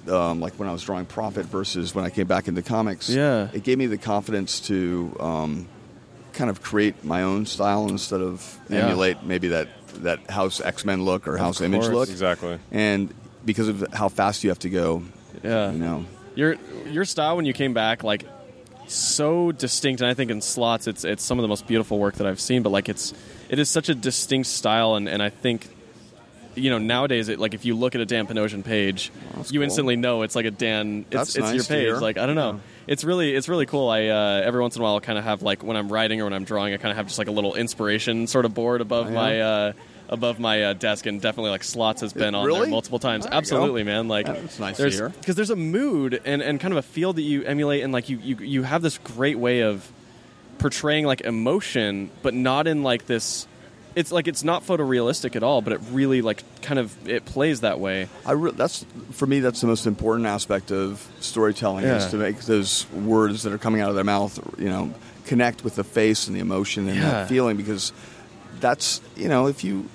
um, 0.09 0.39
like 0.39 0.53
when 0.59 0.67
I 0.69 0.71
was 0.71 0.83
drawing 0.83 1.05
Prophet 1.05 1.45
versus 1.45 1.93
when 1.95 2.05
I 2.05 2.09
came 2.09 2.27
back 2.27 2.47
into 2.47 2.61
comics. 2.61 3.09
Yeah. 3.09 3.49
it 3.53 3.63
gave 3.63 3.77
me 3.77 3.87
the 3.87 3.97
confidence 3.97 4.59
to 4.61 5.15
um, 5.19 5.67
kind 6.33 6.49
of 6.49 6.61
create 6.61 7.03
my 7.03 7.23
own 7.23 7.45
style 7.45 7.87
instead 7.89 8.21
of 8.21 8.57
Yeah. 8.69 8.85
emulate 8.85 9.23
maybe 9.23 9.49
that 9.49 9.67
that 10.03 10.29
House 10.29 10.59
X 10.61 10.83
Men 10.85 11.03
look 11.03 11.27
or 11.27 11.37
House 11.37 11.61
Image 11.61 11.87
look. 11.87 12.09
Exactly. 12.09 12.59
And 12.71 13.13
because 13.45 13.67
of 13.67 13.85
how 13.93 14.09
fast 14.09 14.43
you 14.43 14.49
have 14.49 14.59
to 14.59 14.69
go, 14.69 15.03
yeah 15.43 15.71
you 15.71 15.77
know, 15.77 16.05
your 16.35 16.55
your 16.87 17.05
style 17.05 17.35
when 17.37 17.45
you 17.45 17.53
came 17.53 17.73
back 17.73 18.03
like 18.03 18.25
so 18.87 19.51
distinct 19.51 19.99
and 20.01 20.07
i 20.09 20.13
think 20.13 20.29
in 20.29 20.41
slots 20.41 20.85
it's 20.87 21.03
it's 21.03 21.23
some 21.23 21.39
of 21.39 21.41
the 21.41 21.47
most 21.47 21.65
beautiful 21.65 21.97
work 21.97 22.13
that 22.15 22.27
i've 22.27 22.39
seen 22.39 22.61
but 22.61 22.69
like 22.69 22.87
it's 22.87 23.13
it 23.49 23.57
is 23.57 23.67
such 23.69 23.89
a 23.89 23.95
distinct 23.95 24.47
style 24.47 24.93
and, 24.95 25.09
and 25.09 25.23
i 25.23 25.29
think 25.29 25.67
you 26.55 26.69
know 26.69 26.77
nowadays 26.77 27.29
it 27.29 27.39
like 27.39 27.53
if 27.53 27.65
you 27.65 27.75
look 27.75 27.95
at 27.95 28.01
a 28.01 28.05
dan 28.05 28.25
panosian 28.27 28.63
page 28.63 29.11
that's 29.35 29.51
you 29.51 29.59
cool. 29.59 29.63
instantly 29.65 29.95
know 29.95 30.21
it's 30.21 30.35
like 30.35 30.45
a 30.45 30.51
dan 30.51 31.05
it's, 31.11 31.29
it's 31.29 31.35
your 31.37 31.45
nice 31.45 31.67
to 31.67 31.73
page 31.73 31.93
like 32.01 32.17
i 32.17 32.25
don't 32.25 32.35
know 32.35 32.53
Yeah. 32.53 32.59
it's 32.87 33.03
really 33.03 33.35
it's 33.35 33.47
really 33.49 33.65
cool 33.65 33.89
i 33.89 34.07
uh, 34.07 34.41
every 34.43 34.61
once 34.61 34.75
in 34.75 34.81
a 34.81 34.83
while 34.83 34.99
kind 35.01 35.17
of 35.17 35.23
have 35.25 35.41
like 35.41 35.63
when 35.63 35.75
i'm 35.77 35.89
writing 35.91 36.21
or 36.21 36.25
when 36.25 36.33
i'm 36.33 36.45
drawing 36.45 36.73
i 36.73 36.77
kind 36.77 36.91
of 36.91 36.97
have 36.97 37.07
just 37.07 37.17
like 37.19 37.27
a 37.27 37.31
little 37.31 37.55
inspiration 37.55 38.27
sort 38.27 38.45
of 38.45 38.53
board 38.53 38.81
above 38.81 39.07
Oh, 39.07 39.09
yeah? 39.09 39.15
my 39.15 39.41
uh 39.41 39.73
above 40.07 40.39
my 40.39 40.61
uh, 40.63 40.73
desk 40.73 41.07
and 41.07 41.19
definitely 41.19 41.49
like 41.49 41.63
slots 41.63 42.01
has 42.01 42.13
been 42.13 42.35
on 42.35 42.47
there 42.47 42.67
multiple 42.67 42.99
times 42.99 43.25
There 43.25 43.33
absolutely 43.33 43.83
man 43.83 44.07
like 44.07 44.27
That's 44.27 44.59
nice 44.59 44.75
to 44.77 44.83
there's 44.83 44.95
hear. 44.99 45.09
because 45.09 45.35
there's 45.35 45.49
a 45.49 45.55
mood 45.55 46.21
and, 46.25 46.43
and 46.43 46.59
kind 46.59 46.71
of 46.71 46.77
a 46.77 46.83
feel 46.83 47.11
that 47.13 47.23
you 47.23 47.43
emulate 47.43 47.83
and 47.83 47.91
like 47.91 48.07
you, 48.07 48.17
you 48.19 48.35
you 48.37 48.63
have 48.63 48.83
this 48.83 48.99
great 48.99 49.39
way 49.39 49.61
of 49.61 49.91
portraying 50.59 51.05
like 51.05 51.21
emotion 51.21 52.09
but 52.21 52.33
not 52.35 52.67
in 52.67 52.83
like 52.83 53.07
this 53.07 53.47
it's 53.95 54.11
like 54.11 54.27
it's 54.27 54.43
not 54.43 54.65
photorealistic 54.65 55.35
at 55.35 55.43
all, 55.43 55.61
but 55.61 55.73
it 55.73 55.79
really 55.91 56.21
like 56.21 56.43
kind 56.61 56.79
of 56.79 57.07
it 57.07 57.25
plays 57.25 57.61
that 57.61 57.79
way. 57.79 58.09
I 58.25 58.33
re- 58.33 58.51
that's 58.51 58.85
for 59.11 59.25
me. 59.25 59.39
That's 59.39 59.61
the 59.61 59.67
most 59.67 59.87
important 59.87 60.27
aspect 60.27 60.71
of 60.71 61.07
storytelling 61.21 61.85
is 61.85 62.07
to 62.07 62.17
make 62.17 62.41
those 62.41 62.89
words 62.91 63.43
that 63.43 63.53
are 63.53 63.57
coming 63.57 63.81
out 63.81 63.89
of 63.89 63.95
their 63.95 64.03
mouth, 64.03 64.37
you 64.59 64.69
know, 64.69 64.93
connect 65.25 65.63
with 65.63 65.75
the 65.75 65.83
face 65.83 66.27
and 66.27 66.35
the 66.35 66.41
emotion 66.41 66.87
and 66.87 66.97
Yeah. 66.97 67.09
that 67.09 67.29
feeling. 67.29 67.55
Because 67.55 67.93
that's 68.59 69.01
you 69.15 69.29
know, 69.29 69.47
if 69.47 69.63
you 69.63 69.89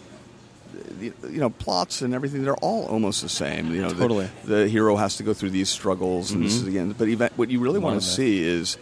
you 1.00 1.12
know 1.22 1.50
plots 1.50 2.00
and 2.00 2.14
everything, 2.14 2.42
they're 2.42 2.56
all 2.56 2.86
almost 2.86 3.22
the 3.22 3.28
same. 3.28 3.74
You 3.74 3.82
know, 3.82 3.90
the- 3.90 4.00
Totally. 4.00 4.28
The, 4.44 4.68
hero 4.68 4.96
has 4.96 5.16
to 5.18 5.22
go 5.22 5.34
through 5.34 5.50
these 5.50 5.68
struggles, 5.68 6.30
and 6.30 6.40
mm-hmm. 6.40 6.48
this 6.48 6.56
is 6.56 6.66
again. 6.66 6.94
But 6.96 7.08
event, 7.08 7.34
what 7.36 7.50
you 7.50 7.60
really 7.60 7.78
want 7.78 8.00
to 8.00 8.06
see 8.06 8.42
is. 8.42 8.78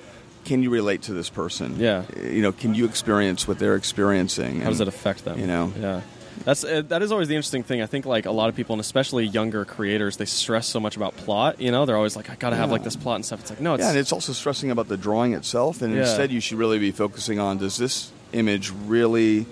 Can 0.48 0.62
you 0.62 0.70
relate 0.70 1.02
to 1.02 1.12
this 1.12 1.28
person? 1.30 1.78
Yeah. 1.78 2.04
You 2.22 2.42
know, 2.42 2.52
can 2.52 2.74
you 2.74 2.84
experience 2.86 3.46
what 3.46 3.58
they're 3.58 3.76
experiencing? 3.76 4.60
How 4.62 4.70
does 4.70 4.80
it 4.80 4.88
affect 4.88 5.24
them? 5.24 5.38
you 5.38 5.46
know? 5.46 5.72
yeah. 5.78 6.00
That's 6.44 6.62
uh, 6.64 6.82
that 6.88 7.02
is 7.02 7.10
always 7.12 7.26
the 7.28 7.34
interesting 7.34 7.64
thing. 7.64 7.82
I 7.82 7.86
think 7.86 8.06
like 8.06 8.24
a 8.24 8.30
lot 8.30 8.48
of 8.48 8.54
people, 8.54 8.72
and 8.74 8.80
especially 8.80 9.26
younger 9.26 9.64
creators, 9.64 10.16
they 10.16 10.24
stress 10.24 10.66
so 10.68 10.78
much 10.80 10.96
about 10.96 11.16
plot. 11.16 11.60
You 11.60 11.72
know, 11.72 11.84
they're 11.84 11.96
always 11.96 12.14
like, 12.16 12.30
I 12.30 12.36
gotta 12.36 12.54
have 12.56 12.70
like 12.70 12.84
this 12.84 12.94
plot 12.96 13.16
and 13.16 13.24
stuff. 13.26 13.40
It's 13.40 13.50
like 13.50 13.60
no, 13.60 13.74
it's 13.74 13.82
Yeah, 13.82 13.90
and 13.90 13.98
it's 13.98 14.12
also 14.12 14.32
stressing 14.32 14.70
about 14.70 14.86
the 14.88 14.96
drawing 14.96 15.34
itself, 15.34 15.82
and 15.82 15.92
Yeah. 15.94 16.02
instead 16.02 16.30
you 16.30 16.40
should 16.40 16.56
really 16.58 16.78
be 16.78 16.92
focusing 16.92 17.38
on 17.40 17.58
does 17.58 17.76
this 17.76 18.12
image 18.32 18.70
really 18.86 19.46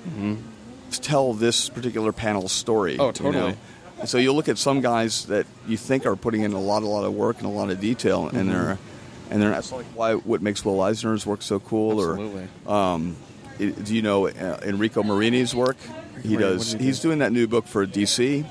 tell 0.93 1.35
this 1.35 1.69
particular 1.69 2.13
panel's 2.13 2.53
story? 2.53 2.93
Mm-hmm. 2.95 3.03
Oh, 3.03 3.07
you 3.09 3.13
totally. 3.13 3.53
know? 3.53 4.05
So 4.05 4.19
you'll 4.19 4.37
look 4.37 4.49
at 4.49 4.59
some 4.59 4.81
guys 4.81 5.27
that 5.27 5.47
you 5.67 5.77
think 5.77 6.07
are 6.07 6.17
putting 6.17 6.43
in 6.43 6.53
a 6.53 6.61
lot, 6.61 6.83
a 6.83 6.87
lot 6.87 7.05
of 7.05 7.15
work 7.15 7.39
and 7.39 7.47
a 7.47 7.51
lot 7.51 7.69
of 7.71 7.81
detail, 7.81 8.27
Mm-hmm. 8.27 8.37
and 8.37 8.51
they're 8.51 8.79
and 9.31 9.41
they're 9.43 9.51
not. 9.51 9.59
It's 9.61 9.73
like 9.73 9.87
why 9.95 10.15
what 10.15 10.43
makes 10.43 10.65
Will 10.65 10.81
Eisner's 10.81 11.27
work 11.27 11.43
so 11.43 11.61
cool, 11.61 11.93
absolutely. 11.93 12.49
or 12.67 12.75
um, 12.75 13.17
i- 13.61 13.65
do 13.71 13.95
you 13.95 14.03
know 14.03 14.29
uh, 14.29 14.61
Enrico 14.65 15.03
Marini's 15.03 15.55
work? 15.55 15.77
He 16.23 16.37
does. 16.37 16.73
he 16.73 16.79
He's 16.85 17.01
do? 17.01 17.09
doing 17.09 17.19
that 17.21 17.33
new 17.33 17.47
book 17.47 17.67
for 17.67 17.87
DC, 17.87 18.45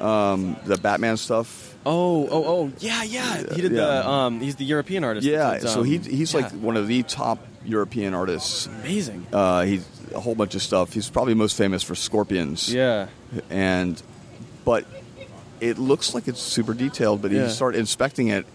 um, 0.00 0.56
the 0.64 0.76
Batman 0.78 1.16
stuff. 1.16 1.74
oh, 1.84 2.26
oh, 2.30 2.44
oh, 2.46 2.72
yeah, 2.78 3.02
yeah. 3.02 3.38
He 3.54 3.62
did 3.62 3.72
Yeah. 3.72 3.78
the 4.02 4.08
um, 4.08 4.40
he's 4.40 4.56
the 4.56 4.64
European 4.64 5.04
artist. 5.04 5.26
Yeah, 5.26 5.58
did, 5.58 5.68
so 5.68 5.80
um, 5.80 5.86
he, 5.86 5.98
he's 5.98 6.34
like 6.34 6.50
one 6.52 6.76
of 6.76 6.86
the 6.88 7.02
top 7.04 7.38
European 7.64 8.14
artists. 8.14 8.66
amazing. 8.66 9.26
Uh, 9.32 9.62
he's 9.62 9.86
a 10.14 10.20
whole 10.20 10.34
bunch 10.34 10.54
of 10.54 10.62
stuff. 10.62 10.92
He's 10.92 11.10
probably 11.10 11.34
most 11.34 11.56
famous 11.56 11.82
for 11.82 11.94
Scorpions. 11.94 12.72
yeah, 12.72 13.08
And, 13.50 14.00
but 14.64 14.86
it 15.60 15.78
looks 15.78 16.14
like 16.14 16.28
it's 16.28 16.40
super 16.40 16.74
detailed. 16.74 17.22
But 17.22 17.32
Yeah. 17.32 17.44
you 17.44 17.48
start 17.50 17.74
inspecting 17.74 18.28
it, 18.28 18.46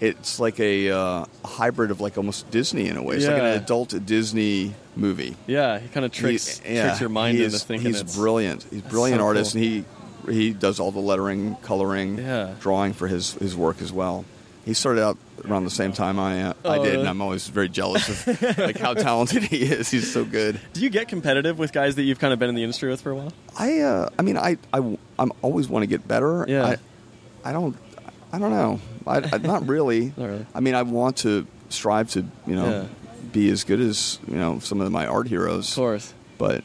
it's 0.00 0.40
like 0.40 0.58
a 0.60 0.90
uh, 0.90 1.24
hybrid 1.44 1.90
of 1.90 2.00
like 2.00 2.16
almost 2.16 2.50
Disney 2.50 2.88
in 2.88 2.96
a 2.96 3.02
way. 3.02 3.16
It's 3.16 3.26
like 3.26 3.36
an 3.38 3.44
adult 3.62 3.94
Disney 4.06 4.74
movie. 4.96 5.36
yeah. 5.46 5.78
He 5.78 5.88
kind 5.88 6.04
of 6.06 6.12
tricks 6.12 6.58
He- 6.60 6.74
yeah, 6.74 6.84
tricks 6.86 7.00
your 7.00 7.10
mind 7.10 7.38
into 7.38 7.58
thinking 7.58 7.88
he's 7.92 8.00
it's 8.00 8.16
brilliant. 8.16 8.64
He's 8.70 8.80
a 8.84 8.88
brilliant 8.88 9.20
so 9.20 9.26
artist, 9.26 9.52
cool. 9.52 9.62
and 9.62 9.70
he 9.70 9.84
he 10.32 10.50
does 10.52 10.80
all 10.80 10.92
the 10.92 11.00
lettering, 11.00 11.56
coloring, 11.62 12.18
Yeah. 12.18 12.54
drawing 12.60 12.92
for 12.92 13.08
his 13.08 13.32
his 13.34 13.56
work 13.56 13.80
as 13.82 13.92
well. 13.92 14.24
He 14.64 14.74
started 14.74 15.02
out 15.02 15.16
around 15.48 15.64
the 15.64 15.70
same 15.70 15.92
time 15.92 16.18
I 16.18 16.42
uh, 16.42 16.52
I 16.64 16.76
Oh, 16.78 16.84
did, 16.84 16.98
and 17.00 17.08
I'm 17.08 17.20
always 17.22 17.48
very 17.48 17.68
jealous 17.70 18.08
of 18.26 18.42
like 18.58 18.78
how 18.78 18.92
talented 18.94 19.42
he 19.44 19.62
is. 19.62 19.90
He's 19.90 20.12
so 20.12 20.24
good. 20.24 20.60
Do 20.74 20.80
you 20.82 20.90
get 20.90 21.08
competitive 21.08 21.58
with 21.58 21.72
guys 21.72 21.94
that 21.96 22.02
you've 22.02 22.18
kind 22.18 22.32
of 22.32 22.38
been 22.38 22.50
in 22.50 22.54
the 22.54 22.62
industry 22.62 22.90
with 22.90 23.00
for 23.00 23.10
a 23.10 23.16
while? 23.16 23.32
I 23.58 23.80
uh, 23.80 24.08
I 24.18 24.22
mean 24.22 24.36
I 24.36 24.58
I 24.72 24.96
I'm 25.18 25.32
always 25.42 25.68
want 25.68 25.82
to 25.82 25.86
get 25.86 26.06
better. 26.06 26.44
Yeah. 26.46 26.66
I, 26.66 26.76
I 27.50 27.52
don't 27.52 27.74
I 28.32 28.38
don't 28.38 28.50
know. 28.50 28.80
I, 29.06 29.16
I 29.32 29.38
not 29.38 29.66
really. 29.66 30.12
Not 30.16 30.26
really. 30.28 30.46
I 30.54 30.60
mean 30.60 30.74
I 30.74 30.82
want 30.82 31.18
to 31.18 31.46
strive 31.68 32.10
to 32.10 32.20
you 32.46 32.54
know 32.56 32.70
Yeah. 32.70 32.84
be 33.32 33.50
as 33.50 33.64
good 33.64 33.80
as 33.80 34.18
you 34.28 34.36
know 34.36 34.58
some 34.60 34.80
of 34.80 34.90
my 34.92 35.06
art 35.06 35.28
heroes. 35.28 35.70
Of 35.70 35.76
course. 35.76 36.14
But 36.38 36.64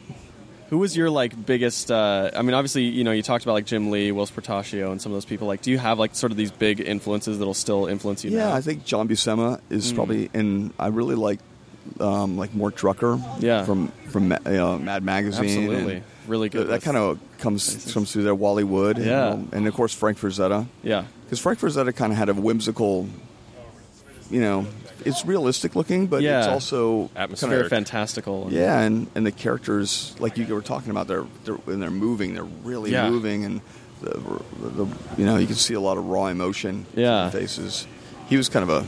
Who 0.70 0.78
was 0.78 0.96
your 0.96 1.10
like 1.10 1.32
biggest? 1.46 1.90
Uh, 1.90 2.30
I 2.34 2.42
mean, 2.42 2.54
obviously, 2.54 2.82
you 2.84 3.04
know, 3.04 3.12
you 3.12 3.22
talked 3.22 3.44
about 3.44 3.52
like 3.54 3.66
Jim 3.66 3.90
Lee, 3.90 4.10
Whilce 4.10 4.30
Portacio, 4.32 4.90
and 4.90 5.00
some 5.02 5.12
of 5.12 5.16
those 5.16 5.24
people. 5.24 5.46
Like, 5.46 5.60
do 5.62 5.70
you 5.70 5.78
have 5.78 5.98
like 5.98 6.14
sort 6.14 6.32
of 6.32 6.38
these 6.38 6.50
big 6.50 6.80
influences 6.80 7.38
that'll 7.38 7.54
still 7.54 7.86
influence 7.86 8.24
you? 8.24 8.30
Yeah, 8.32 8.48
now? 8.48 8.54
I 8.54 8.60
think 8.62 8.84
John 8.84 9.06
Buscema 9.06 9.60
is 9.70 9.92
Mm. 9.92 9.94
probably, 9.96 10.30
and 10.34 10.72
I 10.78 10.88
really 10.88 11.14
like 11.14 11.38
um, 12.00 12.36
like 12.36 12.52
Mort 12.54 12.74
Drucker. 12.76 13.20
Yeah. 13.40 13.64
from 13.64 13.88
from 14.10 14.32
uh, 14.32 14.78
Mad 14.78 15.04
Magazine. 15.04 15.44
absolutely 15.44 15.94
and 15.96 16.04
really 16.28 16.48
good. 16.48 16.68
That, 16.68 16.82
kind 16.82 16.96
of 16.96 17.18
comes 17.38 17.92
comes 17.92 18.12
through 18.12 18.24
there. 18.24 18.34
Wally 18.34 18.64
Wood. 18.64 18.98
Yeah. 18.98 19.32
and, 19.32 19.52
and 19.52 19.66
of 19.66 19.74
course 19.74 19.94
Frank 19.94 20.18
Frazetta. 20.18 20.66
yeah, 20.82 21.04
Because 21.24 21.38
Frank 21.40 21.58
Frazetta 21.60 21.94
kind 21.94 22.12
of 22.12 22.18
had 22.18 22.28
a 22.28 22.34
whimsical, 22.34 23.08
you 24.30 24.40
know, 24.40 24.66
it's 25.04 25.24
realistic 25.24 25.76
looking, 25.76 26.06
but 26.08 26.22
Yeah. 26.22 26.38
it's 26.40 26.48
also 26.48 27.10
Atmosphere. 27.14 27.50
very 27.50 27.68
fantastical. 27.68 28.44
and- 28.44 28.52
yeah, 28.52 28.80
and, 28.80 29.06
and 29.14 29.24
the 29.24 29.32
characters, 29.32 30.14
like 30.18 30.36
you 30.36 30.46
were 30.52 30.62
talking 30.62 30.90
about, 30.90 31.06
they're, 31.06 31.26
they're 31.44 31.54
when 31.54 31.80
they're 31.80 31.90
moving, 31.90 32.34
they're 32.34 32.44
really 32.64 32.90
Yeah. 32.92 33.08
moving, 33.08 33.44
and 33.44 33.60
the, 34.02 34.10
the 34.60 34.86
you 35.16 35.24
know 35.24 35.36
you 35.36 35.46
can 35.46 35.54
see 35.56 35.74
a 35.74 35.80
lot 35.80 35.96
of 35.96 36.06
raw 36.06 36.26
emotion 36.26 36.86
in 36.94 37.02
Yeah. 37.02 37.28
their 37.28 37.40
faces. 37.42 37.86
He 38.28 38.36
was 38.36 38.48
kind 38.48 38.68
of 38.68 38.70
a 38.70 38.84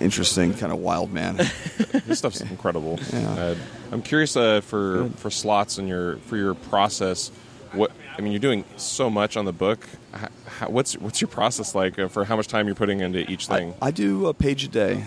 interesting, 0.00 0.54
kind 0.54 0.72
of 0.72 0.78
wild 0.78 1.12
man. 1.12 1.36
This 2.06 2.18
stuff's 2.18 2.40
incredible. 2.40 2.98
Yeah. 3.12 3.30
Uh, 3.30 3.54
I'm 3.92 4.02
curious 4.02 4.36
uh, 4.36 4.60
for 4.62 5.08
for 5.16 5.30
slots 5.30 5.78
and 5.78 5.88
your 5.88 6.16
for 6.18 6.36
your 6.36 6.54
process. 6.54 7.30
What 7.72 7.92
I 8.18 8.20
mean, 8.20 8.32
you're 8.32 8.40
doing 8.40 8.64
so 8.76 9.08
much 9.10 9.36
on 9.36 9.44
the 9.44 9.52
book. 9.52 9.86
How, 10.12 10.28
how, 10.46 10.68
what's 10.70 10.94
what's 10.98 11.20
your 11.20 11.28
process 11.28 11.74
like 11.74 11.98
uh, 11.98 12.08
for 12.08 12.24
how 12.24 12.36
much 12.36 12.48
time 12.48 12.66
you're 12.66 12.74
putting 12.74 13.00
into 13.00 13.30
each 13.30 13.46
thing? 13.46 13.74
I 13.80 13.90
do 13.92 14.26
a 14.26 14.34
page 14.34 14.64
a 14.64 14.68
day, 14.68 15.04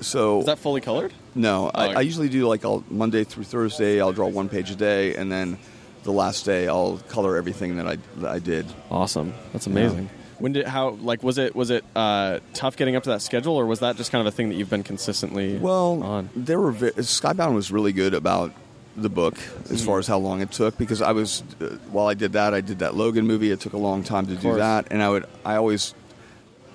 so 0.00 0.40
Is 0.40 0.46
that 0.46 0.58
fully 0.58 0.80
colored? 0.80 1.12
No, 1.34 1.70
I, 1.74 1.88
Oh, 1.88 1.98
I 1.98 2.00
usually 2.02 2.28
do 2.28 2.46
like 2.46 2.64
I'll, 2.64 2.84
Monday 2.90 3.24
through 3.24 3.44
Thursday. 3.44 4.00
I'll 4.00 4.12
draw 4.12 4.28
one 4.28 4.48
page 4.48 4.70
a 4.70 4.74
day, 4.76 5.14
and 5.14 5.30
then 5.32 5.58
the 6.02 6.12
last 6.12 6.44
day 6.44 6.68
I'll 6.68 6.98
color 7.08 7.36
everything 7.36 7.76
that 7.76 7.86
I 7.86 7.96
that 8.16 8.30
I 8.30 8.38
did. 8.38 8.66
Awesome. 8.90 9.32
That's 9.52 9.66
amazing. 9.66 10.10
When 10.38 10.52
did 10.52 10.66
how 10.66 10.90
like 10.90 11.22
was 11.22 11.36
it 11.38 11.54
was 11.56 11.70
it 11.70 11.84
uh, 11.96 12.38
tough 12.54 12.76
getting 12.76 12.94
up 12.96 13.02
to 13.04 13.10
that 13.10 13.22
schedule 13.22 13.54
or 13.56 13.66
was 13.66 13.80
that 13.80 13.96
just 13.96 14.12
kind 14.12 14.20
of 14.26 14.32
a 14.32 14.36
thing 14.36 14.48
that 14.50 14.54
you've 14.54 14.70
been 14.70 14.84
consistently 14.84 15.58
Well, 15.58 16.02
on? 16.02 16.30
there 16.36 16.60
were 16.60 16.70
ve- 16.72 16.90
Skybound 16.92 17.54
was 17.54 17.72
really 17.72 17.92
good 17.92 18.14
about 18.14 18.52
the 18.96 19.08
book 19.08 19.36
as 19.70 19.82
Mm. 19.82 19.86
far 19.86 19.98
as 19.98 20.06
how 20.06 20.18
long 20.18 20.40
it 20.40 20.50
took 20.52 20.76
because 20.78 21.02
I 21.02 21.12
was 21.12 21.42
uh, 21.60 21.76
while 21.90 22.06
I 22.06 22.14
did 22.14 22.32
that 22.34 22.54
I 22.54 22.60
did 22.60 22.78
that 22.80 22.94
Logan 22.94 23.26
movie. 23.26 23.50
It 23.50 23.60
took 23.60 23.72
a 23.72 23.78
long 23.78 24.02
time 24.04 24.26
to 24.26 24.34
do 24.34 24.40
course. 24.42 24.58
that, 24.58 24.88
and 24.90 25.02
I 25.02 25.08
would 25.10 25.24
I 25.44 25.56
always 25.56 25.94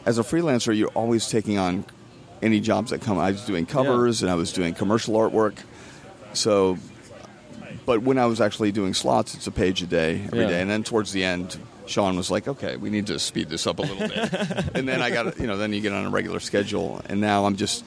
as 0.06 0.18
a 0.20 0.24
freelancer 0.24 0.76
you're 0.76 0.90
always 0.90 1.30
taking 1.30 1.58
on 1.58 1.86
any 2.42 2.60
jobs 2.60 2.92
that 2.92 3.00
come. 3.02 3.18
I 3.18 3.32
was 3.32 3.46
doing 3.46 3.66
covers 3.66 4.22
and 4.22 4.30
I 4.30 4.36
was 4.36 4.52
doing 4.52 4.74
commercial 4.74 5.16
artwork, 5.16 5.56
so. 6.34 6.78
But 7.86 8.02
when 8.02 8.18
I 8.18 8.26
was 8.26 8.40
actually 8.42 8.72
doing 8.72 8.94
slots, 8.94 9.36
it's 9.36 9.48
a 9.48 9.52
page 9.52 9.82
a 9.82 9.86
day 9.86 10.22
every 10.26 10.46
day, 10.46 10.52
Yeah. 10.52 10.58
and 10.60 10.70
then 10.70 10.84
towards 10.84 11.12
the 11.12 11.24
end, 11.24 11.58
Sean 11.86 12.16
was 12.16 12.32
like, 12.32 12.48
"Okay, 12.48 12.78
we 12.78 12.90
need 12.90 13.08
to 13.08 13.20
speed 13.20 13.50
this 13.50 13.68
up 13.68 13.80
a 13.80 13.82
little 13.82 14.08
bit." 14.08 14.34
and 14.76 14.88
then 14.88 15.02
I 15.02 15.10
got, 15.10 15.38
you 15.40 15.48
know, 15.48 15.58
then 15.58 15.74
you 15.74 15.82
get 15.82 15.92
on 15.94 16.06
a 16.06 16.10
regular 16.10 16.40
schedule, 16.40 17.02
and 17.10 17.20
now 17.20 17.46
I'm 17.46 17.56
just 17.58 17.84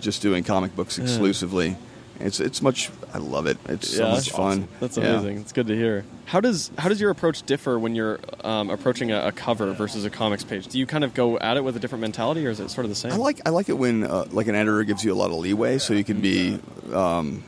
just 0.00 0.22
doing 0.22 0.42
comic 0.44 0.74
books 0.76 0.98
exclusively. 0.98 1.76
It's 2.18 2.40
it's 2.40 2.62
much. 2.62 2.90
I 3.12 3.18
love 3.18 3.44
it. 3.46 3.58
It's 3.68 3.94
so 3.94 4.08
much 4.10 4.30
fun. 4.30 4.40
awesome. 4.46 4.68
That's 4.80 4.96
Yeah. 4.96 5.04
amazing. 5.18 5.36
It's 5.38 5.52
good 5.52 5.66
to 5.66 5.76
hear. 5.76 6.06
How 6.24 6.40
does 6.40 6.70
how 6.78 6.88
does 6.88 6.98
your 6.98 7.10
approach 7.10 7.42
differ 7.42 7.78
when 7.78 7.94
you're 7.94 8.18
um, 8.42 8.70
approaching 8.70 9.12
a, 9.12 9.26
a 9.26 9.32
cover 9.32 9.72
versus 9.74 10.06
a 10.06 10.10
comics 10.10 10.42
page? 10.42 10.66
Do 10.68 10.78
you 10.78 10.86
kind 10.86 11.04
of 11.04 11.12
go 11.12 11.38
at 11.38 11.58
it 11.58 11.64
with 11.64 11.76
a 11.76 11.78
different 11.78 12.00
mentality, 12.00 12.46
or 12.46 12.50
is 12.50 12.58
it 12.58 12.70
sort 12.70 12.86
of 12.86 12.88
the 12.90 12.94
same? 12.96 13.12
I 13.12 13.16
like 13.16 13.40
I 13.44 13.50
like 13.50 13.68
it 13.68 13.76
when 13.76 14.04
uh, 14.04 14.24
like 14.30 14.46
an 14.46 14.54
editor 14.54 14.82
gives 14.84 15.04
you 15.04 15.12
a 15.12 15.18
lot 15.18 15.30
of 15.30 15.36
leeway, 15.36 15.76
so 15.76 15.92
you 15.92 16.04
can 16.04 16.22
be 16.22 16.58
um, 16.94 17.44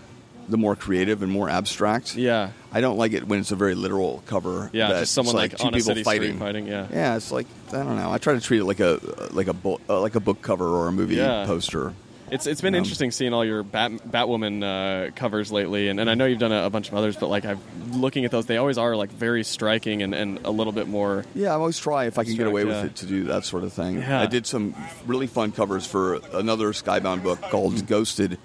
the 0.49 0.57
more 0.57 0.75
creative 0.77 1.23
and 1.23 1.31
more 1.31 1.49
abstract. 1.49 2.17
Yeah, 2.17 2.51
I 2.73 2.81
don't 2.81 2.97
like 2.97 3.13
it 3.13 3.27
when 3.27 3.41
it's 3.41 3.51
a 3.53 3.57
very 3.57 3.75
literal 3.75 4.23
cover. 4.27 4.71
yeah. 4.73 4.89
Just 5.01 5.13
someone 5.15 5.37
it's 5.37 5.63
like, 5.63 5.73
two 5.73 5.93
people 5.93 6.03
fighting. 6.05 6.39
fighting. 6.39 6.67
Yeah. 6.67 6.87
Yeah, 6.91 7.17
it's 7.17 7.31
like 7.31 7.47
I 7.69 7.83
don't 7.85 7.97
know. 7.97 8.11
I 8.11 8.19
try 8.19 8.35
to 8.35 8.41
treat 8.41 8.59
it 8.61 8.65
like 8.65 8.81
a 8.81 8.99
like 9.31 9.47
a 9.49 9.53
book 9.55 9.81
uh, 9.89 10.01
like 10.01 10.15
a 10.15 10.21
book 10.21 10.43
cover 10.43 10.67
or 10.67 10.89
a 10.89 10.93
movie 10.93 11.17
Yeah. 11.17 11.45
poster. 11.47 11.93
It's 12.31 12.47
it's 12.47 12.61
been 12.61 12.75
Um, 12.75 12.81
interesting 12.81 13.11
seeing 13.11 13.33
all 13.33 13.43
your 13.43 13.63
Bat, 13.63 13.93
Batwoman 14.11 14.63
uh, 14.63 15.11
covers 15.13 15.51
lately, 15.51 15.89
and, 15.89 15.99
and 15.99 16.11
I 16.11 16.15
know 16.15 16.27
you've 16.27 16.39
done 16.39 16.53
a, 16.53 16.65
a 16.67 16.69
bunch 16.69 16.89
of 16.89 16.95
others, 16.95 17.17
but 17.17 17.29
like 17.29 17.47
I'm 17.47 17.59
looking 17.93 18.27
at 18.27 18.31
those, 18.31 18.45
they 18.45 18.59
always 18.59 18.77
are 18.77 18.95
like 18.97 19.11
very 19.11 19.43
striking 19.43 20.03
and, 20.03 20.15
and 20.15 20.41
a 20.45 20.51
little 20.51 20.75
bit 20.75 20.89
more. 20.89 21.25
Yeah, 21.35 21.53
I 21.53 21.55
always 21.55 21.79
try 21.79 22.05
if 22.05 22.19
I 22.19 22.25
can 22.25 22.37
get 22.37 22.47
away 22.47 22.65
yeah. 22.65 22.83
with 22.83 22.85
it 22.85 22.97
to 22.97 23.07
do 23.07 23.25
that 23.25 23.47
sort 23.47 23.65
of 23.65 23.73
thing. 23.73 23.97
Yeah. 24.03 24.21
I 24.21 24.27
did 24.27 24.47
some 24.47 24.75
really 25.07 25.27
fun 25.27 25.53
covers 25.53 25.87
for 25.87 26.17
another 26.35 26.73
Skybound 26.73 27.23
book 27.23 27.41
called 27.41 27.87
Ghosted. 27.87 28.37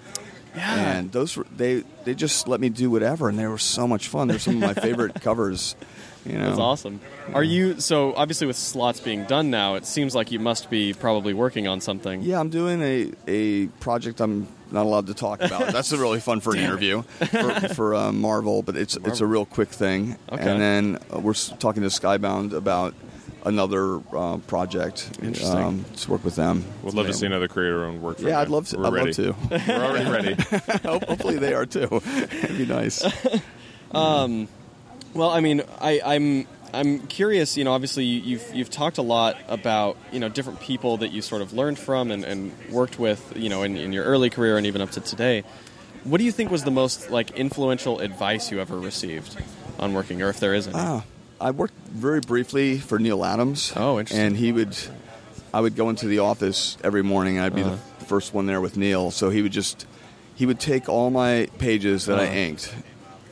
Yeah. 0.54 0.98
And 0.98 1.12
those 1.12 1.36
were 1.36 1.46
they 1.56 1.82
they 2.04 2.14
just 2.14 2.48
let 2.48 2.60
me 2.60 2.68
do 2.68 2.90
whatever 2.90 3.28
and 3.28 3.38
they 3.38 3.46
were 3.46 3.58
so 3.58 3.88
much 3.88 4.08
fun. 4.08 4.28
They're 4.28 4.38
some 4.38 4.62
of 4.62 4.74
my 4.74 4.74
favorite 4.82 5.20
covers. 5.20 5.76
You 6.24 6.38
know. 6.38 6.46
That's 6.48 6.58
awesome. 6.58 7.00
Are 7.34 7.42
you 7.42 7.80
so 7.80 8.14
obviously 8.14 8.46
with 8.46 8.56
slots 8.56 8.98
being 8.98 9.24
done 9.24 9.50
now? 9.50 9.74
It 9.74 9.84
seems 9.84 10.14
like 10.14 10.32
you 10.32 10.38
must 10.38 10.70
be 10.70 10.94
probably 10.94 11.34
working 11.34 11.68
on 11.68 11.82
something. 11.82 12.22
Yeah, 12.22 12.40
I'm 12.40 12.48
doing 12.48 12.80
a, 12.80 13.12
a 13.26 13.66
project 13.66 14.20
I'm 14.20 14.48
not 14.70 14.86
allowed 14.86 15.08
to 15.08 15.14
talk 15.14 15.42
about. 15.42 15.72
That's 15.72 15.92
really 15.92 16.20
fun 16.20 16.40
for 16.40 16.54
an 16.54 16.58
interview 16.64 17.02
for, 17.02 17.68
for 17.74 17.94
uh, 17.94 18.12
Marvel, 18.12 18.62
but 18.62 18.76
it's 18.76 18.96
it's 18.96 19.20
a 19.20 19.26
real 19.26 19.44
quick 19.44 19.68
thing. 19.68 20.16
Okay. 20.32 20.50
And 20.50 20.60
then 20.60 20.98
uh, 21.14 21.20
we're 21.20 21.34
talking 21.34 21.82
to 21.82 21.88
Skybound 21.88 22.52
about 22.54 22.94
another 23.44 24.00
uh, 24.16 24.38
project 24.46 25.10
Interesting. 25.22 25.58
um, 25.58 25.84
to 25.96 26.10
work 26.10 26.24
with 26.24 26.36
them. 26.36 26.64
We'd 26.82 26.94
love 26.94 27.06
to 27.06 27.12
see 27.12 27.26
another 27.26 27.48
creator-owned 27.48 28.00
work. 28.02 28.16
From 28.18 28.26
Yeah, 28.28 28.36
you. 28.36 28.40
I'd 28.42 28.48
love 28.48 28.68
to. 28.68 28.78
We're 28.78 28.86
I'd 28.86 28.92
ready. 28.92 29.22
love 29.22 29.48
to. 29.50 29.62
We're 29.68 29.84
already 29.84 30.10
ready. 30.10 30.34
Hopefully 30.84 31.38
they 31.38 31.54
are 31.54 31.66
too. 31.66 31.88
It'd 31.92 32.58
be 32.58 32.66
nice. 32.66 33.04
Well, 33.92 35.30
I 35.30 35.40
mean, 35.40 35.62
I, 35.80 36.00
I'm 36.04 36.46
I'm 36.72 37.06
curious. 37.06 37.56
You 37.56 37.62
know, 37.64 37.72
obviously 37.72 38.04
you- 38.04 38.20
you've 38.22 38.54
you've 38.54 38.70
talked 38.70 38.98
a 38.98 39.02
lot 39.02 39.36
about 39.48 39.96
you 40.10 40.18
know 40.18 40.28
different 40.28 40.60
people 40.60 40.96
that 40.98 41.12
you 41.12 41.22
sort 41.22 41.40
of 41.42 41.52
learned 41.52 41.78
from 41.78 42.10
and, 42.10 42.24
and 42.24 42.52
worked 42.70 42.98
with. 42.98 43.32
You 43.36 43.48
know, 43.48 43.62
in, 43.62 43.76
in 43.76 43.92
your 43.92 44.04
early 44.04 44.30
career 44.30 44.56
and 44.56 44.66
even 44.66 44.80
up 44.80 44.90
to 44.92 45.00
today. 45.00 45.44
What 46.02 46.18
do 46.18 46.24
you 46.24 46.32
think 46.32 46.50
was 46.50 46.64
the 46.64 46.70
most 46.70 47.10
like 47.10 47.30
influential 47.32 48.00
advice 48.00 48.50
you 48.50 48.60
ever 48.60 48.78
received 48.78 49.36
on 49.78 49.94
working, 49.94 50.20
or 50.20 50.28
if 50.30 50.40
there 50.40 50.52
is 50.54 50.66
any? 50.66 50.76
Ah, 50.76 51.04
I 51.44 51.50
worked 51.50 51.74
very 51.88 52.20
briefly 52.20 52.78
for 52.78 52.98
Neal 52.98 53.22
Adams. 53.24 53.72
Oh, 53.76 53.98
interesting. 54.00 54.26
And 54.28 54.36
he 54.36 54.50
would, 54.50 54.74
I 55.52 55.60
would 55.60 55.76
go 55.76 55.90
into 55.90 56.06
the 56.06 56.20
office 56.20 56.78
every 56.82 57.02
morning. 57.02 57.36
and 57.36 57.44
I'd 57.46 57.54
be 57.54 57.62
Uh-huh. 57.62 57.76
the 57.98 58.04
first 58.06 58.32
one 58.32 58.46
there 58.46 58.60
with 58.62 58.76
Neal. 58.78 59.10
So 59.10 59.28
he 59.28 59.42
would 59.42 59.52
just, 59.52 59.86
he 60.34 60.46
would 60.46 60.58
take 60.58 60.88
all 60.88 61.10
my 61.10 61.48
pages 61.58 62.06
that 62.06 62.18
I 62.18 62.24
Uh-huh. 62.24 62.34
inked, 62.34 62.74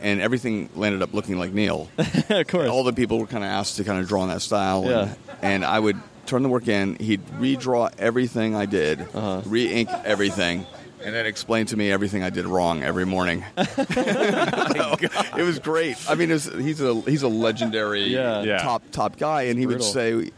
and 0.03 0.21
everything 0.21 0.69
landed 0.77 1.01
up 1.03 1.15
looking 1.15 1.39
like 1.39 1.53
Neal. 1.55 1.89
of 2.29 2.47
course. 2.49 2.69
all 2.69 2.85
the 2.85 2.93
people 2.93 3.19
were 3.19 3.27
kind 3.27 3.45
of 3.45 3.49
asked 3.51 3.77
to 3.79 3.85
kind 3.85 3.99
of 3.99 4.07
draw 4.09 4.23
in 4.25 4.29
that 4.29 4.43
style. 4.43 4.85
Yeah. 4.85 5.01
And, 5.01 5.17
and 5.43 5.65
I 5.65 5.79
would 5.79 5.97
turn 6.27 6.43
the 6.43 6.49
work 6.51 6.69
in. 6.69 6.97
He'd 6.97 7.27
redraw 7.41 7.91
everything 7.99 8.55
I 8.55 8.67
did, 8.67 9.01
Uh-huh. 9.01 9.41
re-ink 9.47 9.89
everything. 10.05 10.67
And 11.05 11.15
then 11.15 11.27
explain 11.27 11.67
to 11.67 11.77
me 11.77 11.91
everything 11.91 12.23
I 12.23 12.31
did 12.31 12.47
wrong 12.47 12.83
every 12.83 13.05
morning. 13.07 13.45
So, 13.57 14.97
it 15.37 15.43
was 15.43 15.59
great. 15.59 15.97
I 16.09 16.15
mean, 16.15 16.31
was, 16.31 16.45
he's 16.47 16.81
a 16.81 16.95
he's 17.03 17.23
a 17.23 17.29
legendary 17.29 18.05
Yeah. 18.05 18.43
Yeah. 18.43 18.59
top 18.63 18.83
top 18.91 19.19
guy, 19.19 19.43
and 19.43 19.59
he 19.59 19.67
would 19.67 19.83
say, 19.83 20.31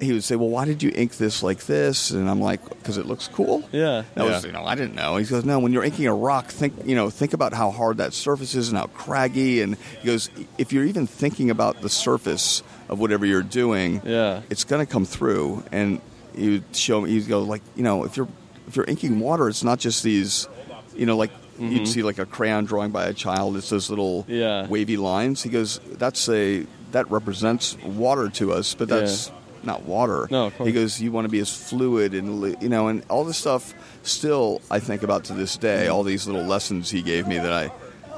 he 0.00 0.12
would 0.12 0.24
say, 0.24 0.36
"Well, 0.36 0.48
why 0.48 0.64
did 0.66 0.82
you 0.82 0.92
ink 0.94 1.16
this 1.16 1.42
like 1.42 1.64
this?" 1.66 2.10
And 2.10 2.28
I'm 2.28 2.40
like, 2.40 2.62
"Because 2.68 2.98
it 2.98 3.06
looks 3.06 3.28
cool." 3.28 3.66
Yeah. 3.72 4.02
That 4.14 4.24
was, 4.24 4.44
you 4.44 4.52
know, 4.52 4.64
I 4.64 4.74
didn't 4.74 4.94
know. 4.94 5.16
He 5.16 5.24
goes, 5.24 5.44
no, 5.44 5.58
when 5.58 5.72
you're 5.72 5.84
inking 5.84 6.06
a 6.06 6.14
rock, 6.14 6.48
think, 6.48 6.74
you 6.84 6.94
know, 6.94 7.08
think 7.10 7.32
about 7.32 7.52
how 7.54 7.70
hard 7.70 7.96
that 7.98 8.12
surface 8.12 8.54
is 8.54 8.68
and 8.68 8.76
how 8.78 8.86
craggy. 8.88 9.62
And 9.62 9.76
he 10.00 10.06
goes, 10.06 10.28
if 10.58 10.72
you're 10.72 10.84
even 10.84 11.06
thinking 11.06 11.50
about 11.50 11.80
the 11.80 11.88
surface 11.88 12.62
of 12.88 12.98
whatever 12.98 13.24
you're 13.24 13.42
doing, 13.42 14.02
Yeah. 14.04 14.42
it's 14.50 14.64
going 14.64 14.84
to 14.84 14.90
come 14.90 15.04
through. 15.06 15.64
And 15.72 16.00
he 16.36 16.50
would 16.50 16.76
show 16.76 17.00
me, 17.00 17.10
he'd 17.10 17.26
go 17.28 17.40
like, 17.42 17.62
you 17.74 17.82
know, 17.82 18.04
if 18.04 18.16
you're 18.18 18.28
if 18.66 18.76
you're 18.76 18.84
inking 18.86 19.20
water, 19.20 19.48
it's 19.48 19.62
not 19.64 19.78
just 19.78 20.02
these, 20.02 20.48
you 20.96 21.06
know, 21.06 21.16
like 21.16 21.30
you'd 21.58 21.88
see 21.88 22.02
like 22.02 22.18
a 22.18 22.26
crayon 22.26 22.64
drawing 22.66 22.90
by 22.90 23.06
a 23.06 23.14
child. 23.14 23.56
It's 23.56 23.70
those 23.70 23.88
little 23.90 24.22
Mm-hmm. 24.24 24.32
Yeah. 24.32 24.66
wavy 24.66 24.96
lines. 24.96 25.42
He 25.42 25.48
goes, 25.50 25.80
that's 25.92 26.28
a 26.28 26.66
that 26.92 27.10
represents 27.10 27.76
water 27.82 28.28
to 28.30 28.52
us, 28.52 28.74
but 28.74 28.88
that's 28.88 29.30
not 29.62 29.82
water. 29.84 30.28
No, 30.30 30.46
of 30.46 30.56
course. 30.56 30.66
He 30.66 30.72
goes, 30.72 31.00
you 31.00 31.10
want 31.12 31.24
to 31.24 31.28
be 31.30 31.40
as 31.40 31.50
fluid 31.50 32.14
and 32.14 32.62
you 32.62 32.68
know, 32.68 32.88
and 32.88 33.02
all 33.08 33.24
this 33.24 33.36
stuff. 33.38 33.74
Still, 34.02 34.60
I 34.70 34.78
think 34.80 35.02
about 35.02 35.24
to 35.24 35.32
this 35.34 35.56
day. 35.56 35.88
All 35.88 36.02
these 36.04 36.26
little 36.26 36.44
lessons 36.44 36.90
he 36.90 37.02
gave 37.02 37.26
me 37.26 37.38
that 37.38 37.52
I, 37.52 37.72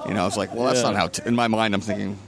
you 0.08 0.14
know, 0.14 0.22
I 0.22 0.24
was 0.26 0.36
like, 0.36 0.54
well, 0.54 0.66
that's 0.66 0.80
Yeah. 0.82 0.90
not 0.90 0.96
how. 0.96 1.06
T-. 1.08 1.22
In 1.24 1.34
my 1.34 1.48
mind, 1.48 1.74
I'm 1.74 1.80
thinking, 1.80 2.18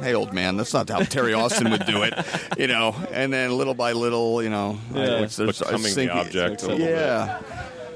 hey, 0.00 0.14
old 0.14 0.32
man, 0.32 0.56
that's 0.56 0.72
not 0.74 0.88
how 0.88 1.00
Terry 1.00 1.32
Austin 1.34 1.70
would 1.70 1.86
do 1.86 2.02
it, 2.02 2.14
you 2.58 2.66
know. 2.66 2.94
And 3.12 3.32
then 3.32 3.56
little 3.56 3.74
by 3.74 3.92
little, 3.92 4.42
you 4.42 4.50
know, 4.50 4.78
Yeah. 4.94 5.20
which 5.20 5.36
there's- 5.36 5.62
I 5.62 5.72
was 5.72 5.82
Becoming 5.82 5.94
the 5.94 6.10
object 6.20 6.62
a 6.62 6.66
little 6.66 6.78
bit. 6.86 6.90
Yeah, 6.90 7.38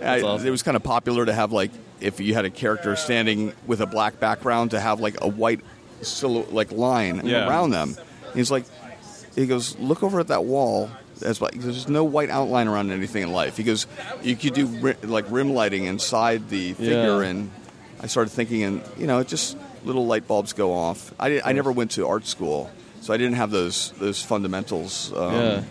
I, 0.02 0.20
awesome. 0.22 0.46
it 0.46 0.50
was 0.50 0.62
kind 0.62 0.76
of 0.76 0.82
popular 0.82 1.26
to 1.26 1.32
have 1.32 1.52
like 1.52 1.70
if 2.00 2.18
you 2.20 2.32
had 2.34 2.44
a 2.46 2.50
character 2.50 2.96
standing 2.96 3.52
with 3.66 3.80
a 3.82 3.86
black 3.86 4.18
background 4.18 4.70
to 4.70 4.80
have 4.80 5.00
like 5.00 5.16
a 5.22 5.28
white 5.28 5.60
silhouette 6.00 6.52
like 6.52 6.72
line 6.72 7.20
Yeah. 7.24 7.46
around 7.48 7.70
them. 7.70 7.96
He's 8.34 8.50
like, 8.50 8.64
he 9.34 9.46
goes, 9.46 9.76
look 9.78 10.02
over 10.02 10.18
at 10.20 10.28
that 10.28 10.44
wall. 10.44 10.90
As 11.22 11.42
like, 11.42 11.52
there's 11.60 11.86
no 11.88 12.04
white 12.04 12.30
outline 12.30 12.66
around 12.68 12.90
anything 12.90 13.22
in 13.22 13.30
life. 13.32 13.58
He 13.58 13.62
goes, 13.62 13.86
you 14.22 14.34
could 14.36 14.54
do 14.54 14.66
ri- 14.66 14.94
like 15.02 15.26
rim 15.30 15.52
lighting 15.52 15.84
inside 15.84 16.48
the 16.48 16.72
figure, 16.72 17.22
Yeah. 17.22 17.28
and 17.28 17.50
I 18.02 18.06
started 18.06 18.30
thinking, 18.30 18.62
and 18.62 18.82
you 18.96 19.06
know, 19.06 19.18
it 19.18 19.28
just 19.28 19.54
little 19.84 20.06
light 20.06 20.26
bulbs 20.26 20.52
go 20.52 20.72
off. 20.72 21.12
I, 21.18 21.28
did, 21.28 21.42
I 21.44 21.52
never 21.52 21.72
went 21.72 21.92
to 21.92 22.06
art 22.06 22.26
school, 22.26 22.70
so 23.00 23.12
I 23.14 23.16
didn't 23.16 23.34
have 23.36 23.50
those 23.50 23.92
those 23.98 24.22
fundamentals. 24.22 25.12
Um, 25.14 25.34
Yeah. 25.34 25.62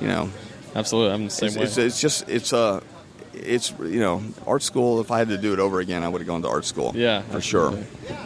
You 0.00 0.08
know, 0.08 0.30
Absolutely, 0.74 1.14
I'm 1.14 1.24
the 1.24 1.30
same 1.30 1.46
it's, 1.48 1.56
way. 1.56 1.62
it's, 1.64 1.78
it's 1.78 2.00
just 2.00 2.28
it's 2.28 2.52
a 2.52 2.82
it's 3.32 3.72
you 3.80 4.00
know 4.00 4.22
art 4.46 4.62
school. 4.62 5.00
If 5.00 5.10
I 5.10 5.18
had 5.18 5.28
to 5.28 5.38
do 5.38 5.54
it 5.54 5.58
over 5.58 5.80
again, 5.80 6.02
I 6.04 6.08
would 6.08 6.20
have 6.20 6.26
gone 6.28 6.42
to 6.42 6.48
art 6.48 6.66
school. 6.66 6.92
Yeah, 6.94 7.22
for 7.22 7.40
sure. 7.40 7.72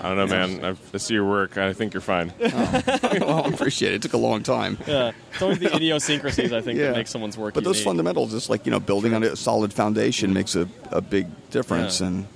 I 0.03 0.09
don't 0.09 0.17
know, 0.17 0.27
man. 0.27 0.65
I've, 0.65 0.81
I 0.93 0.99
see 0.99 1.15
your 1.15 1.29
work. 1.29 1.57
I 1.59 1.73
think 1.75 1.95
you're 1.95 2.01
fine. 2.01 2.33
well, 2.41 2.51
I 3.45 3.49
appreciate 3.49 3.93
it. 3.93 3.97
It 3.97 4.03
took 4.03 4.15
a 4.15 4.19
long 4.19 4.43
time. 4.43 4.79
yeah, 4.87 5.13
it's 5.33 5.43
always 5.43 5.61
the 5.61 5.73
idiosyncrasies 5.77 6.53
I 6.53 6.61
think 6.61 6.79
Yeah. 6.79 6.87
that 6.89 6.97
make 6.97 7.07
someone's 7.07 7.39
work. 7.39 7.55
But 7.55 7.63
those 7.63 7.81
fundamentals, 7.83 8.33
just 8.33 8.51
like 8.51 8.67
you 8.67 8.73
know, 8.73 8.81
building 8.81 9.15
on 9.15 9.23
a 9.23 9.37
solid 9.37 9.73
foundation 9.73 10.33
makes 10.33 10.57
a, 10.57 10.69
a 10.91 11.01
big 11.01 11.29
difference. 11.51 12.01
Yeah. 12.01 12.09
And 12.09 12.27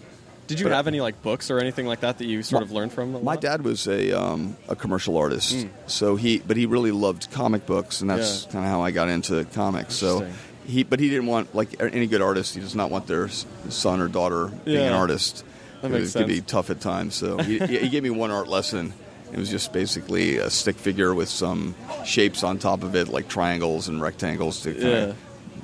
Did 0.47 0.61
you 0.61 0.67
but- 0.67 0.73
have 0.73 0.87
any 0.87 1.01
like 1.01 1.23
books 1.23 1.51
or 1.51 1.59
anything 1.59 1.87
like 1.87 2.01
that 2.01 2.19
that 2.19 2.27
you 2.27 2.43
sort 2.43 2.63
of 2.63 2.71
learned 2.73 2.93
from? 2.93 3.23
my 3.25 3.37
dad 3.37 3.63
was 3.63 3.87
a 3.87 4.13
um, 4.13 4.57
a 4.69 4.77
commercial 4.77 5.17
artist, 5.17 5.67
so 5.87 6.17
he 6.17 6.39
but 6.39 6.57
he 6.57 6.67
really 6.67 6.91
loved 6.93 7.31
comic 7.31 7.67
books, 7.67 8.01
and 8.01 8.11
that's. 8.11 8.45
Yeah. 8.47 8.53
kind 8.53 8.65
of 8.65 8.71
how 8.71 8.83
I 8.83 8.91
got 8.91 9.09
into 9.09 9.45
comics. 9.47 9.95
So 9.95 10.27
he 10.67 10.83
but 10.83 11.01
he 11.01 11.09
didn't 11.09 11.27
want 11.27 11.55
like 11.55 11.81
any 11.81 12.07
good 12.07 12.23
artist. 12.23 12.55
He 12.55 12.61
does 12.61 12.75
not 12.75 12.91
want 12.91 13.07
their 13.07 13.29
son 13.29 14.01
or 14.01 14.09
daughter 14.09 14.49
being 14.65 14.87
an 14.87 14.93
artist. 14.93 15.45
That 15.83 15.93
it 15.93 16.13
could 16.13 16.27
be 16.27 16.41
tough 16.41 16.71
at 16.71 16.81
times. 16.81 17.15
So 17.15 17.37
he, 17.43 17.59
he 17.59 17.89
gave 17.89 18.03
me 18.03 18.11
one 18.11 18.31
art 18.31 18.49
lesson. 18.49 18.95
It 19.33 19.39
was 19.39 19.51
just 19.51 19.73
basically 19.73 20.37
a 20.37 20.49
stick 20.49 20.77
figure 20.77 21.13
with 21.13 21.29
some 21.29 21.75
shapes 22.05 22.45
on 22.45 22.59
top 22.59 22.85
of 22.85 22.95
it, 22.95 23.09
like 23.09 23.29
triangles 23.29 23.89
and 23.89 24.01
rectangles 24.01 24.63
to 24.63 24.73
kind 24.73 24.85
Yeah. 24.85 25.13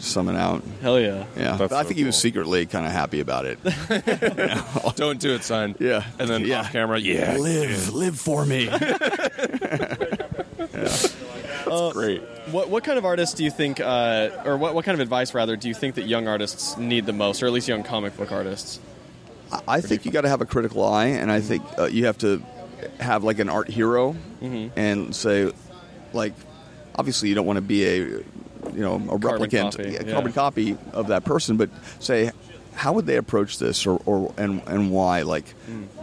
Of 0.00 0.28
it 0.28 0.36
out. 0.36 0.62
Hell 0.82 0.98
yeah. 1.00 1.24
Yeah, 1.36 1.56
That's 1.56 1.58
but 1.58 1.72
I 1.72 1.82
so 1.82 1.88
think 1.88 1.98
he 1.98 2.04
was 2.04 2.14
cool. 2.16 2.20
secretly 2.20 2.66
kind 2.66 2.86
of 2.86 2.92
happy 2.92 3.20
about 3.20 3.44
it. 3.46 3.58
Don't 4.96 5.20
do 5.20 5.34
it, 5.34 5.44
son. 5.44 5.74
Yeah. 5.78 6.04
And 6.18 6.28
then 6.28 6.44
Yeah. 6.44 6.60
off 6.60 6.72
camera, 6.72 6.98
yeah. 6.98 7.36
live, 7.36 7.92
live 7.92 8.18
for 8.18 8.44
me. 8.46 8.68
Great. 11.92 12.22
What 12.50 12.68
what 12.68 12.84
kind 12.84 12.98
of 12.98 13.04
artists 13.04 13.34
do 13.34 13.44
you 13.44 13.50
think, 13.50 13.80
uh, 13.80 14.30
or 14.44 14.56
what 14.56 14.74
what 14.74 14.84
kind 14.84 14.94
of 14.94 15.00
advice 15.00 15.34
rather 15.34 15.56
do 15.56 15.68
you 15.68 15.74
think 15.74 15.94
that 15.96 16.06
young 16.06 16.26
artists 16.28 16.76
need 16.76 17.06
the 17.06 17.12
most, 17.12 17.42
or 17.42 17.46
at 17.46 17.52
least 17.52 17.68
young 17.68 17.82
comic 17.82 18.16
book 18.16 18.32
artists? 18.32 18.80
I 19.68 19.80
think 19.80 20.04
you 20.04 20.12
got 20.12 20.22
to 20.22 20.28
have 20.28 20.40
a 20.40 20.46
critical 20.46 20.84
eye, 20.84 21.06
and 21.06 21.30
I 21.30 21.40
think 21.40 21.62
uh, 21.78 21.84
you 21.86 22.06
have 22.06 22.18
to 22.18 22.42
have 22.98 23.24
like 23.24 23.38
an 23.38 23.48
art 23.48 23.68
hero, 23.68 24.16
Mm-hmm. 24.40 24.78
and 24.78 25.14
say, 25.14 25.52
like, 26.14 26.32
obviously 26.96 27.28
you 27.28 27.34
don't 27.34 27.44
want 27.46 27.58
to 27.58 27.62
be 27.62 27.84
a, 27.84 28.20
you 28.74 28.80
know, 28.80 28.96
a 28.96 29.18
replicant, 29.18 29.76
copy, 29.76 29.96
a 29.96 30.04
yeah. 30.04 30.12
carbon 30.12 30.32
copy 30.32 30.76
of 30.92 31.08
that 31.08 31.24
person, 31.24 31.56
but 31.56 31.70
say, 31.98 32.30
how 32.74 32.92
would 32.94 33.06
they 33.06 33.16
approach 33.16 33.58
this, 33.58 33.86
or, 33.86 34.00
or 34.06 34.32
and 34.36 34.62
and 34.66 34.90
why? 34.90 35.22
Like, 35.22 35.54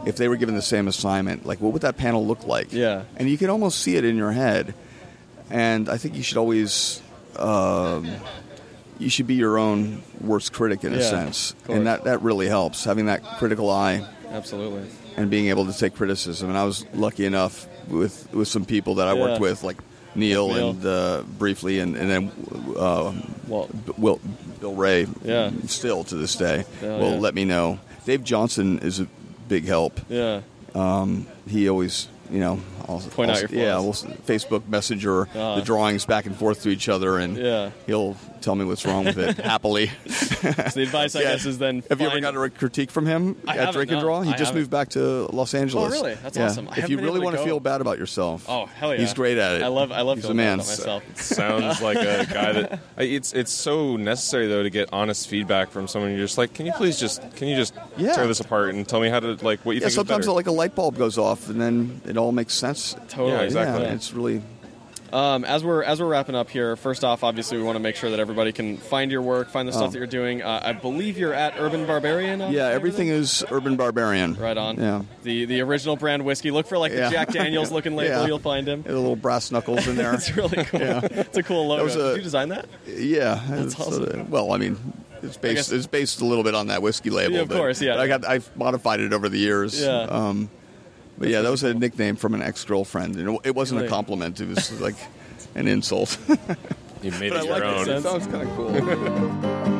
if 0.05 0.17
they 0.17 0.27
were 0.27 0.35
given 0.35 0.55
the 0.55 0.61
same 0.61 0.87
assignment, 0.87 1.45
like, 1.45 1.59
what 1.61 1.73
would 1.73 1.81
that 1.81 1.97
panel 1.97 2.25
look 2.25 2.45
like? 2.45 2.69
Mm. 2.69 2.77
Yeah. 2.77 3.03
and 3.15 3.29
you 3.29 3.37
can 3.37 3.49
almost 3.49 3.79
see 3.79 3.95
it 3.95 4.05
in 4.05 4.15
your 4.15 4.31
head, 4.31 4.73
and 5.49 5.89
I 5.89 5.97
think 5.97 6.15
you 6.15 6.23
should 6.23 6.37
always. 6.37 7.01
Um, 7.37 8.07
you 8.99 9.09
should 9.09 9.27
be 9.27 9.35
your 9.35 9.59
own 9.59 10.01
worst 10.21 10.53
critic 10.53 10.83
in 10.83 10.93
a 10.93 11.01
sense, 11.01 11.53
and 11.69 11.85
that, 11.85 12.05
that 12.05 12.21
really 12.23 12.47
helps. 12.47 12.83
Having 12.83 13.05
that 13.07 13.23
critical 13.37 13.69
eye 13.69 14.03
Absolutely. 14.29 14.89
and 15.15 15.29
being 15.29 15.49
able 15.49 15.65
to 15.67 15.77
take 15.77 15.93
criticism. 15.93 16.49
And 16.49 16.57
I 16.57 16.63
was 16.63 16.83
lucky 16.93 17.25
enough 17.25 17.67
with 17.87 18.27
with 18.33 18.47
some 18.47 18.65
people 18.65 18.95
that 18.95 19.07
I 19.07 19.13
worked 19.13 19.39
with, 19.39 19.63
like 19.63 19.77
Neal, 20.17 20.47
Neal. 20.49 20.69
and 20.71 20.85
uh, 20.85 21.23
briefly, 21.37 21.79
and, 21.79 21.95
and 21.95 22.09
then 22.09 22.31
uh, 22.77 23.13
Will, 23.47 24.19
Bill 24.59 24.73
Wray. 24.75 25.07
Yeah. 25.23 25.51
still 25.67 26.03
to 26.05 26.15
this 26.15 26.35
day 26.35 26.65
Yeah, 26.81 26.97
will 26.97 27.11
yeah. 27.13 27.19
let 27.19 27.33
me 27.35 27.45
know. 27.45 27.79
Dave 28.05 28.23
Johnson 28.23 28.79
is 28.79 28.99
a 28.99 29.07
big 29.47 29.65
help. 29.65 29.99
yeah. 30.09 30.41
He 31.47 31.69
always, 31.69 32.07
you 32.31 32.39
know, 32.39 32.59
I'll, 32.87 32.99
Point 32.99 33.31
I'll- 33.31 33.37
out 33.43 33.51
your 33.51 33.59
yeah, 33.61 33.79
flaws. 33.79 34.05
we'll 34.05 34.15
Facebook 34.17 34.67
Messenger 34.67 35.23
Uh-huh. 35.23 35.55
the 35.55 35.61
drawings 35.61 36.05
back 36.05 36.25
and 36.25 36.35
forth 36.35 36.63
to 36.63 36.69
each 36.69 36.87
other, 36.89 37.17
and 37.17 37.37
Yeah. 37.37 37.69
he'll 37.85 38.15
tell 38.41 38.55
me 38.55 38.63
what's 38.65 38.85
wrong 38.85 39.03
with 39.05 39.17
it 39.17 39.37
happily. 39.43 39.91
So 40.07 40.51
the 40.51 40.83
advice, 40.83 41.15
I 41.15 41.21
Yeah. 41.21 41.31
guess, 41.33 41.45
is 41.45 41.57
then. 41.57 41.83
Have 41.89 41.99
you 41.99 42.07
ever 42.07 42.13
find- 42.21 42.21
got 42.23 42.35
a 42.45 42.49
critique 42.49 42.91
from 42.91 43.05
him 43.05 43.35
I 43.47 43.51
at 43.53 43.57
haven't, 43.57 43.73
Drink 43.73 43.91
and. 43.91 44.01
Draw? 44.01 44.21
He 44.21 44.29
I 44.29 44.31
just 44.33 44.45
haven't. 44.45 44.55
moved 44.61 44.71
back 44.71 44.89
to 44.89 45.27
Los 45.33 45.53
Angeles. 45.53 45.91
really? 45.91 46.15
That's 46.23 46.37
Yeah. 46.37 46.45
awesome. 46.45 46.69
I 46.71 46.77
If 46.79 46.89
you 46.89 46.97
really 46.97 47.09
able 47.09 47.17
to 47.19 47.23
want 47.25 47.35
to 47.35 47.41
go. 47.41 47.45
feel 47.45 47.59
bad 47.59 47.81
about 47.81 47.97
yourself, 47.99 48.45
Oh 48.47 48.67
hell 48.67 48.93
yeah! 48.93 49.01
he's 49.01 49.13
great 49.13 49.37
at 49.37 49.55
it. 49.55 49.63
I 49.63 49.67
love 49.67 49.91
I 49.91 50.01
love 50.01 50.17
He's 50.17 50.25
feeling 50.25 50.39
a 50.39 50.43
bad 50.43 50.47
man. 50.49 50.53
about 50.59 50.67
myself. 50.67 51.03
Sounds 51.15 51.81
like 51.81 51.97
a 51.97 52.25
guy 52.31 52.51
that 52.53 52.79
it's 52.97 53.33
it's 53.33 53.51
so 53.51 53.97
necessary 53.97 54.47
though 54.47 54.63
to 54.63 54.69
get 54.69 54.89
honest 54.93 55.27
feedback 55.27 55.71
from 55.71 55.87
someone. 55.87 56.11
You're 56.11 56.19
just 56.25 56.37
like, 56.37 56.53
can 56.53 56.65
you 56.65 56.71
please 56.73 56.97
just 56.99 57.21
can 57.35 57.47
you 57.47 57.55
just 57.55 57.73
Yeah. 57.97 58.13
tear 58.13 58.27
this 58.27 58.39
apart 58.39 58.73
and 58.73 58.87
tell 58.87 58.99
me 59.01 59.09
how 59.09 59.19
to 59.19 59.37
like 59.41 59.59
what 59.65 59.73
you 59.75 59.81
Yeah, 59.81 59.87
think 59.87 59.95
sometimes 59.95 60.27
like 60.27 60.47
a 60.47 60.51
light 60.51 60.73
bulb 60.75 60.97
goes 60.97 61.17
off, 61.17 61.49
and 61.49 61.59
then 61.59 62.01
it 62.07 62.16
all 62.17 62.31
makes 62.31 62.53
sense. 62.53 62.95
Totally. 63.09 63.31
Yeah, 63.31 63.41
exactly. 63.41 63.83
Yeah, 63.85 63.93
it's 63.93 64.13
really 64.13 64.41
Um, 65.13 65.45
as 65.45 65.63
we're 65.63 65.83
as 65.83 66.01
we're 66.01 66.07
wrapping 66.07 66.35
up 66.35 66.49
here, 66.49 66.75
first 66.75 67.05
off, 67.05 67.23
obviously 67.23 67.57
we 67.57 67.63
want 67.63 67.77
to 67.77 67.79
make 67.79 67.95
sure 67.95 68.09
that 68.09 68.19
everybody 68.19 68.51
can 68.51 68.75
find 68.75 69.09
your 69.09 69.21
work, 69.21 69.49
find 69.49 69.65
the 69.65 69.71
stuff 69.71 69.85
Oh. 69.85 69.91
that 69.91 69.97
you're 69.97 70.05
doing. 70.05 70.41
Uh, 70.43 70.59
I 70.61 70.73
believe 70.73 71.17
you're 71.17 71.33
at 71.33 71.53
Urban 71.57 71.85
Barbarian. 71.85 72.41
on 72.41 72.51
Yeah, 72.51 72.67
everything 72.67 73.07
is 73.07 73.41
Urban 73.49 73.77
Barbarian. 73.77 74.33
right 74.35 74.57
on. 74.57 74.75
Yeah. 74.77 75.03
The 75.23 75.45
the 75.45 75.61
original 75.61 75.95
brand 75.95 76.25
whiskey. 76.25 76.51
Look 76.51 76.67
for 76.67 76.77
like 76.77 76.91
the 76.91 76.97
Yeah. 76.97 77.09
Jack 77.09 77.31
Daniels 77.31 77.71
looking 77.71 77.95
label. 77.95 78.09
Yeah. 78.19 78.25
You'll 78.27 78.39
find 78.39 78.67
him. 78.67 78.81
The 78.83 78.91
little 78.91 79.15
brass 79.15 79.49
knuckles 79.49 79.87
in 79.87 79.95
there. 79.95 80.13
It's 80.15 80.35
really 80.35 80.63
cool. 80.65 80.81
It's 80.81 81.37
a 81.37 81.43
cool 81.43 81.67
logo. 81.67 81.85
a- 81.85 81.89
Did 82.09 82.17
you 82.17 82.23
design 82.23 82.49
that? 82.49 82.65
yeah. 82.85 83.41
That's 83.49 83.73
it's, 83.73 83.79
awesome. 83.79 84.21
uh, 84.21 84.23
well, 84.27 84.51
I 84.51 84.57
mean, 84.57 84.75
it's 85.23 85.37
based 85.37 85.55
guess- 85.55 85.71
it's 85.71 85.87
based 85.87 86.19
a 86.19 86.25
little 86.25 86.43
bit 86.43 86.53
on 86.53 86.67
that 86.67 86.81
whiskey 86.81 87.11
label. 87.11 87.35
Yeah, 87.35 87.41
of 87.43 87.47
but- 87.47 87.55
course, 87.57 87.81
yeah. 87.81 87.93
but 87.93 88.01
I 88.01 88.07
got 88.07 88.25
I've 88.27 88.57
modified 88.57 88.99
it 88.99 89.13
over 89.13 89.29
the 89.29 89.39
years. 89.39 89.79
Yeah. 89.81 90.01
Um, 90.01 90.49
but 91.17 91.29
yeah, 91.29 91.41
that 91.41 91.49
was 91.51 91.63
a 91.63 91.73
nickname 91.73 92.15
from 92.15 92.33
an 92.33 92.41
ex 92.41 92.63
girlfriend, 92.63 93.15
and 93.15 93.29
it- 93.29 93.41
it 93.45 93.55
wasn't 93.55 93.81
a 93.83 93.87
compliment. 93.87 94.39
It 94.39 94.47
was 94.47 94.79
like 94.81 94.95
an 95.55 95.67
insult. 95.75 96.17
You 97.03 97.11
made 97.11 97.29
But 97.31 97.37
I 97.37 97.43
it 97.45 97.49
like 97.49 97.63
your 97.63 97.71
it, 97.73 97.77
own. 97.77 97.85
Sense. 97.85 98.03
sounds 98.03 98.27
kind 98.27 98.47
of 98.47 98.55
cool. 98.55 99.77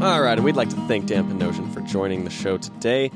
All 0.00 0.22
right, 0.22 0.34
and 0.38 0.44
we'd 0.44 0.54
like 0.56 0.68
to 0.70 0.76
thank 0.86 1.06
Dan 1.06 1.24
Panosian 1.28 1.72
for 1.74 1.80
joining 1.80 2.22
the 2.24 2.30
show 2.30 2.56
today. 2.56 3.10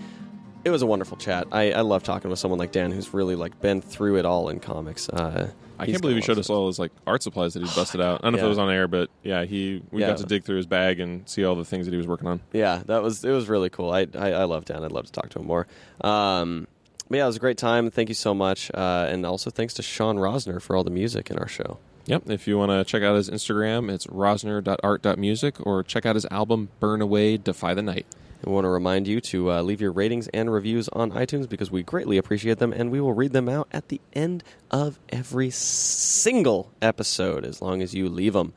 It 0.64 0.70
was 0.70 0.82
a 0.82 0.86
wonderful 0.86 1.16
chat. 1.16 1.48
I, 1.50 1.72
I 1.72 1.80
love 1.80 2.02
talking 2.02 2.30
with 2.30 2.38
someone 2.38 2.58
like 2.58 2.70
Dan 2.72 2.92
who's 2.92 3.12
really 3.12 3.34
like 3.34 3.60
been 3.60 3.80
through 3.82 4.16
it 4.18 4.24
all 4.24 4.48
in 4.48 4.60
comics. 4.60 5.08
Uh, 5.08 5.50
I 5.78 5.86
can't 5.86 6.00
believe 6.00 6.16
he 6.16 6.22
showed 6.22 6.38
us 6.38 6.48
all 6.48 6.68
his 6.68 6.78
like 6.78 6.92
art 7.06 7.22
supplies 7.22 7.54
that 7.54 7.62
he 7.64 7.66
busted 7.74 8.00
out. 8.00 8.20
I 8.20 8.26
don't 8.26 8.32
know 8.34 8.38
if 8.38 8.44
it 8.44 8.48
was 8.48 8.58
on 8.58 8.70
air, 8.70 8.86
but 8.86 9.10
yeah, 9.24 9.44
he 9.44 9.82
we 9.90 10.00
Yeah. 10.02 10.08
got 10.08 10.18
to 10.18 10.24
dig 10.26 10.44
through 10.44 10.58
his 10.58 10.66
bag 10.66 11.00
and 11.00 11.28
see 11.28 11.44
all 11.44 11.56
the 11.56 11.64
things 11.64 11.86
that 11.86 11.92
he 11.92 11.96
was 11.98 12.06
working 12.06 12.28
on. 12.28 12.40
Yeah, 12.52 12.82
that 12.86 13.02
was 13.02 13.24
it. 13.24 13.30
Was 13.32 13.48
really 13.48 13.70
cool. 13.70 13.90
I 13.90 14.06
I, 14.14 14.32
I 14.32 14.44
love 14.44 14.64
Dan. 14.64 14.84
I'd 14.84 14.92
love 14.92 15.06
to 15.06 15.12
talk 15.12 15.30
to 15.30 15.40
him 15.40 15.46
more. 15.46 15.66
Um, 16.00 16.68
but 17.08 17.16
yeah, 17.18 17.24
it 17.24 17.26
was 17.26 17.36
a 17.36 17.40
great 17.40 17.58
time. 17.58 17.90
Thank 17.90 18.08
you 18.08 18.14
so 18.14 18.32
much, 18.32 18.70
uh, 18.72 19.08
and 19.10 19.26
also 19.26 19.50
thanks 19.50 19.74
to 19.74 19.82
Sean 19.82 20.16
Rosner 20.16 20.62
for 20.62 20.76
all 20.76 20.84
the 20.84 20.90
music 20.90 21.30
in 21.30 21.38
our 21.38 21.48
show. 21.48 21.78
Yep. 22.06 22.30
If 22.30 22.46
you 22.48 22.56
want 22.58 22.70
to 22.70 22.84
check 22.84 23.02
out 23.02 23.14
his 23.16 23.28
Instagram, 23.30 23.90
it's 23.90 24.06
rosner.art.music 24.06 25.64
or 25.66 25.82
check 25.82 26.06
out 26.06 26.14
his 26.16 26.26
album 26.30 26.68
Burn 26.80 27.00
Away, 27.00 27.36
Defy 27.36 27.74
the 27.74 27.82
Night. 27.82 28.06
We 28.44 28.52
want 28.52 28.64
to 28.64 28.68
remind 28.70 29.06
you 29.06 29.20
to 29.20 29.52
uh, 29.52 29.62
leave 29.62 29.80
your 29.80 29.92
ratings 29.92 30.26
and 30.28 30.52
reviews 30.52 30.88
on 30.88 31.12
iTunes 31.12 31.48
because 31.48 31.70
we 31.70 31.82
greatly 31.82 32.18
appreciate 32.18 32.58
them, 32.58 32.72
and 32.72 32.90
we 32.90 33.00
will 33.00 33.12
read 33.12 33.32
them 33.32 33.48
out 33.48 33.68
at 33.72 33.88
the 33.88 34.00
end 34.14 34.42
of 34.70 34.98
every 35.10 35.50
single 35.50 36.72
episode 36.82 37.44
as 37.44 37.62
long 37.62 37.82
as 37.82 37.94
you 37.94 38.08
leave 38.08 38.32
them. 38.32 38.52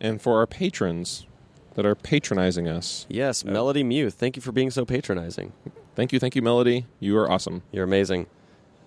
And 0.00 0.20
for 0.20 0.38
our 0.38 0.46
patrons 0.46 1.26
that 1.74 1.86
are 1.86 1.94
patronizing 1.94 2.68
us, 2.68 3.06
Yes, 3.08 3.44
Melody 3.44 3.84
Muth, 3.84 4.14
thank 4.14 4.36
you 4.36 4.42
for 4.42 4.52
being 4.52 4.70
so 4.70 4.84
patronizing. 4.84 5.52
thank 5.94 6.12
you, 6.12 6.18
thank 6.18 6.34
you, 6.34 6.42
Melody. 6.42 6.86
You 6.98 7.16
are 7.18 7.30
awesome. 7.30 7.62
You're 7.70 7.84
amazing. 7.84 8.26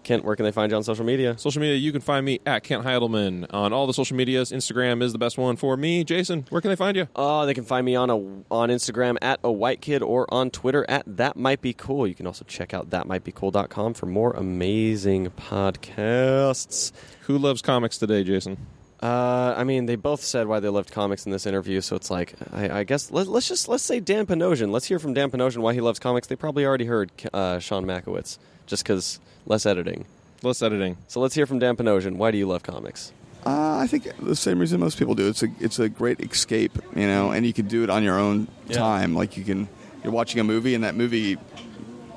Kent, 0.07 0.23
where 0.23 0.37
can 0.37 0.45
they 0.45 0.53
find 0.53 0.71
you 0.71 0.77
on 0.77 0.83
social 0.83 1.03
media? 1.03 1.37
Social 1.37 1.59
media, 1.59 1.75
you 1.75 1.91
can 1.91 1.99
find 1.99 2.25
me 2.25 2.39
at 2.45 2.63
Kent 2.63 2.85
Heidelman 2.85 3.45
on 3.53 3.73
all 3.73 3.85
the 3.87 3.93
social 3.93 4.15
medias. 4.15 4.53
Instagram 4.53 5.03
is 5.03 5.11
the 5.11 5.17
best 5.17 5.37
one 5.37 5.57
for 5.57 5.75
me. 5.75 6.05
Jason, 6.05 6.45
where 6.49 6.61
can 6.61 6.69
they 6.69 6.77
find 6.77 6.95
you? 6.95 7.09
Oh, 7.13 7.45
they 7.45 7.53
can 7.53 7.65
find 7.65 7.85
me 7.85 7.93
on 7.97 8.09
a 8.09 8.15
on 8.49 8.69
Instagram 8.69 9.17
at 9.21 9.41
a 9.43 9.51
white 9.51 9.81
kid 9.81 10.01
or 10.01 10.25
on 10.33 10.49
Twitter 10.49 10.85
at 10.87 11.03
that 11.17 11.35
might 11.35 11.59
be 11.59 11.73
cool. 11.73 12.07
You 12.07 12.15
can 12.15 12.25
also 12.25 12.45
check 12.45 12.73
out 12.73 12.89
thatmightbecool.com 12.89 13.95
for 13.95 14.05
more 14.05 14.31
amazing 14.31 15.29
podcasts. 15.31 16.93
Who 17.23 17.37
loves 17.37 17.61
comics 17.61 17.97
today, 17.97 18.23
Jason? 18.23 18.65
Uh, 19.03 19.55
I 19.57 19.65
mean, 19.65 19.87
they 19.87 19.97
both 19.97 20.23
said 20.23 20.47
why 20.47 20.61
they 20.61 20.69
loved 20.69 20.89
comics 20.89 21.25
in 21.25 21.33
this 21.33 21.45
interview, 21.45 21.81
so 21.81 21.97
it's 21.97 22.09
like 22.09 22.33
I, 22.53 22.79
I 22.79 22.83
guess 22.85 23.11
let, 23.11 23.27
let's 23.27 23.49
just 23.49 23.67
let's 23.67 23.83
say 23.83 23.99
Dan 23.99 24.25
Panosian. 24.25 24.71
Let's 24.71 24.85
hear 24.85 24.99
from 24.99 25.13
Dan 25.13 25.31
Panosian 25.31 25.57
why 25.57 25.73
he 25.73 25.81
loves 25.81 25.99
comics. 25.99 26.27
They 26.27 26.37
probably 26.37 26.65
already 26.65 26.85
heard 26.85 27.11
uh, 27.33 27.59
Sean 27.59 27.85
Mackiewicz 27.85 28.37
just 28.67 28.83
because 28.83 29.19
less 29.47 29.65
editing. 29.65 30.05
Less 30.43 30.61
editing. 30.61 30.97
So 31.07 31.19
let's 31.19 31.33
hear 31.33 31.47
from 31.47 31.57
Dan 31.59 31.75
Panosian. 31.75 32.17
Why 32.17 32.29
do 32.29 32.37
you 32.37 32.45
love 32.47 32.61
comics? 32.61 33.11
Uh, 33.45 33.77
I 33.77 33.87
think 33.87 34.07
the 34.21 34.35
same 34.35 34.59
reason 34.59 34.79
most 34.79 34.99
people 34.99 35.15
do. 35.15 35.27
It's 35.27 35.41
a 35.41 35.47
it's 35.59 35.79
a 35.79 35.89
great 35.89 36.19
escape, 36.19 36.77
you 36.95 37.07
know, 37.07 37.31
and 37.31 37.45
you 37.45 37.53
can 37.53 37.67
do 37.67 37.83
it 37.83 37.89
on 37.89 38.03
your 38.03 38.19
own 38.19 38.47
Yeah. 38.67 38.77
time. 38.77 39.15
Like 39.15 39.35
you 39.37 39.43
can, 39.43 39.67
you're 40.03 40.11
watching 40.13 40.39
a 40.39 40.43
movie, 40.43 40.75
and 40.75 40.83
that 40.83 40.95
movie, 40.95 41.37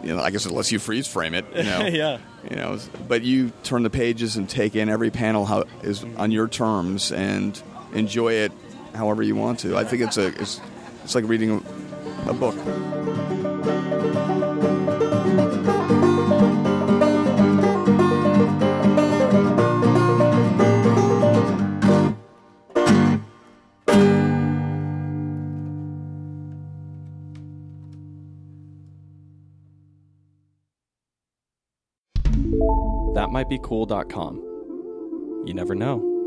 you 0.02 0.14
know, 0.16 0.18
I 0.20 0.30
guess 0.30 0.44
unless 0.44 0.72
you 0.72 0.78
freeze 0.78 1.06
frame 1.06 1.34
it, 1.34 1.44
you 1.54 1.62
know, 1.62 1.86
yeah. 1.86 2.18
you 2.50 2.56
know, 2.56 2.78
but 3.08 3.22
you 3.22 3.52
turn 3.62 3.84
the 3.84 3.90
pages 3.90 4.36
and 4.36 4.48
take 4.48 4.74
in 4.74 4.88
every 4.88 5.10
panel 5.10 5.46
how 5.46 5.64
is 5.82 6.04
on 6.16 6.30
your 6.32 6.48
terms 6.48 7.12
and 7.12 7.62
enjoy 7.94 8.32
it 8.32 8.52
however 8.94 9.22
you 9.22 9.36
want 9.36 9.60
to. 9.60 9.76
I 9.76 9.84
think 9.84 10.02
it's 10.02 10.16
a 10.18 10.26
it's 10.40 10.60
it's 11.04 11.14
like 11.14 11.24
reading 11.28 11.62
a, 12.26 12.30
a 12.30 12.34
book. 12.34 12.56
That 33.40 33.46
might 33.46 33.56
be 33.56 33.58
cool.com. 33.62 34.36
You 35.46 35.54
never 35.54 35.74
know. 35.74 36.19